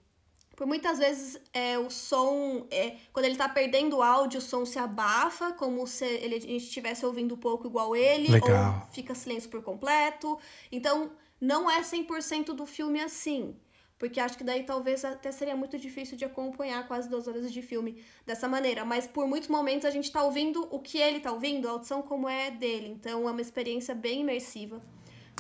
Por 0.56 0.66
muitas 0.66 0.98
vezes 0.98 1.38
é, 1.52 1.78
o 1.78 1.90
som, 1.90 2.66
é, 2.72 2.96
quando 3.12 3.26
ele 3.26 3.36
tá 3.36 3.50
perdendo 3.50 3.98
o 3.98 4.02
áudio, 4.02 4.40
o 4.40 4.42
som 4.42 4.66
se 4.66 4.80
abafa, 4.80 5.52
como 5.52 5.86
se 5.86 6.06
ele, 6.06 6.36
a 6.36 6.40
gente 6.40 6.64
estivesse 6.64 7.06
ouvindo 7.06 7.36
um 7.36 7.38
pouco 7.38 7.68
igual 7.68 7.94
ele, 7.94 8.30
Legal. 8.30 8.82
ou 8.86 8.94
fica 8.94 9.14
silêncio 9.14 9.50
por 9.50 9.62
completo. 9.62 10.40
Então, 10.72 11.12
não 11.42 11.70
é 11.70 11.82
100% 11.82 12.54
do 12.54 12.66
filme 12.66 13.02
assim. 13.02 13.54
Porque 13.98 14.20
acho 14.20 14.38
que 14.38 14.44
daí 14.44 14.64
talvez 14.64 15.06
até 15.06 15.32
seria 15.32 15.56
muito 15.56 15.78
difícil 15.78 16.18
de 16.18 16.26
acompanhar 16.26 16.86
quase 16.88 17.10
duas 17.10 17.28
horas 17.28 17.52
de 17.52 17.62
filme 17.62 18.04
dessa 18.26 18.48
maneira. 18.48 18.84
Mas 18.84 19.08
por 19.08 19.26
muitos 19.28 19.48
momentos 19.48 19.86
a 19.86 19.92
gente 19.92 20.12
tá 20.12 20.22
ouvindo 20.24 20.68
o 20.70 20.80
que 20.80 20.98
ele 20.98 21.20
tá 21.20 21.32
ouvindo, 21.32 21.68
a 21.68 21.72
audição 21.72 22.02
como 22.02 22.28
é 22.28 22.52
dele. 22.52 22.90
Então 22.90 23.28
é 23.28 23.32
uma 23.32 23.42
experiência 23.42 23.96
bem 23.96 24.22
imersiva. 24.22 24.82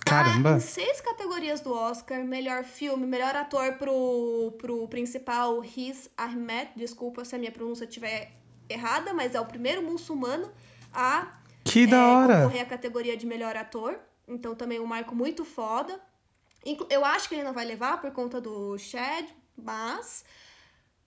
Caramba. 0.05 0.51
Tá 0.51 0.57
em 0.57 0.59
seis 0.59 1.01
categorias 1.01 1.59
do 1.61 1.73
Oscar: 1.73 2.23
melhor 2.23 2.63
filme, 2.63 3.05
melhor 3.05 3.35
ator 3.35 3.73
pro, 3.73 4.53
pro 4.57 4.87
principal 4.87 5.59
Riz 5.59 6.09
Ahmed. 6.17 6.69
Desculpa 6.75 7.25
se 7.25 7.35
a 7.35 7.37
minha 7.37 7.51
pronúncia 7.51 7.85
estiver 7.85 8.31
errada, 8.69 9.13
mas 9.13 9.35
é 9.35 9.39
o 9.39 9.45
primeiro 9.45 9.81
muçulmano 9.81 10.49
a 10.93 11.39
Que 11.63 11.85
da 11.85 11.97
é, 11.97 11.99
hora. 11.99 12.41
concorrer 12.43 12.61
à 12.61 12.65
categoria 12.65 13.17
de 13.17 13.25
melhor 13.25 13.57
ator. 13.57 13.99
Então 14.27 14.55
também 14.55 14.79
um 14.79 14.85
marco 14.85 15.13
muito 15.15 15.43
foda. 15.43 15.99
Eu 16.89 17.05
acho 17.05 17.29
que 17.29 17.35
ele 17.35 17.43
não 17.43 17.53
vai 17.53 17.65
levar 17.65 18.01
por 18.01 18.11
conta 18.11 18.41
do 18.41 18.77
Chad, 18.77 19.27
mas 19.55 20.25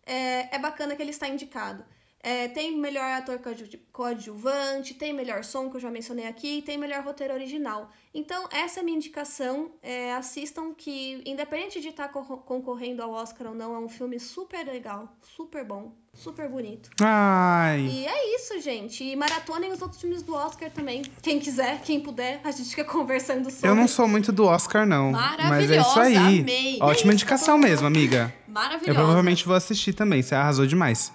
é, 0.07 0.55
é 0.55 0.59
bacana 0.59 0.95
que 0.95 1.03
ele 1.03 1.11
está 1.11 1.29
indicado. 1.29 1.85
É, 2.31 2.47
tem 2.49 2.77
melhor 2.77 3.11
ator 3.13 3.39
coadju- 3.39 3.79
coadjuvante, 3.91 4.93
tem 4.95 5.15
melhor 5.15 5.43
som, 5.45 5.71
que 5.71 5.77
eu 5.77 5.81
já 5.81 5.91
mencionei 5.91 6.27
aqui, 6.27 6.61
tem 6.61 6.77
melhor 6.77 7.03
roteiro 7.03 7.33
original. 7.33 7.91
Então, 8.13 8.47
essa 8.53 8.81
é 8.81 8.83
a 8.83 8.85
minha 8.85 8.97
indicação. 8.97 9.71
É, 9.83 10.13
assistam 10.13 10.75
que, 10.77 11.23
independente 11.25 11.81
de 11.81 11.89
estar 11.89 12.09
co- 12.09 12.37
concorrendo 12.39 13.03
ao 13.03 13.13
Oscar 13.13 13.49
ou 13.49 13.55
não, 13.55 13.75
é 13.75 13.79
um 13.79 13.89
filme 13.89 14.19
super 14.21 14.67
legal, 14.67 15.09
super 15.37 15.65
bom, 15.65 15.93
super 16.13 16.49
bonito. 16.51 16.91
Ai. 17.01 17.81
E 17.81 18.07
é 18.07 18.35
isso, 18.37 18.61
gente. 18.61 19.03
E 19.05 19.17
maratonem 19.17 19.73
os 19.73 19.81
outros 19.81 19.99
filmes 20.01 20.23
do 20.23 20.35
Oscar 20.35 20.71
também. 20.71 21.03
Quem 21.23 21.39
quiser, 21.41 21.81
quem 21.83 21.99
puder, 22.01 22.41
a 22.45 22.51
gente 22.51 22.69
fica 22.69 22.85
conversando 22.85 23.51
sobre. 23.51 23.69
Eu 23.69 23.75
não 23.75 23.89
sou 23.89 24.07
muito 24.07 24.31
do 24.33 24.45
Oscar, 24.45 24.85
não. 24.87 25.13
Mas 25.13 25.71
é 25.71 25.79
isso 25.79 25.95
Maravilhosa, 25.95 26.01
aí. 26.03 26.41
amei. 26.41 26.79
Ótima 26.83 26.91
É 26.91 26.95
isso, 26.95 27.13
indicação 27.13 27.57
mesmo, 27.57 27.87
amiga. 27.87 28.35
Eu 28.47 28.53
Maravilhosa. 28.53 28.99
provavelmente 28.99 29.47
vou 29.47 29.55
assistir 29.57 29.95
também, 29.95 30.21
você 30.23 30.35
arrasou 30.35 30.67
demais. 30.67 31.11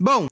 Bom, 0.00 0.26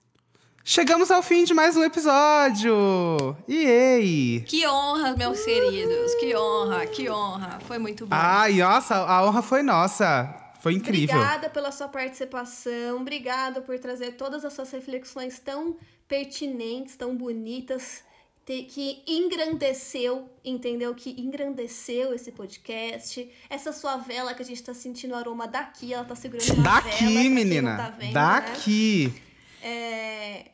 chegamos 0.65 1.11
ao 1.11 1.23
fim 1.23 1.45
de 1.45 1.55
mais 1.55 1.77
um 1.77 1.83
episódio! 1.85 3.37
Yay! 3.49 4.45
Que 4.47 4.67
honra, 4.67 5.17
meus 5.17 5.41
queridos. 5.45 6.15
Que 6.15 6.37
honra, 6.37 6.87
que 6.87 7.11
honra. 7.11 7.59
Foi 7.67 7.79
muito 7.79 8.07
bom. 8.07 8.15
Ai, 8.15 8.55
nossa, 8.55 8.97
a 8.97 9.27
honra 9.27 9.43
foi 9.43 9.63
nossa. 9.63 10.35
Foi 10.61 10.75
incrível. 10.75 11.17
Obrigada 11.17 11.49
pela 11.49 11.73
sua 11.73 11.89
participação, 11.89 13.01
obrigada 13.01 13.63
por 13.63 13.79
trazer 13.79 14.13
todas 14.13 14.45
as 14.45 14.53
suas 14.53 14.71
reflexões 14.71 15.39
tão 15.39 15.77
pertinentes, 16.07 16.97
tão 16.97 17.17
bonitas, 17.17 18.03
que 18.45 19.03
engrandeceu, 19.07 20.29
entendeu? 20.45 20.93
Que 20.93 21.11
engrandeceu 21.21 22.13
esse 22.13 22.33
podcast. 22.33 23.31
Essa 23.49 23.73
sua 23.73 23.97
vela 23.97 24.35
que 24.35 24.43
a 24.43 24.45
gente 24.45 24.61
tá 24.61 24.75
sentindo 24.75 25.13
o 25.13 25.17
aroma 25.17 25.47
daqui, 25.47 25.95
ela 25.95 26.05
tá 26.05 26.17
segurando 26.17 26.53
uma 26.55 26.63
vela. 26.65 26.81
Daqui, 26.83 26.99
quem 26.99 27.31
menina. 27.31 27.77
Tá 27.77 27.91
vendo, 27.91 28.07
Né? 28.07 28.13
Daqui. 28.13 29.23
É, 29.63 30.53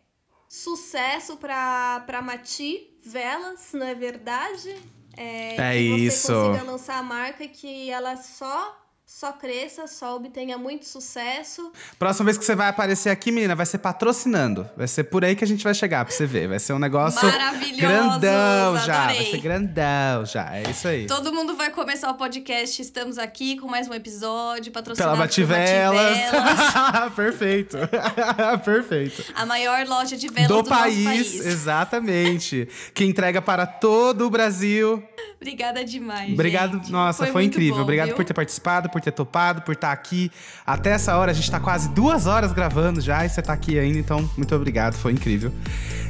Sucesso 0.49 1.37
pra, 1.37 2.03
pra 2.07 2.23
Mati 2.23 2.99
Velas, 3.03 3.73
não 3.73 3.87
é 3.87 3.95
verdade? 3.95 4.75
É, 5.17 5.55
É 5.57 5.73
que 5.79 5.89
você 5.89 6.07
isso. 6.07 6.33
consiga 6.33 6.63
lançar 6.65 6.99
a 6.99 7.03
marca 7.03 7.47
que 7.49 7.91
ela 7.91 8.17
só, 8.17 8.86
só 9.09 9.31
cresça, 9.33 9.87
só 9.87 10.17
obtenha 10.17 10.59
muito 10.59 10.85
sucesso. 10.85 11.73
Próxima 11.97 12.25
vez 12.25 12.37
que 12.37 12.45
você 12.45 12.57
vai 12.57 12.69
aparecer 12.69 13.09
aqui, 13.09 13.31
menina, 13.31 13.55
vai 13.55 13.65
ser 13.65 13.79
patrocinando. 13.79 14.69
Vai 14.77 14.89
ser 14.89 15.05
por 15.05 15.25
aí 15.25 15.37
que 15.37 15.45
a 15.45 15.47
gente 15.47 15.63
vai 15.63 15.73
chegar 15.75 16.05
pra 16.05 16.13
você 16.13 16.27
ver. 16.27 16.49
Vai 16.49 16.59
ser 16.59 16.73
um 16.73 16.79
negócio 16.81 17.25
Maravilhosos, 17.25 17.79
grandão 17.81 18.77
já. 18.79 19.05
Vai 19.05 19.15
adorei. 19.15 19.31
ser 19.31 19.39
grandão 19.39 20.27
já. 20.27 20.57
É 20.57 20.63
isso 20.69 20.89
aí. 20.89 21.07
Todo 21.07 21.33
mundo 21.33 21.55
vai 21.57 21.71
começar 21.71 22.11
o 22.11 22.15
podcast. 22.15 22.83
Estamos 22.83 23.17
aqui 23.17 23.57
com 23.59 23.69
mais 23.69 23.89
um 23.89 23.95
episódio 23.95 24.73
patrocinado 24.73 25.13
Pela 25.13 25.25
Bativelas. 25.25 26.33
Bativelas, 26.33 27.13
Perfeito. 27.15 27.77
Perfeito. 28.65 29.25
a 29.37 29.47
maior 29.47 29.87
loja 29.87 30.17
de 30.17 30.27
velas 30.27 30.49
Do, 30.49 30.63
do, 30.63 30.69
país, 30.69 31.05
país. 31.05 31.47
exatamente. 31.47 32.69
que 32.93 33.05
entrega 33.05 33.41
para 33.41 33.67
todo 33.67 34.27
o 34.27 34.31
Brasil. 34.31 35.01
Obrigada 35.41 35.85
demais, 35.85 36.33
Obrigado, 36.33 36.79
gente. 36.79 36.91
nossa, 36.91 37.25
foi, 37.27 37.33
muito 37.43 37.55
incrível. 37.55 37.77
bom, 37.77 37.83
Obrigado 37.83 38.07
viu? 38.09 38.17
por 38.17 38.25
ter 38.25 38.35
participado, 38.35 38.89
por 38.97 39.03
ter 39.03 39.13
topado, 39.13 39.63
por 39.63 39.75
estar 39.75 39.93
aqui. 39.93 40.31
Até 40.67 40.91
essa 40.91 41.17
hora, 41.17 41.31
a 41.31 41.35
gente 41.35 41.51
tá 41.51 41.61
quase 41.61 41.89
duas 41.91 42.27
horas 42.27 42.53
gravando 42.53 43.01
já 43.01 43.25
e 43.25 43.29
você 43.29 43.43
tá 43.43 43.53
aqui 43.53 43.79
ainda, 43.79 43.99
então 43.99 44.29
muito 44.37 44.55
obrigado, 44.55 44.95
foi 44.95 45.13
incrível. 45.13 45.53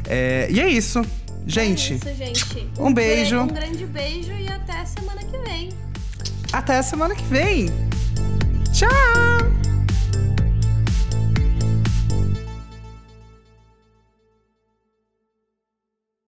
É, 0.08 0.46
e 0.50 0.60
é 0.60 0.68
isso. 0.68 1.02
Gente, 1.48 1.92
É 1.92 1.96
isso, 1.96 2.14
gente. 2.16 2.68
um 2.78 2.92
beijo. 2.92 3.40
Um 3.40 3.46
grande 3.46 3.86
beijo 3.86 4.32
e 4.32 4.48
até 4.48 4.84
semana 4.84 5.20
que 5.22 5.38
vem. 5.38 5.68
até 6.52 6.78
a 6.78 6.82
semana 6.82 7.14
que 7.14 7.24
vem. 7.24 7.66
Tchau! 8.72 9.75